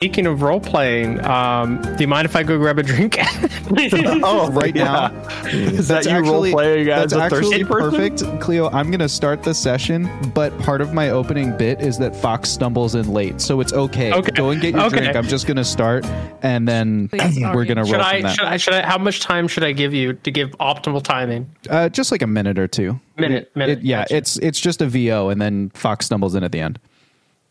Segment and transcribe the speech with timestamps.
[0.00, 3.16] Speaking of role playing, um, do you mind if I go grab a drink?
[3.20, 5.10] oh, right now.
[5.46, 8.20] Is that you role playing as that's a actually thirsty person?
[8.20, 8.68] perfect, Cleo.
[8.70, 12.94] I'm gonna start the session, but part of my opening bit is that Fox stumbles
[12.94, 14.12] in late, so it's okay.
[14.12, 14.30] Okay.
[14.36, 14.98] Go and get your Okay.
[14.98, 15.16] drink.
[15.16, 16.06] I'm just gonna start,
[16.42, 18.22] and then Please, we're gonna roll should from I?
[18.22, 18.36] that.
[18.36, 18.56] Should I?
[18.56, 18.82] Should I?
[18.86, 21.50] How much time should I give you to give optimal timing?
[21.68, 23.00] Uh, just like a minute or two.
[23.16, 23.50] Minute.
[23.56, 23.78] Minute.
[23.80, 24.16] It- yeah, Gotcha.
[24.16, 26.78] it's it's just a VO, and then Fox stumbles in at the end.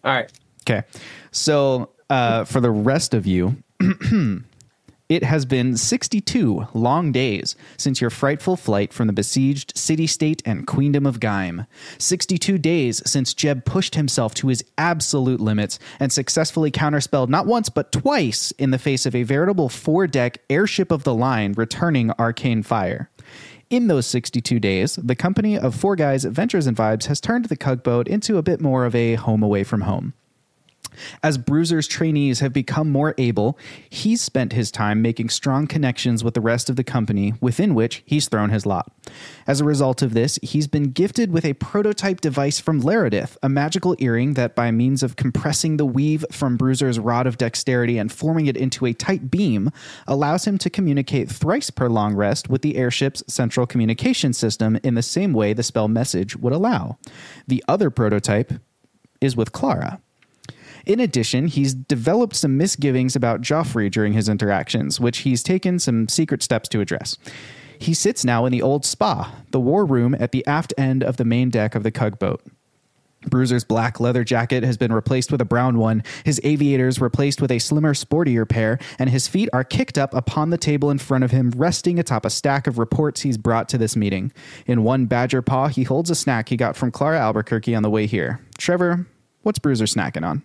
[0.05, 0.32] all right.
[0.61, 0.84] Okay.
[1.32, 3.58] So uh, for the rest of you,
[5.10, 10.42] it has been 62 long days since your frightful flight from the besieged city state
[10.46, 11.68] and queendom of Gaim.
[11.98, 17.70] 62 days since Jeb pushed himself to his absolute limits and successfully counterspelled not once
[17.70, 22.12] but twice in the face of a veritable four deck airship of the line returning
[22.20, 23.10] arcane fire.
[23.70, 27.57] In those 62 days, the company of Four Guys Ventures and Vibes has turned the
[27.57, 30.14] Cugboat into a bit more of a home away from home.
[31.24, 33.58] As Bruiser's trainees have become more able,
[33.89, 38.03] he's spent his time making strong connections with the rest of the company within which
[38.06, 38.92] he's thrown his lot.
[39.45, 43.50] As a result of this, he's been gifted with a prototype device from Laredith, a
[43.50, 48.12] magical earring that, by means of compressing the weave from Bruiser's rod of dexterity and
[48.12, 49.72] forming it into a tight beam,
[50.08, 54.95] allows him to communicate thrice per long rest with the airship's central communication system in
[54.95, 56.98] the same way the spell message would allow.
[57.48, 58.53] The other prototype
[59.22, 60.02] is with Clara.
[60.88, 66.08] In addition, he's developed some misgivings about Joffrey during his interactions, which he's taken some
[66.08, 67.18] secret steps to address.
[67.78, 71.18] He sits now in the old spa, the war room at the aft end of
[71.18, 72.42] the main deck of the Cugboat.
[73.28, 77.52] Bruiser's black leather jacket has been replaced with a brown one, his aviators replaced with
[77.52, 81.26] a slimmer, sportier pair, and his feet are kicked up upon the table in front
[81.26, 84.32] of him, resting atop a stack of reports he's brought to this meeting.
[84.66, 87.90] In one badger paw, he holds a snack he got from Clara Albuquerque on the
[87.90, 88.40] way here.
[88.58, 89.06] Trevor,
[89.42, 90.44] what's Bruiser snacking on?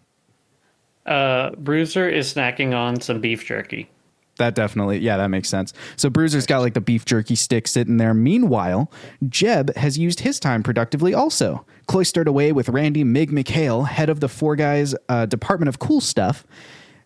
[1.06, 3.88] Uh, Bruiser is snacking on some beef jerky.
[4.36, 5.72] That definitely, yeah, that makes sense.
[5.96, 8.14] So Bruiser's got like the beef jerky stick sitting there.
[8.14, 8.90] Meanwhile,
[9.28, 11.66] Jeb has used his time productively also.
[11.86, 16.00] Cloistered away with Randy Mig McHale, head of the Four Guys uh, Department of Cool
[16.00, 16.46] Stuff.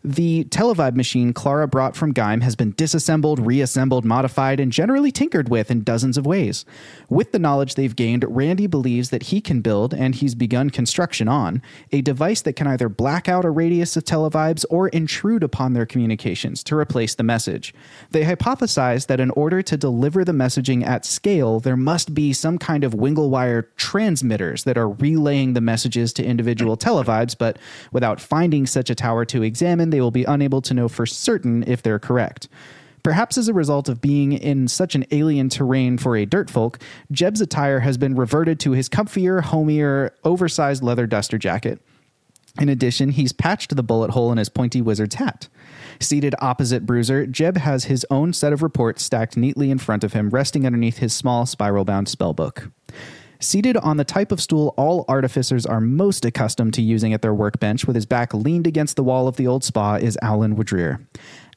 [0.08, 5.48] The Televibe machine Clara brought from Gaim has been disassembled, reassembled, modified, and generally tinkered
[5.48, 6.64] with in dozens of ways.
[7.08, 11.26] With the knowledge they've gained, Randy believes that he can build, and he's begun construction
[11.26, 15.72] on, a device that can either black out a radius of Televibes or intrude upon
[15.72, 17.74] their communications to replace the message.
[18.12, 22.58] They hypothesize that in order to deliver the messaging at scale, there must be some
[22.58, 27.58] kind of Winglewire transmitters that are relaying the messages to individual Televibes, but
[27.90, 31.64] without finding such a tower to examine, they will be unable to know for certain
[31.66, 32.50] if they're correct.
[33.02, 36.78] Perhaps as a result of being in such an alien terrain for a dirt folk,
[37.10, 41.80] Jeb's attire has been reverted to his comfier, homier, oversized leather duster jacket.
[42.60, 45.48] In addition, he's patched the bullet hole in his pointy wizard's hat.
[45.98, 50.12] Seated opposite Bruiser, Jeb has his own set of reports stacked neatly in front of
[50.12, 52.70] him, resting underneath his small spiral bound spellbook.
[53.38, 57.34] Seated on the type of stool all artificers are most accustomed to using at their
[57.34, 61.04] workbench, with his back leaned against the wall of the old spa, is Alan Woodrear.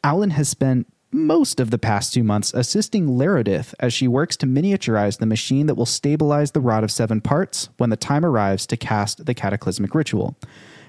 [0.04, 4.46] Alan has spent most of the past two months assisting Laredith as she works to
[4.46, 8.68] miniaturize the machine that will stabilize the Rod of Seven Parts when the time arrives
[8.68, 10.38] to cast the Cataclysmic Ritual.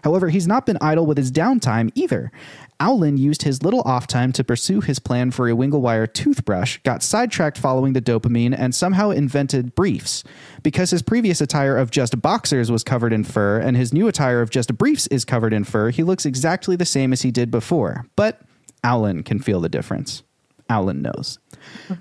[0.05, 2.33] However, he's not been idle with his downtime either.
[2.81, 7.03] Owlin used his little off time to pursue his plan for a Winglewire toothbrush, got
[7.03, 10.25] sidetracked following the dopamine, and somehow invented briefs.
[10.63, 14.41] Because his previous attire of just boxers was covered in fur, and his new attire
[14.41, 17.51] of just briefs is covered in fur, he looks exactly the same as he did
[17.51, 18.07] before.
[18.17, 18.41] But
[18.83, 20.23] Owlin can feel the difference.
[20.71, 21.39] Owlin knows.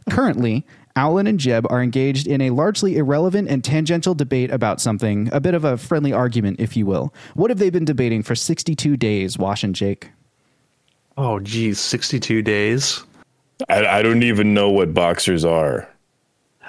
[0.09, 0.65] Currently,
[0.95, 5.41] Owlin and Jeb are engaged in a largely irrelevant and tangential debate about something, a
[5.41, 7.13] bit of a friendly argument, if you will.
[7.33, 10.11] What have they been debating for 62 days, Wash and Jake?
[11.21, 13.03] Oh, geez, 62 days.
[13.67, 15.89] I, I don't even know what boxers are.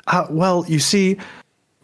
[0.08, 1.18] Uh, well, you see,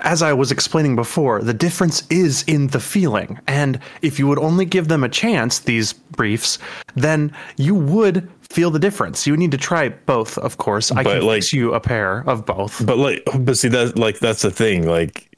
[0.01, 3.39] as I was explaining before, the difference is in the feeling.
[3.47, 6.59] And if you would only give them a chance, these briefs,
[6.97, 9.29] then you would feel the difference.
[9.29, 10.91] You need to try both, of course.
[10.91, 12.85] I But, can like- fix you a pair of both.
[12.85, 14.89] But like, but see that like that's the thing.
[14.89, 15.36] Like,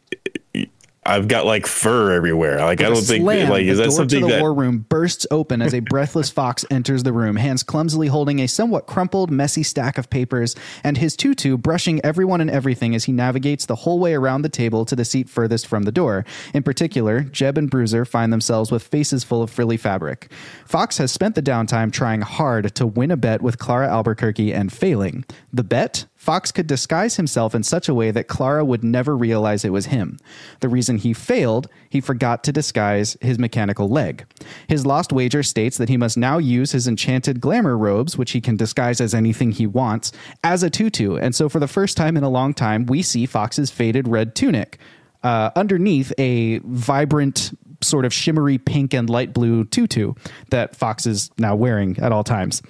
[1.04, 2.58] I've got like fur everywhere.
[2.58, 4.52] Like, I don't think Slam, like is the that door something to the that war
[4.52, 8.86] room bursts open as a breathless fox enters the room, hands clumsily holding a somewhat
[8.86, 10.54] crumpled, messy stack of papers,
[10.84, 14.48] and his tutu brushing everyone and everything as he navigates the whole way around the
[14.48, 16.26] table to the seat furthest from the door.
[16.52, 20.30] In particular, Jeb and Bruiser find themselves with faces full of frilly fabric.
[20.66, 24.70] Fox has spent the downtime trying hard to win a bet with Clara Albuquerque and
[24.72, 25.24] failing.
[25.52, 29.64] The bet Fox could disguise himself in such a way that Clara would never realize
[29.64, 30.19] it was him.
[30.60, 34.26] The reason he failed, he forgot to disguise his mechanical leg.
[34.66, 38.42] His lost wager states that he must now use his enchanted glamour robes, which he
[38.42, 40.12] can disguise as anything he wants,
[40.44, 41.16] as a tutu.
[41.16, 44.34] And so, for the first time in a long time, we see Fox's faded red
[44.34, 44.76] tunic.
[45.22, 50.12] Uh, underneath a vibrant sort of shimmery pink and light blue tutu
[50.50, 52.60] that Fox is now wearing at all times.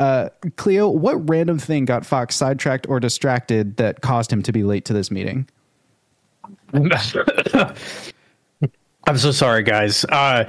[0.00, 4.64] Uh, Cleo, what random thing got Fox sidetracked or distracted that caused him to be
[4.64, 5.46] late to this meeting?
[6.72, 6.90] I'm
[9.18, 10.06] so sorry, guys.
[10.06, 10.48] Uh,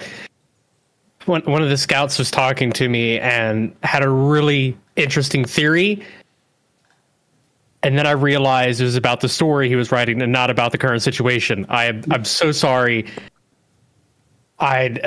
[1.26, 6.02] one one of the scouts was talking to me and had a really interesting theory,
[7.84, 10.72] and then I realized it was about the story he was writing and not about
[10.72, 11.66] the current situation.
[11.68, 13.06] I I'm so sorry.
[14.60, 15.02] I'd.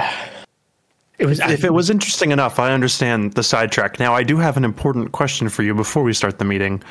[1.18, 3.98] It was If it was interesting enough, I understand the sidetrack.
[4.00, 6.82] Now, I do have an important question for you before we start the meeting.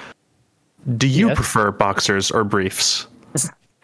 [0.97, 1.35] Do you Yes?
[1.35, 3.07] prefer boxers or briefs?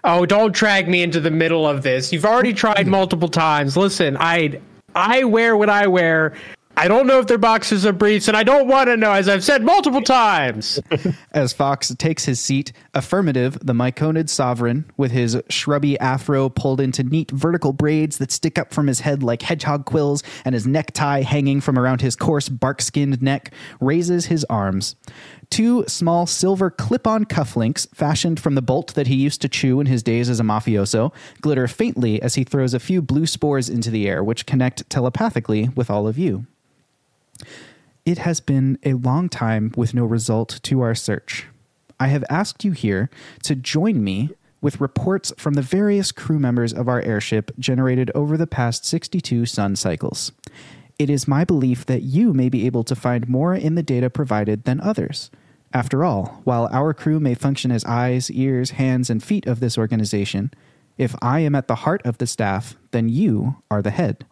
[0.05, 2.13] Oh, don't drag me into the middle of this.
[2.13, 3.75] You've already tried multiple times.
[3.75, 4.59] Listen, I
[4.95, 6.33] I wear what I wear.
[6.79, 9.27] I don't know if they're boxers or briefs, and I don't want to know, as
[9.27, 10.79] I've said multiple times.
[11.33, 17.03] As Fox takes his seat, affirmative, the Myconid sovereign, with his shrubby afro pulled into
[17.03, 21.21] neat vertical braids that stick up from his head like hedgehog quills, and his necktie
[21.21, 23.51] hanging from around his coarse bark skinned neck,
[23.81, 24.95] raises his arms.
[25.49, 29.81] Two small silver clip on cufflinks, fashioned from the bolt that he used to chew
[29.81, 33.67] in his days as a mafioso, glitter faintly as he throws a few blue spores
[33.67, 36.45] into the air, which connect telepathically with all of you.
[38.05, 41.45] It has been a long time with no result to our search.
[41.99, 43.09] I have asked you here
[43.43, 44.31] to join me
[44.61, 49.45] with reports from the various crew members of our airship generated over the past 62
[49.45, 50.31] sun cycles.
[50.97, 54.09] It is my belief that you may be able to find more in the data
[54.09, 55.31] provided than others.
[55.71, 59.77] After all, while our crew may function as eyes, ears, hands, and feet of this
[59.77, 60.51] organization,
[60.97, 64.25] if I am at the heart of the staff, then you are the head.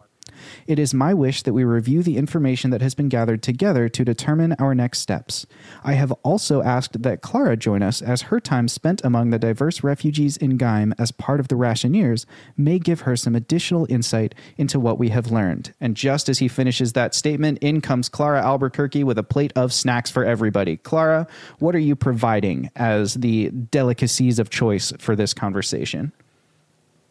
[0.66, 4.04] It is my wish that we review the information that has been gathered together to
[4.04, 5.46] determine our next steps.
[5.82, 9.82] I have also asked that Clara join us, as her time spent among the diverse
[9.82, 14.80] refugees in Gaim as part of the Rationeers may give her some additional insight into
[14.80, 15.72] what we have learned.
[15.80, 19.72] And just as he finishes that statement, in comes Clara Albuquerque with a plate of
[19.72, 20.76] snacks for everybody.
[20.76, 21.26] Clara,
[21.58, 26.12] what are you providing as the delicacies of choice for this conversation?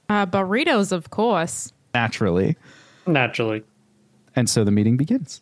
[0.09, 1.73] Uh, burritos, of course.
[1.93, 2.55] Naturally.
[3.07, 3.63] Naturally.
[4.35, 5.41] And so the meeting begins.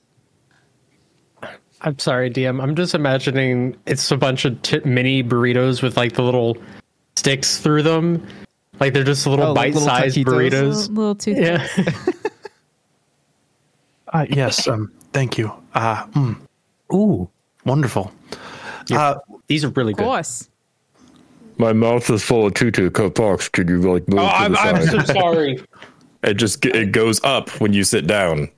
[1.81, 2.61] I'm sorry, DM.
[2.63, 6.57] I'm just imagining it's a bunch of t- mini burritos with like the little
[7.15, 8.25] sticks through them.
[8.79, 10.25] Like they're just little Oh, like bite-sized taquitos?
[10.25, 10.89] burritos.
[10.89, 11.37] Little, little tooth.
[11.37, 11.67] Yeah.
[14.13, 15.51] Uh, yes, um, thank you.
[15.73, 16.37] Uh, mm,
[16.93, 17.29] ooh,
[17.65, 18.11] wonderful.
[18.91, 19.15] Uh,
[19.47, 20.25] These are really Of good.
[21.57, 23.49] My mouth is full of tutu cup box.
[23.49, 25.07] Could you like move Oh, to I'm, the I'm side?
[25.07, 25.59] so sorry.
[26.25, 28.49] it just it goes up when you sit down.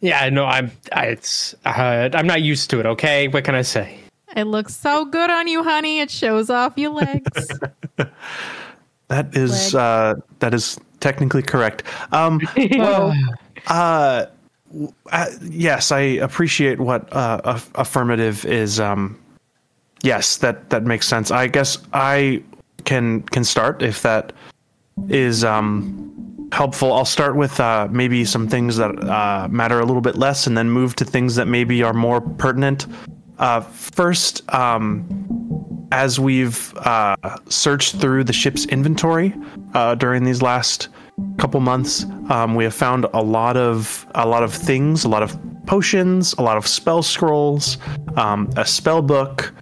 [0.00, 0.70] Yeah, no, I'm.
[0.92, 1.54] I, it's.
[1.64, 2.86] Uh, I'm not used to it.
[2.86, 3.98] Okay, what can I say?
[4.36, 6.00] It looks so good on you, honey.
[6.00, 7.48] It shows off your legs.
[9.08, 9.82] that is Leg.
[9.82, 11.84] uh, that is technically correct.
[12.12, 12.40] Um,
[12.72, 13.14] well,
[13.68, 14.26] uh,
[15.10, 18.78] uh, yes, I appreciate what uh, aff- affirmative is.
[18.78, 19.18] Um,
[20.02, 21.30] yes, that that makes sense.
[21.30, 22.42] I guess I
[22.84, 24.32] can can start if that
[25.08, 26.92] is um, helpful.
[26.92, 30.56] I'll start with uh, maybe some things that uh, matter a little bit less, and
[30.56, 32.86] then move to things that maybe are more pertinent.
[33.38, 35.06] Uh, first, um,
[35.92, 37.16] as we've uh,
[37.48, 39.34] searched through the ship's inventory
[39.74, 40.88] uh, during these last
[41.38, 45.22] couple months, um, we have found a lot of a lot of things, a lot
[45.22, 47.78] of potions, a lot of spell scrolls,
[48.16, 49.52] um, a spell book,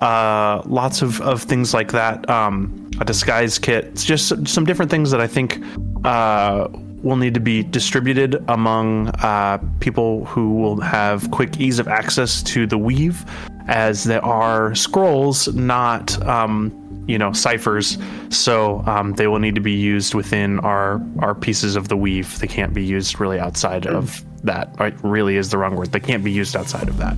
[0.00, 2.28] uh, lots of, of things like that.
[2.28, 3.84] Um, a disguise kit.
[3.86, 5.60] It's just some- different things that I think
[6.04, 6.68] uh,
[7.02, 12.42] will need to be distributed among uh, people who will have quick ease of access
[12.44, 13.24] to the weave,
[13.66, 16.72] as there are scrolls, not um,
[17.06, 17.98] you know ciphers.
[18.30, 22.38] So um, they will need to be used within our our pieces of the weave.
[22.38, 24.74] They can't be used really outside of that.
[24.78, 25.92] Right, really is the wrong word.
[25.92, 27.16] They can't be used outside of that.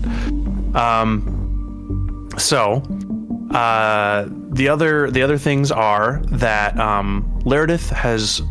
[0.74, 1.46] Um,
[2.38, 2.82] so
[3.52, 8.42] uh, the other the other things are that um, Laredith has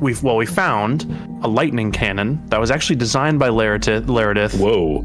[0.00, 1.04] we've well we found
[1.42, 5.02] a lightning cannon that was actually designed by Laredith, Laredith Whoa.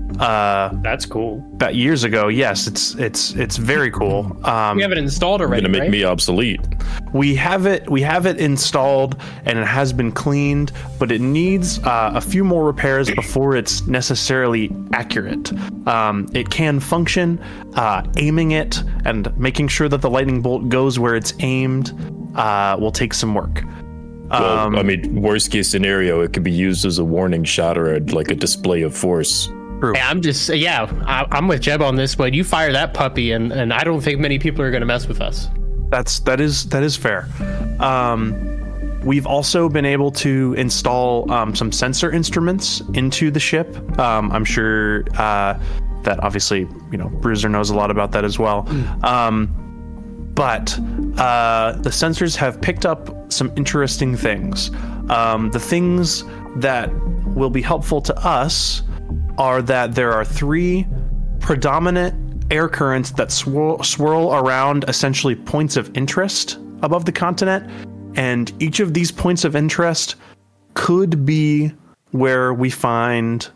[0.82, 1.44] That's cool.
[1.54, 2.28] about years ago.
[2.30, 4.38] Yes, it's it's it's very cool.
[4.46, 5.92] Um, We have it installed already, Gonna make right?
[5.92, 6.62] me obsolete.
[7.14, 11.80] we have it we have it installed and it has been cleaned, but it needs
[11.80, 15.52] uh, a few more repairs before it's necessarily accurate.
[15.88, 17.40] Um, it can function,
[17.76, 21.92] uh, aiming it and making sure that the lightning bolt goes where it's aimed
[22.36, 23.64] uh, will take some work.
[24.32, 27.78] Well, Um, I mean, worst case scenario, it could be used as a warning shot
[27.78, 29.50] or a, like a display of force.
[29.84, 32.34] Yeah, I'm just yeah, I, I'm with Jeb on this one.
[32.34, 35.08] You fire that puppy, and and I don't think many people are going to mess
[35.08, 35.50] with us.
[35.90, 37.28] That's that is that is fair.
[37.80, 43.76] Um, we've also been able to install um, some sensor instruments into the ship.
[44.00, 45.60] Um, I'm sure uh,
[46.04, 48.68] that obviously you know Bruiser knows a lot about that as well.
[49.04, 49.50] Um,
[50.36, 50.78] but
[51.18, 54.72] uh, the sensors have picked up some interesting things.
[55.10, 56.24] Um, the things
[56.58, 56.90] that
[57.36, 58.84] will be helpful to us
[59.38, 60.88] are that there are three
[61.40, 67.70] predominant air currents that swirl, swirl around essentially points of interest above the continent.
[68.16, 70.16] And each of these points of interest
[70.74, 71.72] could be
[72.12, 73.50] where we find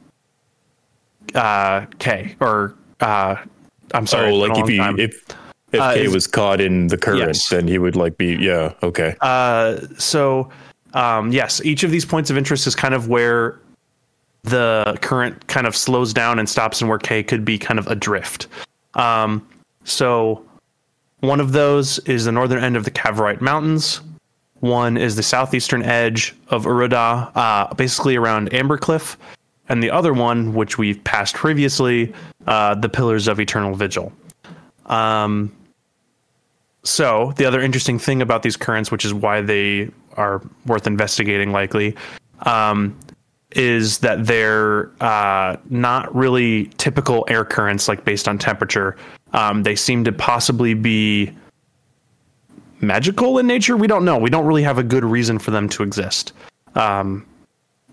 [1.33, 3.35] uh, K or uh,
[3.93, 4.31] I'm sorry.
[4.31, 4.99] oh, like if you time.
[4.99, 5.27] if
[5.75, 7.49] if Uh, K was caught in the current, Yes.
[7.49, 9.15] then he would like be yeah okay.
[9.21, 10.49] Uh, so
[10.93, 13.59] um, yes, each of these points of interest is kind of where
[14.43, 17.87] the current kind of slows down and stops, and where K could be kind of
[17.87, 18.47] adrift.
[18.93, 19.45] Um,
[19.83, 20.43] so
[21.21, 24.01] one of those is the northern end of the Cavorite Mountains.
[24.61, 29.17] One is the southeastern edge of Uruda, uh, basically around Ambercliff,
[29.67, 32.13] and the other one, which we've passed previously,
[32.47, 34.13] uh, the Pillars of Eternal Vigil.
[34.85, 35.51] Um,
[36.85, 41.51] so the other interesting thing about these currents, which is why they are worth investigating,
[41.51, 41.95] likely,
[42.43, 42.97] um,
[43.51, 48.95] is that they're uh, not really typical air currents, like based on temperature.
[49.33, 51.31] Um, they seem to possibly be
[52.81, 53.75] magical in nature.
[53.75, 54.17] We don't know.
[54.17, 56.33] We don't really have a good reason for them to exist.
[56.75, 57.25] Um,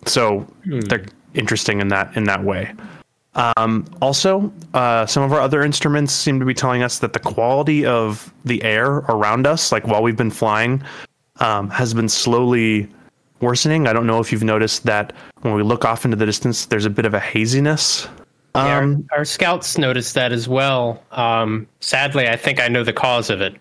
[0.04, 2.74] so they're interesting in that in that way.
[3.34, 7.18] Um, also, uh, some of our other instruments seem to be telling us that the
[7.18, 10.82] quality of the air around us, like while we've been flying,
[11.40, 12.88] um, has been slowly
[13.40, 13.86] worsening.
[13.88, 16.84] I don't know if you've noticed that when we look off into the distance, there's
[16.84, 18.06] a bit of a haziness.
[18.54, 21.02] Yeah, Um, our, our scouts noticed that as well.
[21.12, 23.54] Um, sadly, I think I know the cause of it.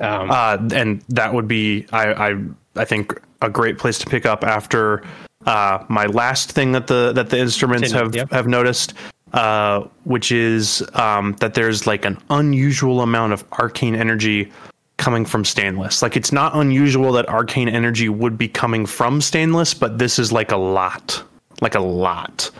[0.00, 2.36] Um, uh, and that would be, I, I,
[2.76, 5.02] I think, a great place to pick up after
[5.46, 8.30] uh, my last thing that the that the instruments have yep.
[8.30, 8.94] have noticed,
[9.32, 14.50] uh, which is um, that there's like an unusual amount of arcane energy
[14.98, 16.02] coming from stainless.
[16.02, 20.30] Like it's not unusual that arcane energy would be coming from stainless, but this is
[20.30, 21.22] like a lot,
[21.62, 22.50] like a lot.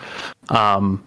[0.49, 1.05] Um,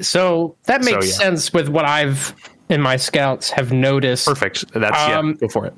[0.00, 1.12] so that makes yeah.
[1.14, 2.34] sense with what I've
[2.68, 4.26] in my scouts have noticed.
[4.26, 4.70] perfect.
[4.72, 5.34] That's Um, yeah.
[5.34, 5.74] Go for it.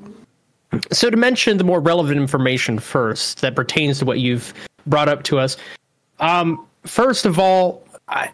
[0.91, 4.53] So to mention the more relevant information first that pertains to what you've
[4.87, 5.57] brought up to us.
[6.19, 8.29] Um, first of all, I,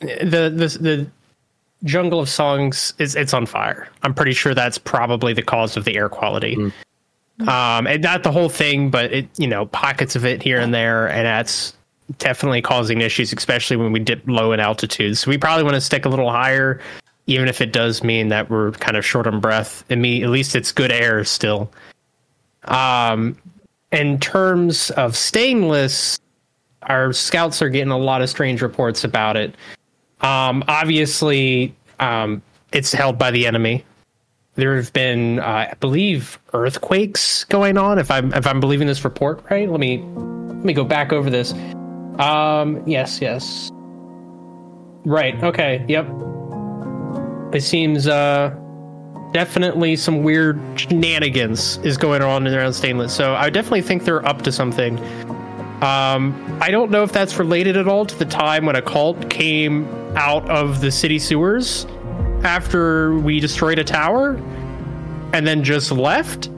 [0.00, 1.06] the the the
[1.84, 3.88] jungle of songs is it's on fire.
[4.02, 6.56] I'm pretty sure that's probably the cause of the air quality.
[7.48, 10.72] Um, and not the whole thing, but it you know pockets of it here and
[10.72, 11.74] there, and that's
[12.18, 15.18] definitely causing issues, especially when we dip low in altitude.
[15.18, 16.80] So we probably want to stick a little higher,
[17.26, 19.84] even if it does mean that we're kind of short on breath.
[19.90, 21.72] I mean, at least it's good air still.
[22.64, 23.36] Um,
[23.92, 26.18] in terms of stainless,
[26.82, 29.54] our scouts are getting a lot of strange reports about it.
[30.22, 33.84] Um, obviously, um, it's held by the enemy.
[34.54, 37.98] There have been, uh, I believe, earthquakes going on.
[37.98, 41.30] If I'm if I'm believing this report right, let me let me go back over
[41.30, 41.52] this.
[42.18, 43.70] Um, yes, yes.
[45.04, 45.42] Right.
[45.42, 45.84] Okay.
[45.88, 46.06] Yep.
[47.54, 48.54] It seems uh,
[49.32, 53.14] definitely some weird shenanigans is going on around Stainless.
[53.14, 54.98] So I definitely think they're up to something.
[55.82, 59.30] Um, I don't know if that's related at all to the time when a cult
[59.30, 59.86] came
[60.16, 61.86] out of the city sewers
[62.44, 64.36] after we destroyed a tower
[65.32, 66.50] and then just left.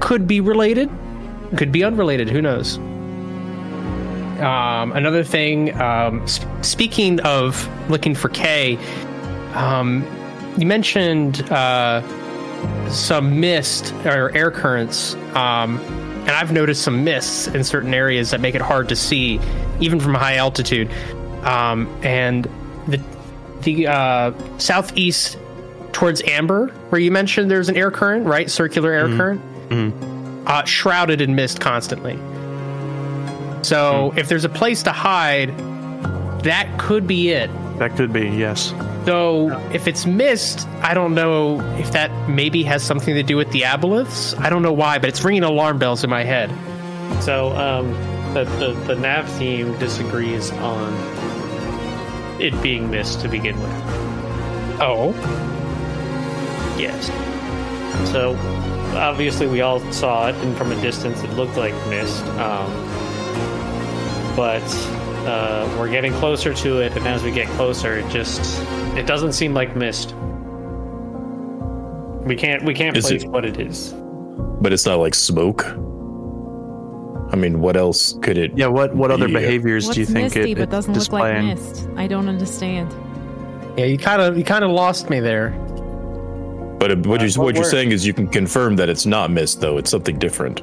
[0.00, 0.88] Could be related,
[1.56, 2.30] could be unrelated.
[2.30, 2.78] Who knows?
[4.38, 8.78] Um, another thing, um, sp- speaking of looking for K,
[9.54, 10.06] um,
[10.56, 12.02] you mentioned uh,
[12.90, 18.40] some mist or air currents, um, and I've noticed some mists in certain areas that
[18.40, 19.40] make it hard to see,
[19.80, 20.90] even from high altitude.
[21.42, 22.44] Um, and
[22.88, 23.00] the
[23.62, 25.38] the uh, southeast
[25.92, 28.50] towards Amber, where you mentioned there's an air current, right?
[28.50, 29.40] Circular air current.
[30.46, 32.16] uh, shrouded in mist constantly.
[33.62, 35.48] So if there's a place to hide,
[36.44, 37.50] that could be it.
[37.78, 38.72] That could be, yes.
[39.06, 43.50] Though if it's mist, I don't know if that maybe has something to do with
[43.52, 44.38] the aboleths.
[44.38, 46.50] I don't know why, but it's ringing alarm bells in my head.
[47.22, 47.92] So um,
[48.34, 50.92] the, the the nav team disagrees on
[52.40, 53.72] it being mist to begin with.
[54.78, 55.14] Oh,
[56.78, 57.06] Yes.
[58.10, 58.36] So
[58.96, 62.22] obviously we all saw it, and from a distance it looked like mist.
[62.38, 62.70] Um,
[64.36, 64.62] but
[65.26, 68.60] uh, we're getting closer to it, and as we get closer, it just
[68.96, 70.14] it doesn't seem like mist.
[72.26, 73.94] We can't we can't Is place it- what it is.
[74.60, 75.64] But it's not like smoke.
[77.32, 78.52] I mean, what else could it?
[78.56, 81.42] Yeah, what what other behaviors What's do you think misty it, but doesn't look like
[81.42, 81.88] mist?
[81.96, 82.94] I don't understand.
[83.76, 85.50] yeah, you kind of you kind of lost me there.
[86.78, 89.06] But it- what, Uh, you're, what what you're saying is you can confirm that it's
[89.06, 89.76] not mist, though.
[89.78, 90.62] It's something different.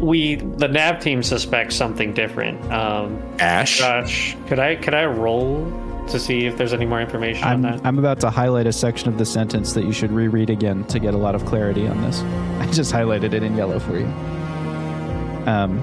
[0.00, 2.60] We the nav team suspects something different.
[2.72, 3.78] Um, Ash.
[3.78, 5.64] Josh, could I could I roll
[6.08, 7.80] to see if there's any more information I'm, on that?
[7.86, 10.98] I'm about to highlight a section of the sentence that you should reread again to
[10.98, 12.20] get a lot of clarity on this.
[12.60, 14.06] I just highlighted it in yellow for you.
[15.46, 15.82] Um.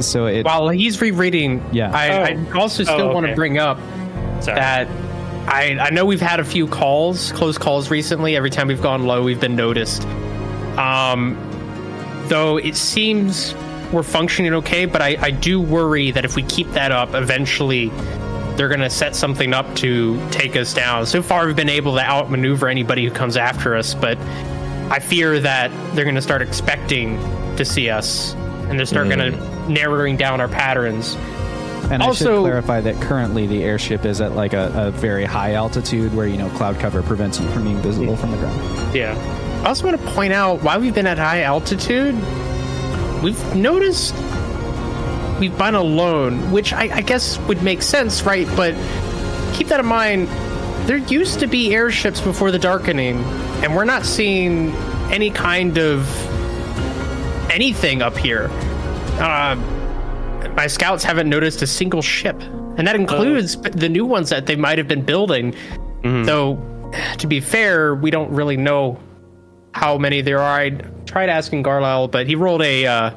[0.00, 0.44] So it.
[0.44, 1.90] While he's rereading, Yeah.
[1.94, 2.22] I, Oh.
[2.22, 3.78] I also still Oh, want to bring up
[4.40, 4.58] Sorry.
[4.58, 4.88] that
[5.48, 8.36] I I know we've had a few calls, close calls recently.
[8.36, 10.04] Every time we've gone low, we've been noticed.
[10.76, 11.36] Um,
[12.28, 13.54] though it seems
[13.92, 17.90] we're functioning okay, but I, I do worry that if we keep that up, eventually
[18.56, 21.06] they're going to set something up to take us down.
[21.06, 24.18] So far, we've been able to outmaneuver anybody who comes after us, but
[24.90, 27.18] I fear that they're going to start expecting
[27.56, 29.68] to see us, and they're start going to mm.
[29.68, 31.16] narrowing down our patterns.
[31.90, 35.24] And I should Also- clarify that currently the airship is at like a, a very
[35.24, 38.18] high altitude where you know cloud cover prevents you from being visible mm.
[38.18, 38.94] from the ground.
[38.94, 39.14] yeah.
[39.64, 42.14] I also want to point out why we've been at high altitude.
[43.22, 44.14] We've noticed
[45.40, 48.46] we've been alone, which I, I guess would make sense, right?
[48.56, 48.74] But
[49.54, 50.28] keep that in mind.
[50.88, 53.18] There used to be airships before the darkening,
[53.62, 54.70] and we're not seeing
[55.10, 56.08] any kind of
[57.50, 58.48] anything up here.
[59.18, 59.56] Uh,
[60.54, 62.40] my scouts haven't noticed a single ship,
[62.76, 65.54] and that includes the new ones that they might have been building.
[66.02, 69.00] Though, to be fair, we don't really know
[69.72, 70.60] how many there are.
[70.60, 70.70] I
[71.06, 73.16] tried asking Garlisle, but he rolled a uh,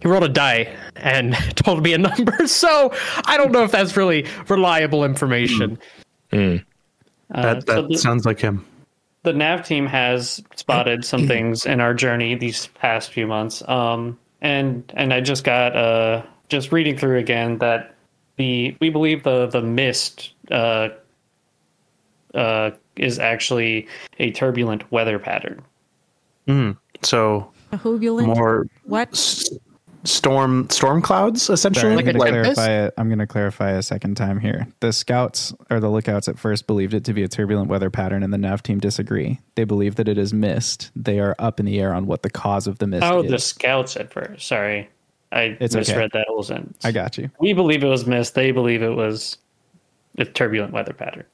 [0.00, 2.36] he rolled a die and told me a number.
[2.46, 2.92] So
[3.26, 5.78] I don't know if that's really reliable information.
[6.30, 6.64] That
[7.30, 8.64] Uh, that so the- sounds like him.
[9.24, 14.16] the nav team has spotted some things in our journey these past few months um
[14.40, 17.94] and and i just got uh just reading through again that
[18.36, 20.88] the we believe the the mist uh
[22.34, 23.86] uh is actually
[24.18, 25.62] a turbulent weather pattern
[27.02, 29.08] So A more What?
[29.12, 29.48] s-
[30.04, 31.80] storm storm clouds essentially.
[31.82, 32.54] Sorry, I'm Like going to tempest?
[32.56, 32.94] clarify it.
[32.96, 34.66] I'm going to clarify a second time here.
[34.80, 38.22] The scouts or the lookouts at first believed it to be a turbulent weather pattern,
[38.22, 39.38] and the nav team disagree.
[39.56, 40.90] They believe that it is mist.
[40.96, 43.30] They are up in the air on what the cause of the mist oh is.
[43.30, 44.88] the scouts at first sorry
[45.32, 45.80] i It's okay.
[45.80, 47.30] misread that whole sentence I got you.
[47.38, 49.36] we believe it was mist they believe it was
[50.16, 51.24] a turbulent weather pattern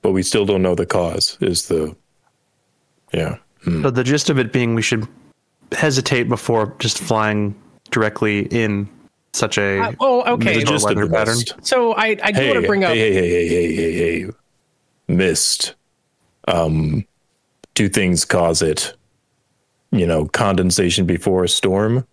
[0.00, 1.36] But we still don't know the cause.
[1.42, 1.94] Is the
[3.12, 3.36] yeah.
[3.64, 5.06] So the gist of it being, we should
[5.72, 7.54] hesitate before just flying
[7.90, 8.88] directly in
[9.32, 10.64] such a Uh, oh, okay.
[10.64, 11.36] The Or weather pattern.
[11.62, 12.94] So I, I do Hey, want to bring up.
[12.94, 14.30] hey, hey, hey, hey, hey, hey, hey.
[15.08, 15.74] Mist.
[16.48, 17.04] Um,
[17.74, 18.94] do things cause it?
[19.92, 22.06] You know, condensation before a storm,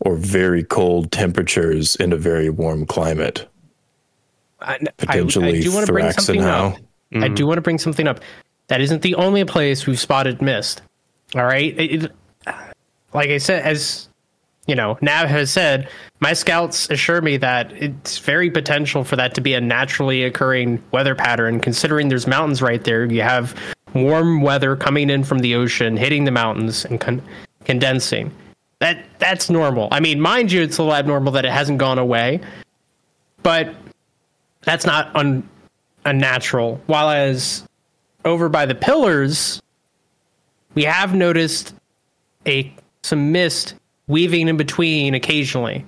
[0.00, 3.48] or very cold temperatures in a very warm climate.
[4.60, 6.68] I, I- Potentially I do want to bring something how.
[6.68, 6.78] up.
[7.14, 8.20] I do want to bring something up.
[8.70, 10.80] That isn't the only place we've spotted mist.
[11.34, 11.74] All right.
[11.78, 12.12] It- it-
[13.12, 14.08] like I said, as
[14.68, 15.88] you know, Nav has said,
[16.20, 20.80] my scouts assure me that it's very potential for that to be a naturally occurring
[20.92, 21.58] weather pattern.
[21.58, 23.56] Considering there's mountains right there, you have
[23.94, 27.20] warm weather coming in from the ocean, hitting the mountains and con-
[27.64, 28.30] condensing.
[28.78, 29.88] That that's normal.
[29.90, 32.38] I mean, mind you, it's a little abnormal that it hasn't gone away,
[33.42, 33.74] but
[34.62, 35.42] that's not un-
[36.04, 36.80] unnatural.
[36.86, 37.64] While as
[38.24, 39.62] over by the pillars,
[40.74, 41.74] we have noticed
[42.46, 43.74] a some mist
[44.06, 45.84] weaving in between occasionally,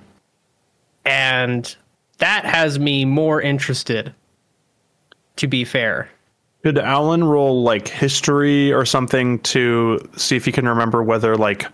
[1.04, 1.76] and
[2.18, 4.14] that has me more interested.
[5.36, 6.10] To be fair,
[6.62, 11.66] Could Alan roll like history or something to see if he can remember whether like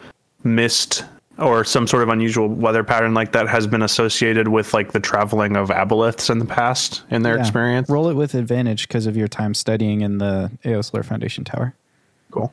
[0.44, 1.04] mist
[1.38, 5.00] or some sort of unusual weather pattern like that has been associated with like the
[5.00, 7.40] traveling of aboleths in the past in their Yeah.
[7.42, 7.88] experience?
[7.88, 11.74] Roll it with advantage because of your time studying in the Aoslar Foundation Tower.
[12.30, 12.52] Cool.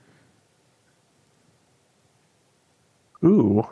[3.24, 3.68] Ooh.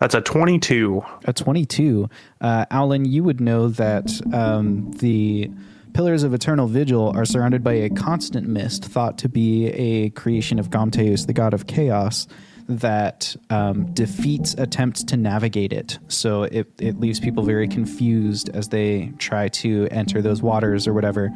[0.00, 1.02] That's a 22.
[1.24, 2.08] A 22.
[2.40, 5.50] Uh, Alan, you would know that um, the
[5.92, 10.58] Pillars of Eternal Vigil are surrounded by a constant mist thought to be a creation
[10.60, 12.28] of Gomteus, the god of chaos,
[12.68, 15.98] that um, defeats attempts to navigate it.
[16.08, 20.92] So it, it leaves people very confused as they try to enter those waters or
[20.92, 21.30] whatever.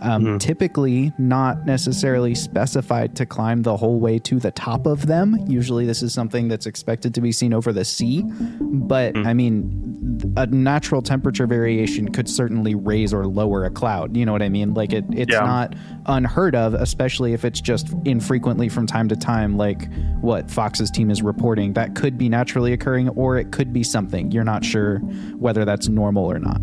[0.00, 5.36] Um, Typically, not necessarily specified to climb the whole way to the top of them.
[5.46, 8.22] Usually, this is something that's expected to be seen over the sea.
[8.60, 14.16] But I mean, a natural temperature variation could certainly raise or lower a cloud.
[14.16, 14.72] You know what I mean?
[14.74, 15.40] Like it, it's Yeah.
[15.40, 15.74] not
[16.06, 19.88] unheard of, especially if it's just infrequently from time to time, like
[20.20, 21.72] what Fox's team is reporting.
[21.72, 24.30] That could be naturally occurring, or it could be something.
[24.30, 24.98] You're not sure
[25.36, 26.60] whether that's normal or not.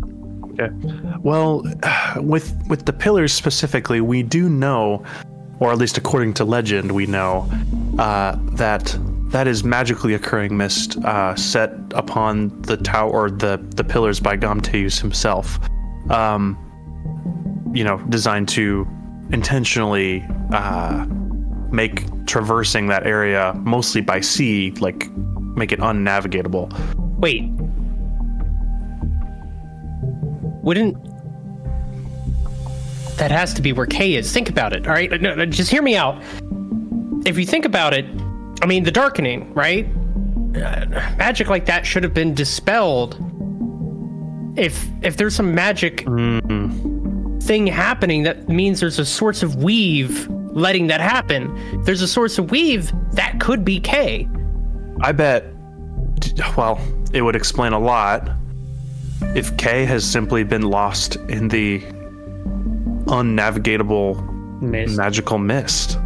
[0.52, 0.70] Okay.
[1.20, 1.64] Well,
[2.16, 5.04] with with the pillars specifically, we do know,
[5.60, 7.46] or at least according to legend, we know
[7.98, 8.96] uh, that
[9.32, 14.34] that is magically occurring mist uh, set upon the tower or the the pillars by
[14.34, 15.58] Gomteus himself.
[16.10, 16.56] Um,
[17.74, 18.88] you know, designed to
[19.30, 21.04] intentionally uh,
[21.72, 25.10] make traversing that area mostly by sea like
[25.56, 26.70] make it unnavigatable.
[27.18, 27.50] Wait.
[30.62, 30.96] Wouldn't
[33.18, 34.30] that has to be where K is?
[34.32, 34.86] Think about it.
[34.86, 36.22] All right, no, no, just hear me out.
[37.24, 38.04] If you think about it,
[38.62, 39.86] I mean, the darkening, right?
[40.54, 43.14] Uh, magic like that should have been dispelled.
[44.56, 50.86] If if there's some magic thing happening, that means there's a source of weave letting
[50.88, 51.54] that happen.
[51.74, 54.26] If there's a source of weave that could be K.
[55.02, 55.44] I bet,
[56.56, 56.80] well,
[57.12, 58.28] it would explain a lot
[59.36, 61.80] if K has simply been lost in the
[63.06, 64.96] unnavigatable Mist.
[64.96, 65.98] magical mist.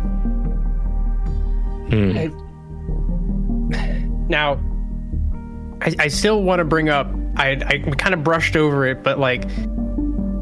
[1.88, 2.28] Hmm.
[4.28, 4.60] Now,
[5.80, 7.08] I, I still want to bring up.
[7.36, 9.44] I I kind of brushed over it, but like,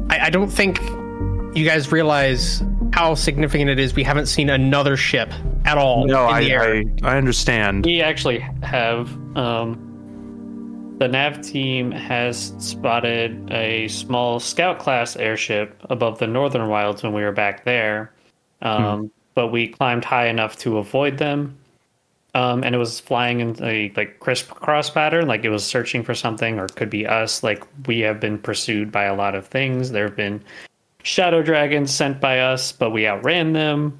[0.09, 0.79] I, I don't think
[1.55, 2.61] you guys realize
[2.93, 3.93] how significant it is.
[3.93, 5.31] We haven't seen another ship
[5.65, 6.75] at all No, in I, the air.
[6.75, 7.85] I I understand.
[7.85, 9.09] We actually have.
[9.37, 9.85] Um,
[10.99, 17.13] the nav team has spotted a small scout class airship above the northern wilds when
[17.13, 18.11] we were back there,
[18.61, 21.57] um, but we climbed high enough to avoid them.
[22.35, 26.13] Um, and it was flying in a like crisscross pattern, like it was searching for
[26.13, 27.43] something, or it could be us.
[27.43, 29.91] Like we have been pursued by a lot of things.
[29.91, 30.43] There have been
[31.03, 33.99] shadow dragons sent by us, but we outran them.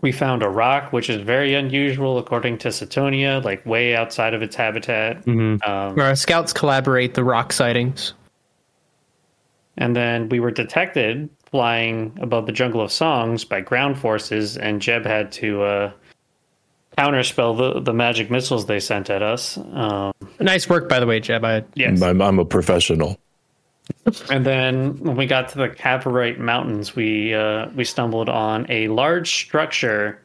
[0.00, 4.42] We found a roc, which is very unusual according to Satonia, like way outside of
[4.42, 5.26] its habitat.
[5.26, 8.14] Um, Where our scouts collaborate the roc sightings.
[9.76, 14.80] and then we were detected flying above the jungle of songs by ground forces, and
[14.82, 15.92] Jeb had to uh,
[16.98, 19.56] counterspell the, the magic missiles they sent at us.
[19.56, 21.44] Um, Nice work, by the way, Jeb.
[21.44, 22.02] I, yes.
[22.02, 23.18] I'm, I'm a professional.
[24.30, 28.88] And then when we got to the Cavorite Mountains, we uh, we stumbled on a
[28.88, 30.20] large structure,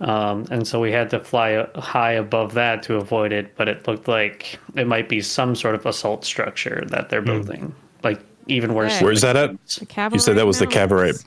[0.00, 3.56] um, and so we had to fly uh, high above that to avoid it.
[3.56, 7.74] But it looked like it might be some sort of assault structure that they're building,
[8.02, 8.96] like even worse.
[8.98, 9.04] Hey.
[9.04, 9.50] Where's that at?
[10.12, 11.10] You said that was the cabaret.
[11.10, 11.24] is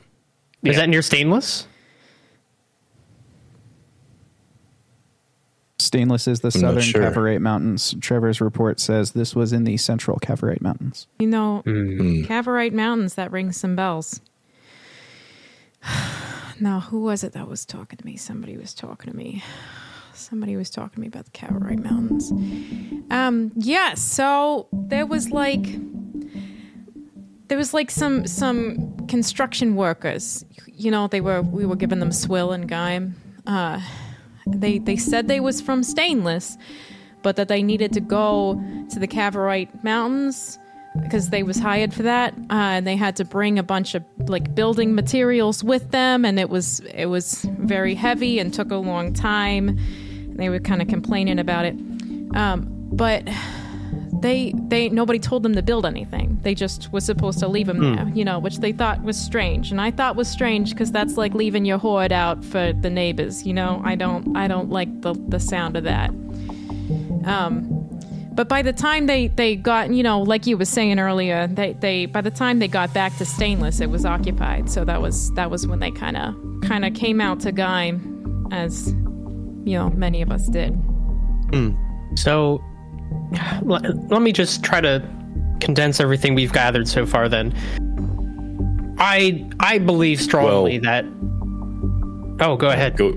[0.61, 0.73] Yeah.
[0.73, 1.67] that near Stainless?
[5.77, 7.01] Stainless is the I'm southern sure.
[7.01, 7.95] Cavorite Mountains.
[7.99, 11.07] Trevor's report says this was in the central Cavorite Mountains.
[11.19, 11.63] You know.
[12.25, 14.21] Cavorite Mountains, that rings some bells.
[16.59, 18.15] now, who was it that was talking to me?
[18.15, 19.43] Somebody was talking to me.
[20.13, 22.31] Somebody was talking to me about the Cavorite Mountains.
[23.11, 25.67] Um, yes, so there was like
[27.47, 30.45] there was like some some construction workers.
[30.73, 33.13] You know, they were we were giving them swill and Gaim.
[33.45, 33.81] Uh,
[34.47, 36.57] they they said they was from Stainless,
[37.23, 40.59] but that they needed to go to the Cavorite Mountains
[41.01, 44.03] because they was hired for that, uh, and they had to bring a bunch of
[44.27, 48.77] like building materials with them, and it was it was very heavy and took a
[48.77, 49.79] long time.
[50.35, 51.75] They were kind of complaining about it,
[52.35, 53.27] um, but
[54.25, 56.39] they they nobody told them to build anything.
[56.41, 59.71] They just was supposed to leave them there, you know, which they thought was strange,
[59.71, 63.45] and I thought was strange because that's like leaving your hoard out for the neighbors.
[63.45, 66.09] You know, I don't I don't like the the sound of that.
[67.25, 67.69] Um,
[68.33, 71.73] but by the time they they got you know like you was saying earlier, they
[71.73, 74.71] they by the time they got back to Stainless, it was occupied.
[74.71, 78.51] So that was that was when they kind of kind of came out to Gaim,
[78.51, 78.87] as
[79.67, 80.73] you know many of us did.
[82.15, 82.63] So
[83.63, 85.01] let, let me just try to
[85.59, 87.53] condense everything we've gathered so far then.
[88.97, 91.05] I I believe strongly Well- that
[92.41, 92.97] Oh, go ahead.
[92.97, 93.13] Go,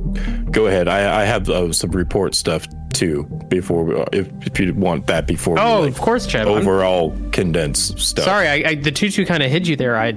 [0.53, 0.87] go ahead.
[0.87, 3.25] I, I have uh, some report stuff too.
[3.49, 5.57] Before, we, if if you want that before.
[5.57, 6.47] we, Oh, like, of course, Jeb.
[6.47, 8.27] I'm Overall condensed stuff.
[8.27, 9.97] sorry, I, I the tutu kind of hid you there.
[9.97, 10.12] I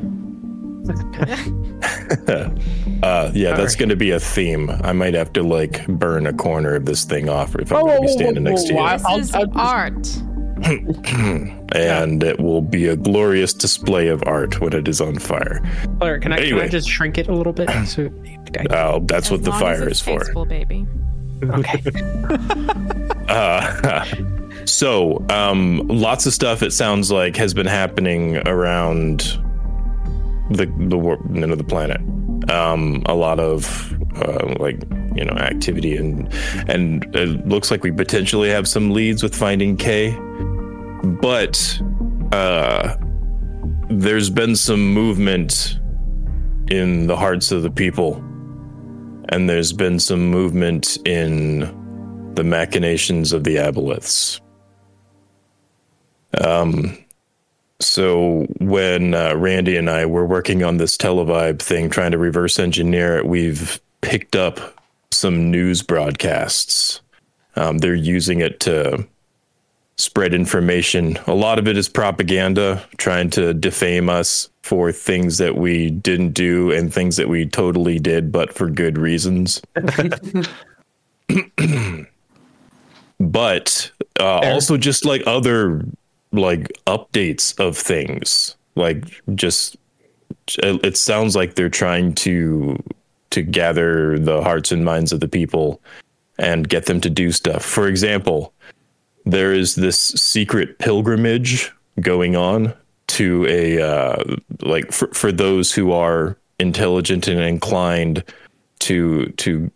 [3.03, 3.79] Uh, yeah, that's right.
[3.79, 4.69] going to be a theme.
[4.83, 7.95] I might have to like burn a corner of this thing off if I'm going
[7.95, 10.07] to be standing next to you, I- This I'll- is I'll art.
[10.63, 15.59] and it will be a glorious display of art when it is on fire.
[15.99, 17.67] Claire, can I, can I just shrink it a little bit?
[17.87, 18.11] So,
[18.59, 20.19] I- Uh, that's As what the fire is for.
[20.19, 20.85] tasteful, baby.
[21.43, 21.81] okay.
[23.31, 24.05] Uh,
[24.65, 26.61] so, um, lots of stuff.
[26.61, 29.39] It sounds like has been happening around
[30.49, 32.01] the the wor- you know, the planet.
[32.49, 34.81] Um, a lot of uh, like
[35.15, 36.33] you know activity and
[36.67, 40.17] and it looks like we potentially have some leads with finding K,
[41.21, 41.79] but
[42.31, 42.95] uh,
[43.89, 45.79] there's been some movement
[46.69, 48.15] in the hearts of the people,
[49.29, 51.59] and there's been some movement in
[52.35, 54.39] the machinations of the aboleths.
[56.39, 56.97] Um,
[57.81, 62.59] so when uh, Randy and I were working on this televibe thing, trying to reverse
[62.59, 67.01] engineer it, we've picked up some news broadcasts.
[67.55, 69.05] Um, they're using it to
[69.97, 71.17] spread information.
[71.27, 76.31] A lot of it is propaganda, trying to defame us for things that we didn't
[76.31, 79.61] do and things that we totally did, but for good reasons.
[83.19, 85.85] but uh, also just like other
[86.31, 88.55] like updates of things.
[88.75, 89.77] Like just
[90.57, 92.81] it sounds like they're trying to
[93.31, 95.81] to gather the hearts and minds of the people
[96.37, 97.63] and get them to do stuff.
[97.63, 98.53] For example
[99.25, 102.73] there is this secret pilgrimage going on
[103.07, 104.23] to a uh,
[104.61, 108.23] like for, for those who are intelligent and inclined
[108.79, 109.69] to to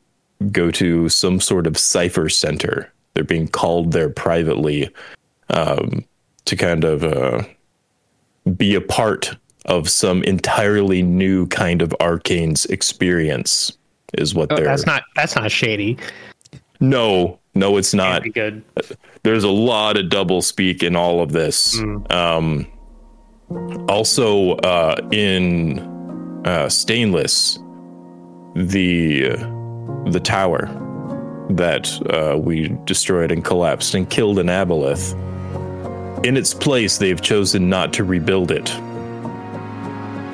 [0.51, 2.91] go to some sort of cipher center.
[3.13, 4.89] They're being called there privately
[5.49, 6.03] um,
[6.45, 7.43] to kind of uh,
[8.55, 13.75] be a part of some entirely new kind of arcane's experience
[14.17, 15.97] is what Oh, they're that's not that's not shady.
[16.79, 18.63] no no it's not be good.
[19.23, 21.79] there's a lot of double speak in all of this.
[22.11, 22.67] Um,
[23.89, 25.79] also, uh, in
[26.45, 27.57] uh, stainless,
[28.55, 29.29] the
[30.07, 30.67] the tower
[31.51, 35.13] that uh, we destroyed and collapsed and killed an aboleth.
[36.25, 38.65] In its place, they've chosen not to rebuild it.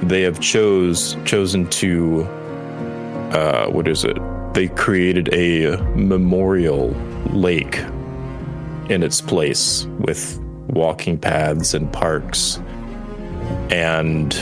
[0.01, 2.23] They have chose chosen to
[3.33, 4.17] uh, what is it?
[4.53, 6.91] They created a memorial
[7.31, 7.79] lake
[8.89, 12.61] in its place with walking paths and parks.
[13.69, 14.33] And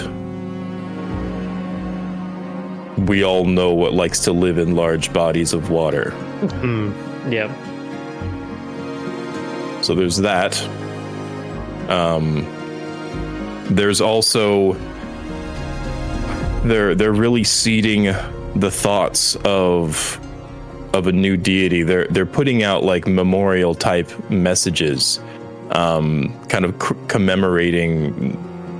[3.08, 6.14] we all know what likes to live in large bodies of water.
[7.28, 7.50] Yep.
[9.84, 10.56] So there's that.
[11.90, 12.46] Um,
[13.70, 14.74] there's also
[16.64, 18.04] they're they're really seeding
[18.56, 20.20] the thoughts of
[20.94, 21.84] of a new deity.
[21.84, 25.20] They're they're putting out like memorial type messages,
[25.72, 28.38] um, kind of c- commemorating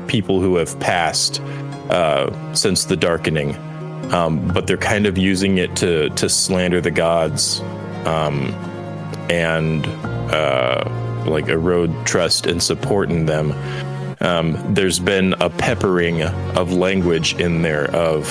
[0.08, 1.42] people who have passed
[1.90, 3.56] uh, since the darkening.
[4.12, 7.60] Um, but they're kind of using it to to slander the gods,
[8.06, 8.54] um,
[9.30, 9.86] and
[10.32, 10.84] uh,
[11.26, 13.54] like erode trust and support in them.
[14.22, 18.28] Um, there's been a peppering of language in there of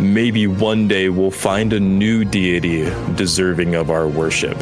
[0.00, 4.56] maybe one day we'll find a new deity deserving of our worship.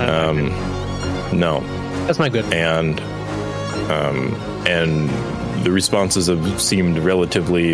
[0.00, 0.48] Um,
[1.32, 1.60] no,
[2.06, 2.44] That's my good.
[2.52, 3.00] and
[3.90, 4.34] um,
[4.66, 5.08] and
[5.64, 7.72] the responses have seemed relatively,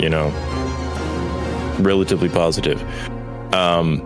[0.00, 0.30] you know,
[1.80, 2.82] relatively positive.
[3.54, 4.00] Um,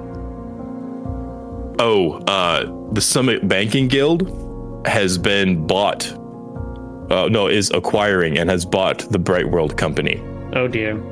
[1.81, 6.11] oh, uh, the Summit Banking Guild has been bought.
[7.11, 10.23] Uh, no, is acquiring and has bought the Bright World company.
[10.53, 11.03] Oh dear.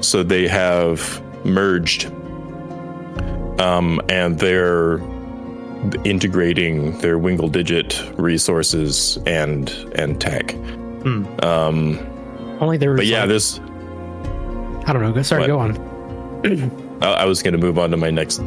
[0.00, 2.06] So they have merged,
[3.60, 4.98] um, and they're
[6.04, 10.54] integrating their Wingle Digit resources and and tech.
[11.42, 11.98] Um,
[12.60, 12.98] Only there was.
[13.00, 15.12] but yeah, like- this I don't know.
[15.12, 15.42] Go sorry.
[15.42, 15.46] What?
[15.48, 16.98] Go on.
[17.02, 18.40] I, I was going to move on to my next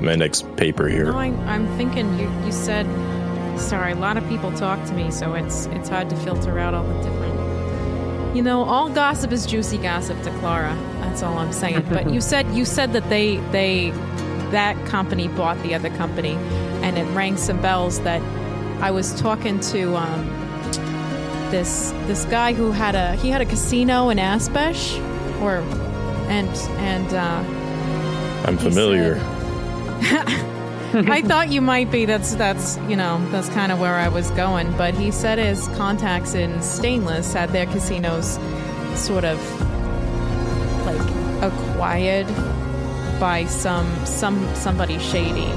[0.00, 1.06] my next paper here.
[1.12, 2.86] No, I, I'm thinking you, you said,
[3.58, 6.74] sorry, a lot of people talk to me, so it's it's hard to filter out
[6.74, 8.36] all the different.
[8.36, 10.74] You know, all gossip is juicy gossip to Clara.
[11.00, 11.82] That's all I'm saying.
[11.90, 13.90] But you said you said that they they
[14.50, 16.34] that company bought the other company,
[16.82, 18.20] and it rang some bells that
[18.82, 20.26] I was talking to um,
[21.50, 24.98] this this guy who had a he had a casino in Aspesh,
[25.40, 25.56] or
[26.28, 27.42] and and uh,
[28.46, 29.18] I'm familiar.
[29.18, 29.35] said-
[30.94, 32.04] I thought you might be.
[32.04, 34.74] That's that's you know that's kind of where I was going.
[34.76, 38.38] But he said his contacts in Stainless had their casinos
[38.94, 39.38] sort of
[40.86, 41.00] like
[41.42, 42.26] acquired
[43.20, 45.50] by some some somebody shady.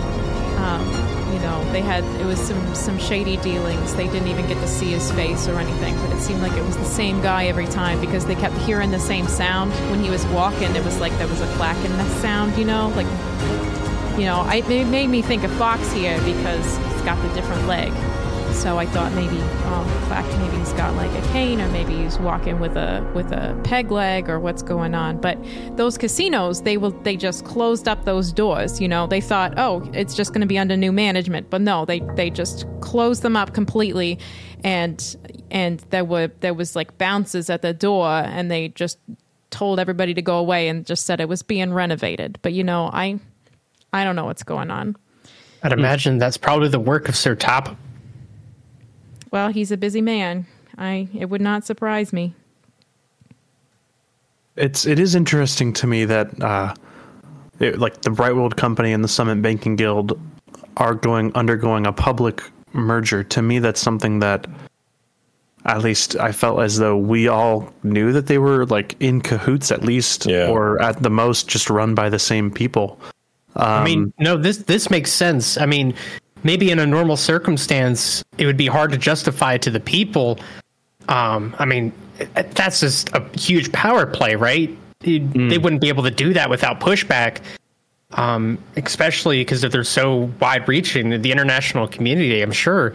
[0.58, 0.86] Um,
[1.34, 3.94] you know, they had it was some some shady dealings.
[3.96, 6.64] They didn't even get to see his face or anything, but it seemed like it
[6.64, 10.10] was the same guy every time because they kept hearing the same sound when he
[10.10, 10.76] was walking.
[10.76, 12.58] It was like there was a clacking sound.
[12.58, 13.08] You know, like
[14.20, 17.66] you know, I, it made me think of Fox here because he's got the different
[17.68, 17.94] leg.
[18.54, 22.20] So I thought maybe, oh, Clack, maybe he's got like a cane, or maybe he's
[22.20, 25.22] walking with a with a peg leg, or what's going on.
[25.22, 25.38] But
[25.78, 28.82] those casinos, they will they just closed up those doors.
[28.82, 31.86] You know, they thought, oh, it's just going to be under new management, but no,
[31.86, 34.20] they they just closed them up completely,
[34.66, 35.16] and
[35.50, 38.98] and there were there was like bounces at the door, and they just
[39.52, 42.38] told everybody to go away and just said it was being renovated.
[42.42, 43.20] But you know, I
[43.94, 44.96] I don't know what's going on.
[45.64, 47.76] I'd imagine that's probably the work of Sir Top.
[49.32, 50.46] Well, he's a busy man.
[50.78, 52.34] I it would not surprise me.
[54.56, 56.74] It's it is interesting to me that uh,
[57.60, 60.20] it, like the Bright World Company and the Summit Banking Guild
[60.78, 62.42] are going undergoing a public
[62.74, 63.24] merger.
[63.24, 64.48] To me, that's something that
[65.66, 69.72] at least I felt as though we all knew that they were like in cahoots
[69.72, 70.48] at least, Yeah.
[70.48, 73.00] or at the most just run by the same people.
[73.56, 75.58] I mean, no, this this makes sense.
[75.58, 75.94] I mean,
[76.44, 80.40] maybe in a normal circumstance, it would be hard to justify to the people.
[81.08, 81.92] Um, I mean,
[82.34, 84.70] that's just a huge power play, right?
[85.04, 87.38] It- They wouldn't be able to do that without pushback,
[88.12, 91.22] um, especially because they're so wide-reaching.
[91.22, 92.94] The international community, I'm sure,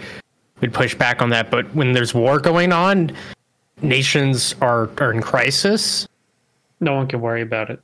[0.61, 1.51] would push back on that.
[1.51, 3.12] But when there's war going on,
[3.83, 6.07] nations are are in crisis.
[6.81, 7.81] No one can worry about it.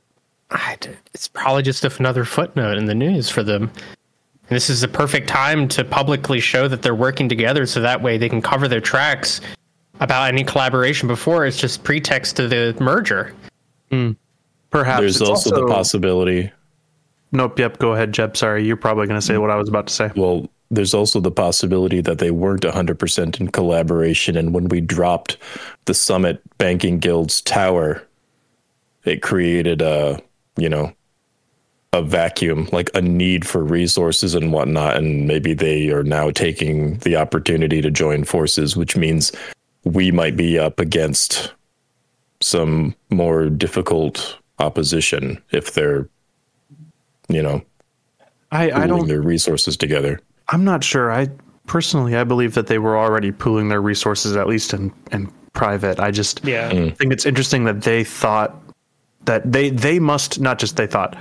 [0.51, 3.63] I d- it's probably just another footnote in the news for them.
[3.63, 8.01] And this is the perfect time to publicly show that they're working together so that
[8.01, 9.41] way they can cover their tracks
[10.01, 13.33] about any collaboration before it's just pretext to the merger.
[13.91, 14.11] Hmm.
[14.71, 16.51] Perhaps There's it's also, the possibility.
[17.31, 17.59] Nope.
[17.59, 17.77] Yep.
[17.77, 18.35] Go ahead, Jeb.
[18.35, 20.11] Sorry, you're probably going to say what I was about to say.
[20.15, 24.37] Well, there's also the possibility that they weren't 100% in collaboration.
[24.37, 25.37] And when we dropped
[25.85, 28.05] the Summit Banking Guild's tower,
[29.03, 30.21] it created a,
[30.57, 30.93] you know,
[31.93, 34.95] a vacuum, like a need for resources and whatnot.
[34.95, 39.31] And maybe they are now taking the opportunity to join forces, which means
[39.83, 41.53] we might be up against
[42.41, 46.07] some more difficult opposition if they're,
[47.27, 47.61] you know,
[48.51, 49.07] I, I don't.
[49.07, 50.19] their resources together.
[50.49, 51.11] I'm not sure.
[51.11, 51.29] I
[51.67, 55.99] personally, I believe that they were already pooling their resources, at least in in private.
[55.99, 56.71] I just Yeah.
[56.71, 56.97] Mm.
[56.97, 58.55] think it's interesting that they thought
[59.25, 61.17] that they they must not just they thought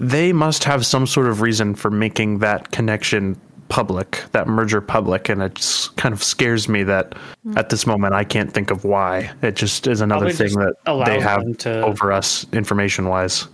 [0.00, 5.28] they must have some sort of reason for making that connection public, that merger public,
[5.28, 7.58] and it kind of scares me that hmm.
[7.58, 9.30] at this moment I can't think of why.
[9.42, 13.48] It just is another Probably thing that they have to- over us information wise.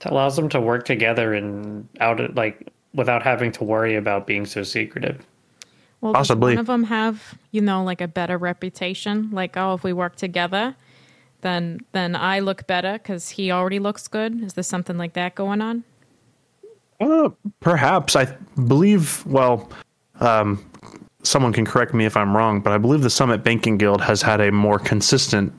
[0.00, 4.26] It allows them to work together and out of, like without having to worry about
[4.26, 5.26] being so secretive.
[6.00, 6.52] Well, Possibly.
[6.52, 9.30] does one of them have you know like a better reputation?
[9.30, 10.74] Like, oh, if we work together,
[11.42, 14.42] then then I look better because he already looks good.
[14.42, 15.84] Is there something like that going on?
[17.00, 18.26] Uh, perhaps I
[18.66, 19.24] believe.
[19.26, 19.70] Well,
[20.20, 20.64] um,
[21.22, 24.22] someone can correct me if I'm wrong, but I believe the Summit Banking Guild has
[24.22, 25.52] had a more consistent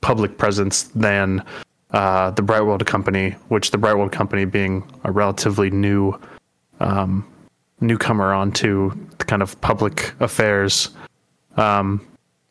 [0.00, 1.42] public presence than
[1.90, 6.18] uh, the Bright World Company, which the Bright World Company being a relatively new
[6.80, 7.26] um,
[7.80, 10.90] newcomer onto the kind of public affairs.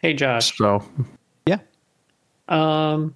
[0.01, 1.05] Hey Josh, So Yeah.
[2.47, 3.15] Um,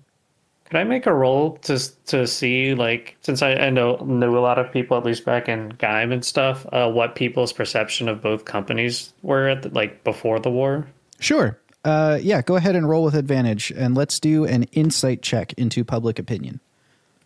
[0.70, 4.39] could I make a roll to to see like since I, I know knew a
[4.39, 8.22] lot of people at least back in Gaim and stuff, uh, what people's perception of
[8.22, 10.88] both companies were at the, like before the war?
[11.20, 11.58] Sure.
[11.84, 15.84] Uh, yeah, go ahead and roll with advantage, and let's do an insight check into
[15.84, 16.60] public opinion.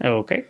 [0.02, 0.46] Okay.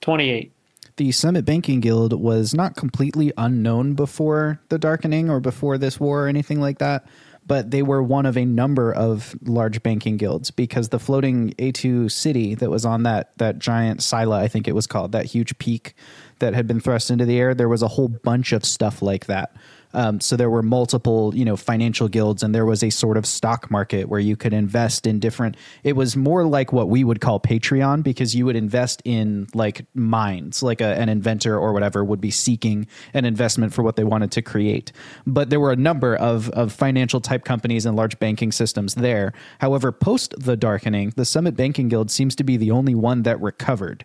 [0.00, 0.53] Twenty eight.
[0.96, 6.24] The Summit Banking Guild was not completely unknown before the Darkening or before this war
[6.24, 7.04] or anything like that,
[7.44, 12.12] but they were one of a number of large banking guilds because the floating A2
[12.12, 15.58] city that was on that that giant sila, I think it was called, that huge
[15.58, 15.94] peak
[16.38, 19.26] that had been thrust into the air, there was a whole bunch of stuff like
[19.26, 19.54] that.
[19.94, 23.24] Um, so there were multiple, you know, financial guilds, and there was a sort of
[23.24, 25.56] stock market where you could invest in different.
[25.82, 29.86] It was more like what we would call Patreon because you would invest in like
[29.94, 34.04] mines, like a, an inventor or whatever would be seeking an investment for what they
[34.04, 34.92] wanted to create.
[35.26, 39.32] But there were a number of of financial type companies and large banking systems there.
[39.60, 43.40] However, post the darkening, the Summit Banking Guild seems to be the only one that
[43.40, 44.04] recovered.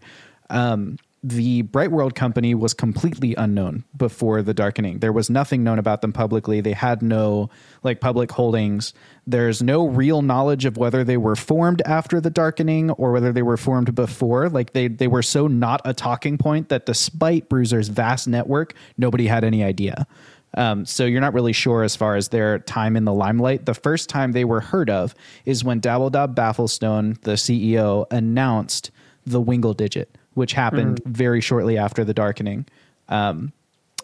[0.50, 5.00] Um, the Bright World company was completely unknown before the darkening.
[5.00, 6.62] There was nothing known about them publicly.
[6.62, 7.50] They had no
[7.84, 8.94] like public holdings.
[9.28, 13.42] There's no real knowledge of whether they were formed after the darkening or whether they
[13.42, 14.50] were formed before.
[14.50, 19.28] Like they they were so not a talking point that despite Bruiser's vast network, nobody
[19.28, 20.08] had any idea.
[20.56, 23.66] Um, so you're not really sure as far as their time in the limelight.
[23.66, 25.14] The first time they were heard of
[25.46, 28.90] is when Dabbledob Bafflestone, the CEO, announced
[29.26, 31.12] the Wingle digit which happened mm-hmm.
[31.12, 32.66] very shortly after the darkening.
[33.10, 33.52] Um,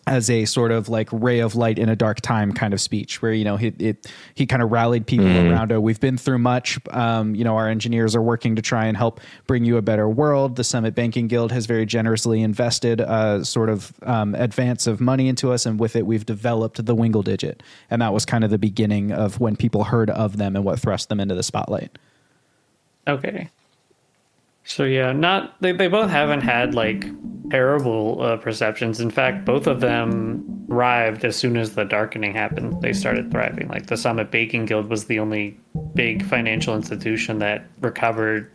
[0.07, 3.23] as a sort of like ray of light in a dark time kind of speech
[3.23, 4.05] where you know he it,
[4.35, 5.51] he kind of rallied people mm.
[5.51, 8.85] around it we've been through much um, you know our engineers are working to try
[8.85, 12.99] and help bring you a better world the summit banking guild has very generously invested
[12.99, 16.93] a sort of um, advance of money into us and with it we've developed the
[16.93, 20.55] wingle digit and that was kind of the beginning of when people heard of them
[20.55, 21.97] and what thrust them into the spotlight
[23.07, 23.49] okay
[24.65, 27.05] so yeah, not they, they both haven't had like
[27.51, 28.99] terrible uh, perceptions.
[28.99, 32.81] In fact, both of them thrived as soon as the darkening happened.
[32.81, 33.67] They started thriving.
[33.67, 35.57] Like the Summit Banking Guild was the only
[35.93, 38.51] big financial institution that recovered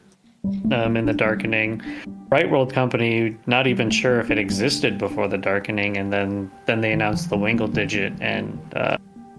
[0.72, 1.80] um, in the darkening.
[2.28, 6.80] Bright World Company, not even sure if it existed before the darkening, and then then
[6.80, 8.96] they announced the Wingle digit, and uh,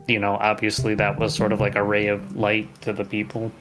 [0.07, 3.51] you know, obviously that was sort of like a ray of light to the people.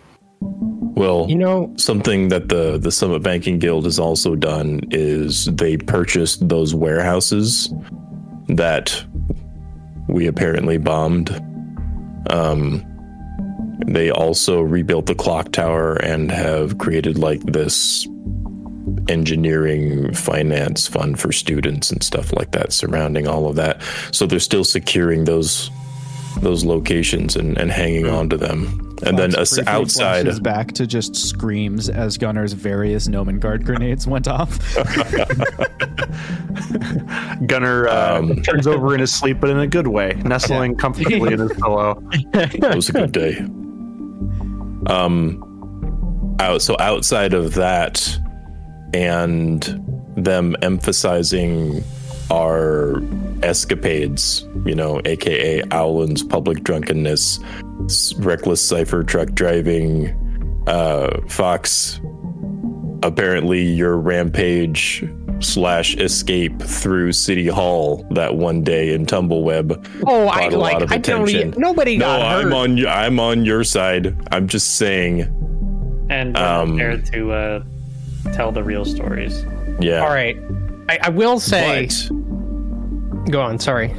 [1.00, 5.78] Well, you know, something that the the Summit Banking Guild has also done is they
[5.78, 7.72] purchased those warehouses
[8.48, 9.02] that
[10.08, 11.30] we apparently bombed.
[12.28, 12.84] Um,
[13.86, 18.06] they also rebuilt the clock tower and have created like this
[19.08, 23.80] engineering finance fund for students and stuff like that surrounding all of that.
[24.12, 25.70] So they're still securing those
[26.42, 30.86] those locations and, and hanging on to them and then us outside is back to
[30.86, 34.58] just screams as Gunner's various Gnomenguard grenades went off.
[37.46, 41.32] Gunner uh, um, turns over in his sleep, but in a good way, nestling comfortably
[41.32, 42.02] in his pillow.
[42.32, 43.38] It was a good day.
[44.86, 48.18] Um, out so outside of that,
[48.94, 49.62] and
[50.16, 51.82] them emphasizing
[52.30, 53.02] our
[53.42, 57.40] escapades, you know, aka Owlin's public drunkenness
[58.18, 60.16] reckless cipher truck driving.
[60.66, 62.00] Uh, Fox,
[63.02, 65.04] apparently your rampage
[65.40, 70.02] slash escape through City Hall that one day in Tumbleweb.
[70.06, 70.90] Oh, I like.
[70.92, 71.28] I don't.
[71.28, 72.46] Even, nobody no, got hurt.
[72.46, 72.86] I'm on.
[72.86, 74.16] I'm on your side.
[74.30, 75.22] I'm just saying.
[76.10, 77.64] And um, there to uh,
[78.32, 79.44] tell the real stories.
[79.80, 80.00] Yeah.
[80.00, 80.36] All right.
[80.90, 81.86] I, I will say.
[81.86, 83.58] But, go on.
[83.58, 83.94] Sorry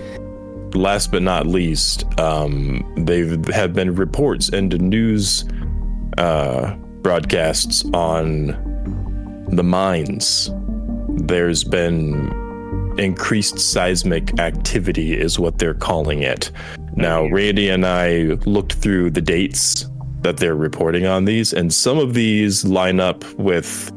[0.76, 5.46] last but not least, um, there have been reports and news
[6.18, 8.48] uh, broadcasts on
[9.52, 10.50] the mines.
[11.10, 12.32] There's been
[12.98, 16.52] increased seismic activity, is what they're calling it.
[16.96, 19.88] Now, Randy and I looked through the dates
[20.22, 23.92] that they're reporting on these, and some of these line up with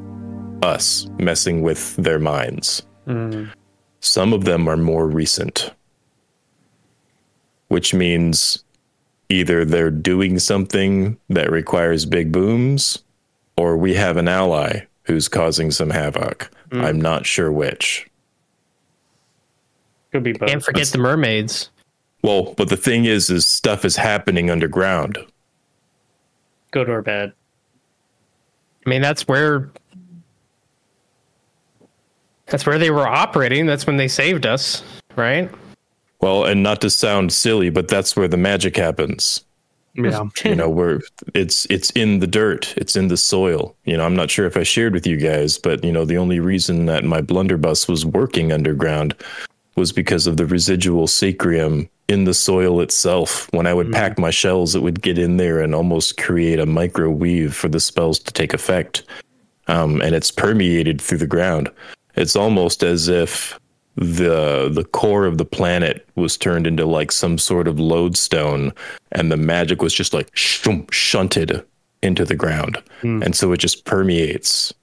[0.64, 2.82] us messing with their minds.
[3.06, 3.50] Mm.
[4.00, 5.70] Some of them are more recent
[7.74, 8.62] which means
[9.28, 13.02] either they're doing something that requires big booms
[13.56, 16.50] or we have an ally who's causing some havoc.
[16.70, 16.84] Mm.
[16.84, 18.08] I'm not sure which.
[20.12, 20.48] Could be both.
[20.48, 21.70] Can't forget That's, the mermaids.
[22.22, 25.18] Well, but the thing is, is stuff is happening underground.
[26.70, 27.32] Good or bad?
[28.86, 29.70] I mean, that's where
[32.46, 33.66] that's where they were operating.
[33.66, 34.82] That's when they saved us,
[35.16, 35.50] right?
[36.20, 39.44] Well, and not to sound silly, but that's where the magic happens.
[39.94, 40.24] Yeah.
[40.44, 41.00] you know, where
[41.34, 43.76] it's it's in the dirt, it's in the soil.
[43.84, 46.18] You know, I'm not sure if I shared with you guys, but you know, the
[46.18, 49.14] only reason that my blunderbuss was working underground
[49.76, 53.48] was because of the residual sacrium in the soil itself.
[53.52, 53.92] When I would mm.
[53.92, 57.68] pack my shells, it would get in there and almost create a micro weave for
[57.68, 59.04] the spells to take effect.
[59.66, 61.70] Um, and it's permeated through the ground.
[62.16, 63.58] It's almost as if
[63.96, 68.72] the the core of the planet was turned into like some sort of lodestone
[69.12, 71.64] and the magic was just like shunted
[72.02, 73.24] into the ground mm.
[73.24, 74.74] and so it just permeates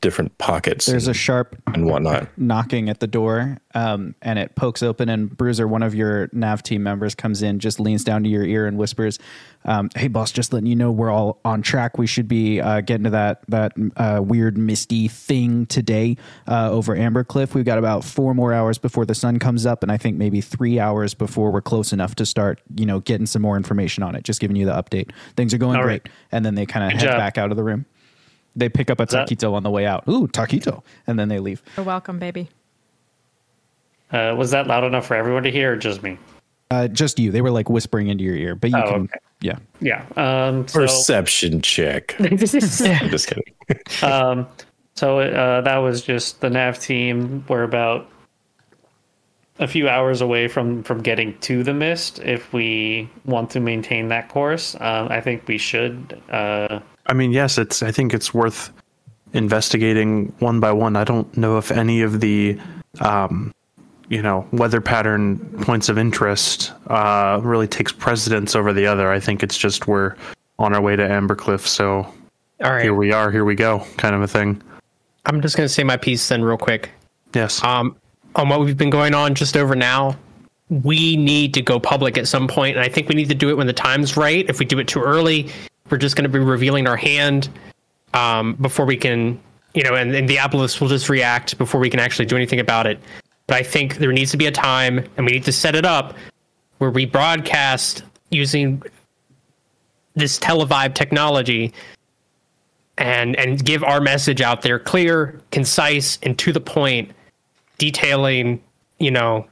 [0.00, 2.28] different pockets There's a sharp and whatnot.
[2.36, 6.62] knocking at the door, um, and it pokes open, and Bruiser, one of your Nav
[6.62, 9.18] team members, comes in, just leans down to your ear and whispers,
[9.64, 11.98] um, "Hey, boss, just letting you know we're all on track.
[11.98, 16.16] We should be uh, getting to that that uh, weird misty thing today
[16.48, 17.54] uh, over Amber Cliff.
[17.54, 20.40] We've got about four more hours before the sun comes up, and I think maybe
[20.40, 24.14] three hours before we're close enough to start, you know, getting some more information on
[24.14, 24.24] it.
[24.24, 25.10] Just giving you the update.
[25.36, 26.12] Things are going All great." right.
[26.32, 27.18] And then they kind of head job.
[27.18, 27.84] back out of the room.
[28.56, 30.04] They pick up a that- taquito on the way out.
[30.08, 31.62] Ooh, taquito, and then they leave.
[31.76, 32.48] You're welcome, baby.
[34.12, 36.18] Uh, was that loud enough for everyone to hear, or just me?
[36.70, 37.30] Uh, just you.
[37.30, 39.02] They were like whispering into your ear, but you Oh, can.
[39.02, 39.18] okay.
[39.40, 39.58] Yeah.
[39.80, 40.04] Yeah.
[40.16, 42.14] Um, so, Perception check.
[42.20, 43.44] I'm just kidding.
[44.02, 44.46] um,
[44.94, 47.44] so uh, that was just the nav team.
[47.48, 48.08] We're about
[49.58, 52.18] a few hours away from from getting to the mist.
[52.20, 56.20] If we want to maintain that course, um, I think we should.
[56.30, 57.82] Uh, I mean, yes, it's.
[57.82, 58.70] I think it's worth
[59.32, 60.96] investigating one by one.
[60.96, 62.58] I don't know if any of the,
[63.00, 63.52] um,
[64.08, 69.10] you know, weather pattern points of interest uh, really takes precedence over the other.
[69.10, 70.16] I think it's just we're
[70.58, 72.06] on our way to Ambercliff, so
[72.62, 72.82] All right.
[72.82, 74.60] here we are, here we go, kind of a thing.
[75.26, 76.90] I'm just going to say my piece then, real quick.
[77.34, 77.62] Yes.
[77.62, 77.96] um,
[78.34, 80.16] on what we've been going on just over now,
[80.68, 83.48] we need to go public at some point, and I think we need to do
[83.48, 84.48] it when the time's right.
[84.48, 85.50] If we do it too early,
[85.90, 87.48] we're just going to be revealing our hand
[88.14, 89.40] um, before we can,
[89.74, 92.60] you know, and, and the Diabolus will just react before we can actually do anything
[92.60, 92.98] about it.
[93.46, 95.84] But I think there needs to be a time, and we need to set it
[95.84, 96.14] up
[96.78, 98.82] where we broadcast using
[100.14, 101.72] this televibe technology
[102.98, 107.10] and and give our message out there clear, concise, and to the point
[107.78, 108.62] detailing,
[108.98, 109.46] you know,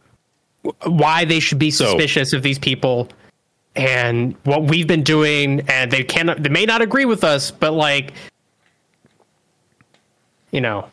[0.85, 3.09] why they should be So- suspicious of these people
[3.79, 7.73] and what we've been doing and they cannot they may not agree with us, but
[7.73, 8.13] like
[10.51, 10.89] you know,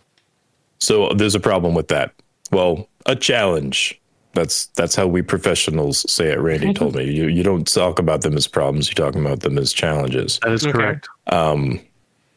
[0.79, 2.13] So there's a problem with that.
[2.51, 3.99] Well, a challenge.
[4.33, 6.39] That's that's how we professionals say it.
[6.39, 8.89] Randy told me you you don't talk about them as problems.
[8.89, 10.39] You talk about them as challenges.
[10.43, 10.73] that is okay.
[10.73, 11.07] correct.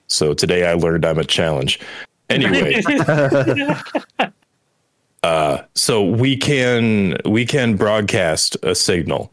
[0.08, 1.80] So today I learned I'm a challenge.
[2.30, 2.82] Anyway,
[5.22, 9.32] uh, so we can we can broadcast a signal,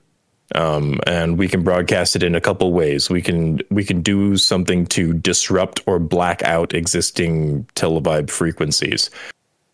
[0.55, 3.09] um, and we can broadcast it in a couple ways.
[3.09, 9.09] We can we can do something to disrupt or black out existing televibe frequencies,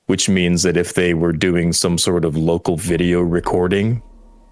[0.08, 4.02] which means that if they were doing some sort of local video recording,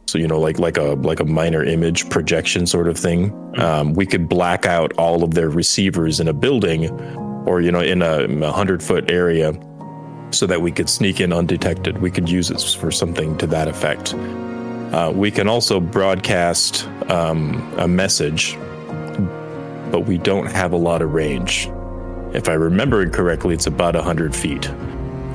[0.09, 3.93] so you know like like a like a minor image projection sort of thing um,
[3.93, 6.89] we could black out all of their receivers in a building
[7.47, 9.53] or you know in a, hundred foot area
[10.31, 13.67] so that we could sneak in undetected we could use it for something to that
[13.67, 14.15] effect
[14.93, 18.57] uh, we can also broadcast um, a message
[19.91, 21.69] but we don't have a lot of range
[22.33, 24.69] if i remember it correctly it's about 100 feet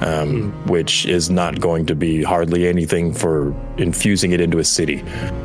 [0.01, 5.03] um, which is not going to be hardly anything for infusing it into a city.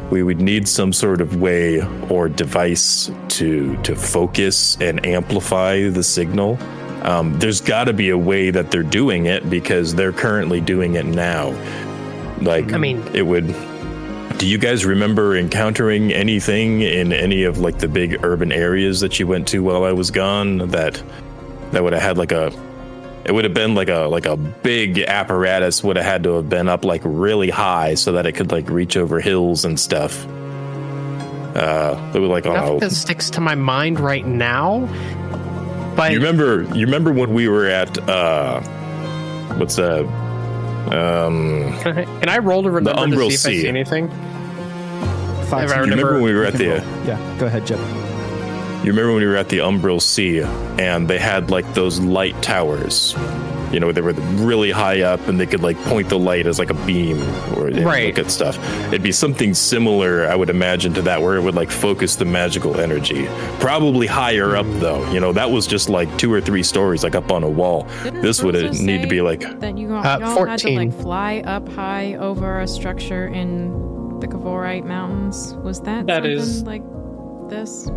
[0.09, 6.03] We would need some sort of way or device to to focus and amplify the
[6.03, 6.57] signal.
[7.03, 10.95] Um, there's got to be a way that they're doing it because they're currently doing
[10.95, 11.51] it now.
[12.41, 13.55] Like, I mean- it would.
[14.39, 19.19] Do you guys remember encountering anything in any of like the big urban areas that
[19.19, 21.03] you went to while I was gone that
[21.71, 22.47] that would have had like a
[23.25, 26.47] it would have been like a like a big apparatus would have had to have
[26.47, 30.25] been up like really high so that it could like reach over hills and stuff.
[31.53, 34.87] Uh, it was like nothing oh, that sticks to my mind right now.
[35.97, 38.61] But you remember you remember when we were at uh,
[39.57, 40.05] what's that?
[40.93, 44.09] Um, can I, can I roll to remember to Umbral see if I see anything?
[45.49, 46.77] Fox, If I you you remember remember- when we were at the roll.
[47.05, 47.79] Yeah, go ahead, Jeb.
[48.83, 50.39] You remember when we were at the Umbral Sea
[50.81, 53.13] and they had like those light towers?
[53.73, 56.57] You know, they were really high up and they could like point the light as
[56.57, 57.21] like a beam
[57.55, 58.07] or and Right.
[58.07, 58.57] look at stuff.
[58.87, 62.25] It'd be something similar, I would imagine, to that where it would like focus the
[62.25, 63.27] magical energy.
[63.59, 65.07] Probably higher up though.
[65.11, 67.85] You know, that was just like two or three stories like up on a wall.
[68.03, 70.93] Didn't this would need to be like that you all, Uh, y'all had to like
[70.99, 73.71] fly up high over a structure in
[74.21, 75.53] the Kavorite Mountains.
[75.63, 76.83] Was that That something is- like
[77.49, 77.89] this?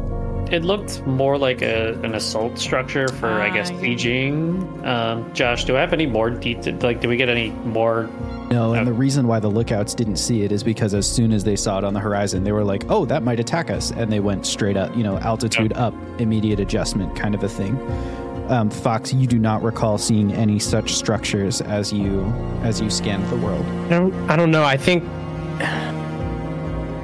[0.51, 4.85] it looked more like a, an assault structure for, I guess, besieging.
[4.85, 6.77] Um, Josh, do I have any more detail?
[6.83, 8.11] Like, do we get any more?
[8.51, 8.85] No, and Okay.
[8.85, 11.79] the reason why the lookouts didn't see it is because as soon as they saw
[11.79, 14.45] it on the horizon, they were like, "Oh, that might attack us," and they went
[14.45, 14.95] straight up.
[14.95, 17.79] You know, altitude up, immediate adjustment, kind of a thing.
[18.49, 22.25] Um, Fox, you do not recall seeing any such structures as you
[22.63, 23.65] as you scanned the world.
[23.87, 24.65] I don't, I don't know.
[24.65, 25.03] I think
[25.61, 25.92] I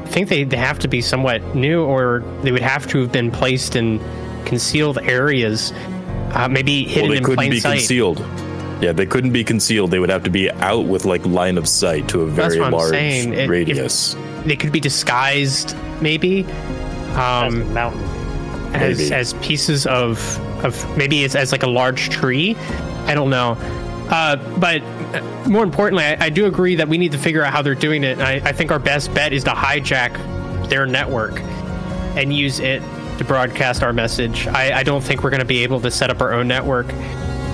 [0.09, 3.31] think they, they have to be somewhat new, or they would have to have been
[3.31, 4.01] placed in
[4.45, 5.73] concealed areas.
[6.33, 7.79] Uh, maybe hidden Well, they in couldn't plain be sight.
[7.79, 8.19] concealed.
[8.81, 9.91] Yeah, they couldn't be concealed.
[9.91, 12.61] They would have to be out with like line of sight to a That's very
[12.61, 13.33] what I'm large saying.
[13.35, 14.17] It- radius.
[14.45, 17.23] They could be disguised, maybe, As a
[17.59, 18.03] um, mountain.
[18.75, 19.13] as Maybe.
[19.15, 22.57] as pieces of of maybe it's as like a large tree.
[23.07, 23.57] I don't know.
[24.11, 24.81] Uh, but
[25.47, 28.05] more importantly, I, I do agree that we need to figure out how they're doing
[28.05, 28.19] it.
[28.19, 31.41] I, I think our best bet is to hijack their network
[32.17, 32.83] and use it
[33.19, 34.47] to broadcast our message.
[34.47, 36.87] I, I don't think we're going to be able to set up our own network.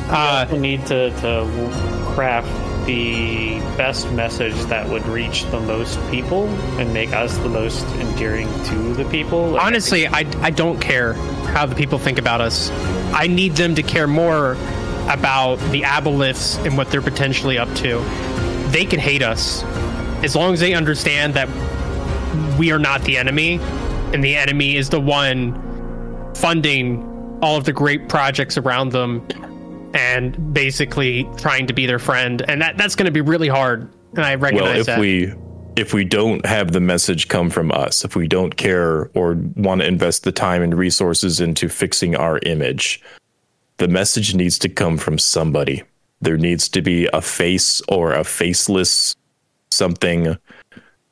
[0.06, 2.48] Uh, we need to, to craft
[2.86, 6.46] the best message that would reach the most people
[6.78, 9.50] and make us the most endearing to the people.
[9.50, 12.70] Like, honestly, I, I don't care how the people think about us.
[13.14, 14.56] I need them to care more
[15.08, 18.00] about the aboleths and what they're potentially up to.
[18.70, 19.62] They can hate us
[20.24, 21.48] as long as they understand that
[22.58, 23.60] we are not the enemy
[24.12, 27.10] and the enemy is the one funding
[27.42, 29.26] all of the great projects around them
[29.92, 32.42] and basically trying to be their friend.
[32.48, 33.92] And that, that's going to be really hard.
[34.14, 35.00] And I recognize Well, if that.
[35.00, 35.32] we
[35.76, 39.80] if we don't have the message come from us, if we don't care or want
[39.80, 43.02] to invest the time and resources into fixing our image,
[43.78, 45.82] the message needs to come from somebody.
[46.20, 49.14] There needs to be a face or a faceless
[49.70, 50.36] something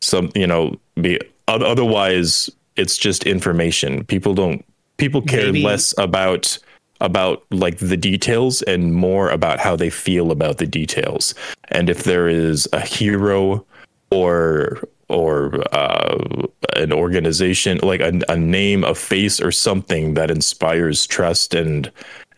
[0.00, 4.64] some you know be otherwise it's just information people don't
[4.96, 6.58] people care Maybe- less about
[7.00, 11.34] about like the details and more about how they feel about the details
[11.68, 13.64] and if there is a hero
[14.10, 16.46] or or uh,
[16.76, 21.90] an organization like a, a name a face or something that inspires trust and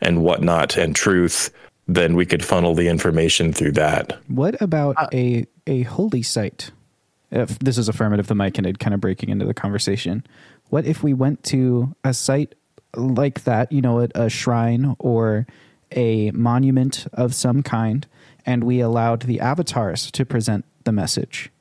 [0.05, 1.49] and whatnot and truth
[1.87, 6.71] then we could funnel the information through that What about uh, a a holy site?
[7.31, 10.23] If this is affirmative, the mic and it kind of breaking into the conversation.
[10.69, 12.53] What if we went to a site
[12.95, 15.45] like that, you know, a, a shrine or
[15.91, 18.07] a monument of some kind,
[18.45, 21.51] and we allowed the avatars to present the message?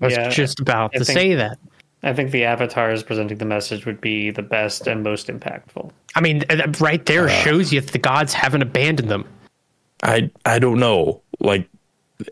[0.00, 1.58] I was Yeah, just about I to think- say that.
[2.04, 5.90] I think the avatars presenting the message would be the best and most impactful.
[6.16, 9.24] I mean, uh, right there shows you if the gods haven't abandoned them.
[10.02, 11.22] I I don't know.
[11.38, 11.68] Like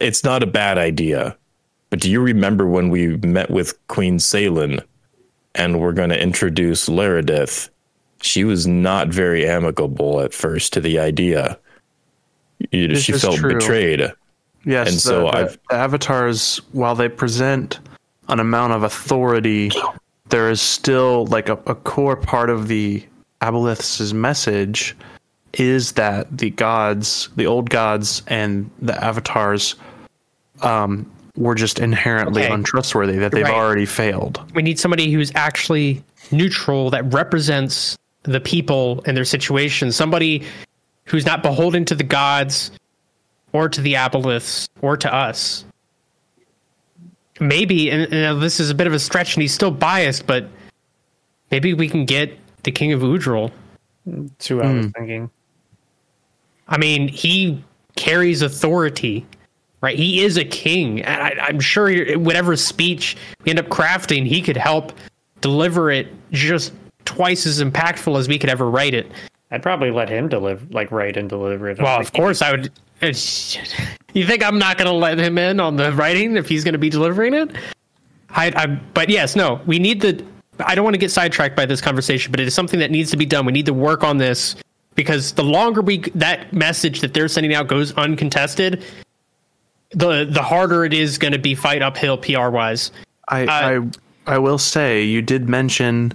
[0.01, 1.37] it's not a bad idea.
[1.91, 4.81] But do you remember when we met with Queen Salen
[5.57, 7.69] and we're going to introduce Laredith?
[8.23, 11.59] She was not very amicable at first to the idea.
[12.71, 13.55] You- This She felt true.
[13.55, 14.13] betrayed.
[14.65, 17.81] Yes, And the, so the- I've- the avatars, while they present
[18.31, 19.71] an amount of authority,
[20.29, 23.05] there is still like a, a core part of the
[23.43, 24.97] aboleth's message
[25.55, 29.75] is that the gods, the old gods, and the avatars,
[30.63, 32.53] um, were just inherently Okay.
[32.53, 33.17] untrustworthy.
[33.19, 33.55] That they've Right.
[33.55, 34.41] already failed.
[34.55, 39.91] We need somebody who's actually neutral that represents the people and their situation.
[39.91, 40.43] Somebody
[41.07, 42.71] who's not beholden to the gods
[43.53, 45.65] or to the aboleths or to us.
[47.41, 50.47] Maybe, and, and this is a bit of a stretch, and he's still biased, but
[51.51, 53.51] maybe we can get the King of Udril.
[54.05, 55.31] That's who I was thinking.
[56.69, 57.65] I mean, he
[57.97, 59.27] carries authority,
[59.81, 59.97] right?
[59.97, 61.03] He is a king.
[61.03, 64.93] And I, I'm sure whatever speech we end up crafting, he could help
[65.41, 66.73] deliver it just
[67.07, 69.11] twice as impactful as we could ever write it.
[69.51, 71.81] I'd probably let him deliver, like, write and deliver it.
[71.81, 72.71] Well, of course, I would.
[74.13, 76.73] You think I'm not going to let him in on the writing if he's going
[76.73, 77.51] to be delivering it?
[78.31, 80.25] I, I, but yes, no, we need the.
[80.61, 83.11] I don't want to get sidetracked by this conversation, but it is something that needs
[83.11, 83.47] to be done.
[83.47, 84.57] We need to work on this
[84.95, 88.85] because the longer we that message that they're sending out goes uncontested,
[89.91, 92.93] the the harder it is going to be fight uphill PR wise.
[93.29, 93.91] I, Uh,
[94.27, 96.13] I I will say you did mention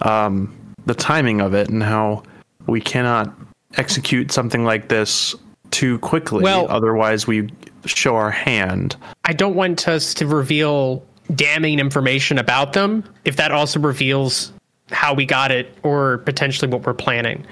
[0.00, 0.56] um,
[0.86, 2.22] the timing of it and how
[2.66, 3.32] we cannot
[3.76, 5.34] execute something like this
[5.74, 6.42] too quickly.
[6.42, 7.50] Well- otherwise we
[7.84, 8.96] show our hand.
[9.24, 11.04] I don't want us to reveal
[11.34, 14.52] damning information about them if that also reveals
[14.90, 17.44] how we got it or potentially what we're planning.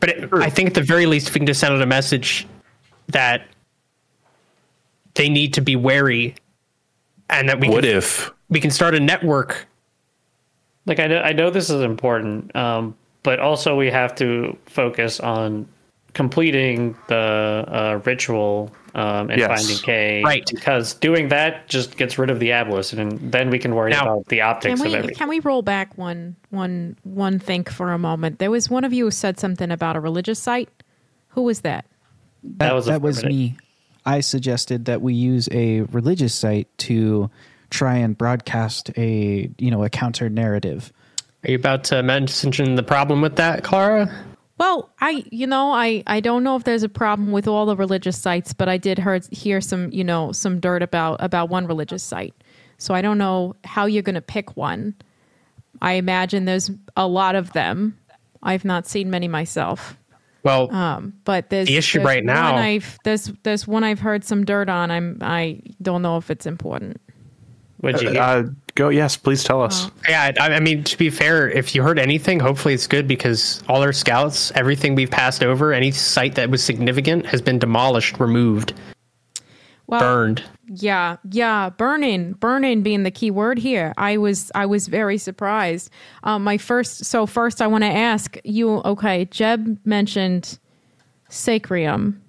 [0.00, 1.86] But it, I think at the very least, if we can just send out a
[1.86, 2.46] message
[3.08, 3.46] that
[5.14, 6.34] they need to be wary
[7.28, 9.66] and that we What can, if we can start a network.
[10.86, 15.18] like I know, I know this is important, um, but also we have to focus
[15.20, 15.66] on
[16.14, 19.48] completing the uh, ritual um, and Yes.
[19.62, 20.22] finding K.
[20.22, 20.44] Right.
[20.52, 24.02] Because doing that just gets rid of the aboleths, and then we can worry Now-
[24.02, 25.16] about the optics Can of we everything.
[25.16, 28.38] can we roll back one one one think for a moment?
[28.38, 30.68] There was one of you who said something about a religious site.
[31.28, 31.86] Who was that?
[32.58, 33.56] That was that was me.
[34.04, 37.30] I suggested that we use a religious site to
[37.70, 40.92] try and broadcast a you know a counter narrative.
[41.44, 44.12] Are you about to mention the problem with that, Clara?
[44.62, 47.74] Well, I you know I I don't know if there's a problem with all the
[47.74, 51.66] religious sites, but I did heard hear some you know some dirt about about one
[51.66, 52.32] religious site.
[52.78, 54.94] So I don't know how you're going to pick one.
[55.80, 57.98] I imagine there's a lot of them.
[58.40, 59.96] I've not seen many myself.
[60.44, 63.98] Well, Um, but there's The issue there's right now- One I've, there's there's one I've
[63.98, 64.92] heard some dirt on.
[64.92, 67.00] I'm I don't know if it's important.
[67.78, 68.10] what'd you?
[68.10, 68.44] Uh,
[68.74, 68.88] go.
[68.88, 69.90] Yes, please tell us.
[70.08, 73.62] Yeah, I, I mean, to be fair, if you heard anything, hopefully it's good because
[73.68, 78.18] all our scouts, everything we've passed over, any site that was significant has been demolished,
[78.20, 78.74] removed,
[79.86, 80.44] Well, burned.
[80.66, 83.92] Yeah, yeah, burning, burning being the key word here.
[83.98, 85.90] I was I was very surprised.
[86.22, 88.76] Um, my first so first I want to ask you.
[88.84, 90.58] Okay, Jeb mentioned
[91.28, 92.21] sacrium.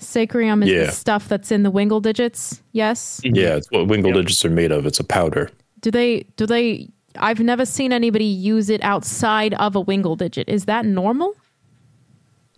[0.00, 0.84] Sacrium is Yeah.
[0.86, 2.62] the stuff that's in the wingle digits.
[2.72, 3.20] Yes.
[3.22, 4.86] Yeah, it's what wingle digits are made of.
[4.86, 5.50] It's a powder.
[5.80, 6.24] Do they?
[6.36, 6.88] Do they?
[7.16, 10.48] I've never seen anybody use it outside of a wingle digit.
[10.48, 11.34] Is that normal?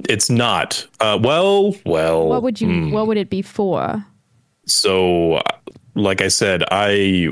[0.08, 0.86] It's not.
[1.00, 2.28] Uh, well, well.
[2.28, 2.88] What would you?
[2.90, 4.04] What would it be for?
[4.66, 5.42] So, uh,
[5.94, 7.28] like I said, I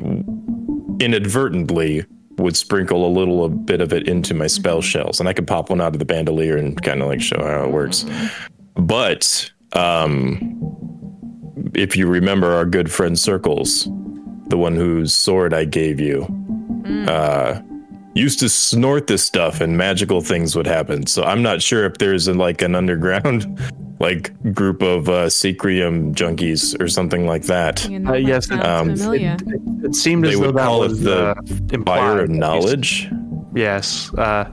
[1.01, 2.05] inadvertently
[2.39, 5.47] would sprinkle a little a bit of it into my spell shells, and I could
[5.47, 8.05] pop one out of the bandolier and kind of like show how it works.
[8.77, 10.57] But um,
[11.75, 13.89] if you remember our good friend Circles,
[14.49, 16.25] the one whose sword I gave you,
[17.09, 17.61] uh,
[18.15, 21.07] used to snort this stuff, and magical things would happen.
[21.07, 23.59] So I'm not sure if there's a, like an underground.
[24.01, 27.87] Like group of uh, Sacrium junkies or something like that.
[27.87, 29.37] You know, Uh, yes, um, familiar.
[29.47, 31.85] It, it seemed They as though would that call it was the uh.
[31.85, 33.11] Fire of knowledge.
[33.55, 34.11] Yes.
[34.15, 34.51] Uh,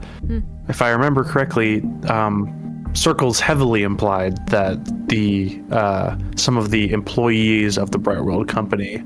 [0.68, 4.78] If I remember correctly, um, Circles heavily implied that
[5.08, 9.02] the uh, some of the employees of the Bright World Company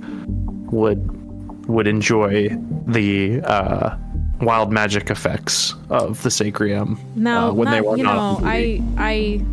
[0.70, 2.48] would would enjoy
[2.86, 3.96] the uh,
[4.40, 8.40] wild magic effects of the Sacrium No, uh, when not, they were you not.
[8.40, 8.46] know.
[8.46, 9.44] I, I,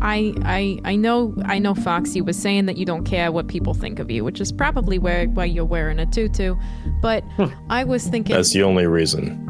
[0.00, 1.74] I, I, I know, I know.
[1.74, 4.98] Foxy was saying that you don't care what people think of you, which is probably
[4.98, 6.54] where why you're wearing a tutu.
[7.02, 7.24] But
[7.68, 9.42] I was thinking, That's the only reason.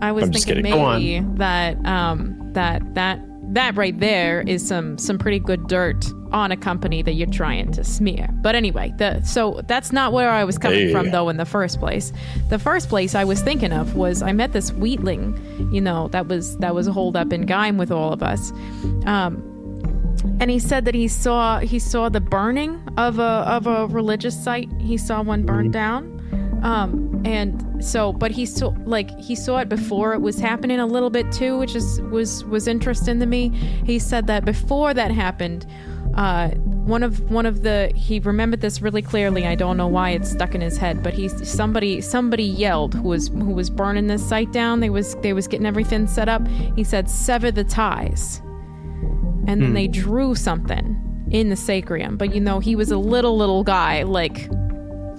[0.00, 0.70] I was I'm just thinking.
[0.72, 1.02] Go on.
[1.02, 3.20] maybe that, um, that that
[3.52, 7.70] that right there is some some pretty good dirt on a company that you're trying
[7.72, 8.28] to smear.
[8.42, 10.92] But anyway, the so that's not where I was coming Hey.
[10.92, 12.12] from though in the first place.
[12.48, 16.26] The first place I was thinking of was I met this wheatling, you know, that
[16.26, 18.50] was that was holed up in Gaim with all of us.
[19.06, 19.50] Um
[20.40, 24.42] and he said that he saw he saw the burning of a of a religious
[24.42, 24.70] site.
[24.80, 26.23] He saw one burned down.
[26.64, 30.86] Um, and so, but he saw like he saw it before it was happening a
[30.86, 33.50] little bit too, which is was was interesting to me.
[33.84, 35.66] He said that before that happened,
[36.14, 39.46] uh, one of one of the he remembered this really clearly.
[39.46, 43.02] I don't know why it's stuck in his head, but he somebody somebody yelled who
[43.02, 44.80] was who was burning this site down.
[44.80, 46.46] They was they was getting everything set up.
[46.48, 48.40] He said, "Sever the ties."
[49.46, 51.00] and then they drew something
[51.30, 52.16] in the sacrium.
[52.16, 54.48] But you know, he was a little little guy, like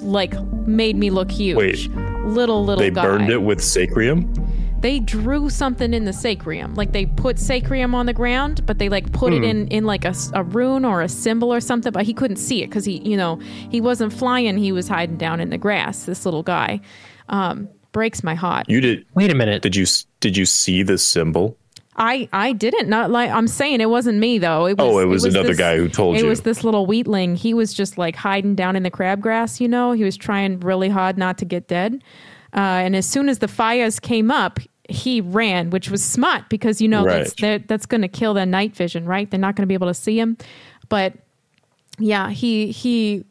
[0.06, 1.58] like made me look huge.
[1.58, 1.90] Wait.
[2.26, 3.04] little little They guy.
[3.04, 4.32] burned it with Sacrium?
[4.82, 8.88] They drew something in the sacrium, like they put sacrium on the ground, but they
[8.88, 11.92] like put it in in like a, a rune or a symbol or something.
[11.92, 13.38] But he couldn't see it because he, you know,
[13.72, 14.58] he wasn't flying.
[14.60, 16.06] He was hiding down in the grass.
[16.06, 16.82] This little guy
[17.30, 18.70] um, breaks my heart.
[18.70, 19.64] You did Wait a minute.
[19.64, 19.88] did you
[20.20, 21.58] did you see the symbol?
[21.98, 24.66] I I didn't not like I'm saying it wasn't me though.
[24.68, 26.26] It was, Oh, it was another this- guy who told it you.
[26.26, 27.36] It was this little wheatling.
[27.38, 29.60] He was just like hiding down in the crabgrass.
[29.62, 32.04] You know, he was trying really hard not to get dead.
[32.54, 36.82] Uh, and as soon as the fires came up, he ran, which was smart because
[36.82, 37.60] you know that's Right.
[37.62, 39.30] that- that's going to kill their night vision, right?
[39.30, 40.38] They're not going to be able to see him.
[40.90, 41.14] But
[41.98, 43.24] yeah, he he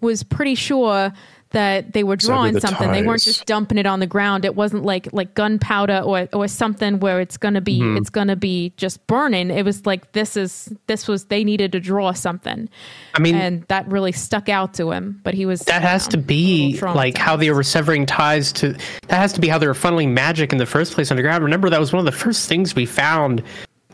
[0.00, 1.12] was pretty sure
[1.50, 2.92] that they were drawing the something.
[2.92, 4.44] They weren't just dumping it on the ground.
[4.44, 7.96] It wasn't like like gunpowder or or something where it's gonna be Mm-hmm.
[7.98, 9.50] it's gonna be just burning.
[9.50, 12.68] It was like this is this was they needed to draw something.
[13.14, 15.20] I mean, and that really stuck out to him.
[15.22, 18.72] But he was that has um, to be like how they were severing ties to
[19.08, 21.70] that has to be how they were funneling magic in the first place underground remember
[21.70, 23.42] that was one of the first things we found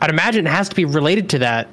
[0.01, 1.69] i'd imagine it has to be related to that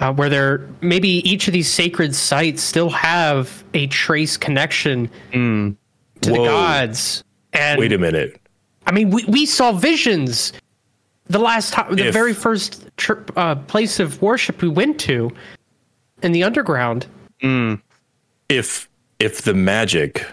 [0.00, 5.76] uh, where there maybe each of these sacred sites still have a trace connection to
[6.20, 7.22] the gods.
[7.52, 8.40] And Wait a minute.
[8.86, 10.52] i mean we, we saw visions
[11.28, 15.30] the last time the If- very first tr- uh, place of worship we went to
[16.22, 17.06] in the underground.
[18.48, 18.88] If
[19.18, 20.26] if the magic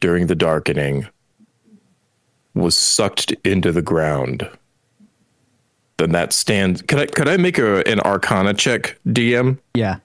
[0.00, 1.06] during the darkening
[2.54, 4.48] was sucked into the ground,
[5.98, 6.80] then that stands.
[6.82, 9.58] Could I could I make a, an Arcana check, DM?
[9.74, 9.96] Yeah.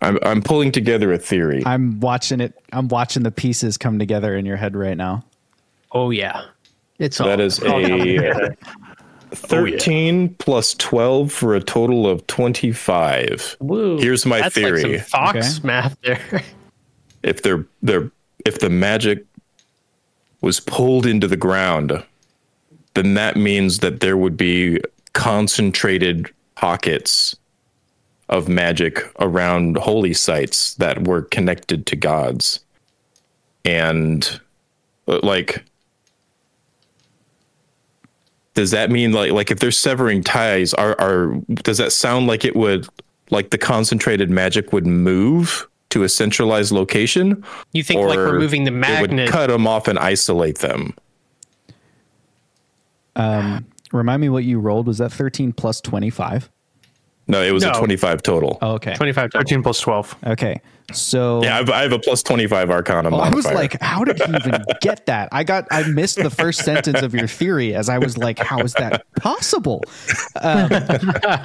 [0.00, 1.62] I'm I'm pulling together a theory.
[1.66, 2.54] I'm watching it.
[2.72, 5.24] I'm watching the pieces come together in your head right now.
[5.92, 6.42] oh yeah
[6.98, 8.56] it's all That is a
[9.34, 13.56] 13 plus 12 for a total of 25.
[13.60, 14.82] Here's my That's theory.
[14.82, 15.66] like some fox Okay.
[15.66, 16.42] math there.
[17.22, 18.10] if they're they're
[18.46, 19.24] if the magic
[20.40, 22.04] was pulled into the ground,
[22.94, 24.80] then that means that there would be
[25.18, 27.34] concentrated pockets
[28.28, 32.60] of magic around holy sites that were connected to gods.
[33.64, 34.40] And
[35.08, 35.64] uh, like
[38.54, 42.44] does that mean like like if they're severing ties are are does that sound like
[42.44, 42.86] it would
[43.30, 48.70] like the concentrated magic would move to a centralized location You think like removing the
[48.70, 49.10] it magnet?
[49.10, 50.94] would cut them off and isolate them
[53.92, 54.86] Remind me what you rolled.
[54.86, 56.50] Was that 13 plus 25?
[57.30, 57.72] no it was No.
[57.72, 58.94] a 25 total Oh, okay.
[58.94, 59.40] 25 total.
[59.40, 60.16] 13 plus 12.
[60.28, 60.60] Okay.
[60.94, 64.18] So yeah I've, I have a plus 25 arcana Oh, I was like, how did
[64.22, 65.28] he even get that?
[65.30, 68.60] I got, I missed the first sentence of your theory as I was like, how
[68.62, 69.82] is that possible?
[70.40, 70.70] Um,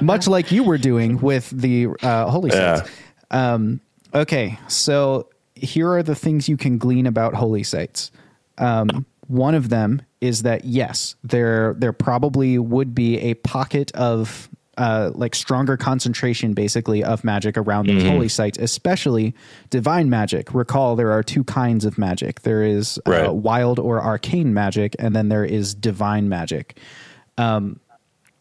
[0.00, 2.76] much like you were doing with the uh, holy Yeah.
[2.76, 2.90] sites.
[3.30, 3.80] Um,
[4.14, 8.10] okay, so here are the things you can glean about holy sites.
[8.56, 14.48] Um, one of them is that yes, there there probably would be a pocket of
[14.76, 19.34] uh, like stronger concentration, basically, of magic around those holy sites, especially
[19.70, 20.52] divine magic.
[20.52, 22.40] Recall there are two kinds of magic.
[22.40, 22.98] There is
[23.28, 26.78] uh, wild or arcane magic, and then there is divine magic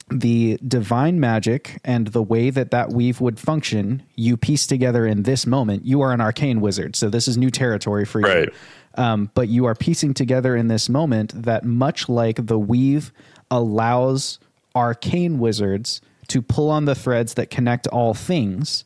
[0.10, 5.24] the divine magic and the way that that weave would function, you piece together in
[5.24, 5.86] this moment.
[5.86, 8.28] You are an arcane wizard, so this is new territory for you.
[8.28, 8.50] Right.
[8.96, 13.12] Um, but you are piecing together in this moment that much like the weave
[13.50, 14.40] allows
[14.76, 18.86] arcane wizards to pull on the threads that connect all things,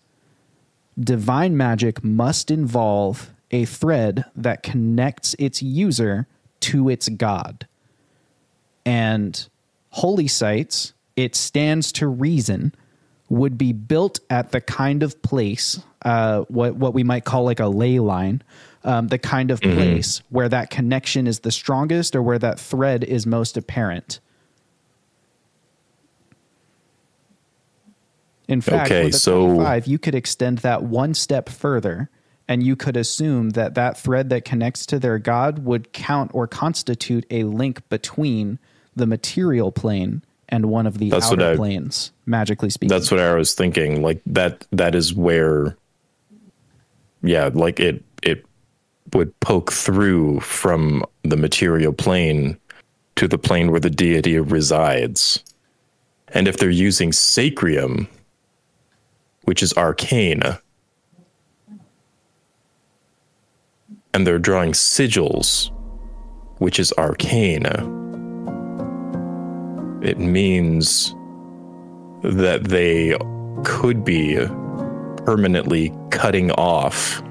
[0.99, 6.27] divine magic must involve a thread that connects its user
[6.59, 7.67] to its god.
[8.85, 9.47] And
[9.91, 12.73] holy sites, it stands to reason,
[13.29, 17.59] would be built at the kind of place, uh, what what we might call like
[17.59, 18.41] a ley line,
[18.83, 23.03] um, the kind of place where that connection is the strongest or where that thread
[23.03, 24.19] is most apparent.
[28.47, 32.09] In fact, Okay, so- 25, you could extend that one step further
[32.47, 36.47] and you could assume that that thread that connects to their god would count or
[36.47, 38.57] constitute a link between
[38.95, 42.87] the material plane and one of the That's what outer I- planes, magically speaking.
[42.87, 44.01] That's what I was thinking.
[44.01, 45.75] Like that that is where
[47.21, 48.01] yeah, like it
[49.13, 52.57] would poke through from the material plane
[53.15, 55.43] to the plane where the deity resides.
[56.29, 58.07] And if they're using sacrium,
[59.43, 60.43] which is arcane,
[64.13, 65.71] and they're drawing sigils,
[66.57, 67.65] which is arcane,
[70.03, 71.13] it means
[72.23, 73.17] that they
[73.63, 74.37] could be
[75.25, 77.21] permanently cutting off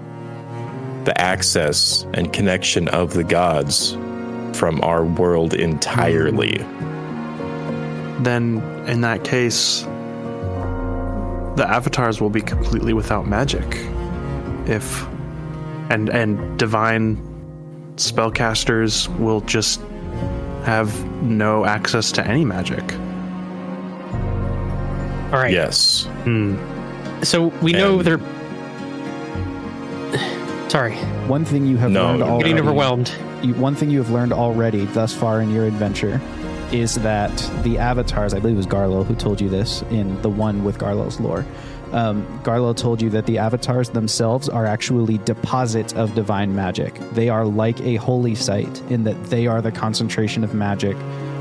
[1.06, 3.92] the access and connection of the gods
[4.52, 6.58] from our world entirely.
[8.22, 9.82] Then, in that case,
[11.56, 13.64] the avatars will be completely without magic.
[14.68, 15.06] If
[15.90, 17.16] and and divine
[17.96, 19.80] spellcasters will just
[20.64, 20.92] have
[21.22, 22.82] no access to any magic.
[25.32, 25.52] All right.
[25.52, 26.04] Yes.
[26.24, 26.56] Hmm.
[27.22, 28.35] So we know And- they're.
[30.76, 30.94] Sorry,
[31.26, 32.50] one thing you have No, learned I'm already.
[32.50, 33.10] getting overwhelmed.
[33.42, 36.20] you, one thing you have learned already thus far in your adventure
[36.70, 40.28] is that the avatars, I believe it was Garlo who told you this in the
[40.28, 41.46] one with Garlo's lore.
[41.92, 46.92] Um, Garlo told you that the avatars themselves are actually deposits of divine magic.
[47.12, 50.94] They are like a holy site in that they are the concentration of magic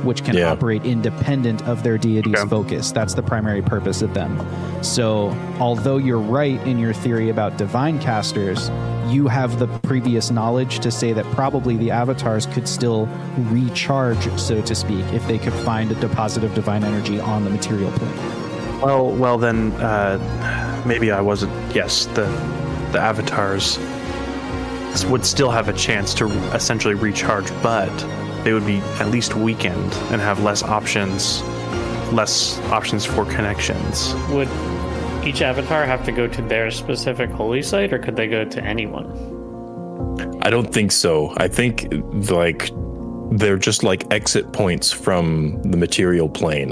[0.06, 0.52] which can Yeah.
[0.52, 2.48] operate independent of their deity's Okay.
[2.50, 2.92] focus.
[2.92, 4.40] That's the primary purpose of them.
[4.82, 8.70] So, although you're right in your theory about divine casters,
[9.10, 13.08] you have the previous knowledge to say that probably the avatars could still
[13.52, 17.50] recharge, so to speak, if they could find a deposit of divine energy on the
[17.50, 18.82] material plane.
[18.82, 20.20] Well, well then, uh,
[20.86, 21.52] maybe I wasn't.
[21.74, 22.28] Yes, the
[22.92, 23.78] the avatars
[25.10, 27.90] would still have a chance to essentially recharge, but
[28.46, 31.42] they would be at least weakened and have less options,
[32.14, 34.14] less options for connections.
[34.30, 34.48] Would
[35.26, 38.64] each avatar have to go to their specific holy site, or could they go to
[38.64, 39.08] anyone?
[40.44, 41.34] I don't think so.
[41.38, 41.88] I think
[42.30, 42.70] like
[43.32, 46.70] they're just like exit points from the material plane.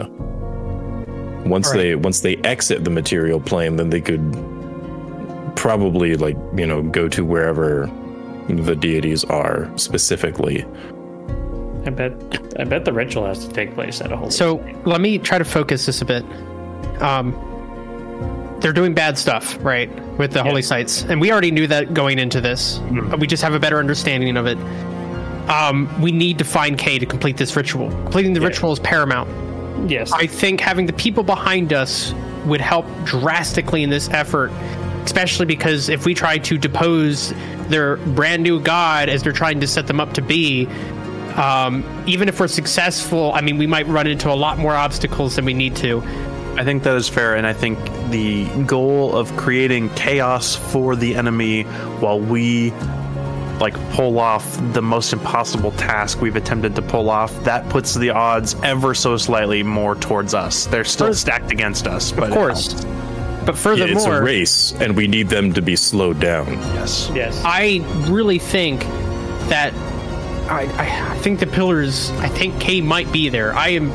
[1.45, 1.77] Once Right.
[1.77, 4.21] they once they exit the material plane, then they could
[5.55, 7.89] probably like, you know, go to wherever
[8.47, 10.63] the deities are specifically.
[11.85, 12.13] I bet.
[12.59, 14.31] I bet the ritual has to take place at a holy.
[14.31, 16.23] So let me try to focus this a bit.
[17.01, 17.33] Um,
[18.61, 22.17] they're doing bad stuff, right, with the holy sites, and we already knew that going
[22.19, 22.79] into this.
[23.09, 24.57] But we just have a better understanding of it.
[25.49, 27.89] Um, we need to find Kay to complete this ritual.
[27.89, 29.29] Completing the ritual is paramount.
[29.91, 32.13] yes, I think having the people behind us
[32.45, 34.51] would help drastically in this effort,
[35.03, 37.33] especially because if we try to depose
[37.67, 40.65] their brand new god as they're trying to set them up to be,
[41.37, 45.35] um, even if we're successful, I mean, we might run into a lot more obstacles
[45.35, 46.01] than we need to.
[46.55, 47.79] I think that is fair, and I think
[48.11, 51.63] the goal of creating chaos for the enemy
[51.99, 52.71] while we
[53.59, 58.09] like pull off the most impossible task we've attempted to pull off, that puts the
[58.09, 60.65] odds ever so slightly more towards us.
[60.67, 62.71] They're still First- stacked against us, but Of course.
[62.73, 62.85] helps.
[63.45, 66.47] But Yeah, furthermore, it's a race, and we need them to be slowed down.
[66.75, 67.09] yes.
[67.13, 67.41] yes.
[67.45, 68.81] I really think
[69.49, 69.73] that
[70.53, 72.11] I, I, I think the pillars.
[72.11, 73.53] I think K might be there.
[73.53, 73.91] I am.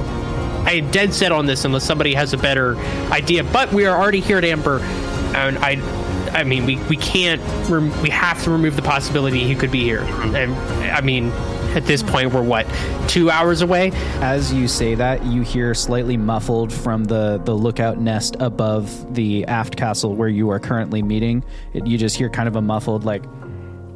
[0.66, 2.76] I am dead set on this unless somebody has a better
[3.10, 3.44] idea.
[3.44, 5.80] But we are already here at Amber, and I.
[6.28, 7.40] I mean, we, we can't.
[7.70, 10.02] Rem- we have to remove the possibility he could be here.
[10.02, 10.54] And
[10.90, 11.30] I mean,
[11.74, 12.66] at this point, we're what
[13.08, 13.92] two hours away.
[14.20, 19.46] As you say that, you hear slightly muffled from the, the lookout nest above the
[19.46, 21.42] aft castle where you are currently meeting.
[21.72, 23.24] It, you just hear kind of a muffled, like,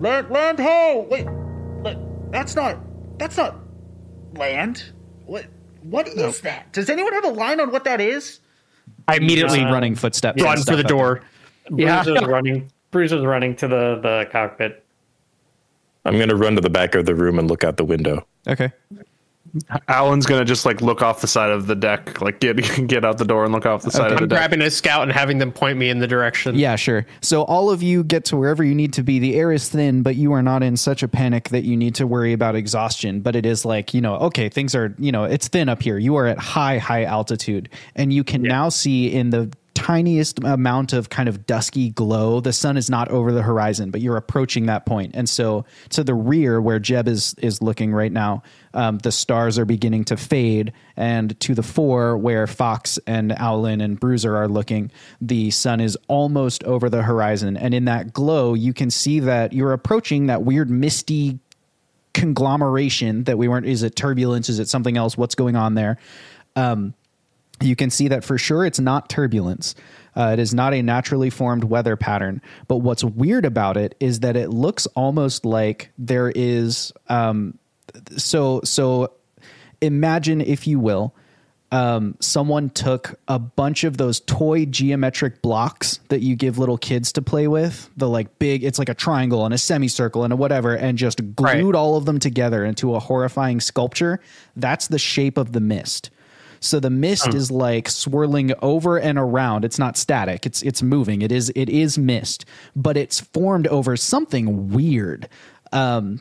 [0.01, 1.07] Land, land ho!
[1.11, 1.42] Wait, wait,
[2.33, 2.79] that's not,
[3.19, 3.57] that's not
[4.35, 4.85] land.
[5.27, 5.47] What,
[5.83, 6.73] what is that?
[6.73, 8.41] Does anyone have a line on what that is?
[9.09, 10.37] I immediately uh, running footsteps.
[10.37, 11.23] and run stuff for the up door.
[11.71, 12.03] Yeah.
[12.03, 12.71] Is running.
[12.91, 14.85] Bruce is running to the the cockpit.
[16.05, 18.27] I'm gonna run to the back of the room and look out the window.
[18.47, 18.73] Okay.
[19.89, 23.19] Alan's gonna just like look off the side of the deck, like get get out
[23.19, 24.39] the door and look off the side of the I'm deck.
[24.39, 26.55] grabbing a scout and having them point me in the direction.
[26.55, 27.05] Yeah, sure.
[27.21, 29.19] So all of you get to wherever you need to be.
[29.19, 31.95] The air is thin, but you are not in such a panic that you need
[31.97, 33.21] to worry about exhaustion.
[33.21, 35.99] But it is like, you know, okay, things are, you know, it's thin up here.
[35.99, 37.69] You are at high, high altitude.
[37.95, 42.53] And you can now see in the tiniest amount of kind of dusky glow, the
[42.53, 45.13] sun is not over the horizon, but you're approaching that point.
[45.15, 48.43] And so to the rear where Jeb is is looking right now,
[48.75, 50.73] um, the stars are beginning to fade.
[50.97, 55.97] And to the fore where Fox and Owlin and Bruiser are looking, the sun is
[56.09, 57.57] almost over the horizon.
[57.57, 61.39] And in that glow, you can see that you're approaching that weird misty
[62.15, 65.97] conglomeration that we weren't is it turbulence is it something else what's going on there
[66.57, 66.93] um,
[67.65, 69.75] you can see that for sure it's not turbulence.
[70.15, 72.43] Uh, it is not a naturally formed weather pattern.
[72.69, 76.93] But what's weird about it is that it looks almost like there is.
[77.09, 77.59] Um,
[78.17, 79.13] so so
[79.81, 81.15] imagine, if you will,
[81.71, 87.13] um, someone took a bunch of those toy geometric blocks that you give little kids
[87.13, 90.37] to play with, the like big, it's like a triangle and a semicircle and a
[90.37, 91.75] whatever, and just glued Right.
[91.75, 94.21] all of them together into a horrifying sculpture.
[94.55, 96.11] That's the shape of the mist.
[96.63, 99.65] So the mist is like swirling over and around.
[99.65, 100.47] It's not static.
[100.47, 101.21] It's it's moving.
[101.21, 102.45] It is it is mist,
[102.77, 105.29] but it's formed over something weird.
[105.73, 106.21] Um,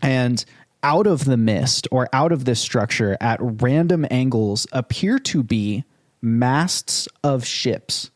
[0.00, 0.44] and
[0.84, 5.82] out of the mist or out of this structure at random angles appear to be
[6.22, 8.12] masts of ships.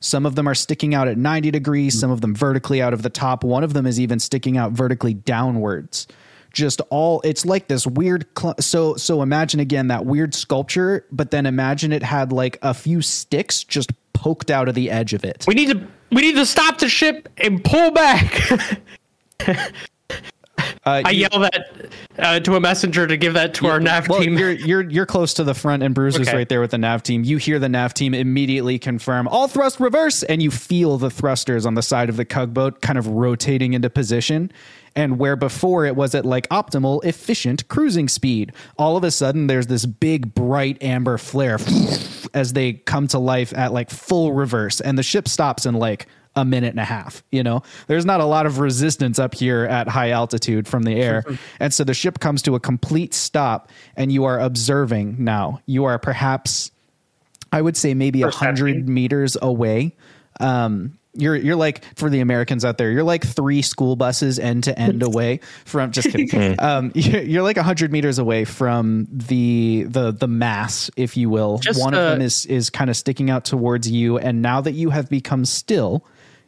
[0.00, 3.02] Some of them are sticking out at 90 degrees, some of them vertically out of
[3.02, 3.44] the top.
[3.44, 6.06] One of them is even sticking out vertically downwards.
[6.54, 11.30] Just all it's like this weird cl- so so imagine again that weird sculpture, but
[11.30, 15.24] then imagine it had like a few sticks just poked out of the edge of
[15.24, 15.44] it.
[15.46, 18.40] We need to we need to stop the ship and pull back.
[20.86, 21.66] Uh, I you- yell that
[22.18, 24.36] uh, to a messenger to give that to our nav well, team.
[24.38, 26.36] You're you're you're close to the front, and Bruiser's Okay.
[26.36, 27.24] right there with the nav team.
[27.24, 31.64] You hear the nav team immediately confirm all thrust reverse, and you feel the thrusters
[31.64, 34.52] on the side of the tugboat kind of rotating into position.
[34.96, 39.48] And where before it was at like optimal, efficient cruising speed, all of a sudden
[39.48, 41.58] there's this big bright amber flare
[42.34, 46.06] as they come to life at like full reverse, and the ship stops in like
[46.36, 47.22] a minute and a half.
[47.30, 51.00] You know, there's not a lot of resistance up here at high altitude from the
[51.00, 51.24] air.
[51.60, 55.60] and so the ship comes to a complete stop, and you are observing now.
[55.66, 56.70] You are perhaps,
[57.52, 59.96] I would say, maybe a hundred meters away.
[60.40, 64.64] Um, you're you're like for the Americans out there, you're like three school buses end
[64.64, 65.90] to end away from.
[65.92, 66.56] Just kidding.
[66.60, 71.30] um, you're, you're like a hundred meters away from the the the mass, if you
[71.30, 71.58] will.
[71.58, 74.60] Just, One of uh, them is is kind of sticking out towards you, and now
[74.60, 76.04] that you have become still,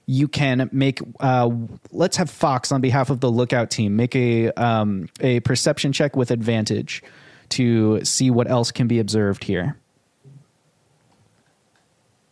[0.06, 1.00] you can make.
[1.20, 1.50] Uh,
[1.92, 6.16] let's have Fox on behalf of the lookout team make a um, a perception check
[6.16, 7.02] with advantage
[7.50, 9.76] to see what else can be observed here.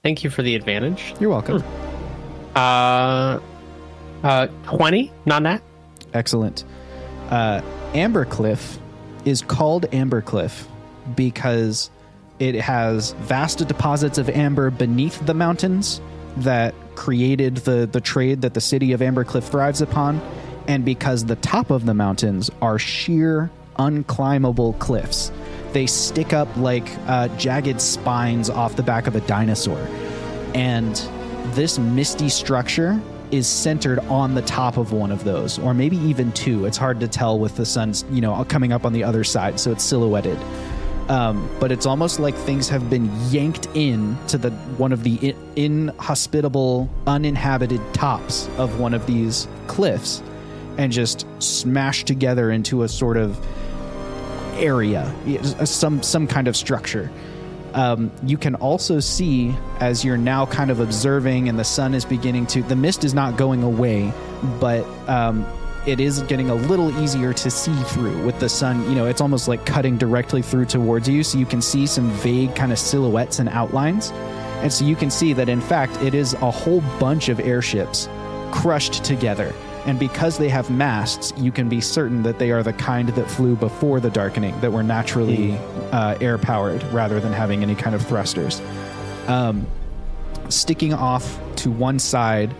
[0.03, 1.14] Thank you for the advantage.
[1.18, 1.64] You're welcome.
[2.55, 3.40] Uh,
[4.22, 5.62] uh, twenty, not that.
[6.12, 6.64] Excellent.
[7.30, 7.61] Uh,
[7.92, 8.78] Ambercliff,
[9.24, 10.66] is called Ambercliff
[11.16, 11.90] because
[12.38, 16.00] it has vast deposits of amber beneath the mountains
[16.38, 20.20] that created the, the trade that the city of Ambercliff thrives upon,
[20.66, 25.30] and because the top of the mountains are sheer, unclimbable cliffs.
[25.72, 29.88] They stick up like uh, jagged spines off the back of a dinosaur.
[30.55, 30.96] And
[31.53, 36.30] this misty structure is centered on the top of one of those, or maybe even
[36.32, 36.66] two.
[36.66, 39.59] It's hard to tell with the sun's, you know, coming up on the other side,
[39.59, 40.38] so it's silhouetted.
[41.09, 45.16] Um, but it's almost like things have been yanked in to the one of the
[45.16, 50.22] in, inhospitable, uninhabited tops of one of these cliffs,
[50.78, 53.38] and just smashed together into a sort of
[54.55, 55.12] area,
[55.66, 57.11] some some kind of structure.
[57.74, 62.04] Um, you can also see as you're now kind of observing, and the sun is
[62.04, 62.62] beginning to.
[62.62, 64.12] The mist is not going away,
[64.60, 65.44] but um,
[65.84, 68.88] it is getting a little easier to see through with the sun.
[68.88, 72.10] You know, it's almost like cutting directly through towards you, so you can see some
[72.12, 74.12] vague kind of silhouettes and outlines.
[74.62, 78.08] And so you can see that, in fact, it is a whole bunch of airships
[78.52, 79.52] crushed together.
[79.87, 83.30] And because they have masts, you can be certain that they are the kind that
[83.30, 85.57] flew before the darkening, that were naturally
[85.93, 88.62] uh, air powered rather than having any kind of thrusters.
[89.26, 89.66] Um,
[90.49, 92.55] sticking off to one side,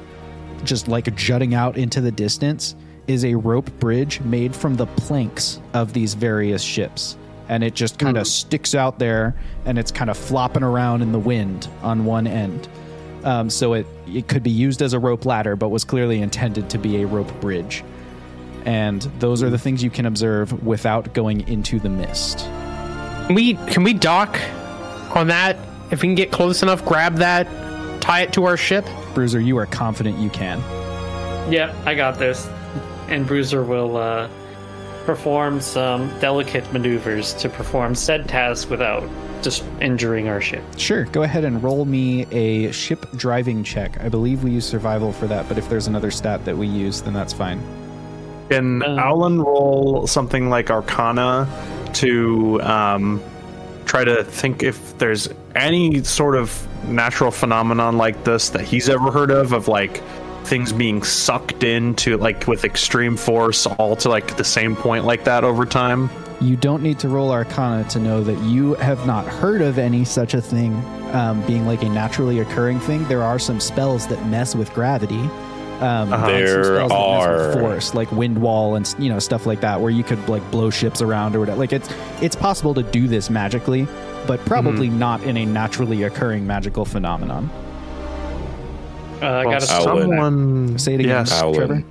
[0.65, 2.75] just like jutting out into the distance,
[3.07, 7.17] is a rope bridge made from the planks of these various ships.
[7.49, 11.13] And it just kind of sticks out there and it's kind of flopping around in
[11.13, 12.69] the wind on one end.
[13.25, 16.71] Um, so it, it could be used as a rope ladder, but was clearly intended
[16.71, 17.83] to be a rope bridge.
[18.67, 22.39] And those are the things you can observe without going into the mist.
[23.27, 24.39] Can we can we dock
[25.17, 25.57] on that?
[25.91, 27.47] If we can get close enough, grab that,
[28.03, 28.87] tie it to our ship.
[29.15, 30.59] Bruiser, you are confident you can.
[31.51, 32.47] Yep, I got this.
[33.09, 34.29] And Bruiser will uh,
[35.05, 39.03] perform some delicate maneuvers to perform said task without
[39.45, 40.65] just injuring our ship.
[40.77, 44.01] Sure, go ahead and roll me a ship driving check.
[44.03, 47.03] I believe we use survival for that, but if there's another stat that we use,
[47.03, 47.61] then that's fine.
[48.51, 51.49] Can Um, Alan roll something like Arcana
[51.95, 53.23] to um,
[53.87, 59.11] try to think if there's any sort of natural phenomenon like this that he's ever
[59.11, 60.03] heard of, of like
[60.45, 65.25] things being sucked into like with extreme force all to like the same point like
[65.25, 66.11] that over time?
[66.45, 70.05] You don't need to roll Arcana to know that you have not heard of any
[70.05, 70.75] such a thing
[71.15, 73.03] um, being like a naturally occurring thing.
[73.09, 75.21] There are some spells that mess with gravity.
[75.81, 77.61] Um, and some There spells that mess with are.
[77.61, 80.69] force, like wind wall and you know stuff like that, where you could like blow
[80.69, 81.59] ships around or whatever.
[81.59, 81.89] Like it's
[82.21, 83.89] it's possible to do this magically,
[84.27, 87.49] but probably not in a naturally occurring magical phenomenon.
[89.23, 91.41] Uh, I got a someone Say it again, Yes.
[91.41, 91.83] Trevor.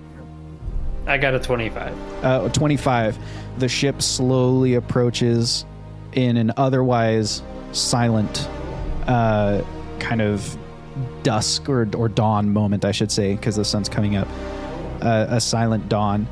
[1.08, 2.24] I got a 25.
[2.24, 3.18] Uh, 25.
[3.58, 5.66] The ship slowly approaches
[6.14, 7.42] in an otherwise
[7.72, 8.48] silent,
[9.08, 9.62] uh,
[10.00, 10.58] kind of
[11.24, 14.28] dusk or, or dawn moment, I should say, because the sun's coming up.
[15.02, 16.28] Uh, a silent dawn.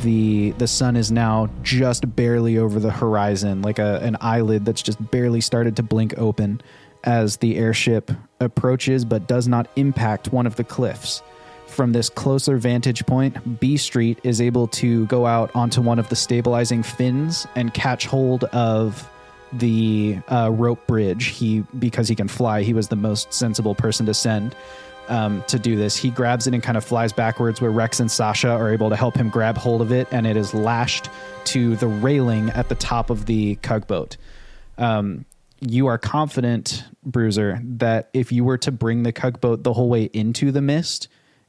[0.00, 4.82] The the sun is now just barely over the horizon, like a, an eyelid that's
[4.82, 6.60] just barely started to blink open
[7.04, 11.22] as the airship approaches but does not impact one of the cliffs
[11.68, 16.08] from this closer vantage point, B Street is able to go out onto one of
[16.08, 19.08] the stabilizing fins and catch hold of
[19.52, 21.26] the uh, rope bridge.
[21.26, 24.54] He because he can fly, he was the most sensible person to send
[25.08, 25.96] um, to do this.
[25.96, 28.96] He grabs it and kind of flies backwards, where Rex and Sasha are able to
[28.96, 31.08] help him grab hold of it, and it is lashed
[31.44, 34.16] to the railing at the top of the tugboat.
[34.76, 35.24] Um,
[35.60, 40.04] you are confident, Bruiser, that if you were to bring the tugboat the whole way
[40.04, 41.08] into the mist,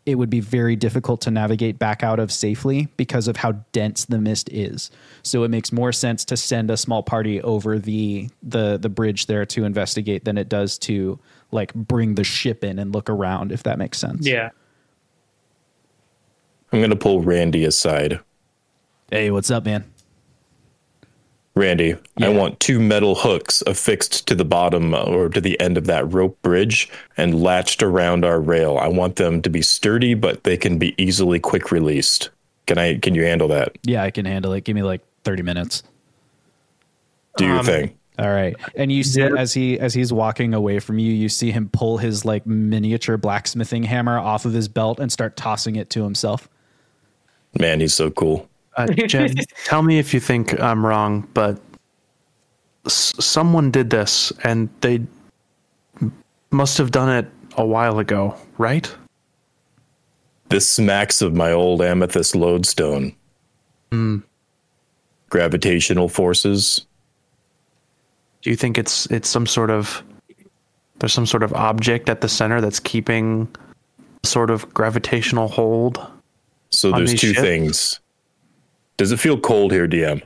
[0.09, 4.05] it would be very difficult to navigate back out of safely because of how dense
[4.05, 4.91] the mist is.
[5.23, 9.27] So it makes more sense to send a small party over the the the bridge
[9.27, 11.19] there to investigate than it does to
[11.51, 14.27] like bring the ship in and look around if that makes sense.
[14.27, 14.49] Yeah.
[16.71, 18.19] I'm going to pull Randy aside.
[19.09, 19.85] Hey, what's up, man?
[21.59, 22.27] Randy, Yeah.
[22.27, 25.85] I want two metal hooks affixed to the bottom uh, or to the end of
[25.87, 28.77] that rope bridge and latched around our rail.
[28.77, 32.29] I want them to be sturdy, but they can be easily quick released.
[32.65, 32.97] Can I?
[32.97, 33.77] Can you handle that?
[33.83, 34.63] Yeah, I can handle it.
[34.63, 35.83] Give me like 30 minutes.
[37.37, 37.91] Do your Um, thing.
[38.17, 38.55] All right.
[38.75, 39.35] And you see Yeah.
[39.37, 43.15] as he as he's walking away from you, you see him pull his like miniature
[43.17, 46.49] blacksmithing hammer off of his belt and start tossing it to himself.
[47.57, 48.48] Man, he's so cool.
[48.79, 49.35] Uh, Jen,
[49.65, 51.59] tell me if you think I'm wrong, but
[52.85, 55.01] s- someone did this and they
[56.51, 58.89] must have done it a while ago, right?
[60.47, 63.15] This smacks of my old amethyst lodestone.
[65.29, 66.85] gravitational forces.
[68.41, 70.01] Do you think it's it's some sort of
[70.99, 73.47] there's some sort of object at the center that's keeping
[74.23, 75.99] sort of gravitational hold?
[76.71, 77.39] So there's two ships?
[77.41, 77.99] things.
[78.99, 80.21] Does it feel cold here, DM?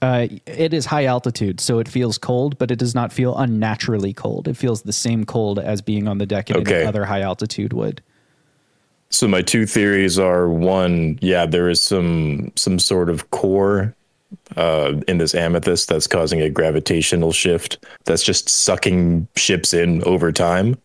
[0.00, 4.14] Uh, it is high altitude, so it feels cold, but it does not feel unnaturally
[4.14, 4.48] cold.
[4.48, 6.76] It feels the same cold as being on the deck in Okay.
[6.76, 8.00] any other high altitude would.
[9.10, 13.94] So my two theories are one, yeah, there is some some sort of core
[14.56, 20.32] uh, in this amethyst that's causing a gravitational shift that's just sucking ships in over
[20.32, 20.78] time.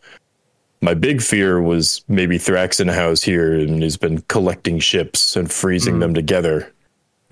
[0.82, 6.14] My big fear was maybe Thraxenhaus here and has been collecting ships and freezing them
[6.14, 6.70] together.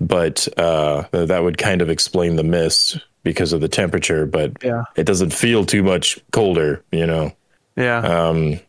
[0.00, 4.84] But uh, that would kind of explain the mist because of the temperature, but Yeah.
[4.96, 7.32] it doesn't feel too much colder, you know.
[7.76, 7.98] Yeah.
[7.98, 8.60] Um,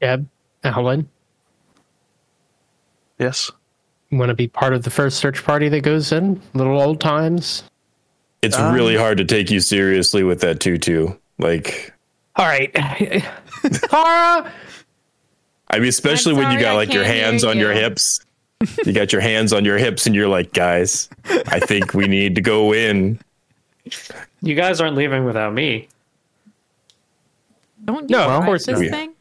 [0.00, 0.26] Deb,
[0.64, 1.08] Alan,
[3.18, 3.50] yes.
[4.10, 6.40] want to be part of the first search party that goes in?
[6.54, 7.64] Little old times.
[8.42, 11.14] it's Um, really hard to take you seriously with that tutu.
[11.38, 11.92] Like,
[12.36, 12.72] All right,
[13.62, 14.52] Clara.
[15.70, 18.20] I mean, especially when you got like your can't hands on your hips.
[18.84, 22.34] You got your hands on your hips, and you're like, guys, I think we need
[22.36, 23.18] to go in.
[24.42, 25.88] You guys aren't leaving without me.
[27.84, 28.90] Don't you No, of course this not.
[28.90, 29.12] thing?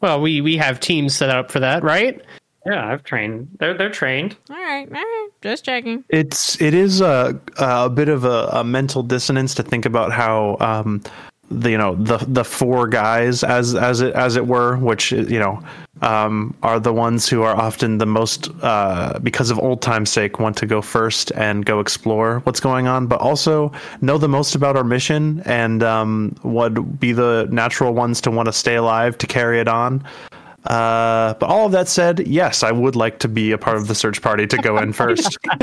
[0.00, 2.20] Well, we we have teams set up for that, right?
[2.66, 3.48] Yeah, I've trained.
[3.58, 4.36] They're they're trained.
[4.50, 5.28] All right, all right.
[5.42, 6.04] Just checking.
[6.08, 10.56] It's it is a a bit of a, a mental dissonance to think about how
[10.60, 11.02] um
[11.60, 15.38] the you know the the four guys as as it as it were which you
[15.38, 15.62] know
[16.00, 20.38] um are the ones who are often the most uh because of old time's sake
[20.38, 23.70] want to go first and go explore what's going on but also
[24.00, 28.46] know the most about our mission and um would be the natural ones to want
[28.46, 30.02] to stay alive to carry it on
[30.64, 33.88] uh, but all of that said, yes, I would like to be a part of
[33.88, 35.36] the search party to go in first.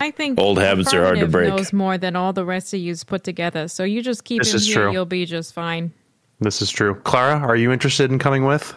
[0.00, 1.48] I think Old habits are hard to break.
[1.48, 3.68] Knows more than all the rest of yous put together.
[3.68, 4.74] So you just keep This him is here.
[4.74, 4.92] true.
[4.92, 5.92] You'll be just fine.
[6.40, 6.94] This is true.
[6.94, 8.74] Clara, are you interested in coming with?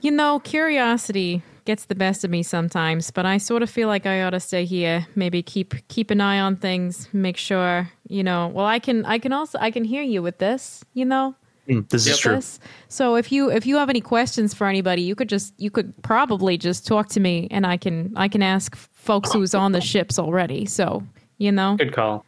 [0.00, 4.04] You know, curiosity gets the best of me sometimes, but I sort of feel like
[4.04, 5.06] I ought to stay here.
[5.14, 8.48] Maybe keep keep an eye on things, make sure, you know.
[8.48, 11.36] Well, I can I can also I can hear you with this, you know.
[11.68, 12.34] Mm, this is true.
[12.34, 12.58] This.
[12.88, 15.94] So if you if you have any questions for anybody, you could just you could
[16.02, 19.80] probably just talk to me and I can I can ask folks who's on the
[19.80, 20.64] ships already.
[20.64, 21.02] So,
[21.38, 21.76] you know.
[21.76, 22.24] Good call.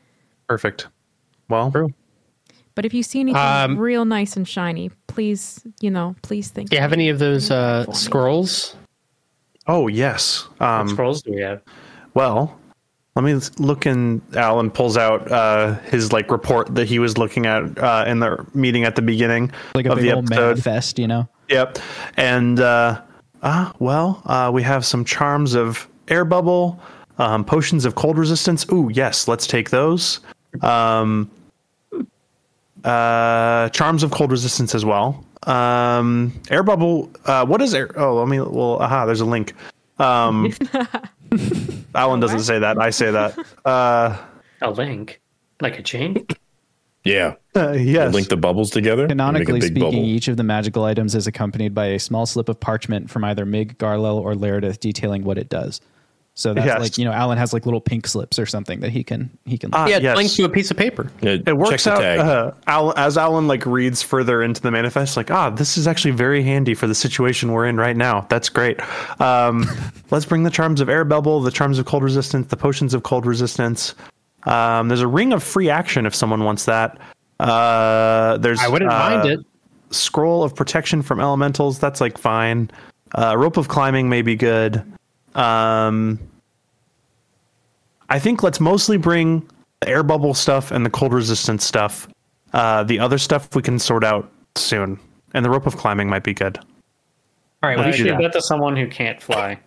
[0.48, 0.88] Perfect.
[1.48, 1.72] Well,
[2.74, 6.70] But if you see anything Um, real nice and shiny, please, you know, please think.
[6.70, 8.76] Do you have any of those uh, scrolls?
[9.66, 10.48] oh yes.
[10.58, 11.62] What Um, scrolls do we have?
[12.14, 12.58] well,
[13.14, 14.20] let me look in.
[14.34, 18.44] Alan pulls out uh, his like report that he was looking at uh, in the
[18.54, 20.40] meeting at the beginning Like a of big the old episode.
[20.48, 21.28] manifest, you know?
[21.48, 21.78] Yep.
[22.16, 23.00] And uh,
[23.44, 26.80] ah, well, uh, we have some charms of air bubble,
[27.18, 28.66] um, potions of cold resistance.
[28.72, 30.20] Ooh, yes, let's take those.
[30.62, 31.30] Um,
[32.84, 35.24] uh, charms of cold resistance as well.
[35.44, 37.10] Um, air bubble.
[37.24, 37.90] Uh, what is air?
[37.98, 38.40] Oh, let me.
[38.40, 39.54] Well, aha, there's a link.
[39.98, 40.52] Um,
[41.94, 42.78] Alan doesn't say that.
[42.78, 43.38] I say that.
[43.64, 44.16] Uh,
[44.62, 45.20] A link,
[45.60, 46.26] like a chain.
[47.04, 48.14] Yeah, uh, yes.
[48.14, 49.02] link the bubbles together.
[49.02, 49.98] make a Canonically big speaking, bubble.
[50.04, 53.44] each of the magical items is accompanied by a small slip of parchment from either
[53.44, 55.82] Mig, Garlel, or Laredith detailing what it does.
[56.36, 56.80] So that's Yes.
[56.80, 59.56] like you know, Alan has like little pink slips or something that he can he
[59.56, 59.70] can.
[59.72, 60.16] Ah, Yeah, yes.
[60.16, 61.08] link to a piece of paper.
[61.22, 62.18] Yeah, it works check the out tag.
[62.18, 66.10] uh, Al, as alan like reads further into the manifest like ah this is actually
[66.10, 68.80] very handy for the situation we're in right now that's great
[69.20, 69.64] um,
[70.10, 73.04] let's bring the charms of air bubble the charms of cold resistance the potions of
[73.04, 73.94] cold resistance
[74.44, 76.98] um, there's a ring of free action if someone wants that
[77.40, 79.40] uh, there's I wouldn't uh, mind it.
[79.90, 82.70] scroll of protection from elementals that's like fine
[83.16, 84.82] uh, rope of climbing may be good
[85.34, 86.18] um,
[88.08, 89.48] i think let's mostly bring
[89.80, 92.08] the air bubble stuff and the cold resistance stuff
[92.52, 94.98] uh, the other stuff we can sort out soon
[95.34, 96.58] and the rope of climbing might be good
[97.62, 98.18] All right, I we should should.
[98.18, 99.58] bet to someone who can't fly.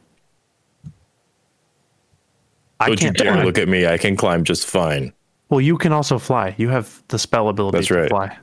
[2.79, 3.43] i Don't you can't dare fly.
[3.43, 3.85] look at me.
[3.87, 5.11] I can climb just fine.
[5.49, 8.09] well you can also fly you have the spell ability That's to right.
[8.09, 8.37] fly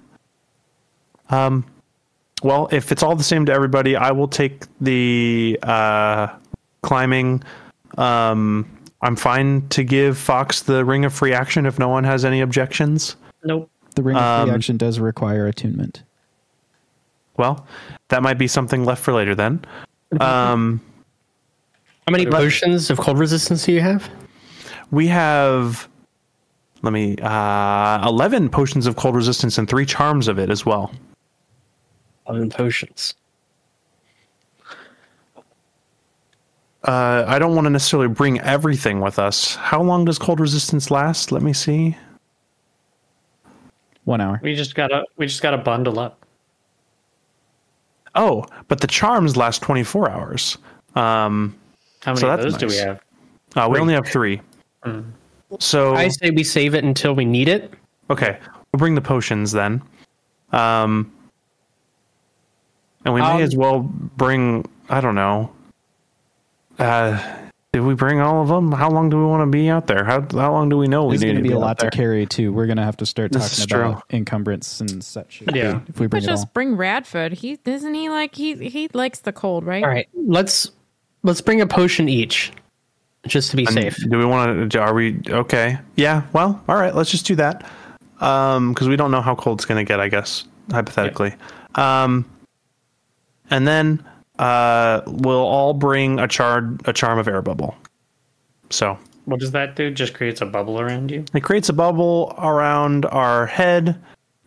[1.31, 1.65] um
[2.43, 6.29] well if it's all the same to everybody i will take the uh
[6.85, 7.43] climbing
[7.99, 8.65] um
[9.03, 12.41] i'm fine to give fox the ring of free action if no one has any
[12.43, 13.71] objections Nope.
[13.97, 16.03] the ring of um, free action does require attunement.
[17.37, 17.67] well
[18.09, 19.65] that might be something left for later then
[20.21, 20.81] um
[22.07, 24.09] How many potions of cold resistance do you have?
[24.91, 25.89] we have
[26.83, 30.93] let me uh 11 potions of cold resistance and three charms of it as well
[32.29, 33.15] Eleven potions.
[36.85, 39.55] Uh, I don't want to necessarily bring everything with us.
[39.57, 41.33] How long does cold resistance last?
[41.33, 41.97] Let me see.
[44.05, 44.39] One hour.
[44.43, 46.25] We just gotta we just gotta bundle up.
[48.15, 50.59] Oh, but the charms last 24 hours.
[50.95, 51.57] Um,
[52.05, 53.01] How many So of that's those do we have?
[53.57, 54.41] uh, we only have three.
[55.59, 57.73] So I say we save it until we need it.
[58.11, 58.39] okay,
[58.73, 59.83] we'll bring the potions then.
[60.53, 61.11] Um,
[63.05, 64.69] and we may Um, as well bring.
[64.91, 65.51] I don't know.
[66.79, 67.41] Uh,
[67.73, 68.71] did we bring all of them?
[68.71, 70.05] How long do we want to be out there?
[70.05, 71.79] How how long do we know we There's going to to be a out lot
[71.81, 72.53] to carry too.
[72.53, 75.43] We're going to have to start This talking is about encumbrance and such.
[75.53, 75.81] Yeah.
[75.89, 76.29] if we But bring all.
[76.29, 77.33] just bring Radford.
[77.33, 79.83] He isn't he like he he likes the cold, right?
[79.83, 80.71] All right, let's
[81.25, 82.53] let's bring a potion each,
[83.27, 83.97] just to be And safe.
[84.09, 84.79] Do we want to?
[84.81, 85.79] Are we okay?
[85.97, 86.23] Yeah.
[86.33, 86.95] Well, all right.
[86.95, 87.69] Let's just do that.
[88.21, 89.99] Um, because we don't know how cold it's going to get.
[89.99, 91.35] I guess hypothetically.
[91.75, 92.25] Um,
[93.51, 94.05] and then
[94.39, 97.75] uh, we'll all bring a charred a charm of air bubble.
[98.71, 99.91] So What does that do?
[99.91, 101.25] Just creates a bubble around you?
[101.35, 103.99] it creates a bubble around our head.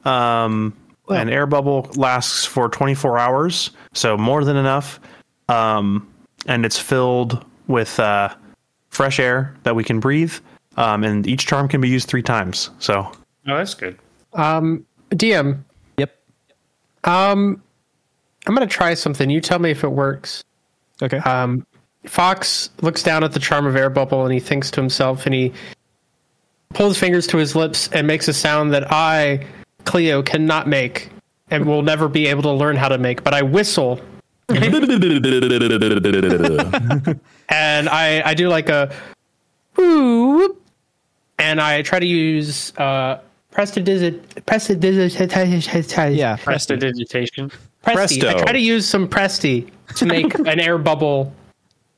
[0.06, 0.74] Um,
[1.10, 5.00] an air bubble lasts for 24 hours, so more than enough.
[5.48, 6.06] Um,
[6.48, 8.34] and it's filled with uh,
[8.90, 10.34] fresh air that we can breathe.
[10.76, 12.70] Um, and each charm can be used three times.
[12.80, 13.10] So
[13.48, 13.98] Oh, that's good.
[14.34, 15.64] Um, DM,
[15.98, 16.14] Yep.
[17.06, 17.62] um,
[18.48, 19.30] I'm gonna try something.
[19.30, 20.44] You tell me if it works.
[21.02, 21.18] Okay.
[21.18, 21.66] Um,
[22.06, 25.36] Fox looks down at the charm of air bubble and he thinks to himself and
[25.36, 25.52] he
[26.70, 29.46] pulls fingers to his lips and makes a sound that I,
[29.84, 31.10] Cleo, cannot make
[31.50, 33.24] and will never be able to learn how to make.
[33.24, 34.00] But I whistle
[37.50, 38.96] and I, I do like a
[39.76, 40.62] whoop,
[41.38, 43.20] and I try to use uh
[43.52, 46.38] prestidigit prestidigit yeah.
[46.38, 47.52] Prestidigitation.
[47.96, 48.28] Presti.
[48.28, 51.34] I try to use some Presti to make an air bubble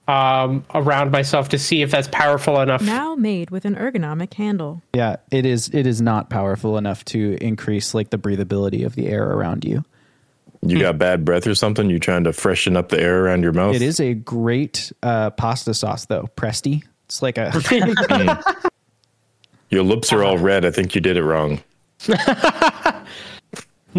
[0.08, 2.82] um, around myself to see if that's powerful enough.
[2.82, 4.82] Now made with an ergonomic handle.
[4.94, 5.18] Yeah.
[5.32, 5.70] It is.
[5.74, 9.84] It is not powerful enough to increase like the breathability of the air around you.
[10.62, 11.90] You got bad breath or something?
[11.90, 13.76] You trying to freshen up the air around your mouth?
[13.76, 16.30] It is a great uh, pasta sauce though.
[16.36, 16.84] Presti.
[17.06, 17.52] It's like a.
[19.70, 20.66] Your lips are all red.
[20.66, 21.62] I think you did it wrong.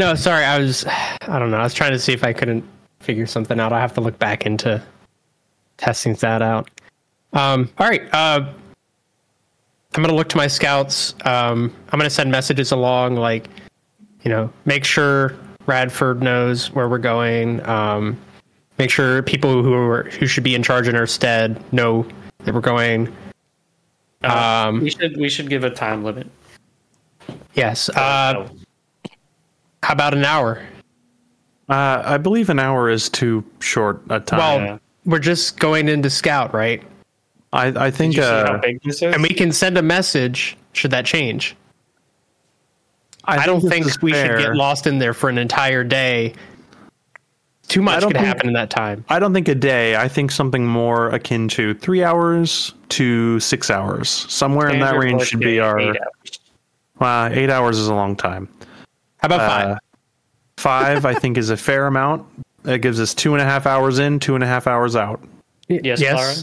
[0.01, 1.59] No, sorry, I was, I don't know.
[1.59, 2.65] I was trying to see if I couldn't
[3.01, 3.71] figure something out.
[3.71, 4.83] I have to look back into
[5.77, 6.71] testing that out.
[7.35, 8.09] Um, all right.
[8.11, 8.51] Uh,
[9.95, 11.15] I'm gonna look to my scouts.
[11.27, 13.51] Um, I'm gonna send messages along, like,
[14.23, 15.37] you know, make sure
[15.67, 17.63] Radford knows where we're going.
[17.69, 18.19] Um,
[18.79, 22.07] make sure people who are who should be in charge in our stead know
[22.45, 23.15] that we're going.
[24.23, 26.27] Um, we should we should give a time limit.
[27.53, 27.91] yes.
[27.91, 28.49] Uh,
[29.83, 30.63] how about an hour?
[31.69, 34.39] uh, I believe an hour is too short a time.
[34.39, 34.79] Well, Yeah.
[35.05, 36.83] we're just going into scout, right?
[37.53, 39.15] I, I think Did you see uh, how big this is?
[39.15, 41.57] And we can send a message should that change.
[43.25, 44.39] I, don't this think we fair.
[44.41, 46.35] should get lost in there for an entire day.
[47.69, 49.05] Too much don't could think- happen in that time.
[49.09, 49.95] I don't think a day.
[49.95, 54.09] I think something more akin to three hours to six hours.
[54.09, 55.79] Somewhere in that range should be our.
[55.79, 56.41] eight hours.
[57.01, 58.49] Uh, eight hours is a long time.
[59.21, 59.79] How about Uh, five?
[60.57, 62.27] Five, I think, is a fair amount.
[62.65, 65.23] It gives us two and a half hours in, two and a half hours out.
[65.69, 66.35] Yes, Clara?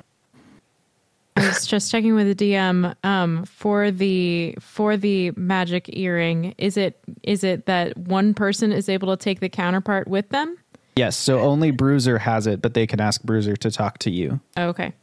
[1.36, 6.56] I was just checking with the DM um, for the for the magic earring.
[6.58, 10.58] Is it is it that one person is able to take the counterpart with them?
[10.96, 11.16] yes.
[11.16, 14.40] So only Bruiser has it, but they can ask Bruiser to talk to you.
[14.56, 14.94] Oh, okay.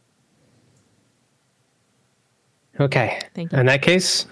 [2.80, 3.20] Okay.
[3.34, 3.59] Thank you.
[3.59, 4.26] In that case,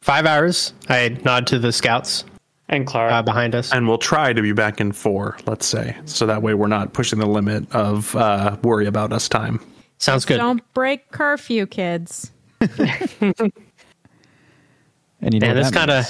[0.00, 0.72] five hours.
[0.88, 2.24] I nod to the scouts
[2.68, 3.12] And Clara.
[3.12, 3.72] uh, behind us.
[3.72, 5.96] And we'll try to be back in four, let's say.
[6.06, 9.60] So that way we're not pushing the limit of uh, worry about us time.
[9.98, 10.38] Sounds good.
[10.38, 12.32] Don't break curfew, kids.
[15.20, 16.06] And you know Man, this that kind of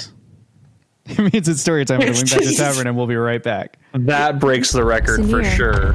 [1.27, 3.77] it means it's story time with the Wing Badger Tavern, and we'll be right back.
[3.93, 5.51] That breaks the record for Senior.
[5.55, 5.91] sure.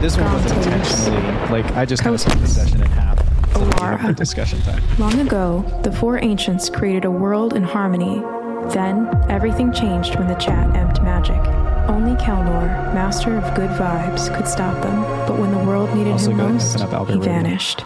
[0.00, 1.20] This one was intentionally
[1.50, 2.32] like I just kind of Coaches.
[2.32, 3.18] split the session in half.
[3.52, 4.16] So that we have Alara.
[4.16, 4.82] discussion time.
[4.98, 8.22] Long ago, the four ancients created a world in harmony.
[8.70, 11.40] Then, everything changed when the chat emped magic.
[11.88, 15.02] Only Kelnor, master of good vibes, could stop them.
[15.26, 17.18] But when the world needed Also him go ahead and most, open up Albert he
[17.18, 17.84] vanished.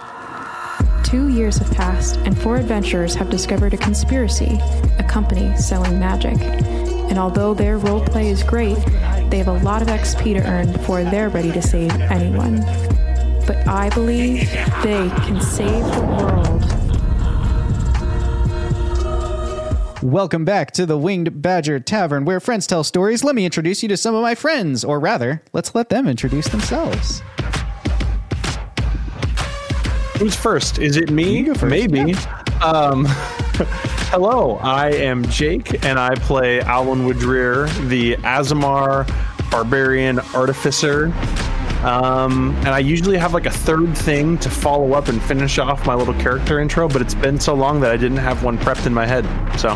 [1.03, 4.59] Two years have passed, and four adventurers have discovered a conspiracy,
[4.98, 6.36] a company selling magic.
[6.40, 8.77] And although their roleplay is great,
[9.31, 12.57] they have a lot of XP to earn before they're ready to save anyone.
[13.47, 14.51] But I believe
[14.82, 16.45] they can save the world.
[20.02, 23.24] Welcome back to the Winged Badger Tavern, where friends tell stories.
[23.24, 26.48] Let me introduce you to some of my friends, or rather, let's let them introduce
[26.48, 27.23] themselves.
[30.18, 30.78] Who's first?
[30.78, 31.48] Is it me?
[31.62, 32.14] Maybe.
[32.62, 33.06] Um,
[34.10, 39.09] hello, I am Jake, and I play Alan Woodrear, the Aasimar
[39.51, 41.10] Barbarian Artificer.
[41.87, 45.87] Um, and I usually have like a third thing to follow up and finish off
[45.87, 48.87] my little character intro, but it's been so long that I didn't have one prepped
[48.87, 49.25] in my head.
[49.59, 49.71] So,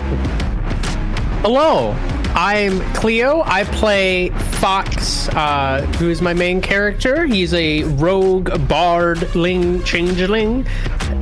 [1.43, 1.93] Hello,
[2.35, 3.43] I'm Cleo.
[3.47, 7.25] I play Fox, uh, who is my main character.
[7.27, 10.67] He's a rogue bardling changeling,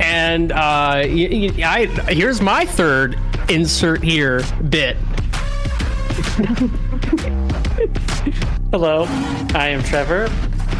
[0.01, 3.17] and uh, y- y- I here's my third
[3.47, 4.97] insert here bit.
[8.71, 9.05] Hello,
[9.53, 10.29] I am Trevor.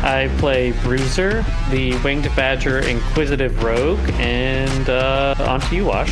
[0.02, 6.12] I play Bruiser, the Winged Badger Inquisitive Rogue, and uh, on to you, Wash.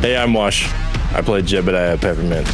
[0.00, 0.66] Hey, I'm Wash.
[1.12, 2.46] I play Jebediah Peppermint,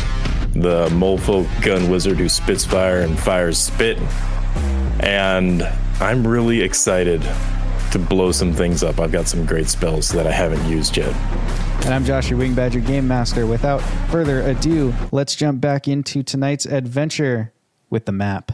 [0.54, 3.98] the molefolk gun wizard who spits fire and fires spit.
[5.00, 5.62] And
[6.00, 7.22] I'm really excited
[7.92, 8.98] to blow some things up.
[8.98, 11.14] I've got some great spells that I haven't used yet.
[11.84, 13.46] And I'm Josh, your Wing Badger Game Master.
[13.46, 13.78] Without
[14.10, 17.52] further ado, let's jump back into tonight's adventure
[17.88, 18.52] with the map.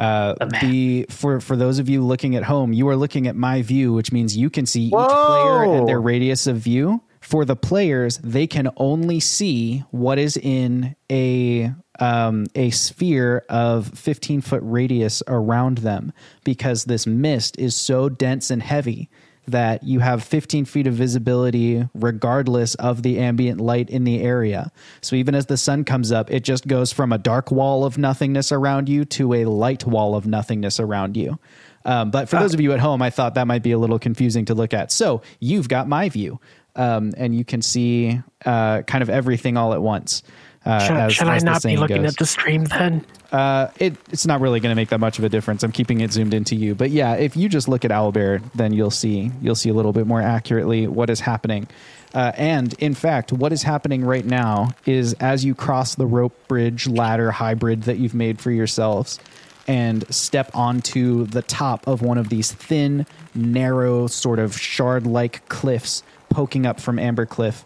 [0.00, 3.60] Uh, the for for those of you looking at home, you are looking at my
[3.60, 7.02] view, which means you can see each player and their radius of view.
[7.20, 13.88] For the players, they can only see what is in a um, a sphere of
[13.88, 16.14] 15 foot radius around them
[16.44, 19.10] because this mist is so dense and heavy
[19.48, 24.70] that you have 15 feet of visibility regardless of the ambient light in the area.
[25.00, 27.98] So even as the sun comes up, it just goes from a dark wall of
[27.98, 31.38] nothingness around you to a light wall of nothingness around you.
[31.84, 33.98] Um, but for those of you at home, I thought that might be a little
[33.98, 34.92] confusing to look at.
[34.92, 36.38] So you've got my view,
[36.76, 40.22] um, and you can see uh, kind of everything all at once.
[40.64, 42.12] Uh, as- should I as the not be looking goes.
[42.12, 43.04] at the stream then?
[43.32, 45.62] Uh, it, it's not really going to make that much of a difference.
[45.62, 48.72] I'm keeping it zoomed into you, but yeah, if you just look at Owlbear, then
[48.72, 51.66] you'll see you'll see a little bit more accurately what is happening.
[52.12, 56.34] Uh, and in fact, what is happening right now is as you cross the rope
[56.48, 59.20] bridge ladder hybrid that you've made for yourselves
[59.68, 65.48] and step onto the top of one of these thin, narrow, sort of shard like
[65.48, 67.64] cliffs poking up from Amber Cliff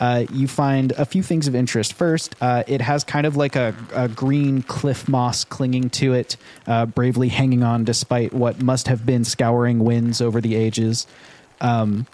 [0.00, 1.92] uh, you find a few things of interest.
[1.92, 6.36] First, uh, it has kind of like a, a green cliff moss clinging to it,
[6.66, 11.06] uh, bravely hanging on despite what must have been scouring winds over the ages.
[11.60, 12.06] Um,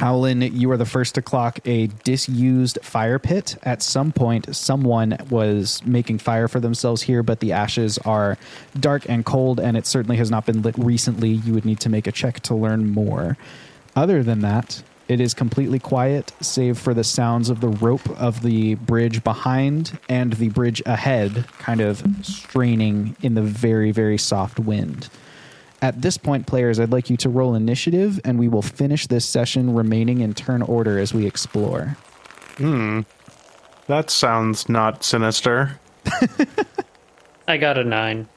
[0.00, 3.56] Owlin, you are the first to clock a disused fire pit.
[3.62, 8.36] At some point, someone was making fire for themselves here, but the ashes are
[8.78, 11.30] dark and cold, and it certainly has not been lit recently.
[11.30, 13.38] You would need to make a check to learn more.
[13.94, 18.42] Other than that, it is completely quiet, save for the sounds of the rope of
[18.42, 24.58] the bridge behind and the bridge ahead, kind of straining in the very, very soft
[24.58, 25.08] wind.
[25.82, 29.26] At this point, players, I'd like you to roll initiative, and we will finish this
[29.26, 31.98] session remaining in turn order as we explore.
[32.56, 33.00] Hmm.
[33.86, 35.78] That sounds not sinister.
[37.48, 38.28] I got a nine.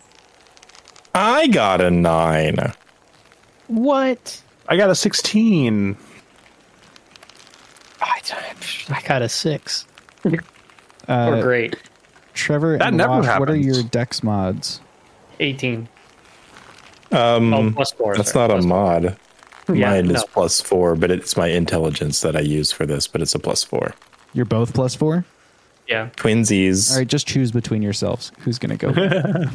[1.15, 2.73] I got a nine.
[3.67, 4.41] What?
[4.67, 5.95] I got a 16.
[8.01, 8.19] I,
[8.89, 9.85] I got a six.
[11.07, 11.75] or great.
[12.33, 13.65] Trevor That and never Wash, what are happens.
[13.77, 14.81] your dex mods?
[15.39, 15.87] 18.
[17.11, 18.15] Um, Oh, plus four.
[18.15, 18.69] that's sorry, not a plus four.
[18.69, 19.17] mod.
[19.77, 20.27] Yeah, Mine is no.
[20.33, 23.63] plus four, but it's my intelligence that I use for this, but it's a plus
[23.63, 23.93] four.
[24.33, 25.25] You're both plus four?
[25.87, 26.09] Yeah.
[26.15, 26.91] Twinsies.
[26.91, 28.31] All right, just choose between yourselves.
[28.39, 28.91] Who's going to go?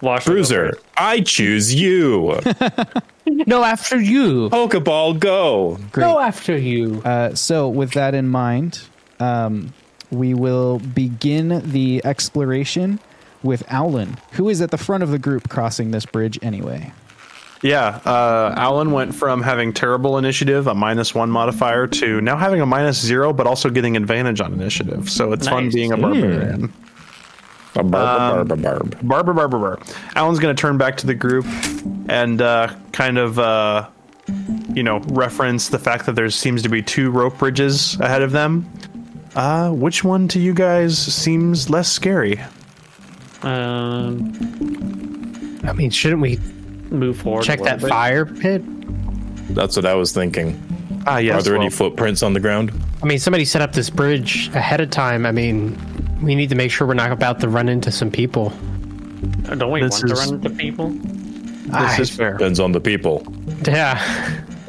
[0.00, 0.84] Wash will go Bruiser, first.
[0.96, 2.38] I choose you.
[3.46, 4.50] No, after you.
[4.50, 5.78] Pokeball, go.
[5.92, 7.02] Go after you.
[7.04, 8.80] Uh, so, with that in mind,
[9.20, 9.72] um,
[10.10, 13.00] we will begin the exploration
[13.42, 16.92] with Owlin, who is at the front of the group crossing this bridge anyway.
[17.62, 22.60] Yeah, uh, Alan went from having terrible initiative, a minus one modifier, to now having
[22.60, 25.10] a minus zero, but also getting advantage on initiative.
[25.10, 26.72] So it's fun being a barbarian.
[27.78, 28.98] A barb, Um, barb, barb.
[29.02, 29.82] Barber, barber, barber.
[30.16, 31.46] Alan's going to turn back to the group
[32.08, 33.88] and uh, kind of, uh,
[34.74, 38.32] you know, reference the fact that there seems to be two rope bridges ahead of
[38.32, 38.68] them.
[39.36, 42.40] Uh, which one to you guys seems less scary?
[43.42, 44.32] Um,
[45.64, 46.38] I mean, shouldn't we
[46.90, 47.44] move forward.
[47.44, 47.88] check that bit.
[47.88, 48.62] fire pit?
[49.54, 50.60] That's what I was thinking.
[51.06, 51.40] Ah, yes.
[51.40, 52.72] Are there any footprints on the ground?
[53.02, 55.24] I mean, somebody set up this bridge ahead of time.
[55.24, 55.78] I mean,
[56.22, 58.52] we need to make sure we're not about to run into some people.
[59.48, 60.90] Uh, Don't we This want is- to run into people?
[60.90, 62.32] this is fair.
[62.32, 63.26] Depends on the people.
[63.66, 64.00] Yeah.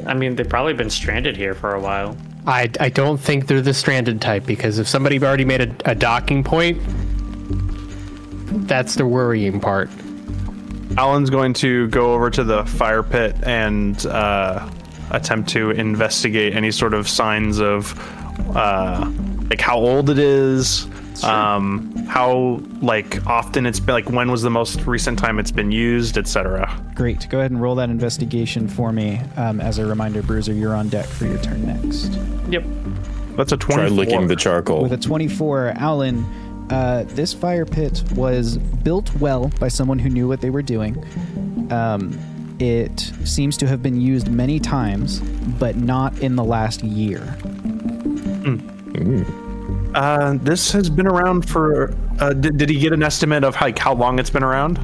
[0.06, 2.16] I mean, they've probably been stranded here for a while.
[2.46, 5.94] I, I don't think they're the stranded type because if somebody already made a, a
[5.94, 6.78] docking point,
[8.66, 9.90] that's the worrying part.
[10.96, 14.68] Alan's going to go over to the fire pit and uh,
[15.10, 17.94] attempt to investigate any sort of signs of
[18.56, 19.08] uh,
[19.48, 20.86] like how old it is,
[21.24, 25.72] um, how like often it's been, like when was the most recent time it's been
[25.72, 26.82] used, etc.
[26.94, 27.28] Great.
[27.28, 29.20] Go ahead and roll that investigation for me.
[29.36, 32.12] Um, as a reminder, Bruiser, you're on deck for your turn next.
[32.48, 32.64] Yep.
[33.36, 34.82] That's a Try licking the charcoal.
[34.82, 36.24] With a 24, Alan,
[36.70, 40.96] uh, this fire pit was built well by someone who knew what they were doing.
[41.72, 42.18] Um,
[42.58, 45.20] it seems to have been used many times,
[45.58, 47.36] but not in the last year.
[49.94, 51.92] Uh, this has been around for.
[52.18, 54.78] Uh, did, did he get an estimate of like how long it's been around?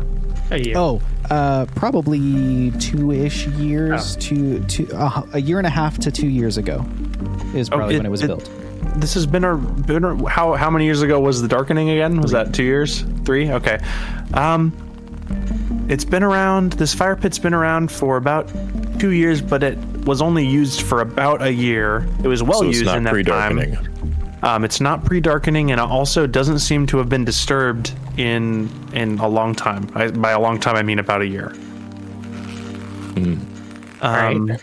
[0.51, 0.75] A year.
[0.77, 1.01] Oh,
[1.31, 4.21] uh, probably two-ish years, Oh.
[4.21, 6.85] to two, uh, a year and a half to two years ago
[7.55, 8.49] is probably it- when it was it- built.
[8.97, 12.21] This has been a, been a how how many years ago was the darkening again?
[12.21, 13.05] Was that two years?
[13.25, 13.51] Three?
[13.51, 13.79] Okay.
[14.35, 14.73] Um,
[15.89, 16.75] it's been around.
[16.75, 18.49] This fire pit's been around for about
[19.01, 19.77] two years, but it
[20.07, 22.07] was only used for about a year.
[22.23, 23.75] It was well so it's used not in that pre-darkening.
[23.75, 24.16] time.
[24.43, 29.19] Um, it's not pre-darkening, and it also doesn't seem to have been disturbed in in
[29.19, 29.91] a long time.
[29.95, 31.53] I, by a long time, I mean about a year.
[34.03, 34.61] Um, Right.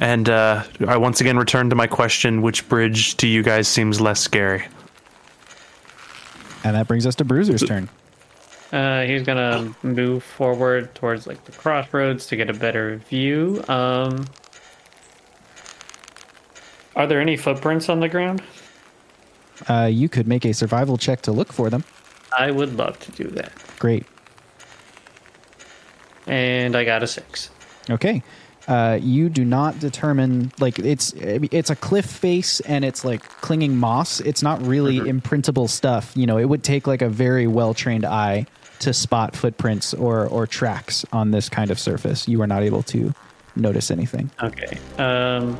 [0.00, 4.00] and uh, I once again return to my question: Which bridge to you guys seems
[4.00, 4.64] less scary?
[6.64, 7.88] And that brings us to Bruiser's turn.
[8.72, 13.62] Uh, he's gonna move forward towards like the crossroads to get a better view.
[13.68, 14.24] Um,
[16.96, 18.42] are there any footprints on the ground?
[19.68, 21.84] Uh, you could make a survival check to look for them.
[22.36, 23.52] I would love to do that.
[23.78, 24.04] Great.
[26.26, 27.50] And I got a six.
[27.90, 28.22] Okay.
[28.66, 33.76] Uh, you do not determine like it's it's a cliff face and it's like clinging
[33.76, 34.20] moss.
[34.20, 36.12] It's not really imprintable stuff.
[36.16, 38.46] You know, it would take like a very well trained eye
[38.78, 42.26] to spot footprints or or tracks on this kind of surface.
[42.26, 43.12] You are not able to
[43.54, 44.30] notice anything.
[44.42, 44.78] Okay.
[44.98, 45.58] Um,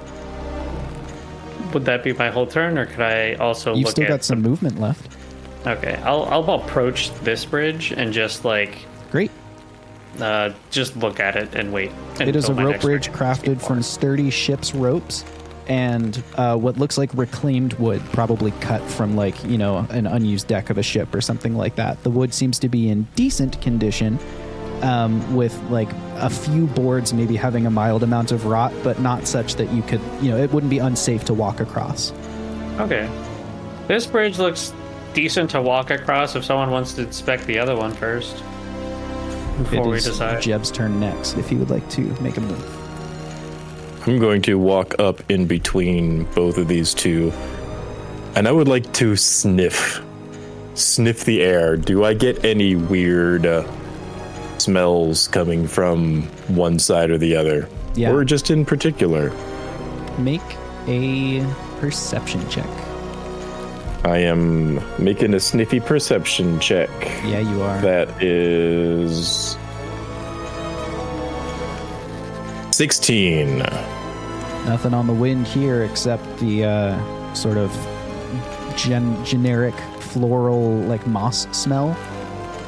[1.75, 4.25] would that be my whole turn, or could I also You've look still at got
[4.25, 5.17] some movement left.
[5.67, 8.79] Okay, I'll I'll approach this bridge and just like
[9.11, 9.31] Great.
[10.21, 11.91] uh just look at it and wait.
[12.21, 15.25] It is a rope bridge crafted from sturdy ship's ropes
[15.67, 20.47] and uh, what looks like reclaimed wood, probably cut from like you know an unused
[20.47, 22.03] deck of a ship or something like that.
[22.03, 24.19] The wood seems to be in decent condition,
[24.85, 29.27] um, with like a few boards maybe having a mild amount of rot, but not
[29.27, 32.13] such that you could you know it wouldn't be unsafe to walk across.
[32.79, 33.09] Okay,
[33.89, 34.73] this bridge looks
[35.15, 38.37] decent to walk across if someone wants to inspect the other one first
[39.59, 40.43] before it we decide.
[40.43, 42.81] Jeb's turn next if he would like to make a move.
[44.07, 47.33] I'm going to walk up in between both of these two,
[48.35, 50.03] and I would like to sniff,
[50.75, 51.79] sniff the air.
[51.79, 53.67] Do I get any weird uh,
[54.65, 58.11] smells coming from one side or the other, Yeah.
[58.13, 59.31] or just in particular?
[60.19, 60.41] Make
[60.89, 61.45] a
[61.81, 62.67] perception check.
[64.05, 66.91] I am making a sniffy perception check.
[67.27, 67.81] Yeah, you are.
[67.81, 69.57] That is
[72.71, 73.59] sixteen.
[74.67, 77.71] Nothing on the wind here except the uh, sort of
[78.77, 81.97] gen- generic floral like moss smell.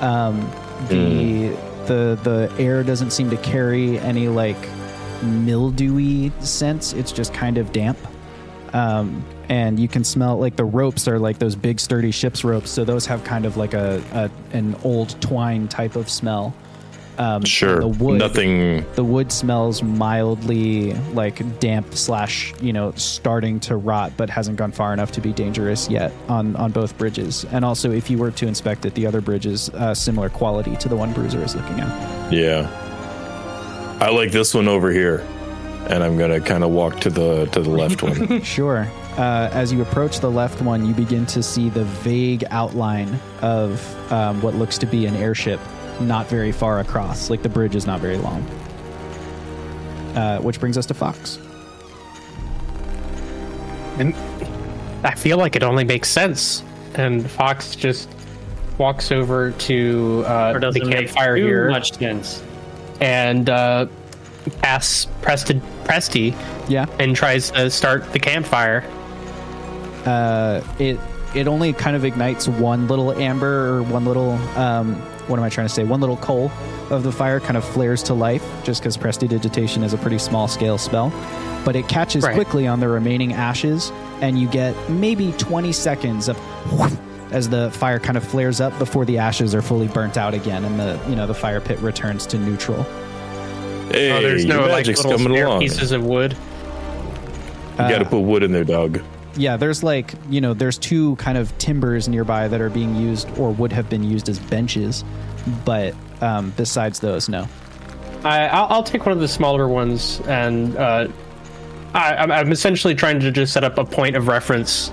[0.01, 0.51] Um,
[0.89, 1.57] the
[1.87, 4.57] the the air doesn't seem to carry any like
[5.23, 6.93] mildewy scents.
[6.93, 7.99] It's just kind of damp.
[8.73, 12.71] Um, and you can smell like the ropes are like those big sturdy ship's ropes,
[12.71, 16.55] so those have kind of like a, a an old twine type of smell.
[17.19, 18.85] Um, Sure, the wood, nothing.
[18.95, 24.73] the wood smells mildly like damp slash you know starting to rot but hasn't gone
[24.73, 27.45] far enough to be dangerous yet on on both bridges.
[27.53, 30.77] And also if you were to inspect it the other bridge is uh, similar quality
[30.77, 32.33] to the one bruiser is looking at.
[32.33, 32.69] Yeah,
[34.01, 35.21] I like this one over here,
[35.89, 38.43] and I'm gonna kind of walk to the to the left one.
[38.57, 38.87] sure.
[39.17, 43.81] Uh, as you approach the left one you begin to see the vague outline of
[44.13, 45.59] um, what looks to be an airship
[46.01, 48.43] not very far across like the bridge is not very long
[50.17, 51.39] uh, which brings us to fox
[53.99, 54.15] And
[55.05, 56.63] I feel like it only makes sense.
[56.97, 58.09] And Fox just
[58.79, 62.43] walks over to uh, the campfire here much sense?
[63.01, 63.87] and uh,
[64.63, 66.35] asks Preston Presty
[66.69, 68.85] yeah and tries to start the campfire.
[70.05, 70.99] uh, it
[71.35, 75.49] it only kind of ignites one little amber or one little um, what am I
[75.49, 75.85] trying to say?
[75.85, 76.51] One little coal
[76.91, 80.47] of the fire kind of flares to life just because prestidigitation is a pretty small
[80.49, 81.11] scale spell,
[81.65, 82.35] but it catches Right.
[82.35, 83.91] quickly on the remaining ashes,
[84.21, 86.39] and you get maybe 20 seconds of
[87.33, 90.65] as the fire kind of flares up before the ashes are fully burnt out again,
[90.65, 92.83] and the you know the fire pit returns to neutral.
[93.91, 95.61] Hey, Oh, there's your no like magic's little coming spare along.
[95.61, 96.37] pieces of wood.
[97.73, 99.01] You got to uh, put wood in there, dog.
[99.37, 103.29] Yeah, there's like you know there's two kind of timbers nearby that are being used
[103.39, 105.05] or would have been used as benches,
[105.65, 107.47] but um, besides those, no.
[108.25, 111.09] I, I'll, I'll take one of the smaller ones, and uh,
[111.95, 114.91] I, I'm, I'm essentially trying to just set up a point of reference,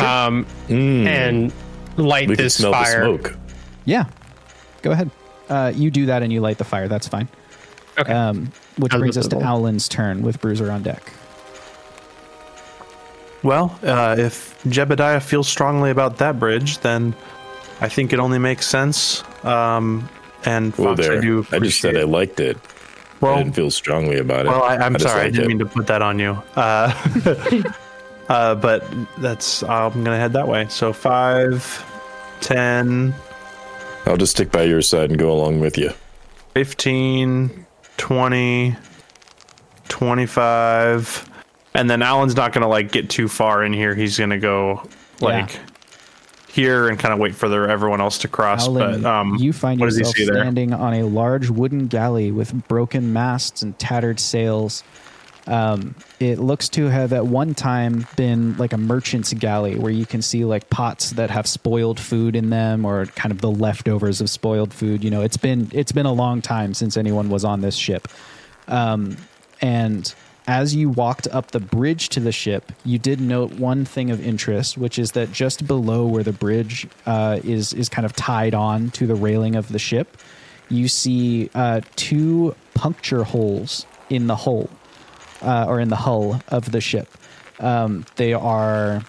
[0.00, 1.52] um, and
[1.96, 2.28] light.
[2.28, 3.12] We can this smell fire.
[3.12, 3.38] the smoke.
[3.84, 4.04] Yeah,
[4.82, 5.10] go ahead.
[5.48, 6.88] Uh, you do that and you light the fire.
[6.88, 7.28] That's fine.
[7.98, 8.12] Okay.
[8.12, 9.56] Um, which brings us to reasonable.
[9.56, 11.12] Owlin's turn with Bruiser on deck.
[13.42, 17.14] Well, uh, if Jebediah feels strongly about that bridge, then
[17.80, 19.22] I think it only makes sense.
[19.44, 20.08] Um,
[20.44, 21.18] and Fox, there.
[21.18, 21.46] I do.
[21.52, 22.56] I just said I liked it.
[22.56, 22.60] I
[23.20, 24.48] Well, didn't feel strongly about it.
[24.48, 25.22] well, I, I'm just sorry.
[25.26, 25.48] I didn't it.
[25.48, 26.40] mean to put that on you.
[26.56, 26.92] Uh,
[28.28, 28.84] uh, but
[29.18, 30.66] that's I'm gonna head that way.
[30.68, 31.62] So five,
[32.40, 33.14] ten,
[34.06, 35.90] I'll just stick by your side and go along with you.
[36.54, 37.66] 15,
[37.98, 38.76] 20,
[39.88, 41.30] 25.
[41.74, 43.94] And then Alan's not going to like get too far in here.
[43.94, 44.82] He's going to go
[45.20, 45.60] like Yeah.
[46.48, 48.66] here and kind of wait for the, everyone else to cross.
[48.66, 50.34] Owlin, but um, you find what does he yourself see there?
[50.42, 54.82] standing on a large wooden galley with broken masts and tattered sails.
[55.46, 60.04] Um, it looks to have at one time been like a merchant's galley where you
[60.04, 64.20] can see like pots that have spoiled food in them or kind of the leftovers
[64.20, 65.02] of spoiled food.
[65.02, 68.08] You know, it's been it's been a long time since anyone was on this ship.
[68.68, 69.16] Um,
[69.62, 70.14] and
[70.48, 74.26] as you walked up the bridge to the ship, you did note one thing of
[74.26, 78.54] interest, which is that just below where the bridge uh, is is kind of tied
[78.54, 80.16] on to the railing of the ship,
[80.70, 84.70] you see uh, two puncture holes in the hull
[85.42, 87.08] uh, or in the hull of the ship.
[87.60, 89.02] Um, they are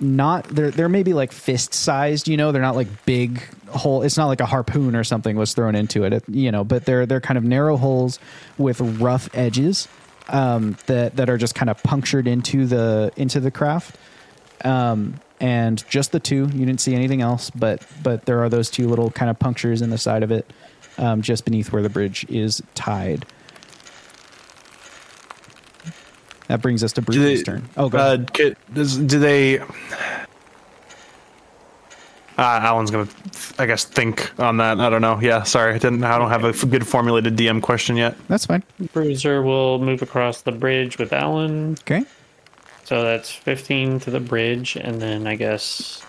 [0.00, 2.52] not they're they're maybe like fist sized you know?
[2.52, 6.04] They're not like big hole it's not like a harpoon or something was thrown into
[6.04, 6.64] it, you know?
[6.64, 8.18] But they're they're kind of narrow holes
[8.56, 9.88] with rough edges
[10.28, 13.96] um that that are just kind of punctured into the into the craft
[14.64, 18.70] um and just the two you didn't see anything else but but there are those
[18.70, 20.50] two little kind of punctures in the side of it
[20.98, 23.26] um, just beneath where the bridge is tied
[26.48, 27.68] that brings us to Bruce's turn.
[27.76, 28.32] Oh, go uh, ahead.
[28.32, 29.60] get- does, do they?
[32.38, 33.08] Uh, Alan's gonna,
[33.58, 34.78] I guess, think on that.
[34.78, 35.18] I don't know.
[35.20, 36.04] Yeah, sorry, I didn't.
[36.04, 38.14] I don't have a f- good formulated DM question yet.
[38.28, 38.62] That's fine.
[38.92, 41.72] Bruiser will move across the bridge with Alan.
[41.80, 42.04] Okay.
[42.84, 46.04] So that's 15 to the bridge, and then I guess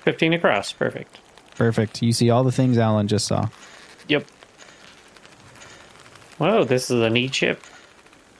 [0.00, 0.72] 15 across.
[0.72, 1.18] Perfect.
[1.56, 2.02] Perfect.
[2.02, 3.48] You see all the things Alan just saw.
[4.08, 4.26] Yep.
[6.38, 7.60] Whoa, this is a neat ship.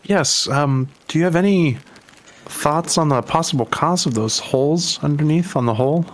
[0.05, 0.49] Yes.
[0.49, 0.89] Um.
[1.09, 1.79] Do you have any
[2.49, 6.05] thoughts on the possible cause of those holes underneath on the hole?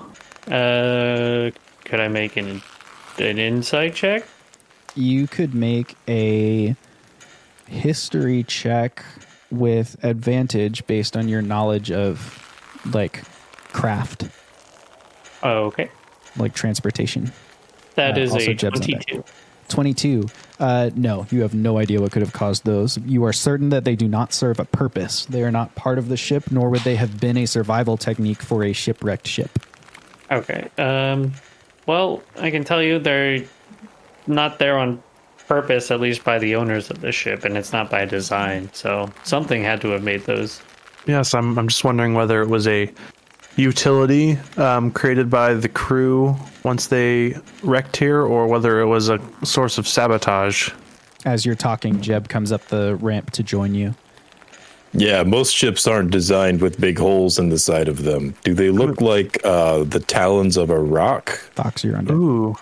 [0.46, 1.50] Uh,
[1.84, 2.60] could I make an
[3.18, 4.24] an insight check?
[4.96, 6.74] You could make a
[7.68, 9.04] history check
[9.50, 12.40] with advantage based on your knowledge of
[12.92, 13.22] like
[13.72, 14.24] craft,
[15.42, 15.90] Oh, okay.
[16.36, 17.32] like transportation.
[17.94, 19.06] That Uh, is a Jeb's on deck.
[19.06, 19.24] 22.
[19.68, 20.26] 22.
[20.58, 22.98] Uh, no, you have no idea what could have caused those.
[22.98, 25.26] You are certain that they do not serve a purpose.
[25.26, 28.42] They are not part of the ship, nor would they have been a survival technique
[28.42, 29.58] for a shipwrecked ship.
[30.30, 30.70] Okay.
[30.78, 31.32] Um,
[31.86, 33.44] well, I can tell you they're
[34.26, 35.02] not there on
[35.46, 38.70] purpose, at least by the owners of the ship, and it's not by design.
[38.72, 40.60] So something had to have made those.
[41.06, 41.34] Yes.
[41.34, 41.58] I'm.
[41.58, 42.90] I'm just wondering whether it was a
[43.56, 49.20] utility um, created by the crew once they wrecked here, or whether it was a
[49.42, 50.70] source of sabotage.
[51.24, 53.94] As you're talking, Jeb comes up the ramp to join you.
[54.96, 58.34] Yeah, most ships aren't designed with big holes in the side of them.
[58.44, 61.30] Do they look like uh, the talons of a roc?
[61.30, 62.14] Fox, you're on deck.
[62.14, 62.56] Ooh.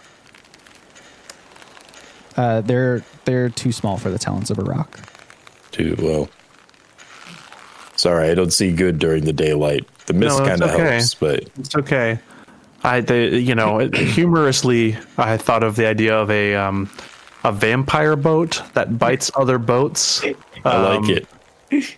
[2.36, 4.98] Uh, they're they're too small for the talons of a roc.
[5.72, 6.30] Too well.
[8.02, 9.86] Sorry, I don't see good during the daylight.
[10.06, 10.94] The mist No, kind of okay.
[10.94, 12.18] helps, but It's okay.
[12.82, 16.90] I, the, you know, humorously, I thought of the idea of a um,
[17.44, 20.20] a vampire boat that bites other boats.
[20.24, 20.34] I
[20.64, 21.28] Um, like it.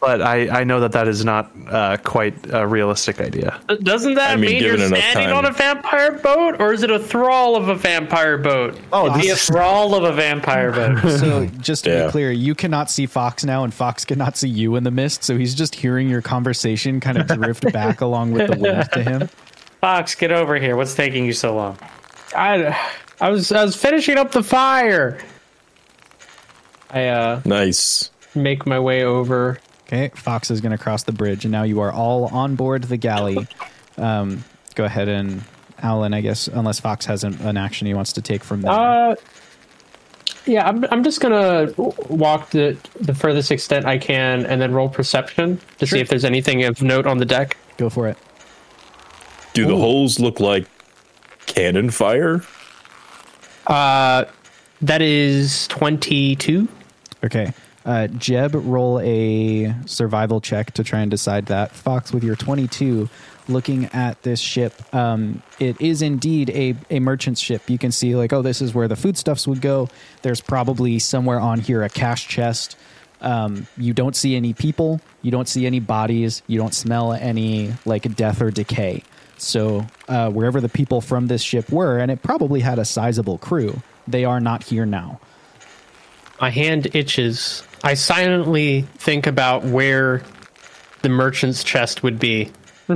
[0.01, 3.61] But I, I know that that is not uh, quite a realistic idea.
[3.83, 5.37] Doesn't that I mean, mean, you're standing time.
[5.37, 8.79] on a vampire boat, or is it a thrall of a vampire boat?
[8.93, 10.99] Oh, Be a thrall of a vampire boat.
[11.21, 12.07] So just to Yeah.
[12.07, 15.25] be clear, you cannot see Fox now, and Fox cannot see you in the mist.
[15.25, 19.03] So he's just hearing your conversation kind of drift back along with the wind to
[19.03, 19.29] him.
[19.81, 20.77] Fox, get over here.
[20.77, 21.79] What's taking you so long?
[22.37, 22.77] I,
[23.21, 25.19] I was I was finishing up the fire.
[26.91, 28.11] I uh Nice.
[28.35, 31.81] Make my way over Okay, Fox is going to cross the bridge, and now you
[31.81, 33.47] are all on board the galley.
[33.99, 34.43] Um,
[34.75, 35.43] go ahead and
[35.79, 38.73] Alan, I guess, unless Fox has an, an action he wants to take from there.
[38.73, 39.15] Uh,
[40.47, 41.71] yeah, I'm, I'm just gonna
[42.09, 45.97] walk the the furthest extent I can, and then roll perception to Sure.
[45.99, 47.57] see if there's anything of note on the deck.
[47.77, 48.17] go for it.
[49.53, 50.67] Do the holes look like
[51.47, 52.43] cannon fire?
[53.67, 54.25] Uh,
[54.81, 56.69] that is twenty two.
[57.23, 57.53] Okay.
[57.85, 61.73] Uh, Jeb, roll a survival check to try and decide that.
[61.73, 63.11] Fox, with your 22,
[63.47, 67.69] looking at this ship, um, it is indeed a, a merchant's ship.
[67.69, 69.89] You can see, like, oh, this is where the foodstuffs would go.
[70.23, 72.77] There's probably somewhere on here a cash chest.
[73.21, 75.01] Um, you don't see any people.
[75.21, 76.43] You don't see any bodies.
[76.47, 79.03] You don't smell any, like, death or decay.
[79.37, 83.37] So, uh, wherever the people from this ship were, and it probably had a sizable
[83.37, 85.21] crew, they are not here now.
[86.41, 87.63] My hand itches.
[87.85, 90.23] I silently think about where
[91.03, 92.51] the merchant's chest would be.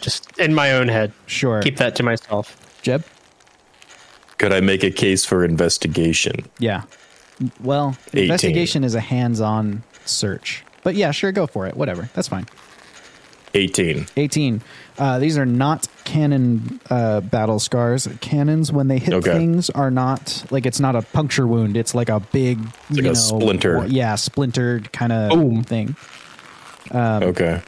[0.00, 1.12] just in my own head.
[1.26, 1.62] Sure.
[1.62, 2.56] Keep that to myself.
[2.82, 3.04] Jeb?
[4.38, 6.34] Could I make a case for investigation?
[6.58, 6.82] Yeah.
[7.60, 8.24] Well, 18.
[8.24, 10.64] investigation is a hands-on search.
[10.82, 11.76] But yeah, sure, go for it.
[11.76, 12.10] Whatever.
[12.14, 12.46] That's fine.
[13.54, 14.06] 18.
[14.16, 14.62] 18.
[14.98, 18.08] Uh, these are not cannon uh, battle scars.
[18.20, 19.32] Cannons, when they hit Okay.
[19.32, 21.76] things, are not like it's not a puncture wound.
[21.76, 23.86] It's like a big, like you a know, splinter.
[23.86, 25.62] Yeah, splintered kind of Boom.
[25.64, 25.96] thing.
[26.94, 27.62] okay.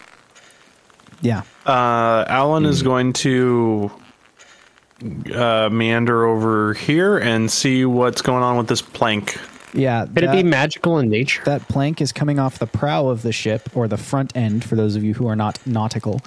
[1.22, 1.42] Yeah.
[1.66, 3.90] Uh, Alan is going to
[5.34, 9.38] uh, meander over here and see what's going on with this plank.
[9.74, 10.06] Yeah.
[10.06, 11.42] Could it be magical in nature?
[11.44, 14.76] that plank is coming off the prow of the ship or the front end for
[14.76, 16.20] those of you who are not nautical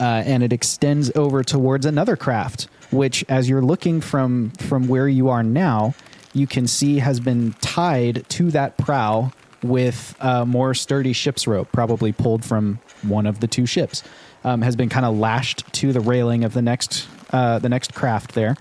[0.00, 5.08] uh, and it extends over towards another craft which as you're looking from from where
[5.08, 5.94] you are now
[6.32, 9.30] you can see has been tied to that prow
[9.62, 14.02] with uh, more sturdy ship's rope probably pulled from one of the two ships
[14.44, 17.94] um, has been kind of lashed to the railing of the next uh, the next
[17.94, 18.56] craft there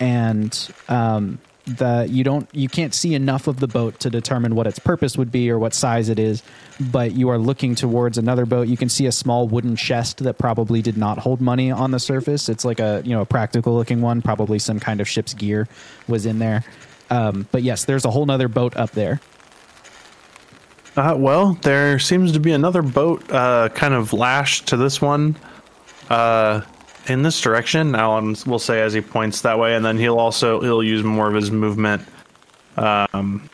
[0.00, 4.66] and um, the you don't you can't see enough of the boat to determine what
[4.68, 6.42] its purpose would be or what size it is
[6.78, 8.68] but you are looking towards another boat.
[8.68, 11.98] You can see a small wooden chest that probably did not hold money on the
[11.98, 12.48] surface.
[12.48, 15.68] It's like a you know a practical looking one probably some kind of ship's gear
[16.06, 16.64] was in there.
[17.10, 19.20] Um, but yes there's a whole nother boat up there.
[20.96, 25.36] Uh, well, there seems to be another boat uh, kind of lashed to this one.
[26.08, 26.62] Uh,
[27.08, 27.94] in this direction.
[27.94, 31.28] Alan will say as he points that way, and then he'll also he'll use more
[31.28, 32.02] of his movement
[32.76, 33.48] um,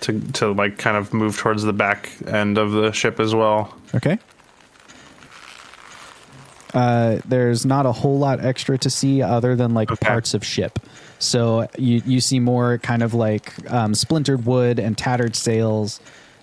[0.00, 3.74] to to like kind of move towards the back end of the ship as well.
[3.94, 4.18] Okay.
[6.74, 10.06] Uh, there's not a whole lot extra to see other than like Okay.
[10.06, 10.78] parts of ship.
[11.18, 15.98] So you you see more kind of like um, splintered wood and tattered sails.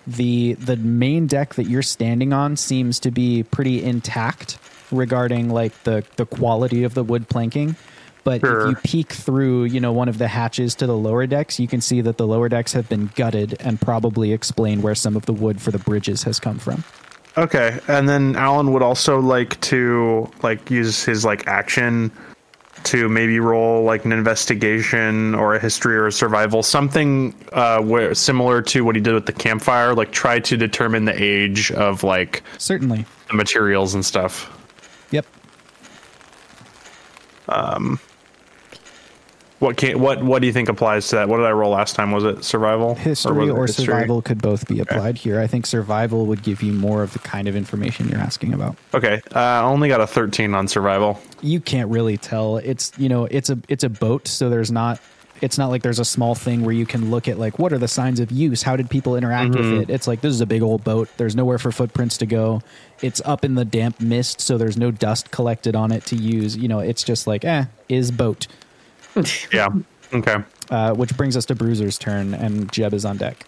[0.06, 4.58] The the main deck that you're standing on seems to be pretty intact
[4.90, 7.76] regarding like the the quality of the wood planking.
[8.24, 8.62] But Sure.
[8.62, 11.68] if you peek through, you know, one of the hatches to the lower decks, you
[11.68, 15.26] can see that the lower decks have been gutted and probably explain where some of
[15.26, 16.82] the wood for the bridges has come from.
[17.38, 22.10] Okay, and then Alan would also like to like use his like action
[22.84, 28.14] to maybe roll like an investigation or a history or a survival, something uh, where
[28.14, 32.02] similar to what he did with the campfire, like try to determine the age of
[32.02, 33.04] like Certainly.
[33.28, 34.50] the materials and stuff.
[37.48, 37.98] Yep.
[39.58, 41.28] What can what what do you think applies to that?
[41.30, 42.12] What did I roll last time?
[42.12, 42.94] Was it survival?
[42.94, 43.86] History was or, history?
[43.86, 45.40] survival could both be applied here.
[45.40, 48.76] I think survival would give you more of the kind of information you're asking about.
[48.92, 51.18] Okay, uh, I only got a thirteen on survival.
[51.40, 52.58] You can't really tell.
[52.58, 55.00] It's you know it's a it's a boat, so there's not
[55.40, 57.78] it's not like there's a small thing where you can look at like what are
[57.78, 58.62] the signs of use?
[58.62, 59.90] How did people interact with it?
[59.90, 61.08] It's like this is a big old boat.
[61.16, 62.62] There's nowhere for footprints to go.
[63.02, 66.56] It's up in the damp mist, so there's no dust collected on it to use.
[66.56, 68.46] You know, it's just like eh, is boat.
[69.52, 69.68] Yeah.
[70.12, 70.36] Okay.
[70.70, 73.46] Uh, which brings us to Bruiser's turn, and Jeb is on deck.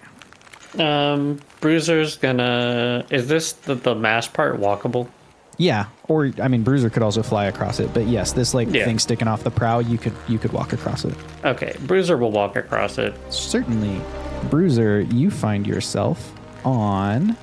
[0.78, 3.04] Um, Bruiser's gonna.
[3.10, 5.08] Is this the, the mast part walkable?
[5.56, 8.84] Yeah, or I mean, Bruiser could also fly across it, but yes, this like Yeah.
[8.84, 11.14] thing sticking off the prow, you could you could walk across it.
[11.44, 13.14] Okay, Bruiser will walk across it.
[13.32, 14.00] Certainly,
[14.50, 16.32] Bruiser, you find yourself
[16.64, 17.36] on.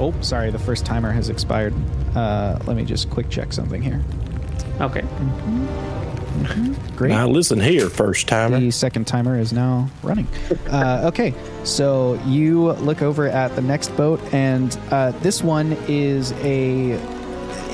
[0.00, 1.74] Oh, sorry, the first timer has expired.
[2.16, 4.02] Uh, let me just quick check something here.
[4.80, 5.04] Okay.
[6.96, 7.10] Great.
[7.10, 8.58] Now listen here, first timer.
[8.58, 10.26] The second timer is now running.
[10.68, 16.32] Uh, okay, so you look over at the next boat, and uh, this one is
[16.42, 16.98] a.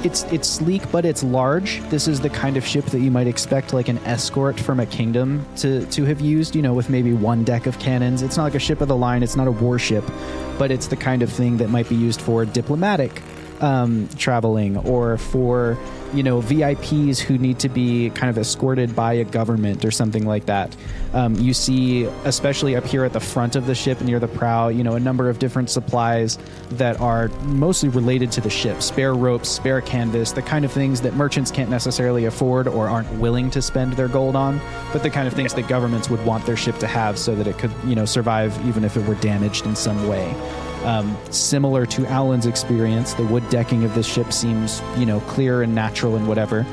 [0.05, 1.81] it's it's sleek, but it's large.
[1.91, 4.87] This is the kind of ship that you might expect like an escort from a
[4.87, 6.57] kingdom to to have used.
[6.57, 8.23] You know, with maybe one deck of cannons.
[8.23, 9.23] It's not like a ship of the line.
[9.23, 10.05] It's not a warship,
[10.59, 13.23] but it's the kind of thing that might be used for diplomatic
[13.61, 15.79] um, traveling or for
[16.13, 20.27] you know VIPs who need to be kind of escorted by a government or something
[20.27, 20.75] like that.
[21.13, 24.69] Um, you see, especially up here at the front of the ship near the prow,
[24.69, 26.39] you know, a number of different supplies
[26.71, 31.01] that are mostly related to the ship: spare ropes, spare canvas, the kind of things
[31.03, 34.61] that merchants can't necessarily afford or aren't willing to spend their gold on,
[34.93, 37.47] but the kind of things that governments would want their ship to have so that
[37.47, 40.35] it could, you know, survive even if it were damaged in some way.
[40.85, 45.63] Um, similar to Alan's experience, the wood decking of this ship seems, you know, clear
[45.63, 46.65] and natural and whatever.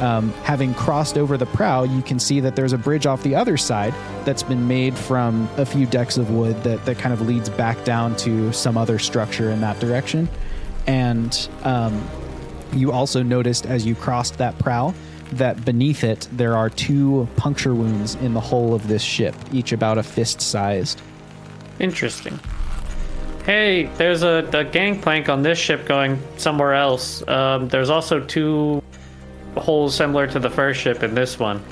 [0.00, 3.34] Um, having crossed over the prow, you can see that there's a bridge off the
[3.34, 3.92] other side
[4.24, 7.84] that's been made from a few decks of wood that, that kind of leads back
[7.84, 10.28] down to some other structure in that direction.
[10.86, 12.08] And um,
[12.72, 14.94] you also noticed as you crossed that prow
[15.32, 19.72] that beneath it there are two puncture wounds in the hull of this ship, each
[19.72, 21.02] about a fist sized.
[21.78, 22.38] Interesting.
[23.48, 27.26] Hey, there's a, a gangplank on this ship going somewhere else.
[27.26, 28.82] Um, there's also two
[29.56, 31.62] holes similar to the first ship in this one.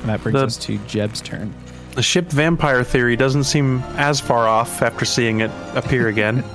[0.00, 1.52] And that brings The- us to Jeb's turn.
[1.94, 6.38] The ship vampire theory doesn't seem as far off after seeing it appear again.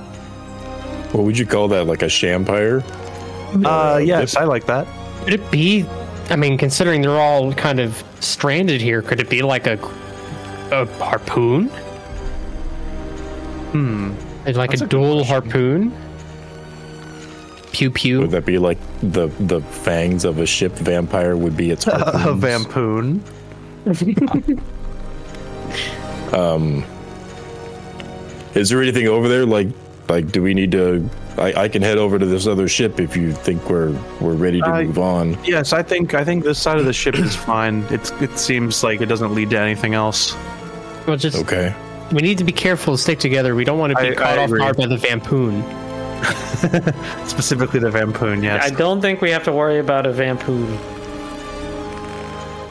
[1.12, 1.86] What would you call that?
[1.86, 2.82] Like a shampire?
[3.64, 4.88] uh, yes, I like that.
[5.24, 5.86] Could it be?
[6.28, 9.78] I mean, considering they're all kind of stranded here, could it be like a
[10.72, 11.68] a harpoon?
[13.70, 14.14] Hmm.
[14.46, 15.50] Like That's a a dual question.
[15.50, 15.92] harpoon?
[17.72, 18.20] Pew pew.
[18.20, 22.18] Would that be like the the fangs of a ship vampire would be its A
[22.18, 23.22] harpoons?
[26.32, 26.84] um,
[28.54, 29.44] Is there anything over there?
[29.46, 29.68] Like,
[30.08, 31.08] like, do we need to?
[31.38, 34.60] I, I can head over to this other ship if you think we're we're ready
[34.60, 35.36] to Uh, move on.
[35.44, 37.84] Yes, I think I think this side of the ship is fine.
[37.90, 40.34] It's it seems like it doesn't lead to anything else.
[41.06, 41.74] Well, just Okay.
[42.12, 43.54] We need to be careful to stick together.
[43.54, 45.62] We don't want to be I- caught I off guard by the vampoon.
[47.28, 48.64] Specifically the vampoon, yes.
[48.64, 50.66] I don't think we have to worry about a vampoon.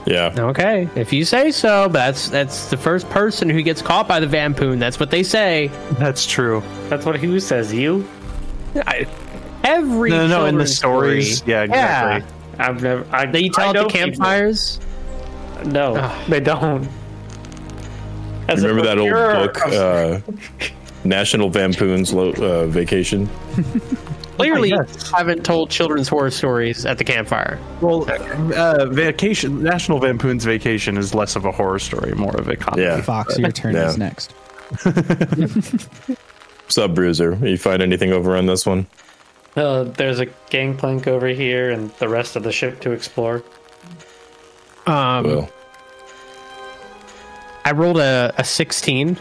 [0.08, 0.34] Yeah.
[0.38, 4.20] Okay, if you say so, but that's that's the first person who gets caught by
[4.20, 4.78] the vampoon.
[4.80, 5.72] That's what they say.
[5.94, 6.62] That's true.
[6.90, 8.08] That's what who says you?
[8.76, 9.08] I,
[9.64, 12.32] every No, no, in the stories, story- yeah, exactly.
[12.60, 13.06] I've never.
[13.12, 14.80] I, They tell I at know the people- campfires.
[15.66, 16.30] No, Ugh.
[16.30, 16.88] they don't.
[18.48, 20.20] As Remember that old book, uh,
[21.04, 23.30] National Vampoon's Lo- uh, Vacation?
[24.38, 25.10] Clearly, yes.
[25.12, 27.58] haven't told children's horror stories at the campfire.
[27.80, 28.06] Well,
[28.54, 32.82] uh, vacation, National Vampoon's Vacation is less of a horror story, more of a comedy.
[32.84, 33.02] Yeah.
[33.02, 33.88] Fox, your turn Yeah.
[33.88, 34.34] is next.
[36.68, 37.36] Sub Bruiser.
[37.48, 38.88] You find anything over on this one?
[39.56, 43.42] Uh, there's a gangplank over here and the rest of the ship to explore.
[44.86, 45.50] Um, Well,
[47.66, 49.18] I rolled a, a 16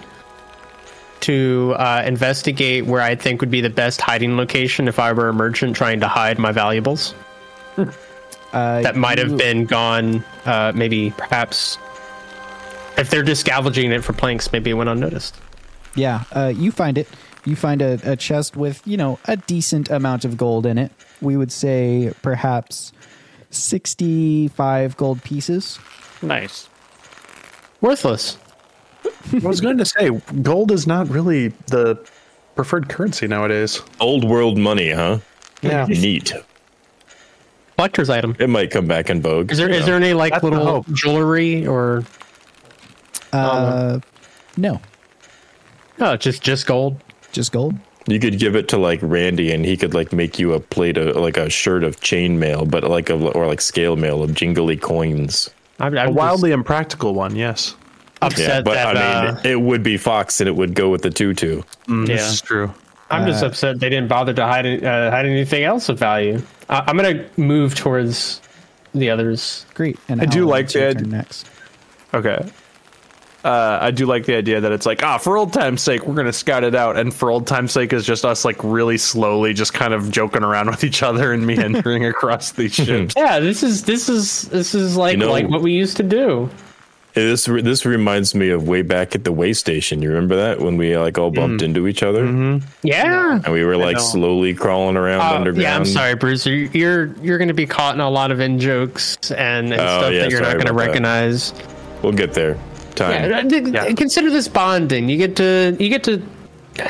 [1.21, 5.29] to uh, investigate where I think would be the best hiding location if I were
[5.29, 7.15] a merchant trying to hide my valuables.
[7.79, 7.87] Uh,
[8.83, 11.79] That might have you- been gone, uh, maybe perhaps.
[12.99, 15.35] If they're just scavenging it for planks, maybe it went unnoticed.
[15.97, 17.09] Yeah, uh, you find it.
[17.45, 20.93] You find a, a chest with, you know, a decent amount of gold in it.
[21.21, 22.93] We would say perhaps
[23.51, 25.79] 65 gold pieces.
[26.23, 26.69] Nice.
[27.85, 28.39] Worthless.
[29.31, 30.09] I was going to say,
[30.41, 32.03] gold is not really the
[32.55, 33.83] preferred currency nowadays.
[34.01, 35.19] old world money, huh?
[35.61, 35.85] Yeah.
[35.85, 36.33] Neat.
[37.77, 38.37] Collector's item.
[38.39, 39.53] It might come back in vogue.
[39.53, 39.87] Is there is know.
[39.87, 42.05] there any like That's little jewelry or
[43.35, 44.01] Uh,
[44.57, 44.81] no,
[45.99, 46.99] no, just just gold?
[47.33, 47.75] just gold.
[48.07, 50.97] You could give it to like Randy, and he could like make you a plate
[50.97, 54.79] of like a shirt of chainmail, but like a or like scale mail of jingly
[54.79, 55.51] coins.
[55.79, 57.75] I'm, A I'm wildly impractical one, yes.
[58.23, 60.75] just Yeah, upset but that I mean, uh, it would be Fox, and it would
[60.75, 61.63] go with the tutu.
[61.89, 62.17] Mm, Yeah.
[62.17, 62.73] This is true.
[63.11, 66.43] I'm just upset they didn't bother to hide uh, hide anything else of value.
[66.69, 68.41] I, I'm gonna move towards
[68.95, 69.67] the others.
[69.75, 69.99] Great.
[70.09, 71.49] And I do like it's your the next.
[72.13, 72.51] Okay.
[73.45, 76.15] Uh, I do like the idea that it's like, ah, for old time's sake, we're
[76.15, 76.97] going to scout it out.
[76.97, 80.43] And for old time's sake is just us, like, really slowly just kind of joking
[80.43, 83.15] around with each other and meandering across these ships.
[83.17, 86.03] Yeah, this is this is this is like You know- like what we used to
[86.03, 86.49] do.
[87.13, 90.03] This this reminds me of way back at the way station.
[90.03, 91.67] You remember that when we like all bumped Mm.
[91.67, 92.25] into each other
[92.83, 93.39] Yeah.
[93.45, 94.03] and we were like know.
[94.03, 95.63] slowly crawling around Uh, underground.
[95.63, 96.45] yeah, I'm sorry, Bruce.
[96.45, 99.75] You're you're, you're going to be caught in a lot of in jokes and, and
[99.75, 100.87] Oh, stuff yeah, that you're not sorry going to about that.
[100.89, 101.55] recognize.
[102.03, 102.59] We'll get there.
[102.97, 103.31] Time.
[103.31, 103.93] Yeah, d- d- Yeah.
[103.93, 105.09] consider this bonding.
[105.09, 106.23] You get to you get to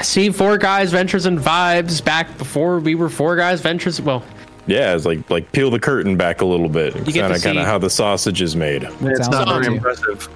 [0.02, 4.00] see four guys ventures and vibes back before we were four guys ventures.
[4.00, 4.22] Well,
[4.66, 6.94] Yeah, it's like like peel the curtain back a little bit.
[7.06, 8.84] You get Kind to of kind of how the sausage is made.
[9.02, 10.28] It's not very impressive.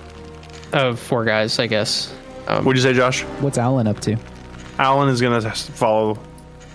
[0.73, 2.13] Of four guys, I guess.
[2.47, 3.23] Um, What'd you say, Josh?
[3.41, 4.17] What's Alan up to?
[4.79, 6.19] Alan is going to follow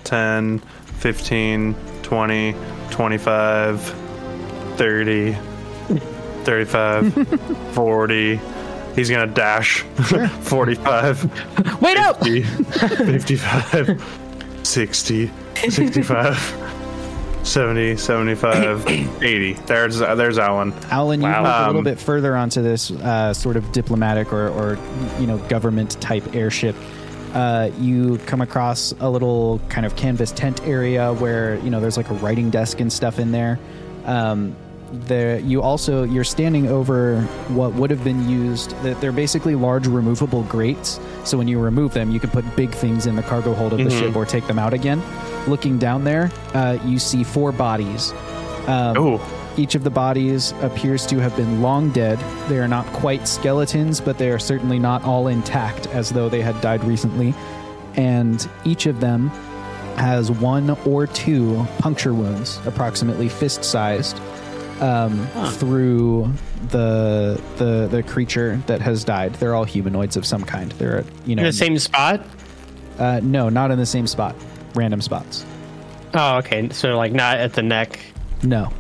[0.04, 2.56] 10, 15, 20,
[2.92, 3.82] 25,
[4.78, 5.38] 30,
[6.44, 7.28] 35,
[7.74, 8.40] 40.
[8.96, 9.80] He's going to dash
[10.42, 12.24] 45, Wait up!
[12.24, 14.20] 50, 55,
[14.64, 15.32] 60,
[15.70, 16.70] 65,
[17.44, 18.88] 70, 75,
[19.22, 19.54] 80.
[19.66, 20.74] There's there's Alan.
[20.92, 21.42] Alan, you Wow.
[21.42, 24.78] moved a little Um, bit further onto this uh, sort of diplomatic or, or
[25.20, 26.76] you know government type airship.
[27.34, 31.98] Uh, you come across a little kind of canvas tent area where you know there's
[31.98, 33.60] like a writing desk and stuff in there.
[34.06, 34.56] Um,
[34.94, 38.72] there, you also you're standing over what would have been used.
[38.84, 41.00] That they're basically large removable grates.
[41.24, 43.80] So when you remove them, you can put big things in the cargo hold of
[43.80, 45.02] the ship or take them out again.
[45.48, 48.12] Looking down there, uh, you see four bodies.
[48.68, 49.20] Um,
[49.58, 52.18] each of the bodies appears to have been long dead.
[52.50, 56.42] They are not quite skeletons, but they are certainly not all intact as though they
[56.42, 57.34] had died recently.
[57.96, 59.30] And each of them
[59.98, 64.20] has one or two puncture wounds, approximately fist sized,
[64.84, 66.32] um, through
[66.70, 69.34] the, the the creature that has died.
[69.36, 70.72] They're all humanoids of some kind.
[70.74, 72.26] They're you know in the same spot.
[73.00, 74.36] uh, no, not in the same spot.
[74.76, 75.46] Random spots.
[76.14, 76.70] Oh, okay.
[76.70, 78.00] So like not at the neck,
[78.44, 78.72] No.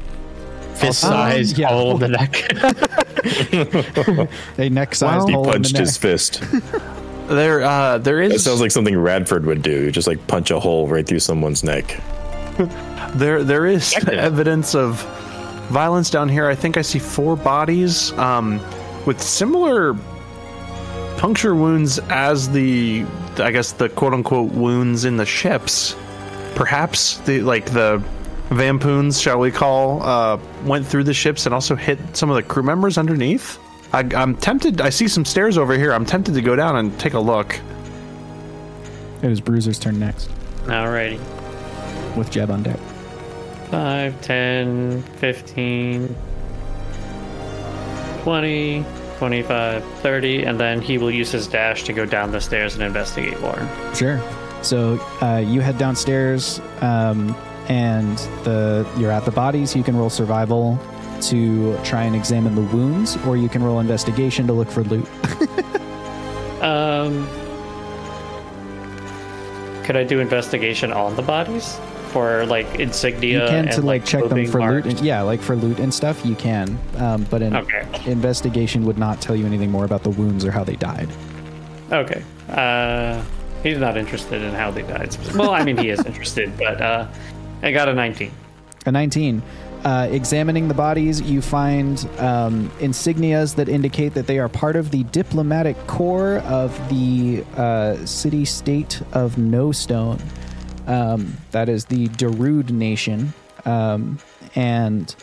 [0.76, 1.70] fist Um, size yeah.
[1.70, 2.52] hole in the neck.
[4.58, 5.80] A neck sized He hole in punched neck.
[5.82, 6.44] his fist.
[7.28, 9.92] there uh, there That is sounds like something Radford would do.
[9.92, 12.00] Just like punch a hole right through someone's neck.
[13.16, 15.02] There, there is evidence of
[15.74, 16.48] violence down here.
[16.48, 18.62] I think I see four bodies um,
[19.08, 19.96] with similar
[21.18, 23.04] puncture wounds as the,
[23.38, 25.96] I guess, the quote unquote wounds in the ships.
[26.54, 28.02] Perhaps the like the
[28.50, 32.44] vampoons, shall we call, uh, went through the ships and also hit some of the
[32.44, 33.58] crew members underneath.
[33.94, 34.80] I, I'm tempted.
[34.80, 35.92] I see some stairs over here.
[35.92, 37.60] I'm tempted to go down and take a look.
[39.24, 40.30] It was Bruiser's turn next
[40.66, 41.18] Alrighty.
[42.16, 42.80] with Jeb on deck.
[43.74, 46.16] 5, 10, 15,
[48.22, 48.86] 20,
[49.18, 52.84] 25, 30, and then he will use his dash to go down the stairs and
[52.84, 53.68] investigate more.
[53.96, 54.22] Sure.
[54.62, 57.36] So uh, you head downstairs, um,
[57.68, 59.76] and the you're at the bodies.
[59.76, 60.78] You can roll survival
[61.22, 65.10] to try and examine the wounds, or you can roll investigation to look for loot.
[66.64, 67.28] Um,
[69.84, 71.78] could I do investigation on the bodies
[72.14, 73.42] for like insignia?
[73.42, 74.86] you can and, to like check them for loot.
[74.86, 76.24] And, yeah, like for loot and stuff.
[76.26, 77.86] You can, um, but an Okay.
[78.06, 81.10] investigation would not tell you anything more about the wounds or how they died.
[81.92, 82.24] Okay.
[82.50, 83.22] Uh,
[83.64, 85.18] he's not interested in how they died.
[85.36, 87.08] Well, I mean, he is interested, but uh,
[87.64, 88.32] I got a 19.
[88.86, 89.42] A 19.
[89.84, 94.92] Uh, examining the bodies, you find um, insignias that indicate that they are part of
[94.92, 100.20] the diplomatic corps of the uh, city state of No Stone.
[100.88, 103.34] Um, that is the Darude nation.
[103.66, 104.20] Um,
[104.56, 105.16] and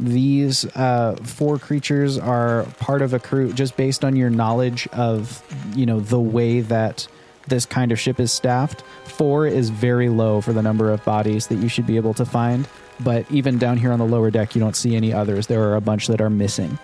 [0.00, 5.42] these uh, four creatures are part of a crew just based on your knowledge of,
[5.76, 7.06] you know, the way that
[7.48, 8.82] this kind of ship is staffed.
[9.04, 12.24] Four is very low for the number of bodies that you should be able to
[12.24, 12.66] find.
[13.00, 15.46] But even down here on the lower deck, you don't see any others.
[15.48, 16.78] There are a bunch that are missing.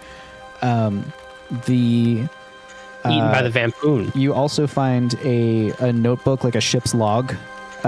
[0.63, 1.13] Um,
[1.67, 2.29] the
[3.07, 4.15] Eaten by Uh, the vampoon.
[4.17, 7.35] you also find a, a notebook, like a ship's log,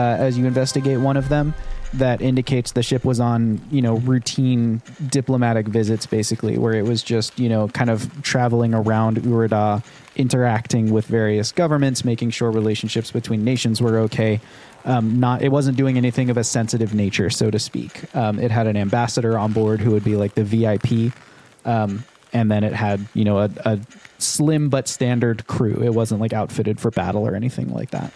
[0.01, 1.55] uh, as you investigate one of them
[1.93, 7.03] that indicates the ship was on, you know, routine diplomatic visits, basically, where it was
[7.03, 9.85] just, you know, kind of traveling around Urida,
[10.17, 14.41] interacting with various governments, making sure relationships between nations were okay.
[14.85, 18.15] Um, not, it wasn't doing anything of a sensitive nature, so to speak.
[18.15, 21.13] Um, it had an ambassador on board who would be like the VIP,
[21.67, 23.81] um, and then it had you know a, a
[24.19, 25.83] slim but standard crew.
[25.83, 28.13] It wasn't like outfitted for battle or anything like that.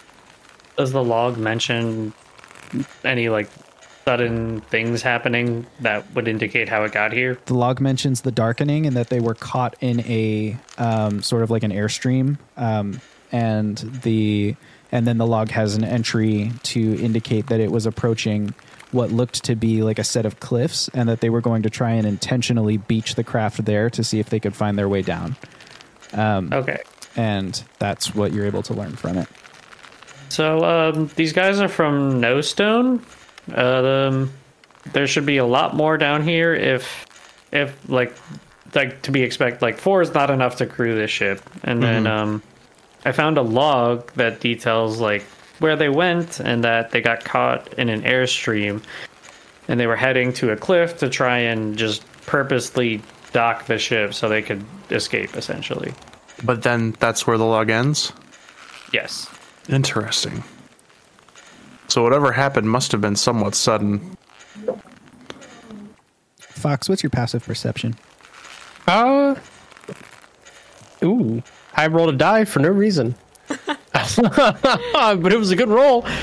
[0.77, 2.13] Does the log mention
[3.03, 3.49] any like
[4.03, 7.39] sudden things happening that would indicate how it got here?
[7.45, 11.49] The log mentions the darkening and that they were caught in a um, sort of
[11.49, 14.55] like an airstream, um, and the
[14.91, 18.53] and then the log has an entry to indicate that it was approaching
[18.91, 21.69] what looked to be like a set of cliffs, and that they were going to
[21.69, 25.01] try and intentionally beach the craft there to see if they could find their way
[25.01, 25.35] down.
[26.13, 26.81] Okay.
[27.17, 29.27] And that's what you're able to learn from it.
[30.29, 33.03] So um, these guys are from No Stone.
[33.53, 34.31] Uh, um,
[34.93, 37.05] there should be a lot more down here if,
[37.51, 38.13] if like,
[38.73, 39.61] like to be expect.
[39.61, 41.41] Like four is not enough to crew this ship.
[41.63, 42.43] And then um,
[43.05, 45.23] I found a log that details like
[45.59, 48.83] where they went and that they got caught in an airstream.
[49.67, 54.13] and they were heading to a cliff to try and just purposely dock the ship
[54.13, 55.35] so they could escape.
[55.35, 55.93] Essentially,
[56.43, 58.11] But then that's where the log ends.
[58.91, 59.27] yes.
[59.69, 60.43] Interesting.
[61.87, 64.17] So whatever happened must have been somewhat sudden.
[66.39, 67.95] Fox, what's your passive perception?
[68.87, 69.35] Uh,
[71.03, 71.41] ooh,
[71.75, 73.15] I rolled a die for no reason.
[73.47, 76.05] but it was a good roll.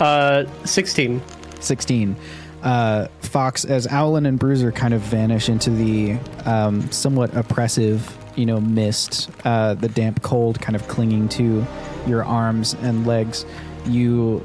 [0.00, 1.22] Uh, 16.
[1.60, 2.16] 16.
[2.62, 8.46] Uh, Fox, as Owlin and Bruiser kind of vanish into the um, somewhat oppressive, you
[8.46, 11.64] know, mist, uh, the damp cold kind of clinging to
[12.06, 13.44] your arms and legs,
[13.86, 14.44] you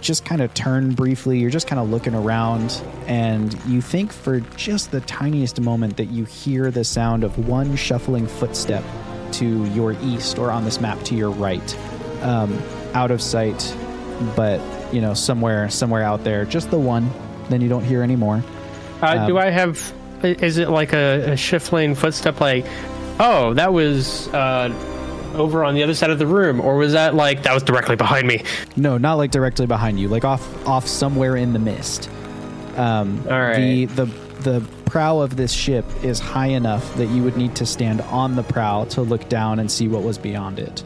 [0.00, 1.38] just kind of turn briefly.
[1.38, 6.06] You're just kind of looking around, and you think for just the tiniest moment that
[6.06, 8.84] you hear the sound of one shuffling footstep
[9.32, 11.78] to your east or on this map to your right,
[12.22, 12.56] um,
[12.92, 13.76] out of sight,
[14.36, 14.60] but
[14.92, 16.44] you know somewhere somewhere out there.
[16.44, 17.10] Just the one.
[17.48, 18.42] Then you don't hear any more.
[19.02, 19.92] Uh, do I have?
[20.22, 22.40] Is it like a, a shift lane footstep?
[22.40, 22.64] Like,
[23.20, 24.68] oh, that was uh,
[25.34, 27.96] over on the other side of the room, or was that like that was directly
[27.96, 28.42] behind me?
[28.76, 32.08] No, not like directly behind you, like off off somewhere in the mist.
[32.76, 33.56] Um, All right.
[33.56, 34.06] The the
[34.42, 38.36] the prow of this ship is high enough that you would need to stand on
[38.36, 40.82] the prow to look down and see what was beyond it.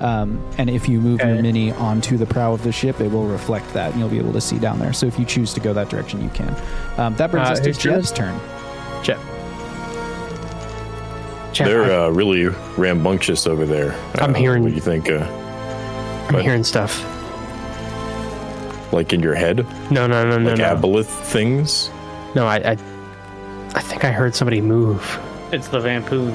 [0.00, 3.26] Um, and if you move your mini onto the prow of the ship, it will
[3.26, 4.92] reflect that, and you'll be able to see down there.
[4.92, 6.54] So if you choose to go that direction, you can.
[6.96, 8.38] Um, that brings Uh, us to Jeb's turn.
[9.04, 9.18] Jeb.
[11.52, 12.46] Jeb, They're I, uh, really
[12.76, 13.94] rambunctious over there.
[14.18, 15.10] I'm Uh, hearing- What do you think?
[15.10, 15.24] Uh,
[16.28, 16.42] I'm what?
[16.42, 17.04] hearing stuff.
[18.92, 20.64] like in your head, No, no, no, no, like no.
[20.76, 21.90] aboleth things.
[22.34, 22.76] No, I, I,
[23.74, 25.18] I think I heard somebody move.
[25.50, 26.34] It's the Vampoon.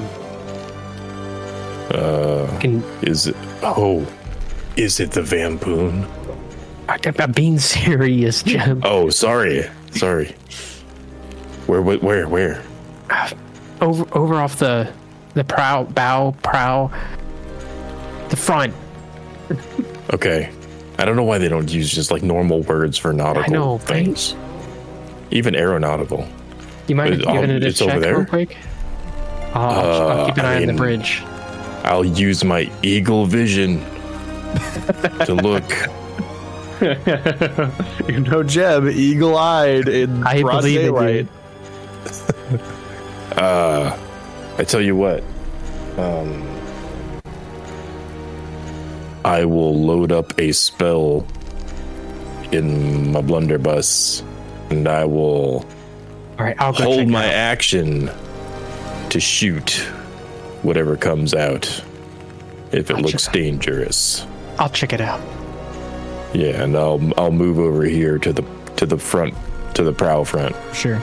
[1.94, 3.36] Uh, Can, is it?
[3.62, 4.04] Oh,
[4.76, 6.04] is it the Vampoon?
[6.88, 8.82] I, I'm being serious, Jeb.
[8.84, 10.34] Oh, sorry, sorry.
[11.68, 11.80] Where?
[11.82, 11.98] Where?
[11.98, 12.26] Where?
[12.28, 12.62] where?
[13.80, 14.92] Over, over off the,
[15.34, 16.90] the prow, bow, prow,
[18.30, 18.74] the front.
[20.12, 20.50] Okay.
[20.98, 23.82] I don't know why they don't use just like normal words for nautical know, right?
[23.86, 24.34] things.
[25.30, 26.26] Even aeronautical.
[26.88, 28.16] You might Is- giving um, it a it's over check there?
[28.18, 28.56] real quick?
[29.54, 31.22] I'll, I'll Uh, keep an I eye on the bridge.
[31.84, 33.80] I'll use my eagle vision
[35.24, 35.64] to look.
[38.08, 40.92] You know, Jeb, eagle-eyed in I broad believe in you.
[40.92, 41.28] daylight.
[43.36, 43.96] Uh,
[44.58, 45.22] I tell you what.
[45.96, 46.44] Um,
[49.24, 51.26] I will load up a spell
[52.52, 54.22] in my blunderbuss,
[54.70, 55.66] and I will
[56.38, 58.10] All right, I'll hold my action
[59.10, 59.70] to shoot
[60.62, 61.66] whatever comes out
[62.72, 63.02] if it Gotcha.
[63.02, 64.26] looks dangerous.
[64.58, 65.20] I'll check it out.
[66.34, 68.44] Yeah, and I'll I'll move over here to the
[68.76, 69.34] to the front
[69.74, 70.54] to the prow front.
[70.74, 71.00] Sure.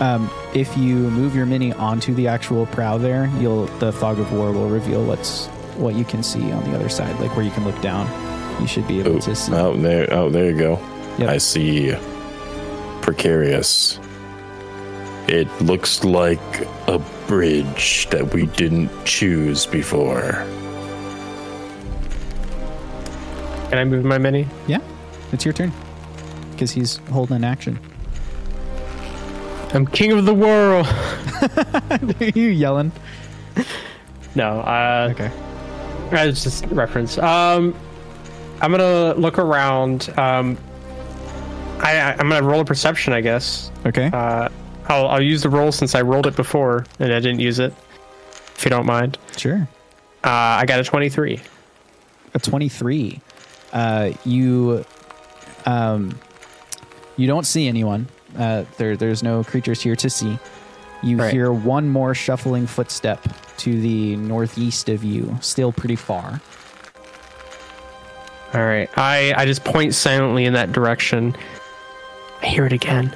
[0.00, 4.32] Um, if you move your mini onto the actual prow there, you'll the fog of
[4.32, 5.46] war will reveal what's
[5.76, 8.06] what you can see on the other side, like where you can look down.
[8.60, 9.52] You should be able Oh, to see.
[9.52, 10.80] out there, oh there you go.
[11.18, 11.28] Yep.
[11.28, 11.94] I see
[13.02, 14.00] precarious.
[15.28, 16.40] It looks like
[16.88, 20.32] a bridge that we didn't choose before.
[23.68, 24.46] Can I move my mini?
[24.68, 24.78] Yeah,
[25.32, 25.72] it's your turn
[26.52, 27.78] because he's holding an action.
[29.74, 30.86] I'm king of the world.
[32.36, 32.92] you yelling?
[34.34, 35.30] No, uh, Okay.
[36.10, 37.18] That's just reference.
[37.18, 37.74] Um,
[38.60, 40.08] I'm gonna look around.
[40.16, 40.56] Um,
[41.80, 43.72] I, I I'm gonna roll a perception, I guess.
[43.84, 44.10] Okay.
[44.12, 44.48] Uh,
[44.88, 47.74] I'll I'll use the roll since I rolled it before and I didn't use it.
[48.54, 49.18] If you don't mind.
[49.36, 49.68] sure.
[50.24, 51.40] Uh, I got a 23.
[52.34, 53.20] a 23
[53.72, 54.84] uh, you
[55.66, 56.18] um,
[57.16, 60.38] you don't see anyone uh, there there's no creatures here to see
[61.02, 61.32] you Right.
[61.32, 63.22] hear one more shuffling footstep
[63.58, 66.40] to the northeast of you still pretty far
[68.54, 68.88] All right.
[68.96, 71.36] I I just point silently in that direction.
[72.42, 73.14] I hear it again.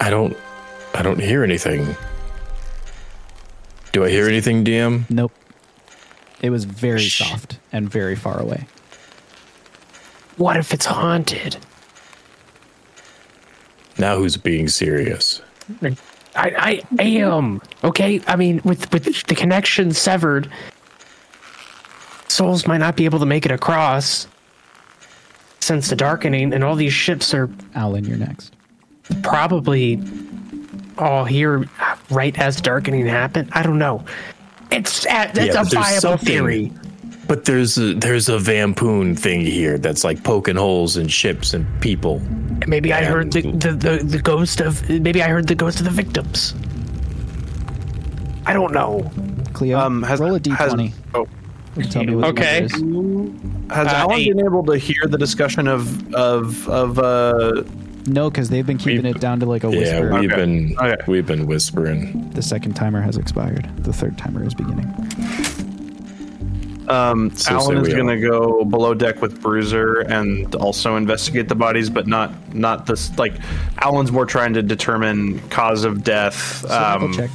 [0.00, 0.36] I don't
[0.94, 1.94] I don't hear anything.
[3.92, 5.08] Do I hear anything, DM?
[5.10, 5.32] nope
[6.40, 7.18] it was very Shh.
[7.18, 8.66] soft and very far away
[10.36, 11.56] What if it's haunted?
[13.98, 15.42] Now who's being serious?
[15.82, 15.92] I,
[16.36, 18.20] I am okay.
[18.26, 20.50] I mean, with with the connection severed,
[22.28, 24.26] souls might not be able to make it across.
[25.60, 28.54] Since the darkening, and all these ships are Alan, you're next
[29.22, 30.02] probably
[30.98, 31.68] all here
[32.10, 33.48] right as darkening happened.
[33.52, 34.04] I don't know.
[34.70, 36.72] It's uh, it's Yeah, a viable theory.
[37.28, 41.66] But there's a there's a vampoon thing here that's like poking holes in ships and
[41.82, 42.20] people.
[42.66, 44.88] Maybe I heard the, the, the, the ghost of.
[44.88, 46.54] Maybe I heard the ghost of the victims.
[48.46, 49.10] I don't know.
[49.52, 50.72] Cleo, Um, has roll a has-
[51.14, 51.26] oh,
[51.90, 52.66] tell me what Okay.
[52.66, 53.30] the number
[53.68, 53.70] is.
[53.76, 54.34] has Uh, Alan eight.
[54.34, 57.62] been able to hear the discussion of of of uh?
[58.06, 59.84] No, because they've been keeping We- it down to like a whisper.
[59.84, 60.20] Yeah, whisper.
[60.20, 60.40] we've Okay.
[60.40, 60.96] been Okay.
[61.06, 62.30] we've been whispering.
[62.34, 63.68] The second timer has expired.
[63.84, 64.88] The third timer is beginning.
[66.90, 71.54] Um, So Alan is going to go below deck with Bruiser and also investigate the
[71.54, 73.16] bodies, but not not this.
[73.18, 73.34] Like
[73.82, 77.30] Alan's more trying to determine cause of death, um, check.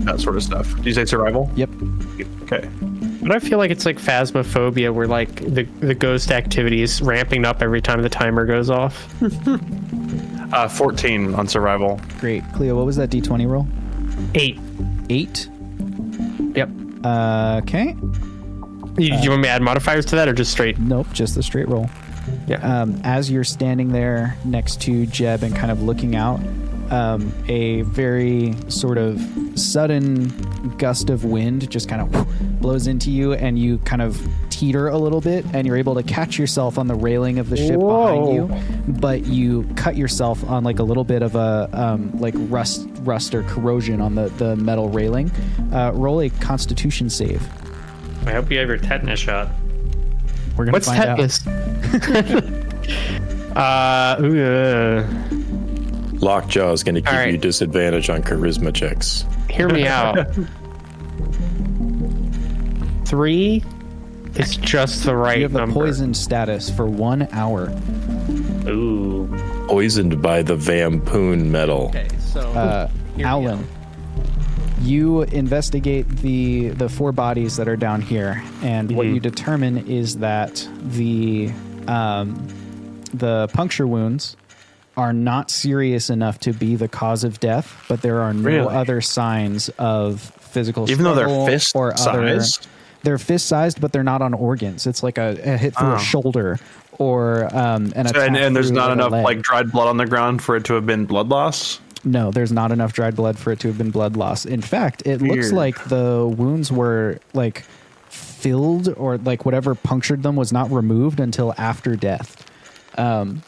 [0.00, 0.74] that sort of stuff.
[0.76, 1.50] Do you say survival?
[1.56, 1.70] Yep.
[2.42, 2.68] Okay.
[3.22, 7.44] But I feel like it's like phasmophobia, where like the the ghost activity is ramping
[7.44, 9.12] up every time the timer goes off.
[10.52, 12.00] Uh, 14 on survival.
[12.18, 12.42] Great.
[12.54, 13.68] Cleo, what was that d20 roll?
[14.34, 14.58] Eight.
[15.08, 15.48] Eight.
[16.56, 16.68] Yep.
[17.04, 17.94] Uh, okay.
[19.00, 20.78] You, you want me to add modifiers to that, or just straight?
[20.78, 21.88] Nope, just the straight roll.
[22.46, 22.56] Yeah.
[22.58, 26.40] Um, as you're standing there next to Jeb and kind of looking out,
[26.90, 29.20] um, a very sort of
[29.54, 30.28] sudden
[30.76, 34.20] gust of wind just kind of blows into you, and you kind of
[34.50, 37.56] teeter a little bit, and you're able to catch yourself on the railing of the
[37.56, 42.12] ship behind you, but you cut yourself on like a little bit of a um,
[42.20, 45.30] like rust, rust or corrosion on the the metal railing.
[45.72, 47.48] Uh, roll a Constitution save.
[48.26, 49.48] I hope you have your tetanus shot.
[50.56, 51.18] We're gonna What's find out.
[51.18, 51.46] tetanus?
[53.56, 55.06] uh, ooh, uh,
[56.20, 57.32] Lockjaw is going to give All right.
[57.32, 59.24] you disadvantage on charisma checks.
[59.48, 60.16] hear me out.
[63.06, 63.64] Three
[64.36, 65.74] is just the right You have the number.
[65.74, 67.70] poison status for one hour.
[68.68, 69.26] Ooh.
[69.68, 71.86] Poisoned by the Vampoon metal.
[71.88, 72.88] Okay, so uh,
[73.20, 73.66] Alan,
[74.80, 80.18] you investigate the the four bodies that are down here, and what you determine is
[80.18, 81.50] that the
[81.86, 82.46] um,
[83.12, 84.36] the puncture wounds
[84.96, 88.74] are not serious enough to be the cause of death, but there are no Really?
[88.74, 92.40] other signs of physical Even though they're fist or other.
[92.40, 92.66] sized?
[93.02, 94.86] They're fist sized, but they're not on organs.
[94.86, 95.94] It's like a, a hit through Oh.
[95.94, 96.58] a shoulder
[96.98, 99.24] or um, an attack And, and there's not enough leg.
[99.24, 101.80] like dried blood on the ground for it to have been blood loss.
[102.04, 104.46] No, there's not enough dried blood for it to have been blood loss.
[104.46, 107.64] In fact, it looks like the wounds were like
[108.08, 112.46] filled or like whatever punctured them was not removed until after death.
[112.96, 113.42] Um,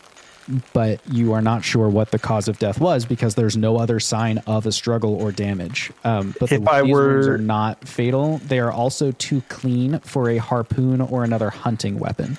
[0.73, 4.01] but you are not sure what the cause of death was because there's no other
[4.01, 5.93] sign of a struggle or damage.
[6.05, 8.39] Um, but If the, I these wounds are not fatal.
[8.39, 12.39] They are also too clean for a harpoon or another hunting weapon.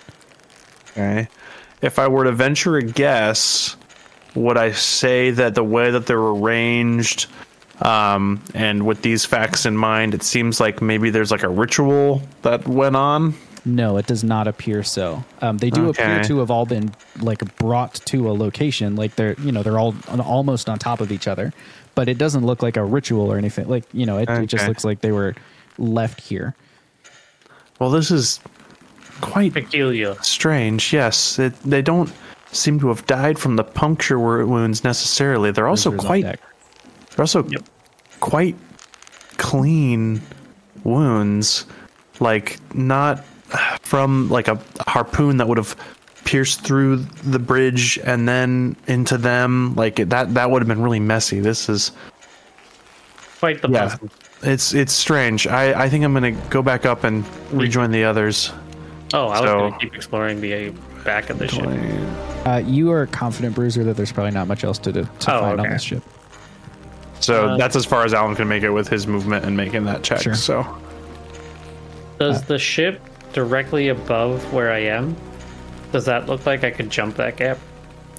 [0.91, 1.27] Okay.
[1.81, 3.75] If I were to venture a guess,
[4.35, 7.27] would I say that the way that they're arranged,
[7.81, 12.21] um, and with these facts in mind, it seems like maybe there's like a ritual
[12.41, 13.35] that went on?
[13.65, 15.23] No, it does not appear so.
[15.41, 19.35] Um, they do appear to have all been like brought to a location, like they're
[19.39, 21.53] you know they're all on, almost on top of each other,
[21.95, 23.67] but it doesn't look like a ritual or anything.
[23.69, 25.35] Like you know, it, it just looks like they were
[25.77, 26.55] left here.
[27.79, 28.41] Well, this is
[29.21, 30.15] quite Peculiar.
[30.21, 30.91] strange.
[30.91, 32.11] Yes, it, they don't
[32.53, 35.51] seem to have died from the puncture wo- wounds necessarily.
[35.51, 36.23] They're also Bruisers quite.
[36.23, 37.47] They're also
[38.19, 38.55] quite
[39.37, 40.21] clean
[40.83, 41.65] wounds,
[42.19, 43.23] like not
[43.81, 45.75] from like a harpoon that would have
[46.25, 49.75] pierced through the bridge and then into them.
[49.75, 51.39] Like that that would have been really messy.
[51.39, 51.91] This is
[53.39, 54.09] Quite the yeah, puzzle.
[54.43, 55.47] it's it's strange.
[55.47, 58.53] I I think I'm gonna go back up and rejoin the others.
[59.13, 60.53] Oh, I was So- going to keep exploring the
[61.03, 61.65] back of the ship.
[62.45, 65.39] Uh, you are confident, Bruiser, that there's probably not much else to do, to Oh,
[65.41, 66.03] find on this ship.
[67.19, 69.85] So Uh, that's as far as Alan can make it with his movement and making
[69.85, 70.21] that check.
[70.21, 70.35] Sure.
[70.35, 70.65] So
[72.19, 73.01] Does the ship
[73.33, 75.15] directly above where I am?
[75.91, 77.57] Does that look like I could jump that gap?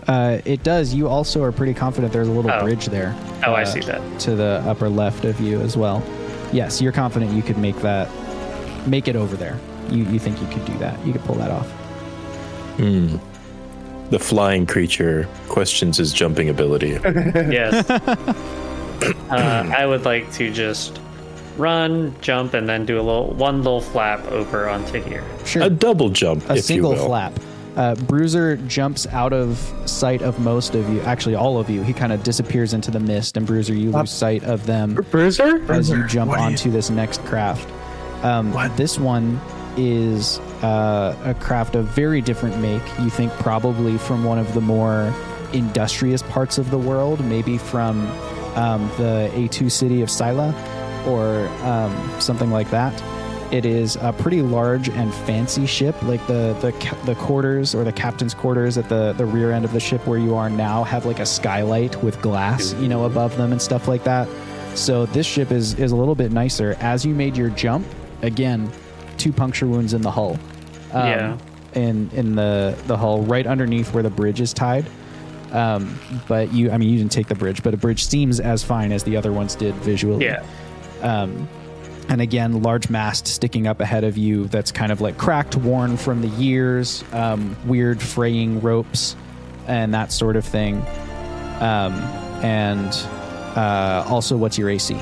[0.06, 0.92] Uh, it does.
[0.94, 2.62] You also are pretty confident there's a little Oh.
[2.62, 3.14] bridge there.
[3.46, 4.00] Oh, I uh, see that.
[4.20, 6.02] to the upper left of you as well.
[6.52, 8.08] Yes, you're confident you could make that,
[8.86, 9.58] make it over there.
[9.90, 11.04] You you think you could do that?
[11.06, 11.70] You could pull that off.
[12.76, 13.16] Hmm.
[14.10, 16.92] The flying creature questions his jumping ability.
[17.04, 17.88] Yes.
[19.30, 21.00] uh, I would like to just
[21.56, 25.24] run, jump, and then do a little one little flap over onto here.
[25.44, 25.62] Sure.
[25.62, 27.06] A double jump, a if single you will.
[27.06, 27.32] flap.
[27.76, 31.82] Uh, Bruiser jumps out of sight of most of you, actually all of you.
[31.82, 35.60] He kind of disappears into the mist, and Bruiser, you lose sight of them Bruiser?
[35.72, 37.68] as you jump what do you- onto this next craft.
[38.22, 39.40] Um, This one
[39.76, 42.82] is uh, a craft of very different make.
[42.98, 45.14] You think probably from one of the more
[45.52, 48.00] industrious parts of the world, maybe from
[48.56, 50.54] um, the A2 city of Sila
[51.06, 52.94] or um, something like that.
[53.52, 56.02] It is a pretty large and fancy ship.
[56.02, 59.72] Like the the the quarters or the captain's quarters at the the rear end of
[59.72, 63.36] the ship where you are now have like a skylight with glass, you know, above
[63.36, 64.26] them and stuff like that.
[64.74, 66.74] So this ship is is a little bit nicer.
[66.80, 67.86] As you made your jump,
[68.22, 68.72] again,
[69.18, 70.38] two puncture wounds in the hull.
[70.94, 71.36] Um, Yeah.
[71.74, 74.86] In in the the hull, right underneath where the bridge is tied.
[75.52, 75.98] Um,
[76.28, 78.90] but you, I mean, you didn't take the bridge, but a bridge seems as fine
[78.92, 80.24] as the other ones did visually.
[80.24, 80.42] Yeah.
[81.02, 81.48] Um,
[82.08, 85.96] And again, large mast sticking up ahead of you that's kind of like cracked, worn
[85.96, 89.16] from the years, um, weird fraying ropes,
[89.66, 90.76] and that sort of thing.
[91.60, 91.94] Um,
[92.44, 92.92] and
[93.56, 94.94] uh, also, what's your AC?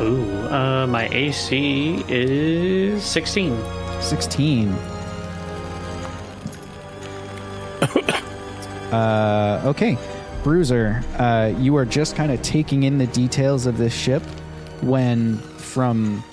[0.00, 3.52] Ooh, uh, my AC is 16.
[4.00, 4.68] 16.
[8.92, 9.96] uh, okay.
[10.42, 14.22] Bruiser, uh, you are just kind of taking in the details of this ship
[14.80, 16.24] when from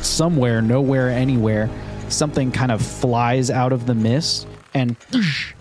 [0.00, 1.68] somewhere, nowhere, anywhere,
[2.08, 4.96] something kind of flies out of the mist and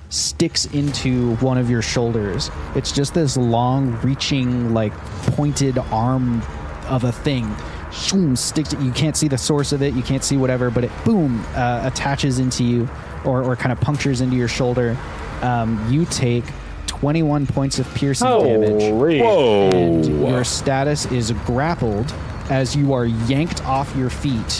[0.09, 2.51] sticks into one of your shoulders.
[2.75, 4.93] It's just this long, reaching, like
[5.35, 6.43] pointed arm
[6.87, 7.55] of a thing.
[7.93, 8.73] Shoom, sticks.
[8.73, 9.93] You can't see the source of it.
[9.93, 12.89] You can't see whatever, but it boom uh, attaches into you,
[13.23, 14.97] or, or kind of punctures into your shoulder.
[15.41, 16.43] Um, you take
[16.87, 19.69] 21 points of piercing damage Whoa.
[19.69, 22.13] and your status is grappled
[22.49, 24.51] as you are yanked off your feet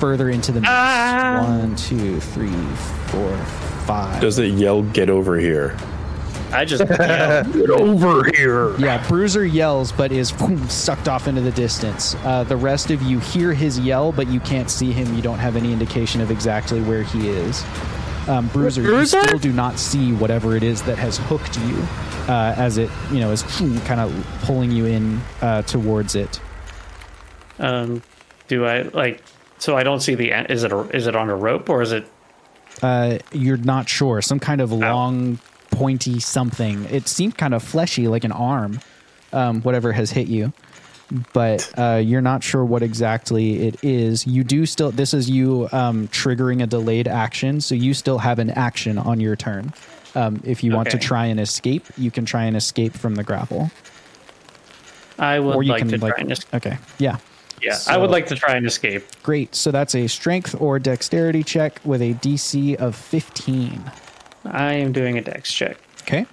[0.00, 0.72] further into the mist.
[0.72, 2.50] One, two, three,
[3.08, 3.36] four,
[3.86, 4.20] five.
[4.20, 5.76] Does it yell, get over here?
[6.52, 8.76] I just yeah, Get over here.
[8.78, 12.14] yeah, Bruiser yells, but is boom, sucked off into the distance.
[12.24, 15.14] Uh, the rest of you hear his yell, but you can't see him.
[15.14, 17.64] You don't have any indication of exactly where he is.
[18.28, 19.18] Um, Bruiser, Bruiser?
[19.18, 21.76] you still do not see whatever it is that has hooked you,
[22.28, 23.42] uh, as it you know is
[23.84, 26.40] kind of pulling you in uh, towards it.
[27.58, 28.02] um,
[28.48, 29.22] do I like?
[29.58, 30.32] So I don't see the.
[30.32, 32.06] en- Is it a, is it on a rope or is it?
[32.82, 34.22] uh, you're not sure.
[34.22, 35.38] Some kind of long,
[35.80, 36.84] pointy something.
[36.90, 38.80] It seemed kind of fleshy, like an arm,
[39.32, 40.52] um, whatever has hit you.
[41.32, 44.26] But uh, you're not sure what exactly it is.
[44.26, 47.62] You do still, this is you um, triggering a delayed action.
[47.62, 49.72] So you still have an action on your turn.
[50.14, 53.24] Um, if you want to try and escape, you can try and escape from the
[53.24, 53.70] grapple.
[55.18, 56.54] I would or you like can, to like, try and escape.
[56.54, 56.78] okay.
[56.98, 57.16] Yeah.
[57.62, 59.04] Yeah, I would like to try and escape.
[59.22, 59.54] Great.
[59.54, 63.82] So that's a strength or dexterity check with a DC of 15.
[64.44, 65.76] I am doing a dex check.
[66.02, 66.26] Okay.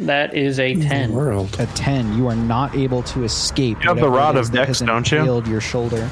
[0.00, 1.12] That is a ten.
[1.12, 1.54] World.
[1.60, 4.66] a 10 you are not able to escape You have the rod of is that
[4.66, 5.18] Dex, don't you?
[5.18, 6.10] impaled your shoulder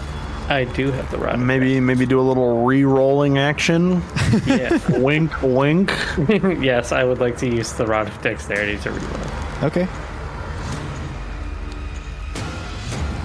[0.49, 1.39] I do have the rod.
[1.39, 4.03] Maybe maybe do a little re-rolling action.
[4.45, 4.79] Yeah.
[4.99, 5.91] wink, wink.
[6.61, 9.31] yes, I would like to use the rod of dexterity to reload.
[9.65, 9.89] okay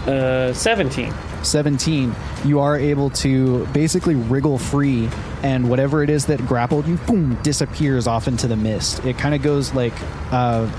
[0.08, 1.14] Uh, seventeen.
[1.48, 2.16] 17
[2.46, 5.10] you are able to basically wriggle free
[5.44, 9.04] and whatever it is that grappled you boom disappears off into the mist.
[9.06, 9.94] It kind of goes like
[10.32, 10.70] uh,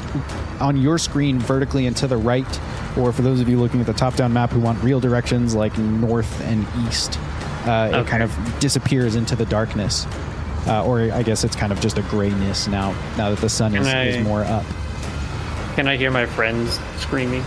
[0.61, 2.61] on your screen vertically and to the right
[2.97, 5.55] or for those of you looking at the top down map who want real directions
[5.55, 7.19] like north and east
[7.66, 10.07] uh, it kind of disappears into the darkness.
[10.66, 13.74] Uh, or i guess it's kind of just a grayness now now that the sun
[13.74, 14.65] is, Can is more up.
[15.78, 17.45] Can I hear my friends screaming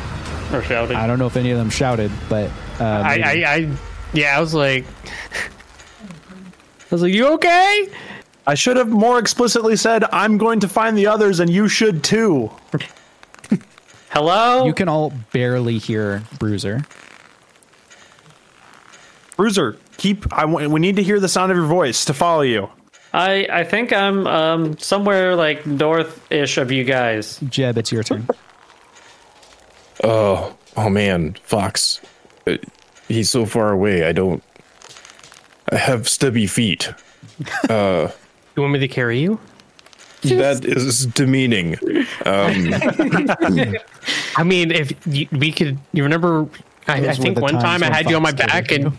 [0.54, 0.96] or shouting?
[0.96, 2.50] I don't know if any of them shouted, but
[2.82, 3.20] uh, I.
[3.20, 3.78] I, I,
[4.14, 4.86] yeah, I was like,
[6.92, 7.88] I was like, you okay?
[8.48, 12.04] I should have more explicitly said, "I'm going to find the others, and you should
[12.04, 12.52] too."
[14.10, 14.66] Hello.
[14.66, 16.84] you can all barely hear Bruiser.
[19.38, 20.32] Bruiser, keep.
[20.34, 22.70] I w- we need to hear the sound of your voice to follow you.
[23.14, 27.40] I I think I'm um somewhere like north-ish of you guys.
[27.48, 28.28] Jeb, it's your turn.
[30.04, 32.02] Oh, oh man, Fox.
[32.48, 32.58] Uh,
[33.08, 34.06] He's so far away.
[34.06, 34.42] I don't.
[35.72, 36.94] I have stubby feet.
[37.70, 38.10] Uh,
[38.56, 39.40] You want me to carry you?
[40.24, 41.76] That is demeaning.
[42.26, 42.74] Um,
[44.36, 46.48] I mean, if you, we could, you remember?
[46.88, 48.98] I, I think one time I had you on my back carried and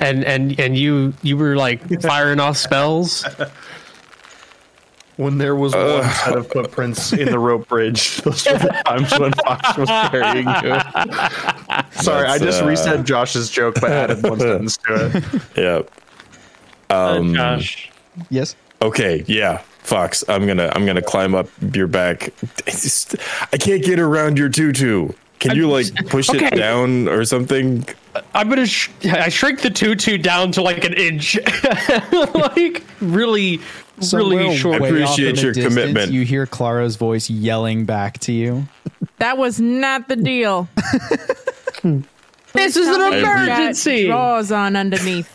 [0.00, 3.24] and and and you you were like firing off spells.
[5.18, 9.18] When there was one set of footprints in the rope bridge, those were the times
[9.18, 10.80] when Fox was carrying you.
[12.02, 15.42] Sorry, I just uh, reset Josh's joke but added one sentence to it.
[15.56, 15.82] yeah.
[16.88, 17.90] Uh, Josh.
[18.30, 18.54] yes.
[18.80, 19.24] Okay.
[19.26, 19.58] Yeah.
[19.80, 22.32] Fox, I'm gonna I'm gonna climb up your back.
[22.66, 23.16] Just-
[23.52, 25.08] I can't get around your tutu.
[25.40, 26.46] Can you like push Okay.
[26.46, 27.84] it down or something?
[28.34, 31.38] I'm gonna sh- I shrink the tutu down to like an inch,
[32.34, 33.64] like really, So
[34.12, 34.80] really short.
[34.80, 36.12] way off Appreciate your distance, commitment.
[36.12, 38.66] You hear Clara's voice yelling back to you.
[39.18, 40.68] That was not the deal.
[42.54, 44.06] This is an emergency.
[44.06, 45.28] Drawers on underneath.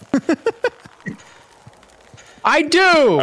[2.43, 3.21] I do.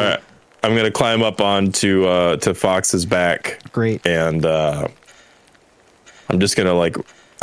[0.62, 4.07] I'm gonna climb up onto uh, to Fox's back, Great.
[4.07, 4.89] and uh,
[6.29, 6.97] I'm just gonna like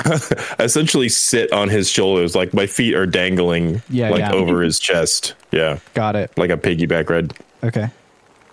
[0.60, 4.32] essentially sit on his shoulders, like my feet are dangling, Yeah, like yeah.
[4.34, 5.34] over his chest.
[5.52, 6.32] Yeah, Got it.
[6.38, 7.34] like a piggyback ride.
[7.68, 7.90] Okay.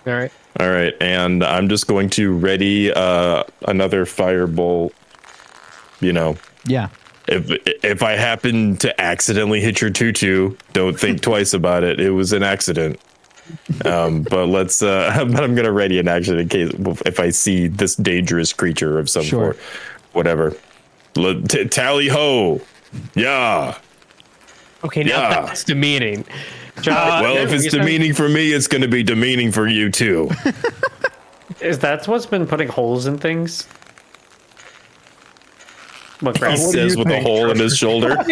[0.06, 0.32] All right.
[0.60, 4.92] All right, and I'm just going to ready uh, another firebolt.
[6.00, 6.36] You know,
[6.66, 6.88] Yeah.
[7.26, 7.50] if
[7.82, 12.00] if I happen to accidentally hit your tutu, don't think twice about it.
[12.00, 13.00] It was an accident.
[13.84, 14.82] Um, but let's.
[14.82, 16.70] Uh, but I'm gonna ready an action in case
[17.06, 19.54] if I see this dangerous creature of some Sure.
[19.54, 19.56] sort,
[20.12, 20.54] whatever.
[21.16, 22.60] Let- tally ho!
[23.14, 23.78] Yeah.
[24.84, 25.40] Okay, now Yeah.
[25.46, 26.24] that's demeaning.
[26.80, 29.90] John, well, if it's you said- demeaning for me, it's gonna be demeaning for you
[29.90, 30.30] too.
[31.60, 33.66] is that what's been putting holes in things?
[36.20, 36.58] What he crap?
[36.58, 38.16] says with a hole in his shoulder.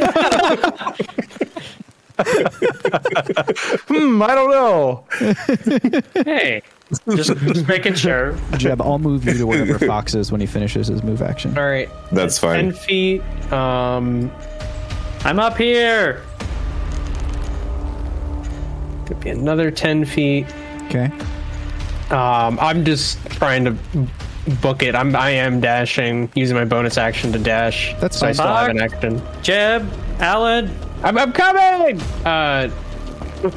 [3.89, 5.05] Hmm, I don't know.
[6.24, 6.62] Hey,
[7.10, 8.36] just, just making sure.
[8.59, 11.56] Jeb, I'll move you to wherever Fox is when he finishes his move action.
[11.56, 11.89] All right.
[12.12, 12.64] That's fine.
[12.66, 12.82] Ten fine.
[12.82, 13.23] feet.
[13.52, 14.31] Um,
[15.24, 16.23] I'm up here.
[19.13, 20.47] Could be another ten feet.
[20.85, 21.11] Okay.
[22.11, 23.77] Um, I'm just trying to
[24.61, 24.95] book it.
[24.95, 27.95] I'm I am dashing, using my bonus action to dash.
[28.01, 29.23] That's so I still have an action.
[29.43, 30.71] Jeb, Alan,
[31.03, 32.01] I'm, I'm coming.
[32.25, 32.71] Uh,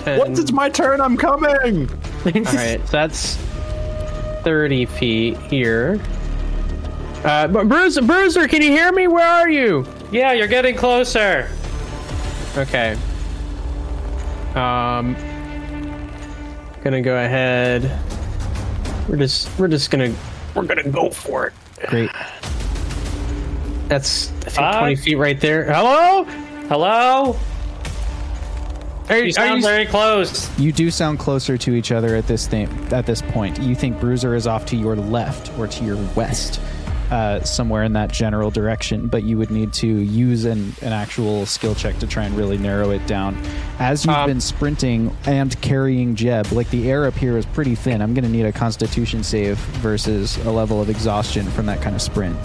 [0.04, 0.20] 10.
[0.20, 1.90] Once it's my turn, I'm coming.
[1.90, 3.36] All right, so that's
[4.44, 6.00] thirty feet here.
[7.24, 9.08] Uh, but Bruiser, Bruiser, can you hear me?
[9.08, 9.86] Where are you?
[10.12, 11.50] yeah, you're getting closer.
[12.58, 12.96] Okay.
[14.56, 15.16] Um,
[16.86, 17.92] gonna go ahead.
[19.10, 20.14] We're just we're just gonna
[20.54, 21.54] we're gonna go for it.
[21.88, 22.12] Great.
[23.88, 24.80] That's I think Five.
[24.80, 25.64] twenty feet right there.
[25.74, 26.26] Hello?
[26.70, 27.40] Hello?
[29.10, 30.48] Are, You sound you, very close.
[30.60, 33.60] You do sound closer to each other at this thing, at this point.
[33.62, 36.60] You think Bruiser is off to your left or to your west,
[37.12, 41.46] uh, somewhere in that general direction, but you would need to use an, an actual
[41.46, 43.38] skill check to try and really narrow it down.
[43.80, 47.76] As you've Um, been sprinting and carrying Jeb, like the air up here is pretty
[47.76, 48.02] thin.
[48.02, 51.96] I'm going to need a Constitution save versus a level of exhaustion from that kind
[51.96, 52.36] of sprint.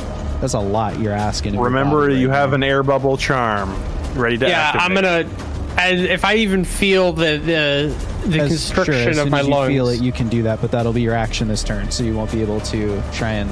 [0.40, 1.58] That's a lot you're asking.
[1.58, 2.56] Remember, body you right have now.
[2.56, 3.74] an air bubble charm
[4.14, 4.86] ready to yeah, activate.
[4.86, 5.46] I'm gonna.
[5.78, 9.40] And if I even feel the the the As- constriction sure, as of soon my
[9.40, 11.62] as you lungs, feel it, you can do that, but that'll be your action this
[11.62, 13.48] turn, so you won't be able to try and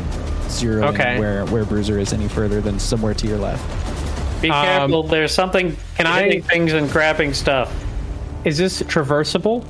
[0.51, 1.19] zero Okay.
[1.19, 3.63] where where Bruiser is any further than somewhere to your left.
[4.43, 5.03] Be Um, careful.
[5.05, 7.73] There's something can I- hitting things and grabbing stuff.
[8.45, 9.65] is this traversable?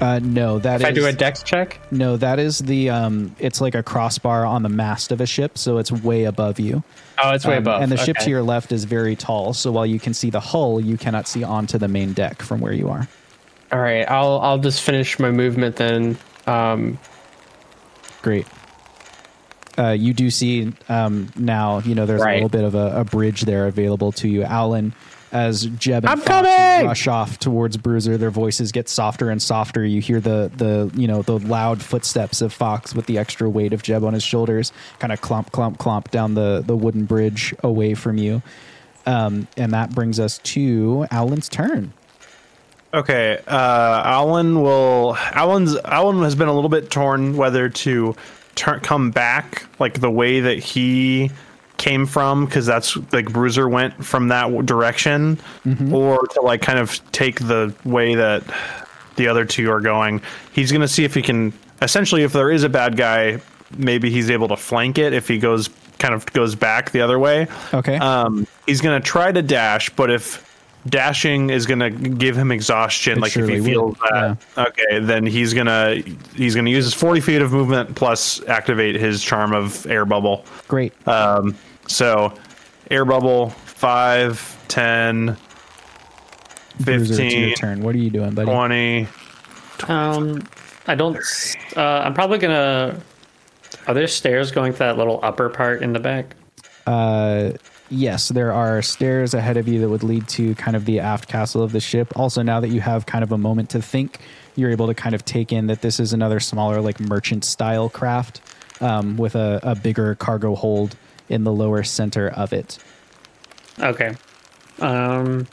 [0.00, 3.34] Uh, no, that If I do a dex check, no, that is the um.
[3.40, 6.84] It's like a crossbar on the mast of a ship, so it's way above you.
[7.20, 7.82] oh, it's way Um, above.
[7.82, 10.38] And the ship to your left is very tall, so while you can see the
[10.38, 13.08] hull, you cannot see onto the main deck from where you are.
[13.72, 16.16] All right, I'll I'll just finish my movement then.
[16.46, 16.96] Um,
[18.22, 18.46] Great.
[19.78, 23.04] Uh, you do see um, now, you know, there's a little bit of a, a
[23.04, 24.42] bridge there available to you.
[24.42, 24.92] Alan,
[25.30, 26.86] as Jeb and I'm Fox coming!
[26.86, 29.84] rush off towards Bruiser, their voices get softer and softer.
[29.84, 33.72] You hear the, the, you know, the loud footsteps of Fox with the extra weight
[33.72, 37.54] of Jeb on his shoulders kind of clomp, clomp, clomp down the, the wooden bridge
[37.62, 38.42] away from you.
[39.06, 41.92] Um, and that brings us to Alan's turn.
[42.92, 45.14] Okay, uh, Alan will.
[45.32, 48.16] Alan's Alan has been a little bit torn whether to
[48.58, 51.30] turn come back like the way that he
[51.76, 55.38] came from because that's like Bruiser went from that w- direction,
[55.92, 58.42] or to like kind of take the way that
[59.16, 60.20] the other two are going.
[60.52, 61.52] He's gonna see if he can.
[61.80, 63.40] Essentially, if there is a bad guy,
[63.76, 65.70] maybe he's able to flank it if he goes
[66.00, 67.46] kind of goes back the other way.
[67.72, 67.96] Okay.
[67.96, 70.47] Um, he's gonna try to dash, but if
[70.90, 75.26] dashing is gonna give him exhaustion, It like if he would, feels that, okay, then
[75.26, 75.96] he's gonna
[76.34, 80.44] he's gonna use his forty feet of movement plus activate his charm of air bubble.
[80.68, 80.92] Great.
[81.08, 81.56] Um,
[81.86, 82.32] so
[82.90, 85.36] air bubble 5, 10,
[86.80, 87.82] Bruiser, it's your turn.
[87.82, 88.50] What are you doing, buddy?
[88.50, 89.08] 20.
[89.86, 90.42] Um,
[90.88, 91.16] I don't.
[91.76, 93.00] Uh, I'm probably gonna.
[93.86, 96.34] Are there stairs going to that little upper part in the back?
[96.86, 97.52] Uh,
[97.90, 101.28] yes, there are stairs ahead of you that would lead to kind of the aft
[101.28, 102.12] castle of the ship.
[102.16, 104.18] Also, now that you have kind of a moment to think,
[104.56, 107.88] you're able to kind of take in that this is another smaller, like merchant style
[107.88, 108.40] craft
[108.80, 110.96] um, with a, a bigger cargo hold
[111.28, 112.78] in the lower center of it.
[113.80, 114.16] Okay.
[114.80, 115.46] Um,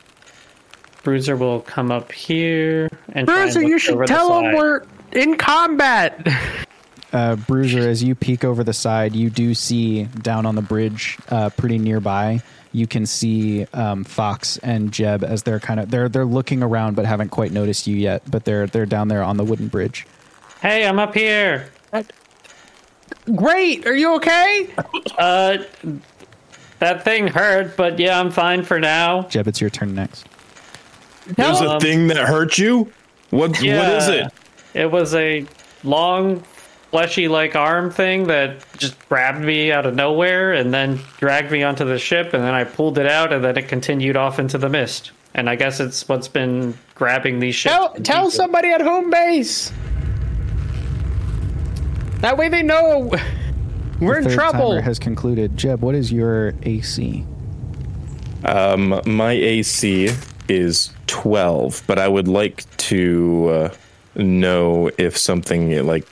[1.04, 4.56] Bruiser will come up here and try and Bruiser, look you should over tell him
[4.56, 6.28] we're in combat.
[7.14, 11.18] uh, Bruiser, as you peek over the side, you do see down on the bridge,
[11.30, 12.42] uh, pretty nearby.
[12.72, 16.96] You can see um, Fox and Jeb as they're kind of they're they're looking around
[16.96, 18.24] but haven't quite noticed you yet.
[18.30, 20.06] But they're they're down there on the wooden bridge.
[20.62, 21.70] Hey, I'm up here.
[23.36, 23.88] Great.
[23.88, 24.70] Are you okay?
[25.18, 25.60] Uh,
[26.80, 29.24] that thing hurt, but yeah, I'm fine for now.
[29.24, 30.28] Jeb, it's your turn next.
[31.28, 32.92] There's a thing that hurt you.
[33.30, 33.52] What?
[33.52, 34.32] What is it?
[34.74, 35.46] It was a
[35.84, 36.44] long,
[36.96, 41.62] fleshy like arm thing that just grabbed me out of nowhere and then dragged me
[41.62, 44.58] onto the ship, and then I pulled it out, and then it continued off into
[44.58, 45.12] the mist.
[45.34, 47.76] And I guess it's what's been grabbing these ships.
[47.76, 49.74] Tell tell somebody at home base.
[52.22, 53.12] That way they know
[54.00, 54.70] we're in trouble.
[54.70, 55.58] timer has concluded.
[55.58, 57.26] Jeb, what is your AC?
[58.46, 60.12] Um, my AC
[60.48, 63.76] is 12, but I would like to uh,
[64.16, 66.08] know if something like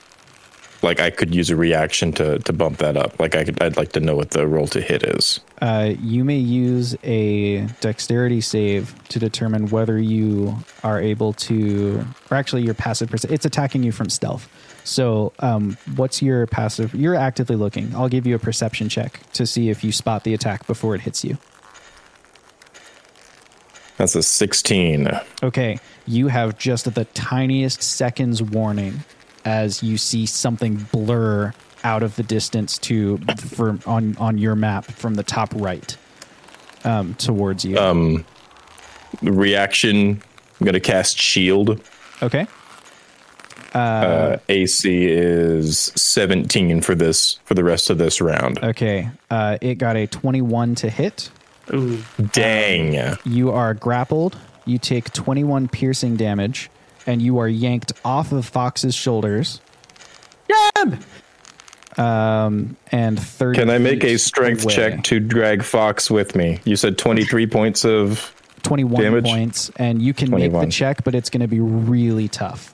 [0.84, 3.20] like I could use a reaction to to bump that up.
[3.20, 5.40] Like I could, I'd like to know what the roll to hit is.
[5.62, 12.36] Uh, you may use a dexterity save to determine whether you are able to, or
[12.38, 13.10] actually your passive.
[13.10, 14.50] perce- It's attacking you from stealth.
[14.84, 16.94] So, um, what's your passive?
[16.94, 17.96] You're actively looking.
[17.96, 21.02] I'll give you a perception check to see if you spot the attack before it
[21.02, 21.38] hits you.
[23.96, 25.10] That's a 16.
[25.42, 29.06] Okay, you have just the tiniest seconds warning
[29.46, 31.54] as you see something blur
[31.84, 35.98] out of the distance to for on on your map from the top right
[36.84, 37.78] um, towards you.
[37.78, 38.26] Um,
[39.22, 40.22] reaction.
[40.60, 41.82] I'm gonna cast shield.
[42.22, 42.48] okay.
[43.74, 48.60] Uh, AC is 17 for this for the rest of this round.
[48.64, 51.32] Okay, uh, it got a 21 to hit.
[51.74, 52.04] Ooh.
[52.32, 53.18] Dang.
[53.26, 54.38] You are grappled.
[54.66, 56.70] You take 21 piercing damage,
[57.08, 59.62] and you are yanked off of Fox's shoulders.
[60.50, 61.00] Jeb!
[61.98, 63.60] Um, and 30.
[63.60, 64.74] Can I make a strength away.
[64.74, 66.60] check to drag Fox with me?
[66.66, 69.26] You said 23 points of 21 damage?
[69.26, 72.74] points, and you can make the check, but it's going to be really tough.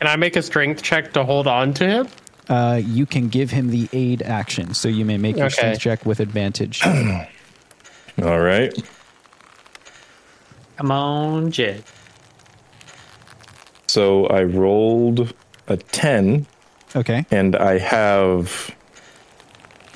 [0.00, 2.08] Can I make a strength check to hold on to him?
[2.48, 5.54] Uh, you can give him the aid action, so you may make your Okay.
[5.54, 6.82] strength check with advantage.
[8.22, 8.72] All right.
[10.76, 11.84] Come on, Jed.
[13.94, 15.32] So I rolled
[15.68, 16.46] a 10
[16.96, 17.24] okay.
[17.30, 18.74] and I have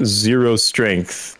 [0.04, 1.36] zero strength,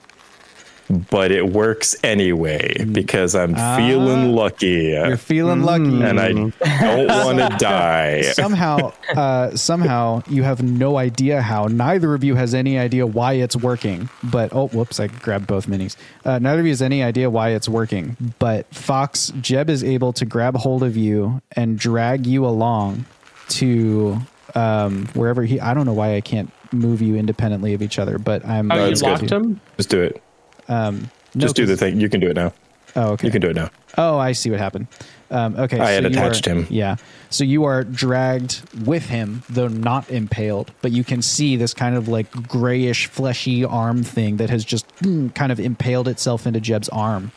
[1.11, 6.03] but it works anyway because I'm feeling lucky You're feeling lucky.
[6.03, 6.55] and I don't
[7.09, 8.23] want to die.
[8.23, 13.35] somehow uh, somehow you have no idea how neither of you has any idea why
[13.35, 17.03] it's working but oh whoops i grabbed both minis uh, neither of you has any
[17.03, 21.79] idea why it's working but fox jeb is able to grab hold of you and
[21.79, 23.05] drag you along
[23.49, 24.19] to
[24.55, 28.19] um, wherever he i don't know why i can't move you independently of each other
[28.19, 29.09] but i'm Oh, you it's good.
[29.21, 29.61] locked him?
[29.77, 30.23] Just do it.
[30.69, 31.01] No,
[31.37, 32.01] Just do the thing.
[32.01, 32.53] You can do it now.
[32.97, 33.71] oh okay You can do it now.
[33.97, 34.87] Oh, I see what happened.
[35.31, 36.67] Um, okay, I had you attached are- him.
[36.71, 36.97] Yeah,
[37.31, 40.71] so you are dragged with him, though not impaled.
[40.81, 44.89] But you can see this kind of like grayish, fleshy arm thing that has just
[44.99, 47.33] mm, kind of impaled itself into Jeb's arm.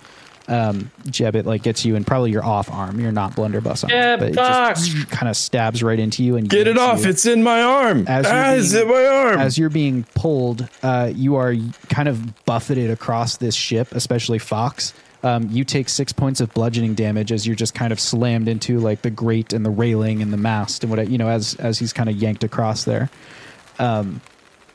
[0.52, 3.90] Um, Jeb, it like gets you in probably your off arm, your not blunderbuss arm,
[3.90, 4.86] Jeb, but it Fox!
[4.88, 7.04] just kind of stabs right into you and Get it off.
[7.04, 7.10] you.
[7.10, 8.06] It's in my arm.
[8.08, 9.40] As you're ah, it's being- in my arm.
[9.40, 11.56] As you're being pulled, uh, you are
[11.88, 14.94] kind of buffeted across this ship, especially Fox.
[15.24, 18.80] Um, you take six points of bludgeoning damage as you're just kind of slammed into
[18.80, 21.78] like the grate and the railing and the mast and what you know as as
[21.80, 23.10] he's kind of yanked across there.
[23.80, 24.20] Um,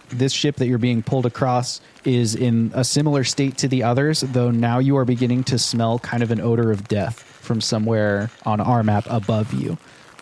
[0.09, 4.21] this ship that you're being pulled across is in a similar state to the others,
[4.21, 8.31] though now you are beginning to smell kind of an odor of death from somewhere
[8.45, 9.79] on our map above you,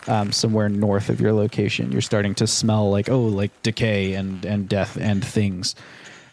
[0.07, 1.91] um, somewhere north of your location.
[1.91, 5.75] You're starting to smell like oh, like decay and and death and things.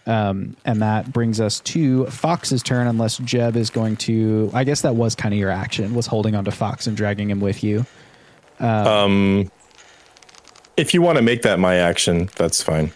[0.04, 4.50] Um, and that brings us to Fox's turn, unless Jeb is going to.
[4.52, 7.40] I guess that was kind of your action, was holding onto Fox and dragging him
[7.40, 7.86] with you.
[8.58, 9.50] Um,
[10.76, 12.92] if you want to make that my action, that's fine.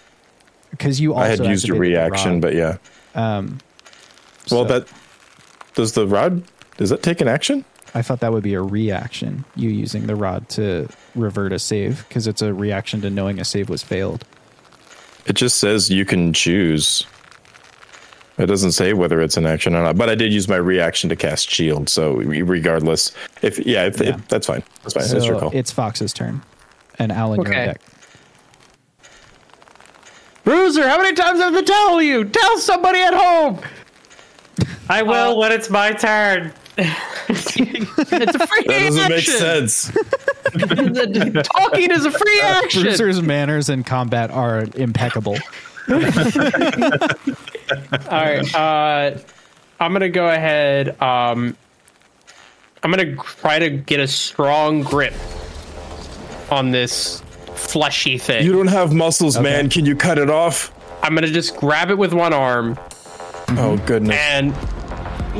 [0.76, 2.76] Because you also I had used a reaction, but yeah.
[3.14, 3.58] Um,
[4.50, 4.88] Well, so- that
[5.74, 6.42] does the rod.
[6.76, 7.64] Does that take an action?
[7.94, 12.06] I thought that would be a reaction, you using the rod to revert a save,
[12.08, 14.24] because it's a reaction to knowing a save was failed.
[15.24, 17.06] It just says you can choose.
[18.36, 19.96] It doesn't say whether it's an action or not.
[19.96, 24.16] But I did use my reaction to cast shield, so regardless, if yeah, if, Yeah.
[24.16, 24.62] if that's fine.
[24.82, 25.04] That's fine.
[25.04, 25.50] so That's your call.
[25.54, 26.42] it's Fox's turn.
[26.98, 27.66] And Alan, you're on Okay.
[27.66, 27.80] deck.
[30.46, 32.24] Bruiser, how many times have I to tell you?
[32.24, 33.58] Tell somebody at home.
[34.88, 36.52] I will when it's my turn.
[36.78, 39.68] it's a free That doesn't make action.
[39.68, 39.90] sense.
[41.48, 42.82] Talking is a free action.
[42.84, 45.36] Bruiser's manners in combat are impeccable.
[45.88, 45.98] All
[48.12, 48.54] right.
[48.54, 49.18] Uh,
[49.80, 50.90] I'm gonna go ahead.
[51.02, 51.56] Um,
[52.84, 55.14] I'm gonna try to get a strong grip
[56.52, 57.20] on this
[57.56, 58.44] fleshy thing.
[58.44, 59.68] You don't have muscles, man.
[59.70, 60.72] Can you cut it off?
[61.02, 62.78] I'm gonna just grab it with one arm,
[63.50, 64.16] Oh goodness.
[64.16, 64.52] and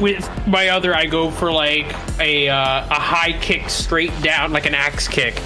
[0.01, 4.67] with my other, I go for like a uh, a high kick straight down, like
[4.67, 5.41] an axe kick,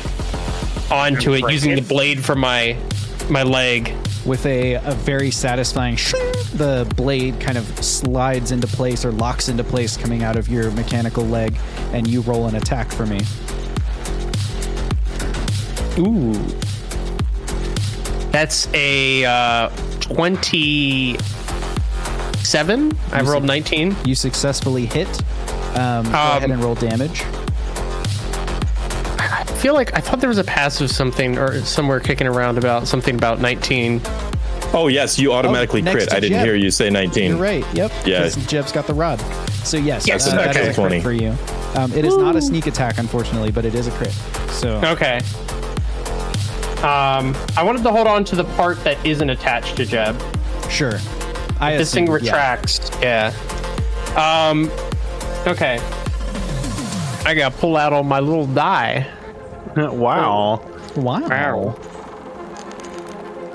[0.90, 2.76] onto it, using the blade from my
[3.28, 3.94] my leg.
[4.26, 6.20] With a, a very satisfying shing,
[6.52, 10.70] the blade kind of slides into place or locks into place coming out of your
[10.72, 11.56] mechanical leg,
[11.94, 13.20] and you roll an attack for me.
[15.98, 16.34] Ooh.
[18.30, 22.92] That's a uh, 27.
[23.12, 23.96] I've rolled 19.
[24.04, 25.08] You successfully hit.
[25.76, 27.22] Um, go ahead and roll damage.
[29.18, 32.88] I feel like I thought there was a passive something or somewhere kicking around about
[32.88, 34.00] something about 19.
[34.72, 36.12] oh yes, you automatically Oh, crit.
[36.12, 36.46] I didn't Jeb.
[36.46, 37.32] hear you say 19.
[37.32, 37.64] You're right.
[37.74, 37.92] Yep.
[38.06, 38.28] Yeah.
[38.28, 39.20] Jeb's got the rod.
[39.64, 40.70] So yes, Yes, uh, that okay.
[40.70, 41.34] is a crit for you.
[41.74, 44.12] Um, it is not a sneak attack, unfortunately, but it is a crit.
[44.50, 45.20] So Okay.
[46.82, 50.20] Um, I wanted to hold on to the part that isn't attached to Jeb.
[50.70, 50.98] sure.
[51.60, 52.32] I This thing assume- yeah.
[52.32, 52.90] retracts.
[53.02, 53.32] Yeah.
[54.16, 54.70] Um.
[55.46, 55.78] Okay.
[57.26, 59.06] I gotta pull out all my little die.
[59.76, 60.64] wow.
[60.96, 61.76] Wow.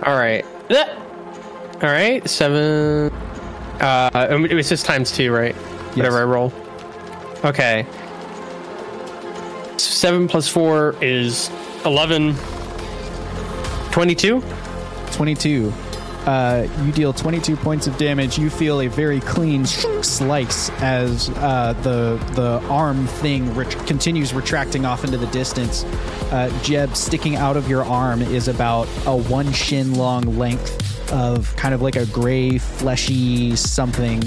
[0.04, 0.46] All right.
[1.82, 2.28] All right.
[2.30, 3.12] Seven.
[3.82, 5.56] Uh, I mean, it's just times two, right?
[5.96, 6.54] Whatever I roll.
[7.44, 7.86] Okay.
[9.78, 11.50] Seven plus four is
[11.86, 12.36] eleven.
[13.96, 14.44] Twenty-two.
[15.14, 15.72] 22.
[16.26, 18.38] Uh, you deal 22 points of damage.
[18.38, 24.86] You feel a very clean slice as uh, the the arm thing ret- continues retracting
[24.86, 25.86] off into the distance.
[26.30, 31.56] Uh, Jeb, sticking out of your arm is about a one shin long length of
[31.56, 34.22] kind of like a gray, fleshy something.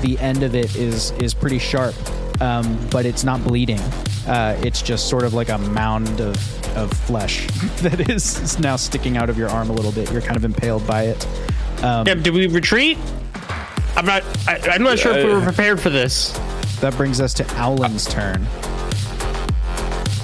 [0.00, 1.94] The end of it is is pretty sharp,
[2.40, 3.78] um, but it's not bleeding.
[4.26, 6.34] Uh, it's just sort of like a mound of
[6.76, 7.46] of flesh
[7.82, 10.10] that is, is now sticking out of your arm a little bit.
[10.10, 11.26] You're kind of impaled by it.
[11.82, 12.14] Um, Yeah.
[12.14, 12.98] Did we retreat?
[13.96, 14.22] I'm not.
[14.48, 16.32] I, I'm not sure if we were prepared for this.
[16.80, 18.46] That brings us to Owlin's turn.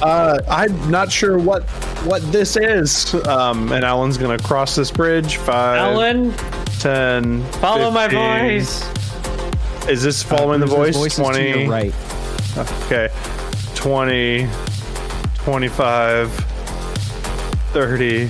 [0.00, 1.64] Uh, I'm not sure what
[2.04, 3.12] what this is.
[3.26, 5.36] Um, and Alan's gonna cross this bridge.
[5.36, 6.32] Five, Alan,
[6.78, 8.88] 10, follow my voice.
[9.88, 11.18] Is this following the Bruiser's voice?
[11.18, 11.94] is to your right.
[12.56, 13.08] Okay.
[13.74, 14.48] 20,
[15.48, 16.30] 25,
[17.72, 18.28] 30,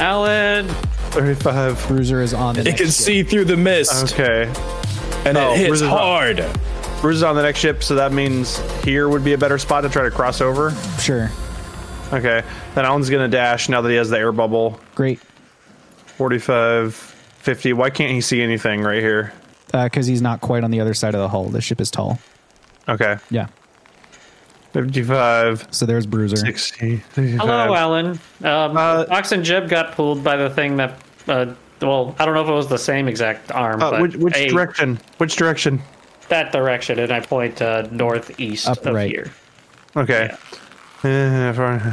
[0.00, 1.84] Alan, 35.
[1.86, 2.94] Bruiser is on the It next can ship.
[2.96, 4.52] see through the mist, Okay.
[5.24, 6.44] and Oh, it hits where's it- hard.
[7.00, 9.84] Bruce is on the next ship, so that means here would be a better spot
[9.84, 10.74] to try to cross over.
[10.98, 11.30] Sure.
[12.12, 12.42] Okay.
[12.74, 14.80] Then Alan's gonna dash now that he has the air bubble.
[14.96, 15.20] Great.
[16.16, 16.94] 45,
[17.38, 17.72] 50.
[17.74, 19.32] Why can't he see anything right here?
[19.72, 21.44] Uh, because he's not quite on the other side of the hull.
[21.44, 22.18] The ship is tall.
[22.88, 23.18] Okay.
[23.30, 23.46] Yeah.
[24.72, 26.36] 55, So there's Bruiser.
[26.36, 27.40] 60, 55.
[27.40, 28.06] hello, Alan.
[28.44, 30.94] Um, Uh, Ox and Jeb got pulled by the thing that.
[31.28, 31.46] Uh,
[31.82, 34.36] well, I don't know if it was the same exact arm, Uh, but which which
[34.36, 34.98] a- direction?
[35.18, 35.80] Which direction?
[36.28, 39.10] that direction, and I point uh, northeast of Upright.
[39.10, 39.30] here.
[39.96, 40.30] Okay.
[41.00, 41.92] For-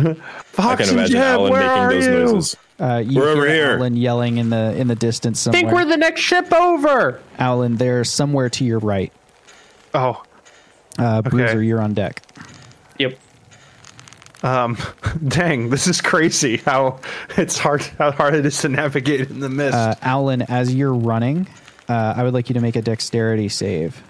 [0.00, 2.10] I Fox can and imagine Jeb, Alan where making are those you?
[2.12, 2.56] noises.
[2.80, 3.72] Uh, you We're over here.
[3.72, 7.20] Alan yelling in the in the distance I think we're the next ship over.
[7.38, 9.12] Alan, they're somewhere to your right.
[9.94, 10.22] Oh,
[10.98, 12.22] Uh, Bruiser, you're on deck.
[12.98, 13.18] Yep.
[14.44, 14.76] um,
[15.28, 15.70] dang!
[15.70, 16.58] This is crazy.
[16.58, 17.00] How
[17.36, 17.82] it's hard.
[17.98, 19.74] How hard it is to navigate in the mist.
[19.74, 21.48] Uh, Alan, as you're running,
[21.88, 24.00] uh, I would like you to make a dexterity save.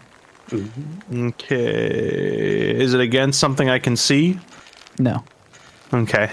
[1.12, 2.70] okay.
[2.80, 4.38] Is it against something I can see?
[4.98, 5.24] No.
[5.92, 6.30] Okay.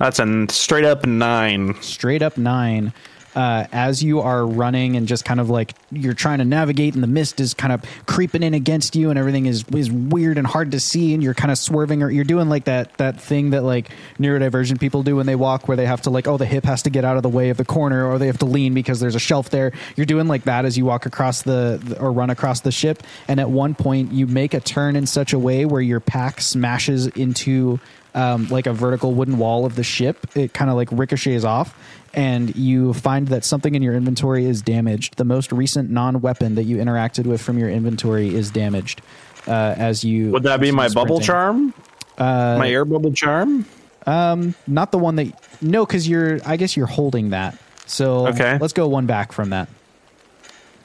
[0.00, 1.80] That's a straight up nine.
[1.82, 2.92] straight up nine.
[3.36, 7.02] Uh, as you are running and just kind of like you're trying to navigate, and
[7.02, 10.48] the mist is kind of creeping in against you, and everything is is weird and
[10.48, 13.50] hard to see, and you're kind of swerving, or you're doing like that that thing
[13.50, 16.46] that like neurodivergent people do when they walk, where they have to like, oh, the
[16.46, 18.46] hip has to get out of the way of the corner, or they have to
[18.46, 19.70] lean because there's a shelf there.
[19.94, 23.00] You're doing like that as you walk across the the- or run across the ship,
[23.28, 26.40] and at one point you make a turn in such a way where your pack
[26.40, 27.78] smashes into
[28.14, 30.18] um, like a vertical wooden wall of the ship.
[30.36, 31.76] It kind of like ricochets off,
[32.14, 35.16] and you find that something in your inventory is damaged.
[35.16, 39.02] The most recent non-weapon that you interacted with from your inventory is damaged.
[39.46, 41.26] Uh, as you Would that be continue my bubble sprinting.
[41.26, 41.74] charm?
[42.18, 43.64] my air bubble charm?
[44.06, 45.32] Not the one that
[45.62, 46.40] no, because you're.
[46.46, 47.56] I guess you're holding that.
[47.86, 48.56] So Okay.
[48.58, 49.68] let's go one back from that.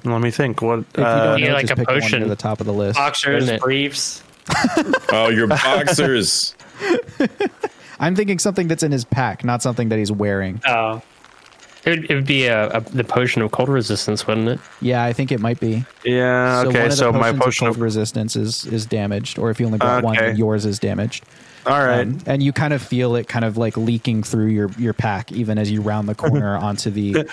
[0.03, 0.61] Let me think.
[0.61, 0.79] What?
[0.79, 2.19] If you Uh, don't Yeah, know, like just a potion.
[2.19, 2.97] near the top of the list.
[2.97, 4.21] Boxers, briefs.
[5.11, 6.55] Oh, your boxers.
[7.99, 10.61] I'm thinking something that's in his pack, not something that he's wearing.
[10.67, 11.01] Oh,
[11.85, 14.59] It would, be a, a the potion of cold resistance, wouldn't it?
[14.81, 15.85] Yeah, I think it might be.
[16.03, 16.61] yeah.
[16.63, 16.83] so one Okay.
[16.85, 17.81] of the So, my potion of of.
[17.81, 20.27] resistance is is damaged, or if you only brought one, Okay.
[20.27, 21.23] then yours is damaged.
[21.65, 22.01] All right.
[22.01, 25.31] Um, and you kind of feel it kind of like leaking through your your pack
[25.31, 27.25] even as you round the corner onto the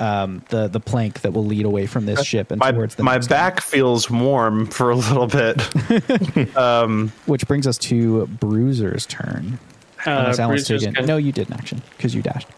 [0.00, 3.02] um the the plank that will lead away from this ship and my towards the
[3.02, 3.36] my next one.
[3.38, 5.60] back feels warm for a little bit.
[7.26, 9.58] which brings us to bruiser's turn
[10.06, 12.48] uh, Unless Alan's Bruiser's taken- gonna, no you did an action because you dashed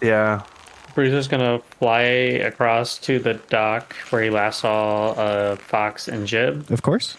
[0.00, 0.42] yeah.
[0.94, 6.70] Bruiser's gonna fly across to the dock where he last saw uh, Fox and Jib,
[6.70, 7.16] of course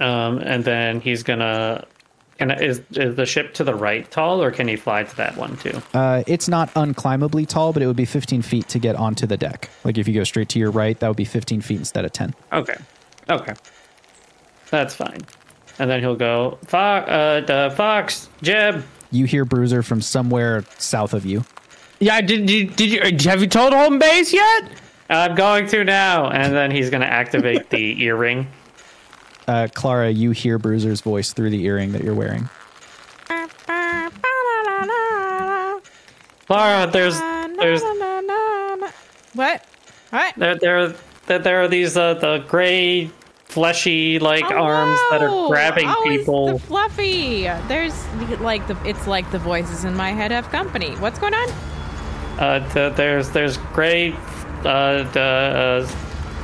[0.00, 1.84] um, and then he's gonna.
[2.42, 5.16] Can I, is is the ship to the right tall, or can he fly to
[5.16, 5.80] that one too?
[5.94, 9.36] uh, it's not unclimbably tall but it would be 15 feet to get onto the
[9.36, 12.04] deck like if you go straight to your right that would be 15 feet instead
[12.04, 12.74] of 10 Okay,
[13.30, 13.54] okay,
[14.70, 15.20] that's fine.
[15.78, 18.82] And then he'll go Fox, uh, the Fox, Jeb.
[19.12, 21.44] you hear bruiser from somewhere south of you
[22.00, 24.64] Yeah, did, did, did you have you told home base yet?
[25.08, 28.48] I'm going to now, and then he's gonna activate the earring.
[29.48, 32.48] Uh, clara you hear bruiser's voice through the earring that you're wearing
[36.52, 37.82] Laura, there's there's
[39.32, 39.64] What?
[40.10, 40.34] What?
[40.36, 40.94] there there
[41.26, 43.10] there, there are these uh, the gray
[43.46, 46.50] fleshy like Oh, arms that are grabbing oh, people.
[46.50, 47.42] It's the fluffy.
[47.68, 48.06] There's
[48.40, 48.76] like the.
[48.84, 50.90] It's like the voices in my head have company.
[50.96, 51.48] What's going on?
[52.38, 55.86] Uh, the, there's there's gray, uh, the uh,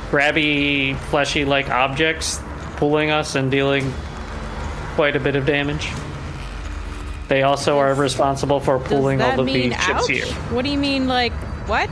[0.09, 2.41] grabby, fleshy like objects
[2.79, 3.93] pulling us and dealing
[4.95, 5.89] quite a bit of damage.
[7.27, 10.07] They also are responsible for pulling all of mean these ships ouch?
[10.09, 10.25] here.
[10.51, 11.33] What do you mean, like
[11.67, 11.89] what?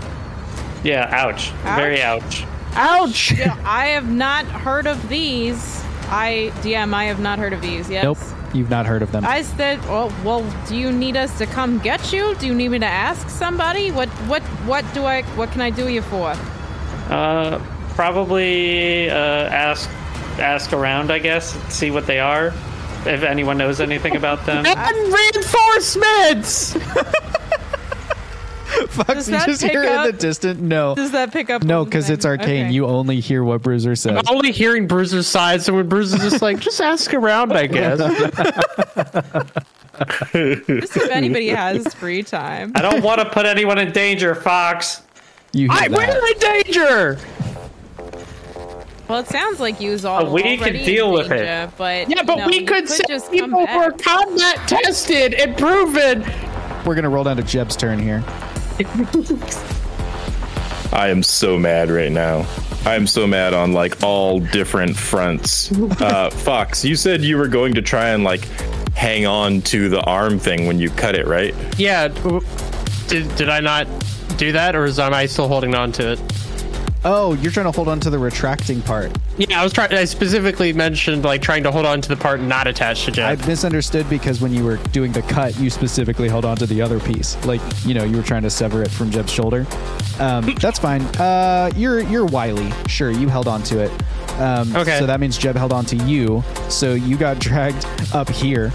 [0.84, 1.52] Yeah, ouch.
[1.76, 2.46] Very ouch.
[2.74, 3.32] Ouch!
[3.38, 5.84] Yeah, I have not heard of these.
[6.10, 6.94] I DM.
[6.94, 7.90] I have not heard of these.
[7.90, 8.04] Yes.
[8.04, 8.18] nope
[8.54, 11.80] you've not heard of them I said, well, well, do you need us to come
[11.80, 12.34] get you?
[12.36, 13.92] Do you need me to ask somebody?
[13.92, 16.34] What, what, what do I, what can I do you for?
[17.10, 19.90] Uh, probably uh, ask
[20.40, 22.48] ask around, I guess, see what they are.
[23.06, 24.66] If anyone knows anything about them.
[24.78, 26.76] And reinforcements.
[28.90, 31.64] Fox, Does you just pick hear it in the distant no Does that pick up?
[31.64, 32.74] no because it's arcane Okay.
[32.74, 36.42] you only hear what bruiser says I'm only hearing Bruiser's side, so when Bruiser's just
[36.44, 37.98] like, just ask around, I guess.
[40.68, 42.72] Just if anybody has free time.
[42.76, 45.02] I don't want to put anyone in danger, Fox.
[45.54, 45.98] you hear I, that.
[45.98, 47.18] we're in danger.
[49.08, 51.70] Well, it sounds like you all Uh, we already could deal with danger, it.
[51.78, 55.34] But Yeah, but know, we you could send just come people who are combat tested
[55.34, 56.26] and proven.
[56.86, 58.24] we're gonna roll down to jeb's turn here
[60.94, 62.46] I am so mad right now.
[62.86, 65.72] I am so mad on like all different fronts.
[66.00, 68.46] Uh, Fox, you said you were going to try and like
[68.94, 71.54] hang on to the arm thing when you cut it, right?
[71.78, 72.08] Yeah.
[73.08, 73.88] Did, did I not
[74.38, 76.20] do that, or is am I still holding on to it?
[77.06, 79.94] Oh you're trying to hold on to the retracting part Yeah, I was trying.
[79.94, 83.40] I specifically mentioned like trying to hold on to the part not attached to Jeb.
[83.40, 86.82] I misunderstood because when you were doing the cut, you specifically held on to the
[86.82, 87.38] other piece.
[87.46, 89.68] Like, you know, you were trying to sever it from Jeb's shoulder.
[90.20, 91.04] Um, that's fine.
[91.20, 92.72] Uh, you're you're wily.
[92.88, 93.92] Sure, you held on to it.
[94.40, 94.98] Um, Okay.
[94.98, 96.44] So that means Jeb held on to you.
[96.70, 98.72] So you got dragged up here.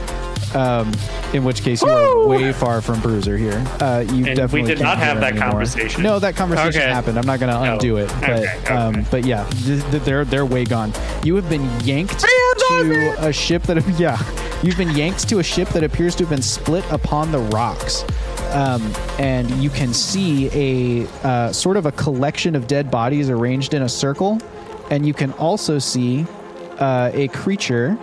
[0.55, 0.93] Um,
[1.33, 3.65] in which case you are way far from Bruiser here.
[3.81, 5.51] Uh, you we definitely did can't have that anymore.
[5.53, 6.03] conversation.
[6.03, 6.91] No, that conversation Okay.
[6.93, 7.19] happened.
[7.19, 8.09] I'm not going to Oh, undo it.
[8.21, 8.75] But okay, okay.
[8.75, 10.93] Um, but yeah, th- th- they're they're way gone.
[11.25, 14.19] You have been yanked to a ship that yeah,
[14.63, 18.05] you've been yanked to a ship that appears to have been split upon the rocks.
[18.53, 23.73] Um, and you can see a uh, sort of a collection of dead bodies arranged
[23.73, 24.39] in a circle,
[24.91, 26.27] and you can also see
[26.79, 27.97] uh, a creature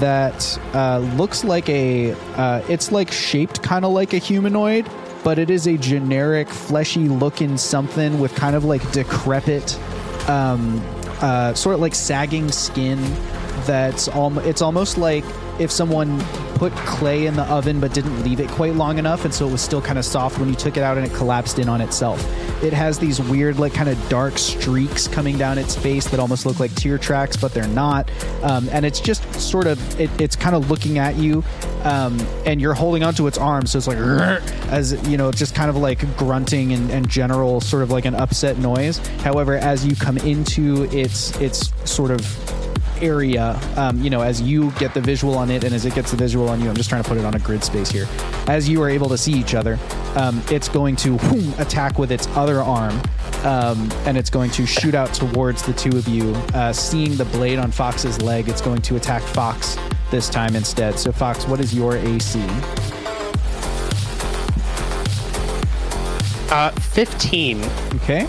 [0.00, 4.88] that uh, looks like a uh, it's like shaped kind of like a humanoid
[5.22, 9.78] but it is a generic fleshy looking something with kind of like decrepit
[10.28, 10.82] um,
[11.20, 12.98] uh, sort of like sagging skin
[13.66, 15.24] that's al- it's almost like
[15.58, 16.20] if someone
[16.54, 19.52] put clay in the oven but didn't leave it quite long enough and so it
[19.52, 21.80] was still kind of soft when you took it out and it collapsed in on
[21.80, 22.20] itself.
[22.62, 26.46] It has these weird like kind of dark streaks coming down its face that almost
[26.46, 28.10] look like tear tracks but they're not.
[28.42, 31.44] Um, and it's just sort of it, it's kind of looking at you
[31.82, 33.98] um, and you're holding onto its arm so it's like
[34.70, 38.14] as you know just kind of like grunting and, and general sort of like an
[38.14, 38.98] upset noise.
[39.18, 42.24] However as you come into its its sort of
[43.02, 46.10] area, um, you know, as you get the visual on it and as it gets
[46.10, 48.06] the visual on you, I'm just trying to put it on a grid space here.
[48.46, 49.78] As you are able to see each other,
[50.16, 53.00] um, it's going to whoom, attack with its other arm.
[53.44, 56.32] Um, and it's going to shoot out towards the two of you.
[56.54, 59.76] Uh, seeing the blade on Fox's leg, it's going to attack Fox
[60.10, 60.98] this time instead.
[60.98, 62.40] So, Fox, what is your AC?
[66.50, 67.62] Uh, 15.
[67.96, 68.26] Okay.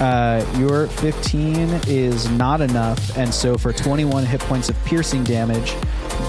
[0.00, 5.74] Uh, your 15 is not enough, and so for 21 hit points of piercing damage,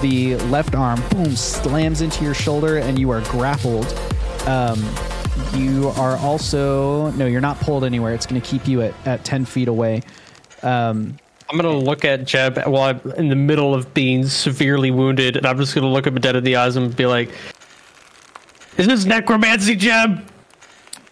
[0.02, 3.86] the left arm boom slams into your shoulder, and you are grappled.
[4.46, 4.84] Um,
[5.54, 8.12] you are also no, you're not pulled anywhere.
[8.12, 10.02] It's going to keep you at, at 10 feet away.
[10.62, 11.18] Um,
[11.52, 15.44] I'm gonna look at Jeb while I'm in the middle of being severely wounded, and
[15.44, 17.28] I'm just gonna look him dead in the eyes and be like,
[18.78, 20.31] "Is this necromancy, Jeb?"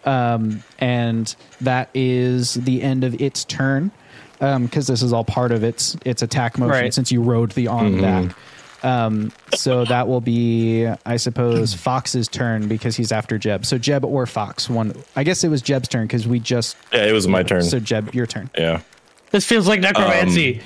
[0.05, 3.91] Um, and that is the end of its turn
[4.39, 6.93] because this is all part of its its attack motion Right.
[6.93, 8.35] since you rode the arm back.
[8.83, 13.63] Um, so that will be, I suppose, Fox's turn because he's after Jeb.
[13.63, 14.93] So Jeb or Fox, one.
[15.15, 16.75] I guess it was Jeb's turn because we just.
[16.91, 17.61] Yeah, it was my turn.
[17.61, 18.49] So Jeb, your turn.
[18.57, 18.81] yeah.
[19.29, 20.61] This feels like necromancy.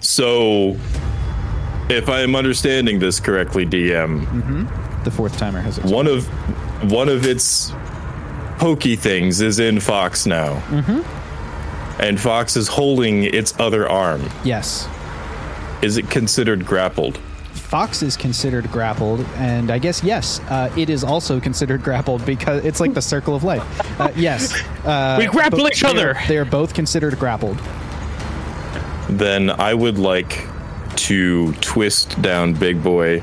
[0.00, 0.76] So,
[1.88, 5.84] if I am understanding this correctly, DM, The fourth timer has it.
[5.84, 6.26] one of
[6.90, 7.72] one of its
[8.58, 12.00] pokey things is in Fox now, mm-hmm.
[12.02, 14.28] and Fox is holding its other arm.
[14.44, 14.88] Yes.
[15.82, 17.18] Is it considered grappled?
[17.52, 22.64] Fox is considered grappled, and I guess yes, uh, it is also considered grappled because
[22.64, 23.64] it's like the circle of life.
[24.00, 24.52] Uh, yes,
[24.84, 26.16] uh, We grapple bo- each they are- other.
[26.28, 27.58] They are both considered grappled.
[29.08, 30.46] Then I would like
[30.96, 33.20] to twist down Big Boy,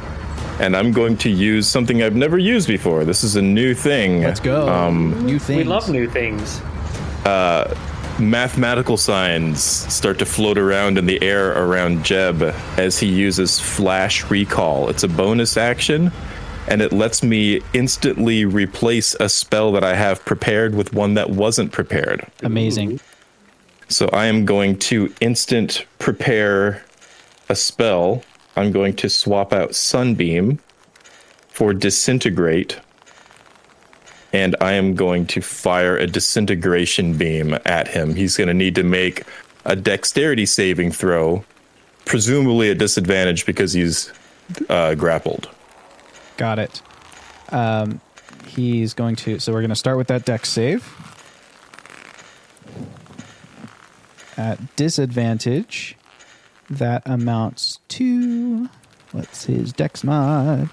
[0.59, 3.05] and I'm going to use something I've never used before.
[3.05, 4.23] This is a new thing.
[4.23, 4.67] Let's go.
[4.67, 5.57] Um, New things.
[5.57, 6.61] We love new things.
[8.19, 12.41] mathematical signs start to float around in the air around Jeb
[12.77, 14.89] as he uses Flash Recall.
[14.89, 16.11] It's a bonus action,
[16.67, 21.29] and it lets me instantly replace a spell that I have prepared with one that
[21.29, 22.25] wasn't prepared.
[22.43, 22.99] Amazing.
[23.87, 26.83] So I am going to instant prepare
[27.47, 28.23] a spell.
[28.59, 30.59] I'm going to swap out Sunbeam
[31.47, 32.77] for Disintegrate.
[34.33, 38.15] And I am going to fire a disintegration beam at him.
[38.15, 39.23] He's going to need to make
[39.63, 41.45] a dexterity saving throw,
[42.03, 44.11] presumably at disadvantage because he's
[44.67, 45.49] uh, grappled.
[46.35, 46.81] Got it.
[47.49, 48.01] Um,
[48.45, 49.39] he's going to.
[49.39, 50.83] So we're going to start with that dex save.
[54.37, 55.95] At disadvantage,
[56.69, 58.69] that amounts to.
[59.11, 60.69] What's his dex mod?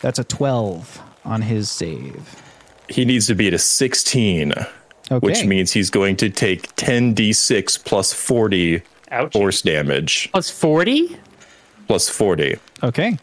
[0.00, 2.42] That's a 12 on his save.
[2.88, 4.52] He needs to be at a 16,
[5.20, 9.32] which means he's going to take 10d6 plus 40 Ouch.
[9.32, 10.30] force damage.
[10.32, 11.16] Plus 40?
[11.86, 12.56] Plus 40.
[12.82, 13.18] Okay.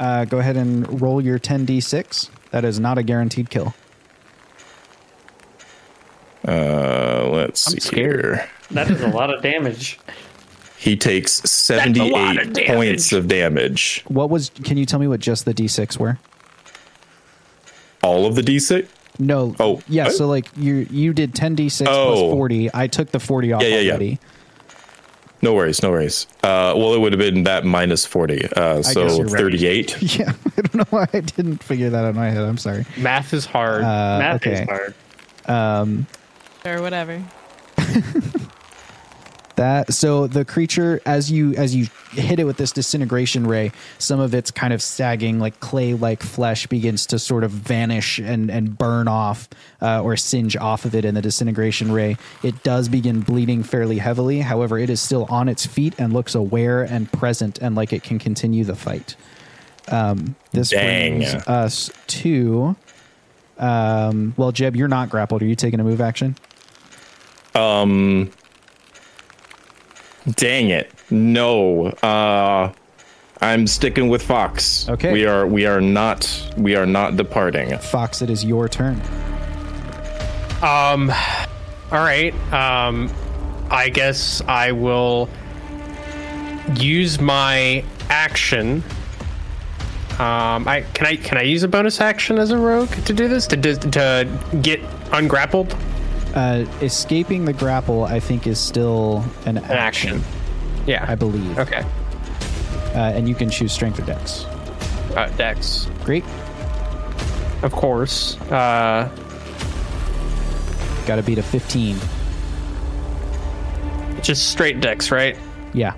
[0.00, 2.30] Uh, go ahead and roll your 10d6.
[2.50, 3.74] That is not a guaranteed kill.
[6.46, 8.20] Uh, let's I'm see scared.
[8.36, 8.48] here.
[8.70, 9.98] That is a lot of damage.
[10.78, 11.50] He takes lot of
[12.54, 14.04] 78 points of damage.
[14.08, 14.50] What was?
[14.64, 16.18] Can you tell me what just the d6 were?
[18.02, 18.86] All of the d6?
[19.18, 19.56] No.
[19.58, 20.04] Oh, yeah.
[20.04, 20.12] what?
[20.12, 22.30] So like you you did 10d6 Oh.
[22.32, 22.70] 40.
[22.74, 24.16] I took the 40 off Yeah, yeah, yeah.
[25.42, 26.26] No worries, no worries.
[26.42, 28.48] Uh, well, it would have been that minus 40.
[28.56, 29.38] Uh, so you're right.
[29.40, 30.02] 38.
[30.18, 30.32] Yeah.
[30.56, 32.42] I don't know why I didn't figure that out in my head.
[32.42, 32.84] I'm sorry.
[32.96, 33.82] Math is hard.
[33.82, 34.62] Uh, Math okay.
[34.62, 34.94] is hard.
[36.64, 37.22] or whatever.
[39.56, 44.20] That so the creature as you as you hit it with this disintegration ray, some
[44.20, 48.50] of its kind of sagging like clay like flesh begins to sort of vanish and
[48.50, 49.48] and burn off
[49.80, 52.18] uh, or singe off of it in the disintegration ray.
[52.42, 54.40] It does begin bleeding fairly heavily.
[54.40, 58.02] However, it is still on its feet and looks aware and present and like it
[58.02, 59.16] can continue the fight.
[59.88, 61.18] Um, this Dang.
[61.18, 62.76] brings us to.
[63.58, 65.40] Um, well, Jeb, you're not grappled.
[65.40, 66.36] Are you taking a move action?
[70.34, 70.90] Dang it.
[71.10, 71.86] No.
[71.86, 72.72] Uh,
[73.40, 74.88] I'm sticking with Fox.
[74.88, 75.12] Okay.
[75.12, 77.76] We are we are not we are not departing.
[77.78, 79.00] Fox, it is your turn.
[80.62, 81.10] Um,
[81.92, 82.34] all right.
[82.52, 83.12] Um,
[83.70, 85.28] I guess I will
[86.76, 88.82] use my action.
[90.18, 93.28] Um, I can I can I use a bonus action as a rogue to do
[93.28, 94.80] this to to, to get
[95.12, 95.76] ungrappled?
[96.36, 100.22] Uh, escaping the grapple, I think, is still an, An action.
[100.86, 101.04] Yeah.
[101.08, 101.58] I believe.
[101.58, 101.82] Okay.
[102.94, 104.44] Uh, and you can choose strength or dex.
[105.16, 106.24] Uh, Dex, Great.
[107.62, 108.36] of course.
[108.50, 109.08] Uh,
[111.06, 111.96] Got to beat a 15.
[114.22, 115.38] just straight Dex, right?
[115.72, 115.94] Yeah.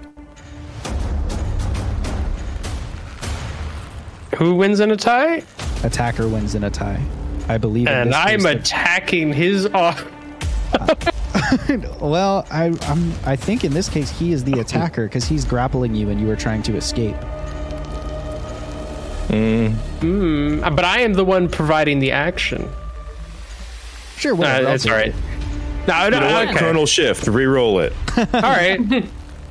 [4.36, 5.42] Who wins in a tie?
[5.82, 7.02] Attacker wins in a tie.
[7.48, 7.88] I believe.
[7.88, 10.04] in And this I'm attacking his off.
[12.00, 13.12] Well, I, I'm.
[13.24, 16.30] I think in this case he is the attacker because he's grappling you and you
[16.30, 17.16] are trying to escape.
[19.28, 22.68] But I am the one providing the action.
[24.16, 24.56] Sure, Uh, whatever.
[24.66, 25.08] I'll that's take all right.
[25.08, 25.14] it.
[25.88, 26.52] No, You know okay.
[26.54, 27.92] Chronal Shift, re-roll it.
[28.34, 28.78] All right,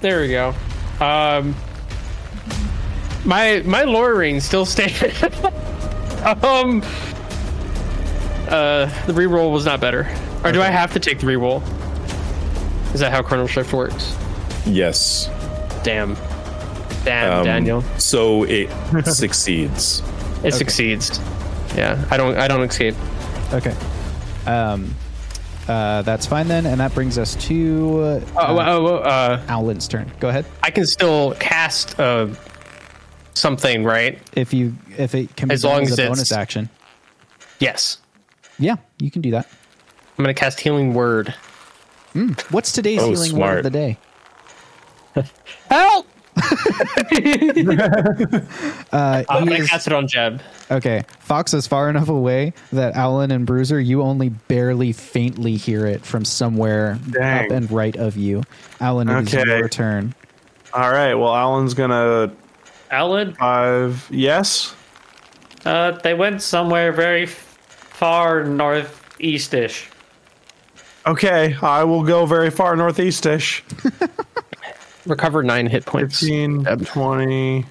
[0.01, 0.53] there we go.
[0.99, 1.55] Um,
[3.25, 5.01] my my lowering still stays.
[6.43, 6.81] um,
[8.49, 10.03] uh, the reroll was not better.
[10.43, 11.61] Or do I have to take the reroll?
[12.93, 14.15] Is that how Chrono Shift works?
[14.65, 15.29] Yes.
[15.83, 16.15] Damn,
[17.03, 18.69] damn, Um, Daniel, So it
[19.05, 20.01] succeeds.
[20.43, 21.19] it succeeds.
[21.75, 22.95] Yeah, I don't I don't escape.
[23.53, 23.75] Okay.
[24.45, 24.93] Um,
[25.67, 29.87] uh, that's fine then, and that brings us to uh, Oh, well, oh, uh, Alan's
[29.87, 30.09] turn.
[30.19, 30.45] Go ahead.
[30.63, 32.27] I can still cast uh
[33.33, 34.19] something, right?
[34.33, 36.69] If you if it can be As done long as as a it's- bonus action.
[37.59, 37.97] Yes,
[38.59, 39.47] Yeah, you can do that.
[40.17, 41.33] I'm gonna cast Healing Word.
[42.49, 43.97] What's today's Oh, healing word of the day?
[45.69, 46.07] Help!
[48.93, 50.41] Uh, I'm gonna cast it on Jeb.
[50.71, 55.85] okay, Fox is far enough away that Alan and Bruiser, you only barely faintly hear
[55.85, 57.45] it from somewhere Dang.
[57.45, 58.43] up and right of you.
[58.79, 59.57] Alan, it is Okay.
[59.57, 60.15] your turn.
[60.73, 61.13] All right.
[61.15, 62.31] Well, Alan's gonna
[62.89, 64.07] Alan, five.
[64.09, 64.73] Yes.
[65.65, 67.57] uh, they went somewhere very f-
[67.89, 69.83] far northeastish.
[71.07, 71.55] Okay.
[71.61, 73.63] I will go very far northeastish.
[75.05, 76.19] Recover nine hit points.
[76.19, 77.65] 15, 20,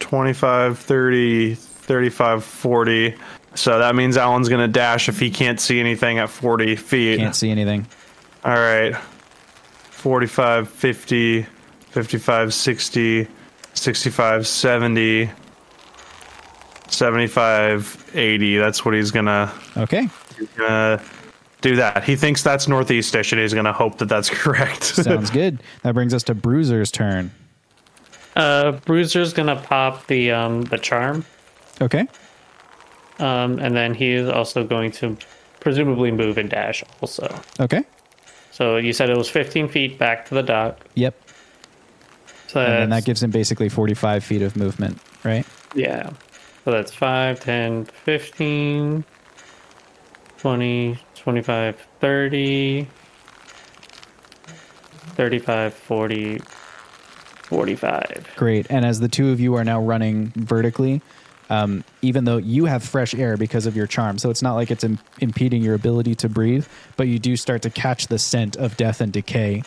[0.00, 3.14] 25, 30, 35, 40.
[3.54, 7.18] So that means Alan's going to dash if he can't see anything at 40 feet.
[7.18, 7.86] Can't see anything.
[8.44, 8.94] All right.
[9.90, 13.28] 45, 50, 55, 60,
[13.72, 15.30] 65, 70,
[16.88, 18.58] 75, 80.
[18.58, 20.08] That's what he's going to Okay,
[20.60, 20.98] uh,
[21.64, 22.04] do that.
[22.04, 24.84] He thinks that's northeastish and he's going to hope that that's correct.
[24.84, 25.62] sounds good.
[25.82, 27.32] That brings us to Bruiser's turn.
[28.36, 31.24] Uh, Bruiser's gonna pop the um the charm,
[31.80, 32.06] Okay,
[33.20, 35.16] um, and then he is also going to
[35.60, 37.32] presumably move and dash also.
[37.60, 37.84] okay,
[38.50, 40.80] So you said it was 15 feet back to the dock.
[40.96, 41.14] yep.
[42.48, 45.46] So And then that gives him basically 45 feet of movement, right?
[45.76, 46.10] Yeah.
[46.64, 49.04] So that's 5, 10, 15,
[50.38, 52.86] 20, 25, 30,
[55.16, 58.32] 35, 40, 45.
[58.36, 58.66] Great.
[58.68, 61.00] And as the two of you are now running vertically,
[61.48, 64.70] um, even though you have fresh air because of your charm, so it's not like
[64.70, 66.66] it's Im- impeding your ability to breathe,
[66.98, 69.62] but you do start to catch the scent of death and decay.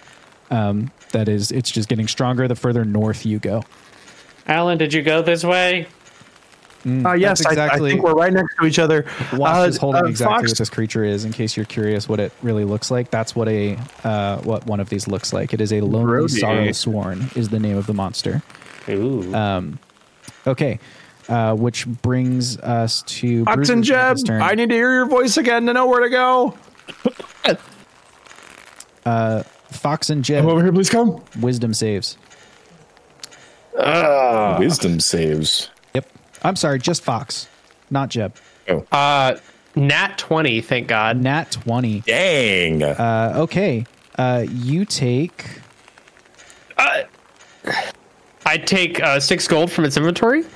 [0.52, 3.64] Um, that is, it's just getting stronger the further north you go.
[4.45, 5.88] Alan, did you go this way?
[6.88, 9.06] Uh, yes, That's I, I exactly- think we're right next to each other.
[9.34, 11.26] Wash Uh, is holding uh, exactly Fox- what this creature is.
[11.26, 13.12] In case you're curious, what it really looks like.
[13.12, 15.54] That's what a uh, what one of these looks like.
[15.54, 16.28] It is a lonely Brody.
[16.30, 17.30] sorrow sworn.
[17.36, 18.42] Is the name of the monster.
[18.90, 19.78] Ooh.
[20.46, 20.80] Okay,
[21.28, 24.42] uh, which brings us to Fox and Jeb, turn.
[24.42, 26.58] I need to hear your voice again to know where to go.
[29.06, 31.22] uh, Fox and Jeb Come over here, please come.
[31.42, 32.18] wisdom saves.
[33.76, 35.70] Wisdom saves.
[36.48, 36.51] Yep.
[36.51, 37.48] I'm sorry, just Fox,
[37.90, 38.34] not Jeb.
[38.92, 39.35] Uh,
[39.76, 40.61] nat twenty.
[40.61, 41.22] Thank God.
[41.22, 42.01] Nat twenty.
[42.01, 42.84] Dang.
[42.84, 43.85] Uh, okay.
[44.17, 45.45] Uh, you take.
[48.45, 50.43] I take uh, six gold from its inventory.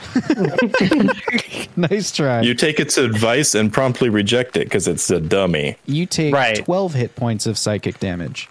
[1.77, 2.41] Nice try.
[2.41, 5.77] you take its advice and promptly reject it because it's a dummy.
[5.85, 6.63] You take Right.
[6.63, 8.49] 12 hit points of psychic damage.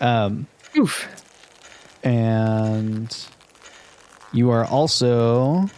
[0.00, 1.08] Um, Oof.
[2.02, 3.16] And
[4.32, 5.68] you are also.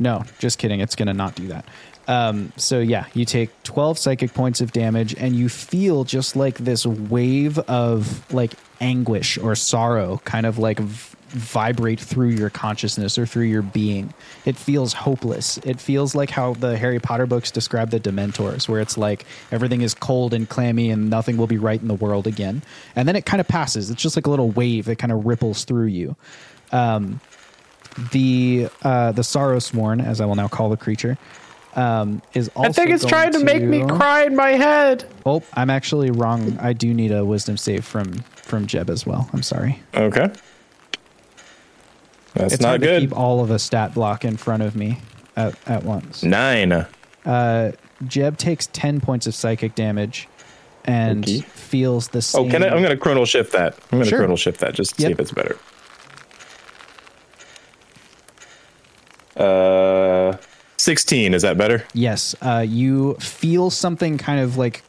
[0.00, 0.80] No, just kidding.
[0.80, 1.66] It's going to not do that.
[2.08, 6.58] Um, so, yeah, you take 12 psychic points of damage, and you feel just like
[6.58, 13.18] this wave of like anguish or sorrow kind of like v- vibrate through your consciousness
[13.18, 14.12] or through your being.
[14.44, 15.58] It feels hopeless.
[15.58, 19.82] It feels like how the Harry Potter books describe the Dementors, where it's like everything
[19.82, 22.62] is cold and clammy and nothing will be right in the world again.
[22.96, 23.90] And then it kind of passes.
[23.90, 26.16] It's just like a little wave that kind of ripples through you.
[26.72, 27.20] Um,
[28.12, 31.18] the uh, the Sorrow Sworn, as I will now call the creature,
[31.74, 32.68] um, is also.
[32.68, 35.04] I think it's trying to make me cry in my head.
[35.26, 36.58] Oh, I'm actually wrong.
[36.60, 38.12] I do need a Wisdom save from
[38.42, 39.28] from Jeb as well.
[39.32, 39.80] I'm sorry.
[39.94, 40.30] Okay.
[42.34, 43.00] That's it's not hard to good.
[43.02, 44.98] keep all of a stat block in front of me
[45.36, 46.22] at, at once.
[46.22, 46.86] Nine.
[47.24, 47.72] Uh,
[48.06, 50.28] Jeb takes 10 points of psychic damage
[50.84, 51.40] and Okay.
[51.40, 52.46] feels the same.
[52.46, 52.68] Oh, can I?
[52.68, 53.74] I'm going to chronal shift that.
[53.90, 54.20] I'm going to Sure.
[54.26, 55.56] chronal shift that just to see if it's better.
[59.40, 60.36] Uh,
[60.76, 61.34] 16.
[61.34, 61.84] Is that better?
[61.94, 64.82] Yes, uh, you feel something kind of like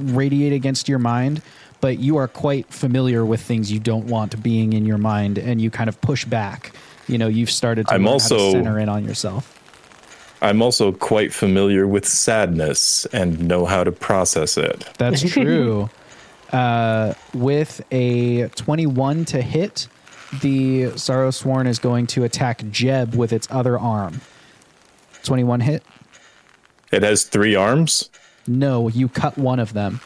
[0.00, 1.42] radiate against your mind,
[1.80, 5.60] but you are quite familiar with things you don't want being in your mind, and
[5.60, 6.72] you kind of push back.
[7.08, 9.50] You know, you've started to I'm also- to center in on yourself.
[10.42, 14.84] I'm also quite familiar with sadness and know how to process it.
[14.98, 15.88] That's true.
[16.52, 19.88] uh, with a 21 to hit,
[20.40, 24.20] the Sorrow Sworn is going to attack Jeb with its other arm.
[25.22, 25.82] 21 hit?
[26.92, 28.10] It has three arms.
[28.46, 30.00] No, you cut one of them.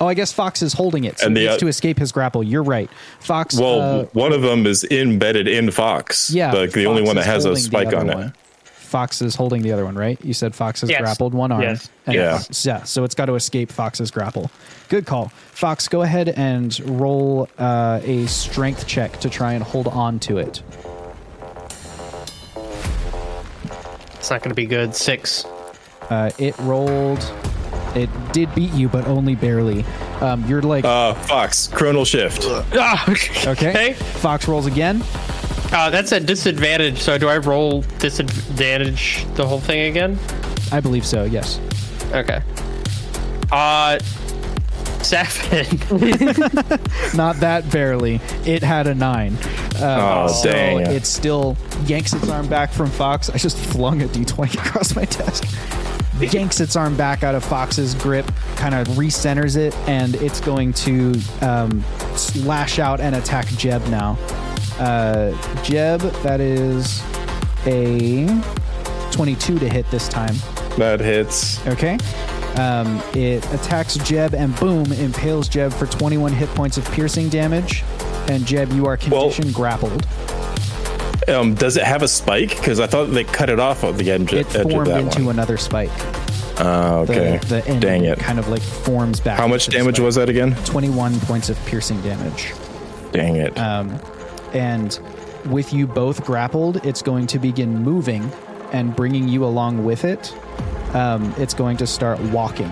[0.00, 2.10] Oh, I guess Fox is holding it, so And the, needs uh, to escape his
[2.10, 2.42] grapple.
[2.42, 2.90] You're right.
[3.20, 3.58] Fox.
[3.58, 6.30] Well, uh, one of them is embedded in Fox.
[6.30, 8.32] yeah, like the only one that has a spike on it.
[8.84, 8.90] One.
[8.90, 10.18] Fox is holding the other one, right?
[10.24, 11.00] You said Fox has Yes.
[11.00, 11.62] grappled one arm.
[11.62, 11.90] Yes.
[12.06, 12.40] And Yeah.
[12.62, 12.82] Yeah.
[12.84, 14.50] So it's got to escape Fox's grapple.
[14.88, 15.28] Good call.
[15.52, 20.38] Fox, go ahead and roll uh, a strength check to try and hold on to
[20.38, 20.62] it.
[24.14, 24.94] It's not going to be good.
[24.94, 25.44] Six.
[26.10, 27.22] Uh, it rolled.
[27.94, 29.84] It did beat you, but only barely.
[30.20, 32.42] Um, you're like, Uh, Fox, chronal shift.
[32.74, 33.04] Ah,
[33.48, 33.50] okay.
[33.50, 33.92] okay.
[33.92, 35.02] Fox rolls again.
[35.74, 37.00] Uh, that's a disadvantage.
[37.00, 40.18] So do I roll disadvantage the whole thing again?
[40.70, 41.24] I believe so.
[41.24, 41.58] Yes.
[42.12, 42.40] Okay.
[43.50, 43.98] Uh,
[45.02, 45.66] seven.
[47.16, 48.20] Not that barely.
[48.46, 49.36] It had a nine.
[49.76, 50.80] Uh, Oh, so dang.
[50.80, 53.28] It still yanks its arm back from Fox.
[53.28, 55.44] I just flung a d20 across my desk.
[56.32, 60.72] yanks its arm back out of Fox's grip, kind of recenters it, and it's going
[60.74, 61.84] to um,
[62.44, 64.16] lash out and attack Jeb now.
[64.78, 67.02] Uh, Jeb, that is
[67.66, 68.26] a
[69.12, 70.34] 22 to hit this time.
[70.78, 71.64] That hits.
[71.66, 71.98] Okay.
[72.56, 77.82] Um, it attacks Jeb and boom, impales Jeb for 21 hit points of piercing damage.
[78.28, 80.06] And Jeb, you are Well- condition grappled.
[81.28, 82.50] Um, does it have a spike?
[82.50, 85.00] Because I thought they cut it off at the edge, It edge of formed that
[85.00, 85.36] into one.
[85.36, 85.90] another spike.
[86.58, 87.40] Oh, The, okay.
[87.48, 88.18] the end Dang it.
[88.18, 89.38] kind of like forms back.
[89.38, 90.04] How much damage spike.
[90.04, 90.54] was that again?
[90.66, 92.52] 21 points of piercing damage.
[93.12, 93.58] Dang it.
[93.58, 93.98] Um,
[94.54, 94.98] and
[95.46, 98.30] with you both grappled, it's going to begin moving
[98.72, 100.34] and bringing you along with it.
[100.94, 102.70] Um, it's going to start walking.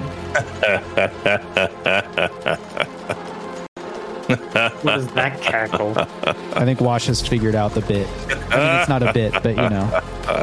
[4.83, 5.95] What is that cackle?
[5.97, 8.09] I think Wash has figured out the bit.
[8.29, 9.85] I mean, it's not a bit, but you know,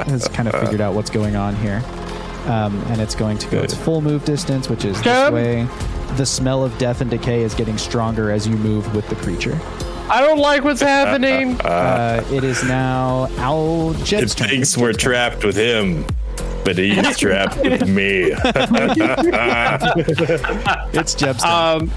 [0.05, 1.81] has kind of figured out what's going on here.
[2.45, 5.67] Um, and it's going to go its full move distance, which is this way.
[6.15, 9.59] The smell of death and decay is getting stronger as you move with the creature.
[10.09, 11.59] I don't like what's happening.
[11.69, 14.49] Uh, it is now Owl it Jeb's turn.
[14.49, 16.05] thinks we're trapped with him,
[16.65, 18.31] but he's trapped with me.
[20.93, 21.51] It's Jeb's turn.
[21.51, 21.91] Um,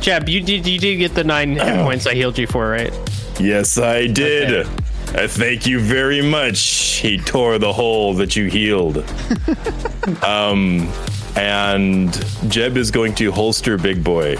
[0.00, 2.92] Jeb, you did you did get the nine hit points I healed you for, right?
[3.38, 4.66] yes, I did.
[4.66, 4.70] Okay.
[5.22, 6.60] I thank you very much.
[7.00, 8.98] He tore the hole that you healed.
[10.24, 10.90] um,
[11.36, 12.12] and
[12.48, 14.36] Jeb is going to holster Big Boy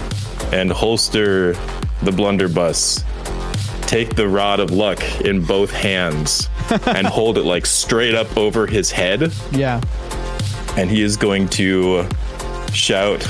[0.51, 1.55] and holster
[2.03, 3.03] the blunderbuss.
[3.87, 6.49] Take the rod of luck in both hands
[6.87, 9.31] and hold it like straight up over his head.
[9.51, 9.81] yeah.
[10.75, 12.07] and he is going to
[12.73, 13.21] shout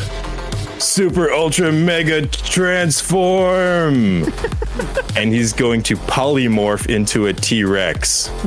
[0.80, 4.24] super ultra mega transform
[5.16, 8.28] and he's going to polymorph into a t-rex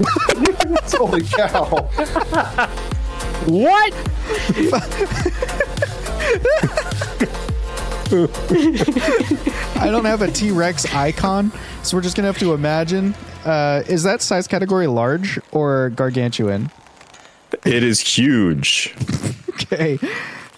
[0.93, 1.65] Holy cow!
[3.47, 3.95] What?
[9.81, 11.51] I don't have a T Rex icon,
[11.83, 13.15] so we're just going to have to imagine.
[13.45, 16.71] Uh, is that size category large or gargantuan?
[17.65, 18.95] it is huge
[19.51, 19.99] Okay.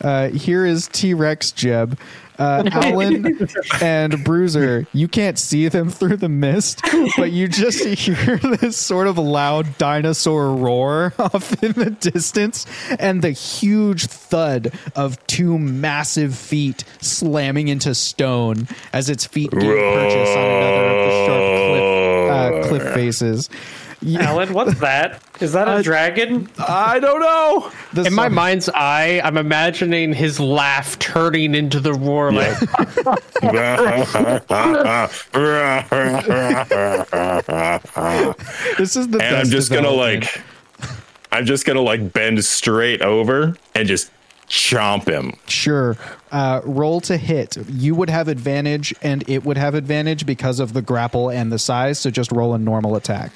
[0.01, 1.99] Uh, here is T Rex Jeb.
[2.43, 3.49] Uh, Alan
[3.81, 6.83] and Bruiser, you can't see them through the mist,
[7.17, 12.67] but you just hear this sort of loud dinosaur roar off in the distance
[12.99, 19.61] and the huge thud of two massive feet slamming into stone as its feet gain
[19.61, 23.49] purchase on another of the sharp cliff, uh, cliff faces.
[24.03, 25.23] Yeah, Alan, what's that?
[25.41, 26.49] Is that a dragon?
[26.59, 27.71] I don't know.
[27.93, 32.59] the In my song- mind's eye, I'm imagining his laugh turning into the roar like
[38.79, 40.43] this is the and I'm just gonna like
[41.31, 44.11] I'm just gonna like bend straight over and just
[44.49, 45.33] chomp him.
[45.47, 45.97] Sure.
[46.31, 47.57] Uh, roll to hit.
[47.71, 51.59] You would have advantage, and it would have advantage because of the grapple and the
[51.59, 51.99] size.
[51.99, 53.33] So just roll a normal attack.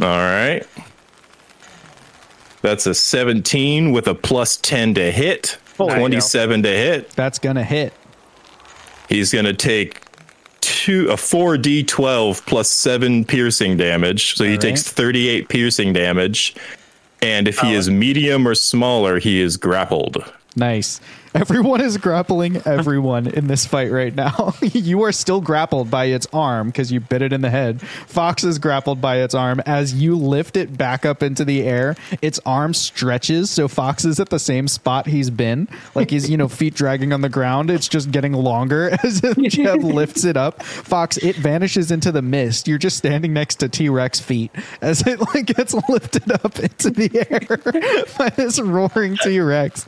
[0.00, 0.64] All right.
[2.62, 5.58] That's a 17 with a plus 10 to hit.
[5.76, 7.10] 27 to hit.
[7.10, 7.92] That's gonna hit.
[9.08, 10.02] He's going to take
[10.60, 14.34] two a 4d12 plus 7 piercing damage.
[14.36, 16.54] So he All takes 38 piercing damage.
[17.22, 20.22] And if he is medium or smaller, he is grappled.
[20.54, 21.00] Nice.
[21.34, 24.54] Everyone is grappling everyone in this fight right now.
[24.62, 27.82] you are still grappled by its arm because you bit it in the head.
[27.82, 29.60] Fox is grappled by its arm.
[29.66, 33.50] As you lift it back up into the air, its arm stretches.
[33.50, 37.12] So Fox is at the same spot he's been, like his, you know, feet dragging
[37.12, 37.70] on the ground.
[37.70, 40.62] It's just getting longer as Jeb lifts it up.
[40.62, 42.66] Fox, it vanishes into the mist.
[42.68, 44.50] You're just standing next to T Rex feet
[44.80, 49.86] as it like gets lifted up into the air by this roaring T Rex.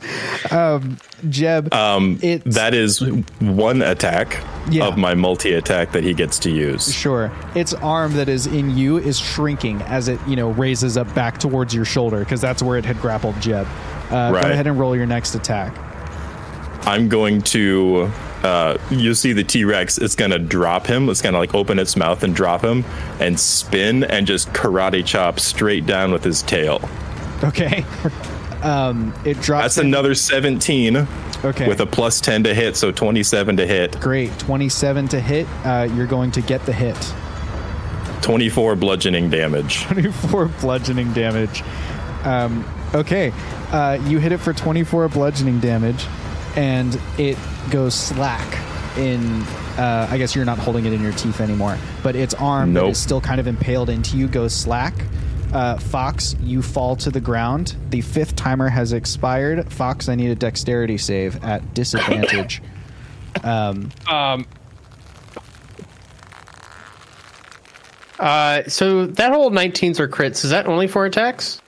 [0.51, 0.97] Um,
[1.31, 3.01] Jeb, Um, It's- that is
[3.39, 4.37] one attack
[4.69, 4.85] Yeah.
[4.85, 6.93] of my multi attack that he gets to use.
[6.93, 7.31] Sure.
[7.55, 11.37] Its arm that is in you is shrinking as it, you know, raises up back
[11.39, 13.65] towards your shoulder because that's where it had grappled Jeb.
[14.11, 14.43] Uh, Right.
[14.43, 15.73] Go ahead and roll your next attack.
[16.85, 18.11] I'm going to.
[18.43, 19.99] Uh, you see the T Rex.
[19.99, 21.09] It's gonna drop him.
[21.09, 22.83] It's gonna like open its mouth and drop him,
[23.19, 26.81] and spin and just karate chop straight down with his tail.
[27.43, 27.83] Okay.
[28.63, 29.63] Um, it drops.
[29.63, 31.07] That's in- another 17
[31.43, 31.67] Okay.
[31.67, 33.99] with a plus 10 to hit, so 27 to hit.
[33.99, 34.37] Great.
[34.39, 35.47] 27 to hit.
[35.65, 36.95] Uh, you're going to get the hit.
[38.21, 39.81] 24 bludgeoning damage.
[39.85, 41.63] 24 bludgeoning damage.
[42.23, 43.31] Um, okay.
[43.71, 46.05] Uh, you hit it for 24 bludgeoning damage,
[46.55, 47.37] and it
[47.71, 48.59] goes slack
[48.97, 49.41] in.
[49.77, 52.81] Uh, I guess you're not holding it in your teeth anymore, but its arm that
[52.81, 52.91] Nope.
[52.91, 54.93] is still kind of impaled into you goes slack.
[55.53, 57.75] Uh, Fox, you fall to the ground.
[57.89, 59.71] The fifth timer has expired.
[59.71, 62.61] Fox, I need a dexterity save at disadvantage.
[63.45, 64.45] Um, um,
[68.19, 70.43] uh, so that whole 19s are crits.
[70.43, 71.61] Is that only for attacks?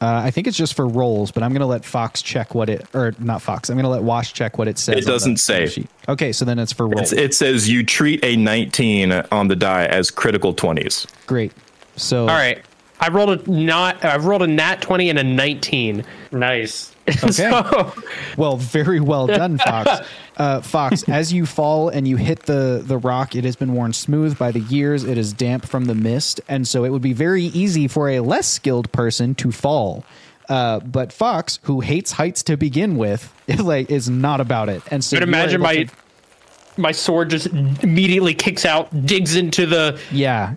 [0.00, 2.68] Uh, I think it's just for rolls, but I'm going to let Fox check what
[2.68, 3.70] it, or not Fox.
[3.70, 4.98] I'm going to let Wash check what it says.
[4.98, 5.66] It doesn't say.
[5.66, 5.88] sheet.
[6.08, 7.12] Okay, so then it's for rolls.
[7.12, 11.06] It's, it says you treat a 19 on the die as critical 20s.
[11.26, 11.52] Great.
[11.96, 12.62] So All right.
[13.00, 14.04] I rolled a not.
[14.04, 16.04] I've rolled a nat 20 and a 19.
[16.32, 16.92] Nice.
[17.08, 17.30] Okay.
[17.30, 17.94] So,
[18.36, 20.06] Well, very well done, Fox.
[20.36, 23.94] Uh, Fox, as you fall and you hit the the rock, it has been worn
[23.94, 25.02] smooth by the years.
[25.02, 28.20] It is damp from the mist, and so it would be very easy for a
[28.20, 30.04] less skilled person to fall.
[30.50, 34.82] Uh, but Fox, who hates heights to begin with, is like is not about it.
[34.90, 35.90] And so I'd imagine my to-
[36.76, 40.56] my sword just immediately kicks out, digs into the, yeah,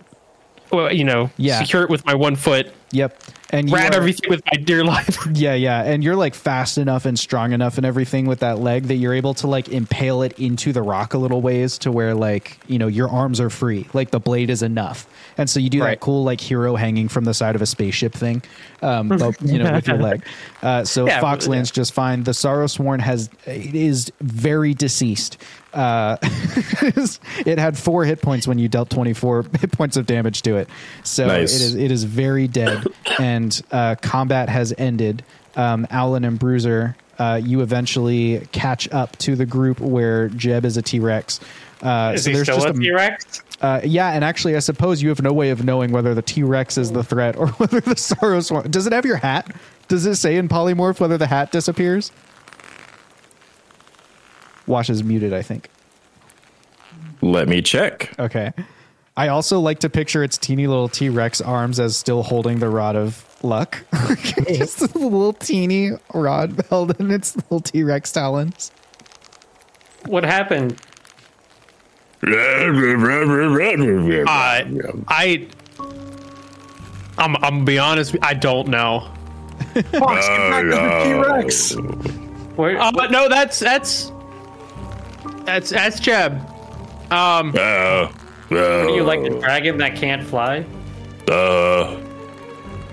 [0.72, 1.60] well, you know, Yeah.
[1.60, 5.18] secure it with my one foot, yep, and you grab everything with my dear life.
[5.34, 8.84] Yeah, yeah, and you're like fast enough and strong enough and everything with that leg
[8.84, 12.14] that you're able to like impale it into the rock a little ways to where
[12.14, 15.06] like you know your arms are free, like the blade is enough,
[15.38, 18.12] and so you do that cool like hero hanging from the side of a spaceship
[18.12, 18.42] thing,
[18.82, 20.24] um, but, you know, with your leg.
[20.62, 22.22] Uh, so Yeah, Fox lands just fine.
[22.24, 25.38] The Sorrow Sworn has it is very deceased.
[25.72, 26.16] Uh,
[27.46, 30.68] it had four hit points when you dealt 24 hit points of damage to it.
[31.04, 31.54] So Nice.
[31.54, 32.84] it is it is very dead,
[33.18, 35.24] and uh, combat has ended.
[35.56, 40.76] Um, Owlin and Bruiser, uh, you eventually catch up to the group where Jeb is
[40.76, 41.40] a T Rex.
[41.82, 43.42] Uh, Is so he there's still just a T Rex?
[43.60, 46.42] uh, yeah, and actually, I suppose you have no way of knowing whether the T
[46.42, 48.70] Rex is the threat or whether the Sorrow Sworn.
[48.70, 49.54] Does it have your hat?
[49.88, 52.12] Does it say in polymorph whether the hat disappears?
[54.70, 55.68] Wash is muted, I think.
[57.20, 58.14] Let me check.
[58.18, 58.52] Okay.
[59.16, 62.68] I also like to picture its teeny little T Rex arms as still holding the
[62.70, 63.84] rod of luck.
[64.48, 68.70] Just a little teeny rod held in its little T Rex talons.
[70.06, 70.80] What happened?
[72.22, 72.26] Uh,
[75.08, 75.48] I,
[77.18, 78.16] I'm, I'm gonna be honest.
[78.22, 79.10] I don't know.
[79.92, 81.74] Fox, get back to the T-Rex.
[82.56, 84.12] Where, Uh, but no, that's that's
[85.54, 86.32] that's that's Jeb.
[87.10, 88.08] Um, Uh,
[88.52, 90.64] are you like a dragon that can't fly?
[91.28, 91.96] uh,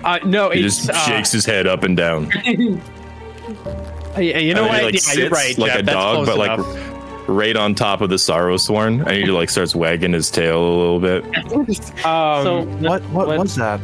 [0.04, 2.30] uh, no, he it's just uh, shakes his head up and down.
[2.44, 4.78] yeah, You know And what?
[4.80, 5.58] he, like, yeah, you're sits right.
[5.58, 5.80] like Jeb.
[5.80, 7.28] a That's dog, close but like enough.
[7.28, 10.74] right on top of the sorrow sworn, and he like starts wagging his tail a
[10.76, 11.24] little bit.
[12.06, 13.80] Um, so What what was that?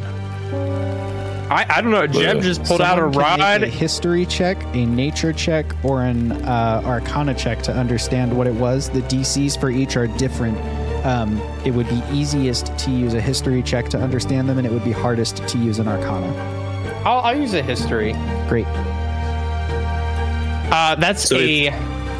[1.54, 2.06] I, I don't know.
[2.06, 3.60] Jeb just pulled out a Someone can rod.
[3.60, 8.46] make a history check, a nature check, or an uh, arcana check to understand what
[8.48, 8.90] it was.
[8.90, 10.58] The DCs for each are different.
[11.06, 14.72] Um, it would be easiest to use a history check to understand them, and it
[14.72, 16.26] would be hardest to use an arcana.
[17.04, 18.14] I'll, I'll use a history.
[18.48, 18.66] Great.
[20.76, 21.70] Uh, that's So a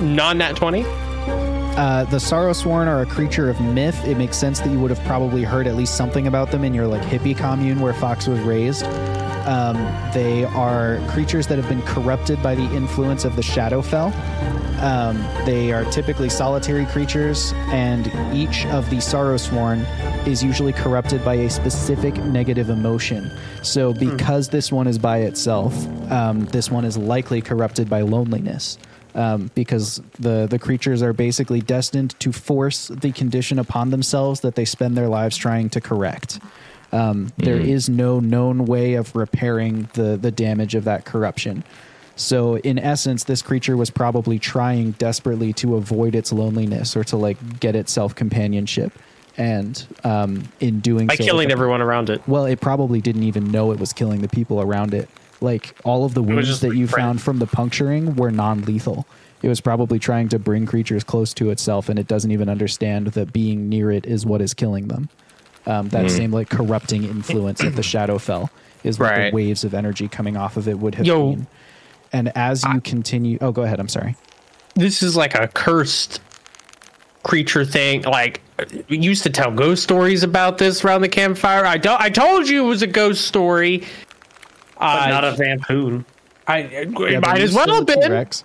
[0.01, 0.85] non-nat twenty.
[1.77, 4.05] Uh, the Sorrow Sworn are a creature of myth.
[4.07, 6.73] It makes sense that you would have probably heard at least something about them in
[6.73, 8.85] your like hippie commune where Fox was raised.
[9.47, 9.76] Um,
[10.14, 14.12] they are creatures that have been corrupted by the influence of the Shadowfell.
[14.82, 15.16] Um,
[15.47, 19.86] they are typically solitary creatures, and each of the Sorrowsworn
[20.26, 23.31] is usually corrupted by a specific negative emotion.
[23.62, 25.74] So, because this one is by itself,
[26.10, 28.78] um, this one is likely corrupted by loneliness.
[29.16, 34.56] Um, because the, the creatures are basically destined to force the condition upon themselves that
[34.56, 36.40] they spend their lives trying to correct.
[36.94, 41.64] Um, there is no known way of repairing the, the damage of that corruption.
[42.16, 47.16] So, in essence, this creature was probably trying desperately to avoid its loneliness or to
[47.16, 48.92] like get itself companionship.
[49.36, 52.23] And um, in doing so By so, killing everyone around it.
[52.28, 55.08] well, it probably didn't even know it was killing the people around it.
[55.40, 59.05] Like all of the wounds that you friend- found from the puncturing were non-lethal.
[59.42, 63.08] It was probably trying to bring creatures close to itself, and it doesn't even understand
[63.08, 65.08] that being near it is what is killing them.
[65.67, 68.51] Um, that same like corrupting influence of the Shadowfell
[68.83, 69.31] is what Right.
[69.31, 71.31] the waves of energy coming off of it would have Yo.
[71.31, 71.47] been.
[72.12, 73.81] And as you continue, oh, go ahead.
[73.81, 74.15] I'm sorry.
[74.75, 76.20] This is like a cursed
[77.23, 78.02] creature thing.
[78.02, 78.41] Like
[78.89, 81.65] we used to tell ghost stories about this around the campfire.
[81.65, 82.01] I don't.
[82.01, 83.84] I told you it was a ghost story.
[84.78, 86.05] But Uh, not a vampoon.
[86.47, 88.02] I, Yeah, might as well have been.
[88.02, 88.44] T-Rex.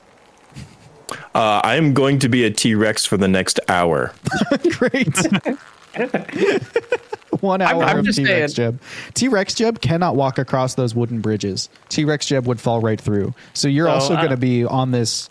[1.36, 4.14] Uh, I am going to be a T Rex for the next hour.
[4.78, 5.16] Great.
[7.42, 8.54] One hour I'm of T Rex.
[8.54, 8.82] Jeb.
[9.14, 11.70] T Rex Jeb cannot walk across those wooden bridges.
[11.90, 13.34] T Rex Jeb would fall right through.
[13.54, 15.30] So you're So, also uh, going to be on this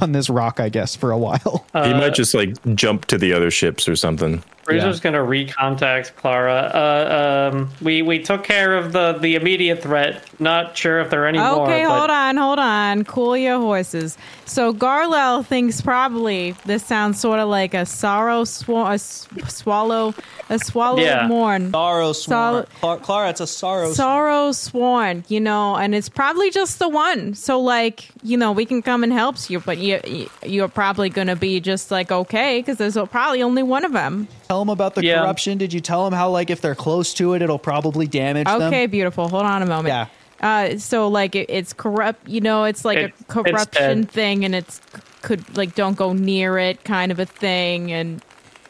[0.00, 1.66] on this rock, I guess, for a while.
[1.74, 4.42] he might just like jump to the other ships or something.
[4.80, 6.70] Bruiser's gonna recontact Clara.
[6.74, 10.22] Uh, um, we we took care of the the immediate threat.
[10.40, 11.64] Not sure if there are any more.
[11.66, 13.04] Okay, but hold on, hold on.
[13.04, 14.16] Cool your horses.
[14.44, 20.14] So Garlel thinks probably this sounds sort of like a sorrow sw- a s- swallow
[20.50, 21.26] a swallow Yeah.
[21.26, 21.70] mourn.
[21.72, 22.66] Sorrow Sol- sworn.
[22.80, 23.84] Cla- Clara, it's a sorrow.
[23.84, 23.94] sworn.
[23.94, 27.34] Sorrow sworn, you know, and it's probably just the one.
[27.34, 31.08] So like, you know, we can come and help you, but you you- you're probably
[31.08, 34.28] gonna be just like okay because there's probably only one of them.
[34.48, 35.20] Tell them about the Yeah.
[35.20, 35.58] corruption.
[35.58, 38.62] Did you tell them how, like, if they're close to it, it'll probably damage them?
[38.62, 39.28] Okay, beautiful.
[39.28, 39.88] Hold on a moment.
[39.88, 40.06] Yeah.
[40.40, 42.28] Uh, so like it, it's corrupt.
[42.28, 44.80] You know, it's like It- a corruption thing, and it's
[45.22, 47.92] could like don't go near it kind of a thing.
[47.92, 48.20] And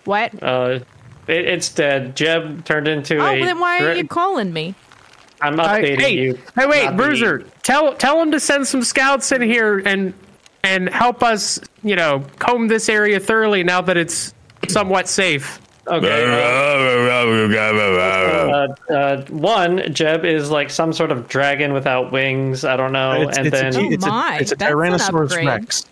[0.04, 0.32] what?
[0.42, 0.80] uh,
[1.28, 2.14] it, it's dead.
[2.14, 3.40] Jeb turned into oh, a.
[3.42, 4.74] then why are you calling me?
[5.40, 6.38] I'm Uh, updating hey, you.
[6.56, 10.12] hey, wait, not the- Bruiser, tell tell him to send some scouts in here and
[10.62, 14.34] and help us, you know, comb this area thoroughly now that it's
[14.68, 15.58] somewhat safe.
[15.88, 16.24] Okay.
[18.88, 22.64] Uh, uh, one, Jeb is like some sort of dragon without wings.
[22.64, 23.22] I don't know.
[23.22, 25.46] It's, and it's, then a, it's, my, a, it's a that's an Tyrannosaurus upgrade.
[25.46, 25.86] Rex.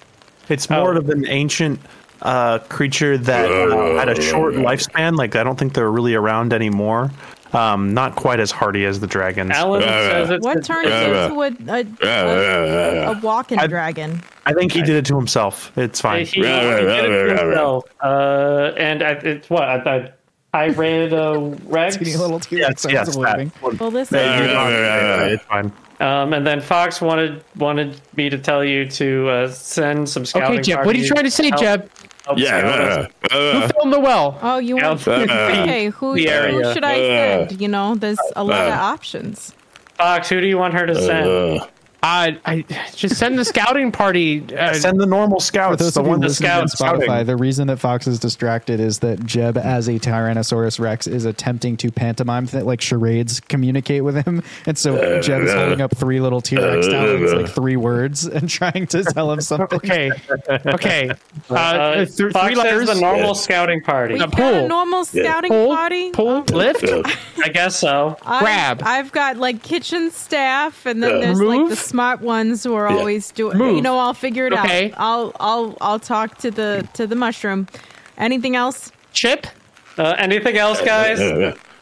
[0.49, 0.99] It's more Oh.
[0.99, 1.81] of an ancient
[2.23, 5.17] uh, creature that uh, had a short lifespan.
[5.17, 7.11] Like I don't think they're really around anymore.
[7.53, 9.51] Um, not quite as hardy as the dragons.
[9.51, 14.23] Alan says it's What a- turns into a a, a, a walking I- dragon?
[14.47, 15.77] I think he did it to himself.
[15.77, 16.27] It's fine.
[16.27, 17.85] He, he did it to himself.
[18.01, 20.13] Uh, and I, it's what I thought.
[20.53, 21.97] I rated a Rex.
[21.97, 23.79] Teeny little T-Rex yes, yes, that.
[23.81, 25.73] Well, this is you're it's fine.
[26.01, 30.55] Um, and then Fox wanted wanted me to tell you to uh, send some scouting.
[30.59, 31.91] Okay, Jeb, what are you trying to say, help- Jeb?
[32.37, 33.13] Help scout us.
[33.33, 34.39] Who fell in the well?
[34.43, 35.07] Oh, you want?
[35.07, 35.63] Uh, yeah.
[35.63, 37.61] okay, who, The who should I uh, send?
[37.61, 39.55] You know, there's a lot of uh, options.
[39.97, 41.69] Fox, who do you want her to send?
[42.03, 42.65] Uh, I
[42.95, 44.43] just send the scouting party.
[44.57, 47.27] Uh, Send the normal For those The one listening on scout- Spotify, scouting.
[47.27, 51.77] the reason that Fox is distracted is that Jeb, as a Tyrannosaurus Rex, is attempting
[51.79, 56.21] to pantomime th- like charades communicate with him, and so Jeb is holding up three
[56.21, 59.77] little T Rex talons, like three words, and trying to tell him something.
[59.77, 60.11] okay,
[60.67, 61.11] okay.
[61.51, 62.89] Uh, Uh, th- three Fox letters.
[62.89, 64.15] says the normal scouting party.
[64.15, 66.11] We Uh, got a normal scouting pull, party.
[66.13, 66.85] pull, lift.
[67.45, 68.17] I guess so.
[68.25, 68.83] I've- grab.
[68.85, 73.31] I've got like kitchen staff, and then there's like the smart ones who are always
[73.33, 73.59] doing.
[73.59, 74.93] You know, I'll figure it Okay.
[74.93, 74.97] out.
[74.99, 77.67] I'll I'll I'll talk to the to the mushroom.
[78.17, 78.93] Anything else?
[79.13, 79.47] Chip.
[79.99, 81.19] Uh, anything else, guys?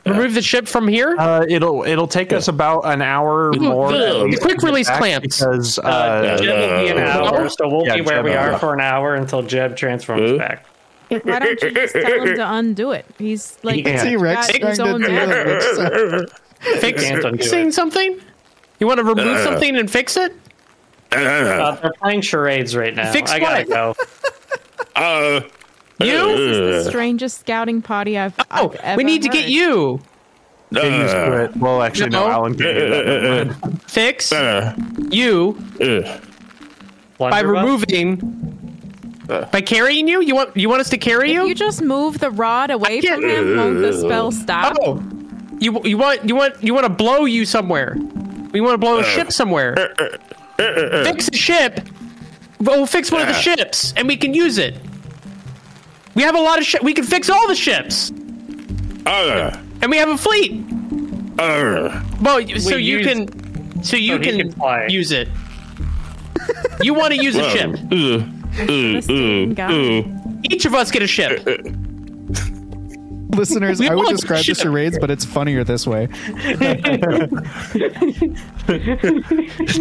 [0.07, 1.15] Remove the chip from here.
[1.19, 3.93] Uh, it'll it'll take us about an hour more.
[3.93, 5.39] the- at least the quick release back clamps.
[5.41, 8.31] because Uh, uh, Jeb will be an hour, so we'll Yeah, be where Jeb we
[8.31, 8.39] will.
[8.39, 10.65] are for an hour until Jeb transforms back.
[11.09, 13.05] Why don't you just tell him to undo it?
[13.19, 14.09] He's like can't.
[14.09, 16.21] T Rex got trying his to do it.
[16.21, 16.31] which,
[16.81, 17.75] Fix, can't undo fixing it.
[17.75, 18.19] something.
[18.79, 20.35] You want to remove uh, something and fix it?
[21.13, 23.11] Uh, uh, they're playing charades right now.
[23.13, 23.69] Fix I gotta what?
[23.69, 23.95] go.
[24.97, 25.41] Uh,
[26.01, 26.15] You?
[26.17, 29.51] Uh, the strangest scouting party I've, Oh, I've ever we need to get heard.
[29.51, 30.01] you.
[30.73, 31.57] get used to it.
[31.57, 32.27] Well, actually, no.
[32.27, 32.33] No.
[32.33, 33.81] Alan can do that.
[33.87, 35.53] Fix you
[37.19, 37.63] by Wonderwell?
[37.63, 38.17] removing.
[39.53, 40.21] By carrying you?
[40.23, 41.47] You want you want us to carry If you?
[41.49, 44.77] you just move the rod away from him, won't the spell stop?
[44.81, 45.03] Oh,
[45.61, 47.97] you you want you want you want to blow you somewhere?
[48.53, 49.05] We want to blow a uh.
[49.05, 49.77] ship somewhere.
[49.79, 51.81] Uh, uh, fix a ship.
[52.61, 54.77] We'll fix one of the ships, and we can use it.
[56.15, 56.83] We have a lot of ships.
[56.83, 58.11] We can fix all the ships,
[59.07, 60.65] Uh, and we have a fleet.
[61.39, 64.87] uh, Well, so We you use- can, so you he can, can fly.
[64.89, 65.29] use it.
[66.83, 67.71] You want to use a ship?
[67.93, 70.05] uh, Listening guy.
[70.51, 71.47] Each of us get a ship.
[73.39, 76.09] Listeners, We I would want describe the charades, but it's funnier this way.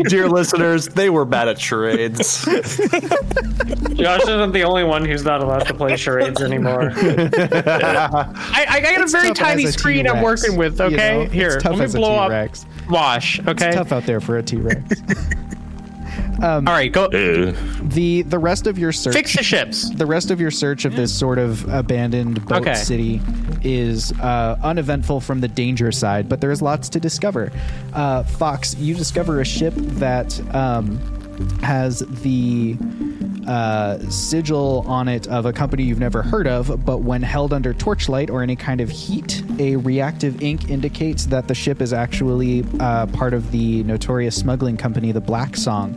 [0.07, 2.45] Dear listeners, they were bad at charades.
[2.45, 6.91] Josh isn't the only one who's not allowed to play charades anymore.
[6.95, 10.79] I, I got a very tiny a screen I'm working with.
[10.79, 11.21] you Okay, know?
[11.23, 12.65] It's here, tough let me as blow up T-Rex.
[12.89, 13.39] Wash.
[13.47, 15.01] Okay, Tough out there for a T Rex.
[16.43, 17.53] all right, go uh.
[17.81, 19.89] the the rest of your search fix the ships.
[19.95, 22.75] the rest of your search of this sort of abandoned boat Okay.
[22.75, 23.21] city
[23.63, 27.51] is uh, uneventful from the danger side, but there's lots to discover.
[27.93, 30.99] Uh, Fox, you discover a ship that um,
[31.61, 32.77] has the
[33.47, 37.73] uh, sigil on it of a company you've never heard of, but when held under
[37.73, 42.65] torchlight or any kind of heat, a reactive ink indicates that the ship is actually
[42.79, 45.95] uh, part of the notorious smuggling company, the Black Song.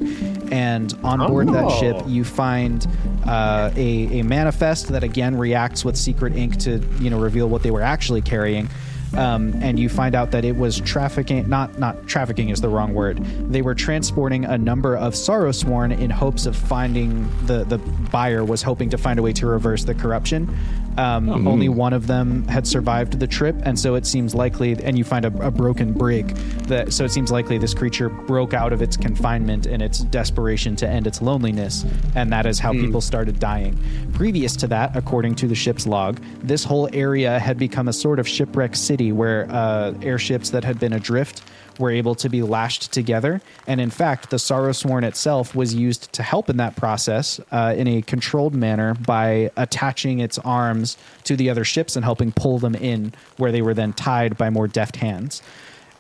[0.53, 2.87] And on board that ship, you find
[3.27, 7.63] uh, a, a manifest that again reacts with secret ink to you know reveal what
[7.63, 8.69] they were actually carrying.
[9.17, 12.95] Um, and you find out that it was trafficking not not trafficking is the wrong
[12.95, 13.19] word.
[13.51, 18.63] They were transporting a number of sorrowsworn in hopes of finding the the buyer was
[18.63, 20.57] hoping to find a way to reverse the corruption
[21.01, 24.99] um, only one of them had survived the trip and so it seems likely and
[24.99, 26.29] you find a, a broken brig
[26.69, 30.77] that so it seems likely this creature broke out of its confinement in its desperation
[30.77, 33.79] to end its loneliness and that is how people started dying.
[34.13, 38.19] Previous to that according to the ship's log this whole area had become a sort
[38.19, 41.43] of shipwreck city where uh, airships that had been adrift
[41.79, 43.41] were able to be lashed together.
[43.67, 47.87] And in fact, the Sorrowsworn itself was used to help in that process uh, in
[47.87, 52.75] a controlled manner by attaching its arms to the other ships and helping pull them
[52.75, 55.43] in, where they were then tied by more deft hands.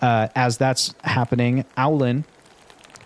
[0.02, 2.24] Uh, as that's happening, Owlin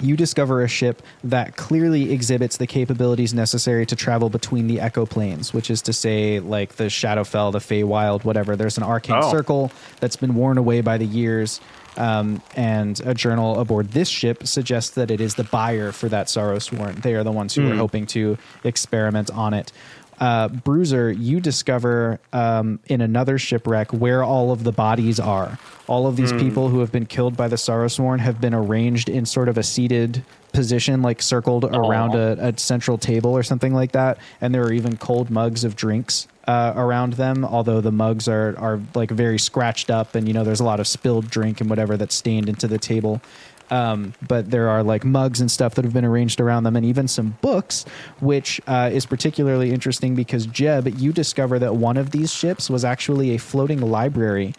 [0.01, 5.07] you discover a ship that clearly exhibits the capabilities necessary to travel between the echo
[5.07, 8.57] planes, which is to say, like the Shadowfell, the Feywild, whatever.
[8.57, 9.31] There's an arcane Oh.
[9.31, 9.71] circle
[10.01, 11.61] that's been worn away by the years.
[11.97, 16.27] Um, and a journal aboard this ship suggests that it is the buyer for that
[16.27, 17.03] Sorrowsworn.
[17.03, 19.73] They are the ones who are hoping to experiment on it.
[20.19, 25.59] Uh, Bruiser, you discover um, in another shipwreck where all of the bodies are.
[25.87, 29.27] All of these people who have been killed by the Sorrowsworn have been arranged in
[29.27, 33.93] sort of a seated position, like circled around a, a central table or something like
[33.93, 34.19] that.
[34.41, 38.55] And there are even cold mugs of drinks uh, around them, although the mugs are,
[38.59, 41.69] are like very scratched up and, you know, there's a lot of spilled drink and
[41.69, 43.21] whatever that's stained into the table.
[43.71, 46.85] Um, but there are like mugs and stuff that have been arranged around them, and
[46.85, 47.85] even some books,
[48.21, 52.85] which uh, is particularly interesting because Jeb, you discover that one of these ships was
[52.85, 54.55] actually a floating library,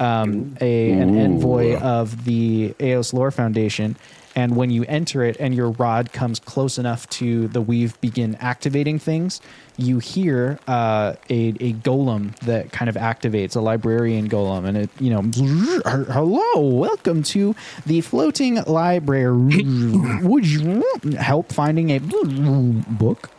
[0.00, 3.96] um, a an envoy of the Eos Lore Foundation.
[4.36, 8.36] And when you enter it and your rod comes close enough to the weave begin
[8.36, 9.40] activating things,
[9.76, 14.90] you hear uh, a, a golem that kind of activates a librarian golem, and it
[15.00, 15.22] you know,
[16.12, 17.56] hello, welcome to
[17.86, 19.64] the floating library.
[20.22, 20.84] Would you
[21.18, 21.98] help finding a
[22.98, 23.30] book?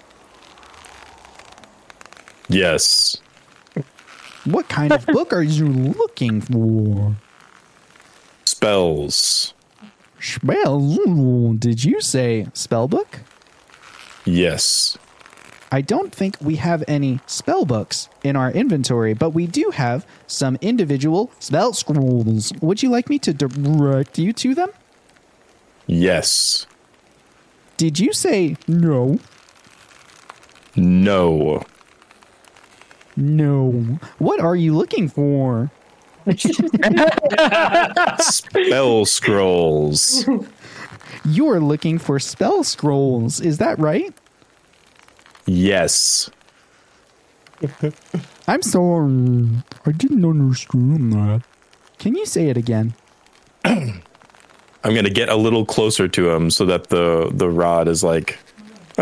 [2.49, 3.17] Yes.
[4.45, 7.15] What kind of book are you looking for?
[8.45, 9.53] Spells.
[10.19, 11.53] Spell?
[11.53, 13.19] Did you say spell book?
[14.25, 14.97] Yes.
[15.71, 20.05] I don't think we have any spell books in our inventory, but we do have
[20.27, 22.51] some individual spell scrolls.
[22.61, 24.69] Would you like me to direct you to them?
[25.87, 26.65] Yes.
[27.77, 29.19] Did you say no?
[30.75, 31.63] No.
[33.15, 33.99] No.
[34.17, 35.71] What are you looking for?
[38.19, 40.25] Spell scrolls.
[41.25, 43.39] You're looking for spell scrolls.
[43.41, 44.13] Is that right?
[45.45, 46.29] Yes.
[48.47, 49.49] I'm sorry.
[49.85, 51.41] I didn't understand that.
[51.99, 52.93] Can you say it again?
[53.65, 58.39] I'm gonna get a little closer to him so that the the rod is like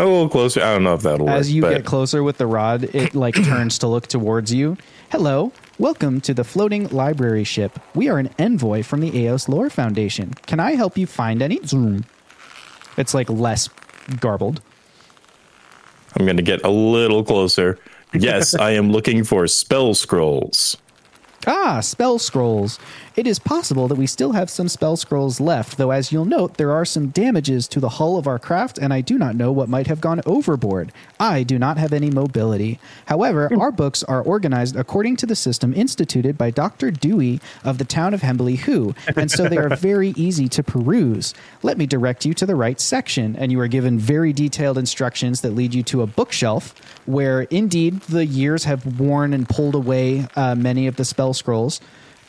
[0.04, 0.62] a little closer.
[0.62, 1.34] I don't know if that'll work.
[1.34, 4.76] As you but get closer with the rod, it like turns to look towards you.
[5.10, 7.78] Hello, welcome to the floating library ship.
[7.94, 10.34] We are an envoy from the Eos Lore Foundation.
[10.46, 11.60] Can I help you find any?
[11.64, 12.04] Zoom.
[12.96, 13.68] It's like less
[14.20, 14.60] garbled.
[16.18, 17.78] I'm gonna get a little closer.
[18.12, 20.76] Yes, I am looking for spell scrolls.
[21.46, 22.78] Ah, spell scrolls.
[23.16, 26.58] It is possible that we still have some spell scrolls left, though, as you'll note,
[26.58, 29.50] there are some damages to the hull of our craft, and I do not know
[29.50, 30.92] what might have gone overboard.
[31.18, 32.78] I do not have any mobility.
[33.06, 36.92] However, our books are organized according to the system instituted by Dr.
[36.92, 41.34] Dewey of the town of Hembley Who, and so they are very easy to peruse.
[41.64, 45.40] Let me direct you to the right section, and you are given very detailed instructions
[45.40, 46.74] that lead you to a bookshelf
[47.06, 51.80] where indeed the years have worn and pulled away uh, many of the spell scrolls.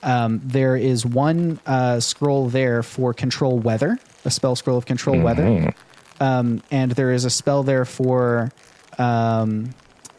[0.03, 5.19] Um, there is one uh, scroll there for control weather, a spell scroll of control
[5.19, 5.73] weather,
[6.19, 8.51] um, and there is a spell there for.
[8.97, 9.73] Um,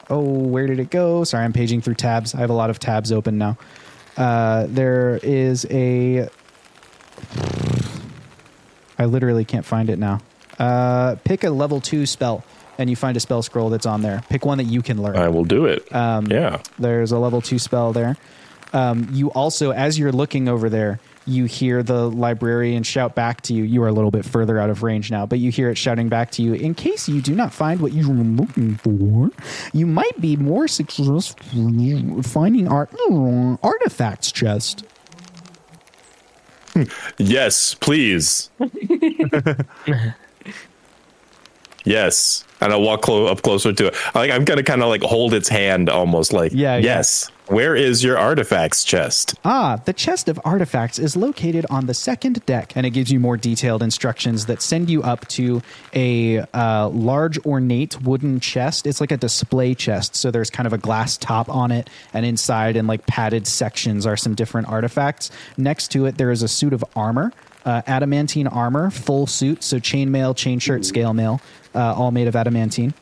[0.08, 1.24] oh, where did it go?
[1.24, 2.34] Sorry, I'm paging through tabs.
[2.34, 3.58] I have a lot of tabs open now.
[4.16, 6.28] Uh, there is a.
[8.98, 10.20] I literally can't find it now.
[10.58, 12.44] Uh, pick a level two spell,
[12.78, 14.22] and you find a spell scroll that's on there.
[14.28, 15.16] Pick one that you can learn.
[15.16, 15.92] I will do it.
[15.94, 16.62] Um, yeah.
[16.78, 18.16] There's a level two spell there.
[18.72, 23.54] Um, you also, as you're looking over there, you hear the librarian shout back to
[23.54, 23.62] you.
[23.64, 26.08] You are a little bit further out of range now, but you hear it shouting
[26.08, 26.54] back to you.
[26.54, 29.30] In case you do not find what you were looking for,
[29.72, 31.20] you might be more successful
[32.22, 32.88] finding our
[33.62, 34.84] artifacts chest.
[37.18, 38.50] Yes, please.
[41.84, 42.44] yes.
[42.60, 43.94] And I'll walk clo- up closer to it.
[44.14, 47.02] Like I'm gonna kind of like hold its hand, almost like, Yeah, yeah.
[47.52, 49.34] Where is your artifacts chest?
[49.44, 53.20] Ah, the chest of artifacts is located on the second deck, and it gives you
[53.20, 55.60] more detailed instructions that send you up to
[55.92, 58.86] a uh, large, ornate wooden chest.
[58.86, 62.24] It's like a display chest, so there's kind of a glass top on it, and
[62.24, 65.30] inside, in like padded sections, are some different artifacts.
[65.58, 67.34] Next to it, there is a suit of armor.
[67.66, 71.38] Uh, adamantine armor, full suit, so chainmail, chain shirt, scale mail,
[71.74, 72.94] uh, all made of adamantine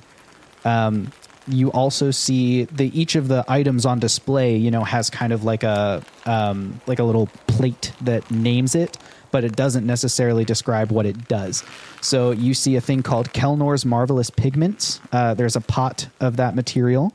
[1.52, 5.44] you also see the each of the items on display you know has kind of
[5.44, 8.98] like a um, like a little plate that names it
[9.30, 11.64] but it doesn't necessarily describe what it does
[12.00, 16.54] so you see a thing called kelnor's marvelous pigments uh, there's a pot of that
[16.54, 17.12] material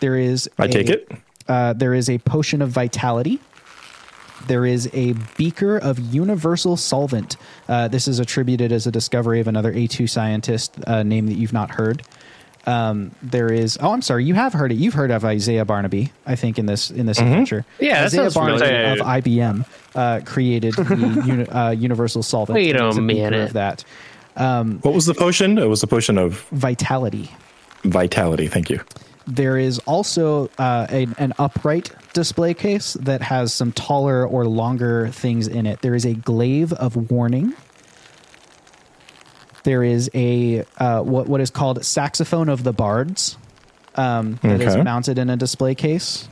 [0.00, 1.10] there is I a- take it.
[1.48, 3.40] uh, there is a potion of vitality
[4.46, 7.36] there is a beaker of universal solvent.
[7.68, 11.52] Uh, this is attributed as a discovery of another A2 scientist, uh, name that you've
[11.52, 12.02] not heard.
[12.66, 13.76] Um, there is.
[13.80, 14.24] Oh, I'm sorry.
[14.24, 14.76] You have heard it.
[14.76, 16.12] You've heard of Isaiah Barnaby.
[16.26, 17.64] I think in this in this adventure.
[17.74, 17.84] Mm-hmm.
[17.84, 18.92] Yeah, Isaiah Barnaby familiar.
[18.92, 22.54] of IBM uh, created the uni- uh, universal solvent.
[22.54, 23.34] Wait a minute.
[23.48, 23.84] Of that
[24.36, 25.58] What was the potion?
[25.58, 27.30] It was a potion of vitality.
[27.84, 28.46] vitality.
[28.46, 28.80] Thank you.
[29.26, 35.08] There is also uh, a, an upright display case that has some taller or longer
[35.08, 35.80] things in it.
[35.80, 37.54] There is a glaive of warning.
[39.64, 43.36] There is a uh, what what is called saxophone of the bards
[43.96, 44.82] um, that is Okay.
[44.82, 46.28] mounted in a display case.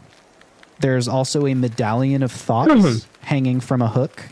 [0.81, 4.29] There's also a medallion of thoughts hanging from a hook.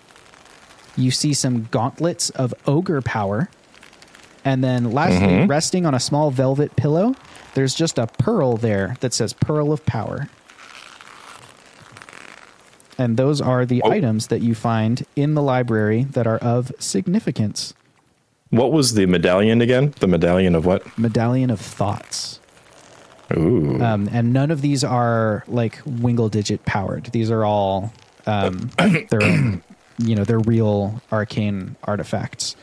[0.97, 3.49] You see some gauntlets of ogre power.
[4.45, 7.15] And then lastly, resting on a small velvet pillow,
[7.55, 10.29] there's just a pearl there that says Pearl of Power.
[12.99, 13.91] And those are the Oh.
[13.91, 17.75] items that you find in the library that are of significance.
[18.51, 19.95] What was the medallion again?
[20.01, 20.99] The medallion of what?
[20.99, 22.41] Medallion of Thoughts.
[23.37, 23.81] Ooh.
[23.81, 27.07] Um, and none of these are like wingle digit powered.
[27.07, 27.93] These are all
[28.27, 28.71] um,
[29.11, 29.61] they're
[29.99, 32.57] you know they're real arcane artifacts.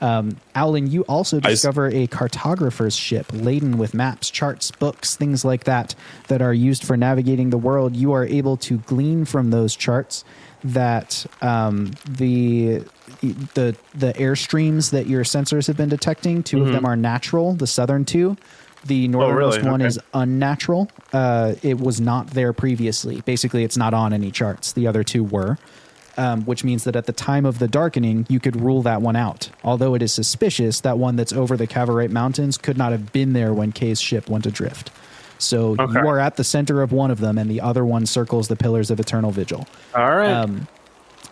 [0.00, 5.62] Um, Alan, you also discover a cartographer's ship laden with maps, charts, books, things like
[5.64, 5.94] that
[6.26, 7.94] that are used for navigating the world.
[7.94, 10.24] You are able to glean from those charts
[10.64, 12.82] that um, the
[13.22, 16.42] the the airstreams that your sensors have been detecting.
[16.42, 17.54] 2 of them are natural.
[17.54, 18.36] The southern two.
[18.84, 19.70] The northernmost really?
[19.70, 19.86] one Okay.
[19.88, 20.88] is unnatural.
[21.12, 23.20] Uh, it was not there previously.
[23.20, 24.72] Basically, it's not on any charts.
[24.72, 25.56] The other two were,
[26.16, 29.14] um, which means that at the time of the darkening, you could rule that one
[29.14, 29.50] out.
[29.62, 33.34] Although it is suspicious, that one that's over the Cavarite Mountains could not have been
[33.34, 34.90] there when Kay's ship went adrift.
[35.38, 36.00] So Okay.
[36.00, 38.56] you are at the center of one of them, and the other one circles the
[38.56, 39.64] Pillars of Eternal Vigil.
[39.94, 40.28] All right.
[40.32, 40.66] Um,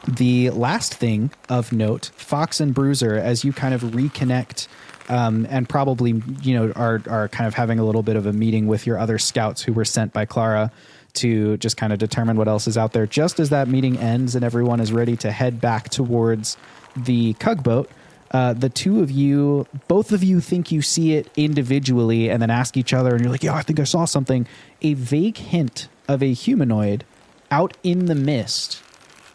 [0.06, 4.66] the last thing of note, Fox and Bruiser, as you kind of reconnect
[5.10, 8.32] um, and probably you know are are kind of having a little bit of a
[8.32, 10.70] meeting with your other scouts who were sent by Clara
[11.14, 13.06] to just kind of determine what else is out there.
[13.06, 16.56] Just as that meeting ends and everyone is ready to head back towards
[16.96, 17.90] the Cugboat,
[18.30, 22.50] uh, the two of you, both of you think you see it individually and then
[22.50, 24.46] ask each other, and you're like, yeah, I think I saw something.
[24.82, 27.04] A vague hint of a humanoid
[27.50, 28.80] out in the mist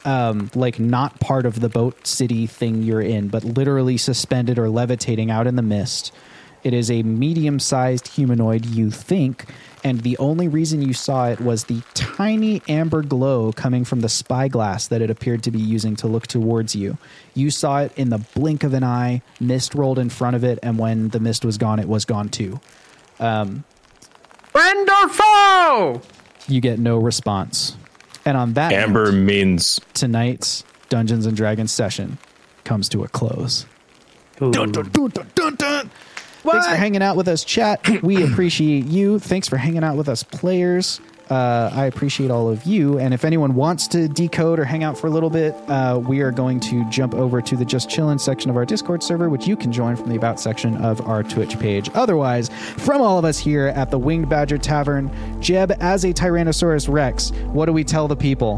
[0.05, 4.69] um, like not part of the boat city thing you're in, but literally suspended or
[4.69, 6.11] levitating out in the mist.
[6.63, 9.45] It is a medium sized humanoid, you think,
[9.83, 14.09] and the only reason you saw it was the tiny amber glow coming from the
[14.09, 16.97] spyglass that it appeared to be using to look towards you.
[17.35, 20.57] You saw it in the blink of an eye, mist rolled in front of it,
[20.63, 22.59] and when the mist was gone, it was gone too.
[24.55, 26.01] Friend or foe?
[26.47, 27.77] You get no response.
[28.25, 32.17] And on that Amber note, means tonight's Dungeons and Dragons session
[32.63, 33.65] comes to a close.
[34.39, 35.91] Dun, dun, dun, dun, dun, dun.
[36.43, 38.03] Thanks for hanging out with us, chat.
[38.03, 39.19] We appreciate you.
[39.19, 40.99] Thanks for hanging out with us, players.
[41.29, 42.99] Uh, I appreciate all of you.
[42.99, 46.21] And if anyone wants to decode or hang out for a little bit, uh, we
[46.21, 49.47] are going to jump over to the Just Chillin' section of our Discord server, which
[49.47, 51.89] you can join from the About section of our Twitch page.
[51.95, 56.87] Otherwise, from all of us here at the Winged Badger Tavern, Jeb, as a Tyrannosaurus
[56.91, 58.57] Rex, what do we tell the people?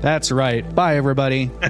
[0.00, 0.74] That's right.
[0.74, 1.50] Bye, everybody.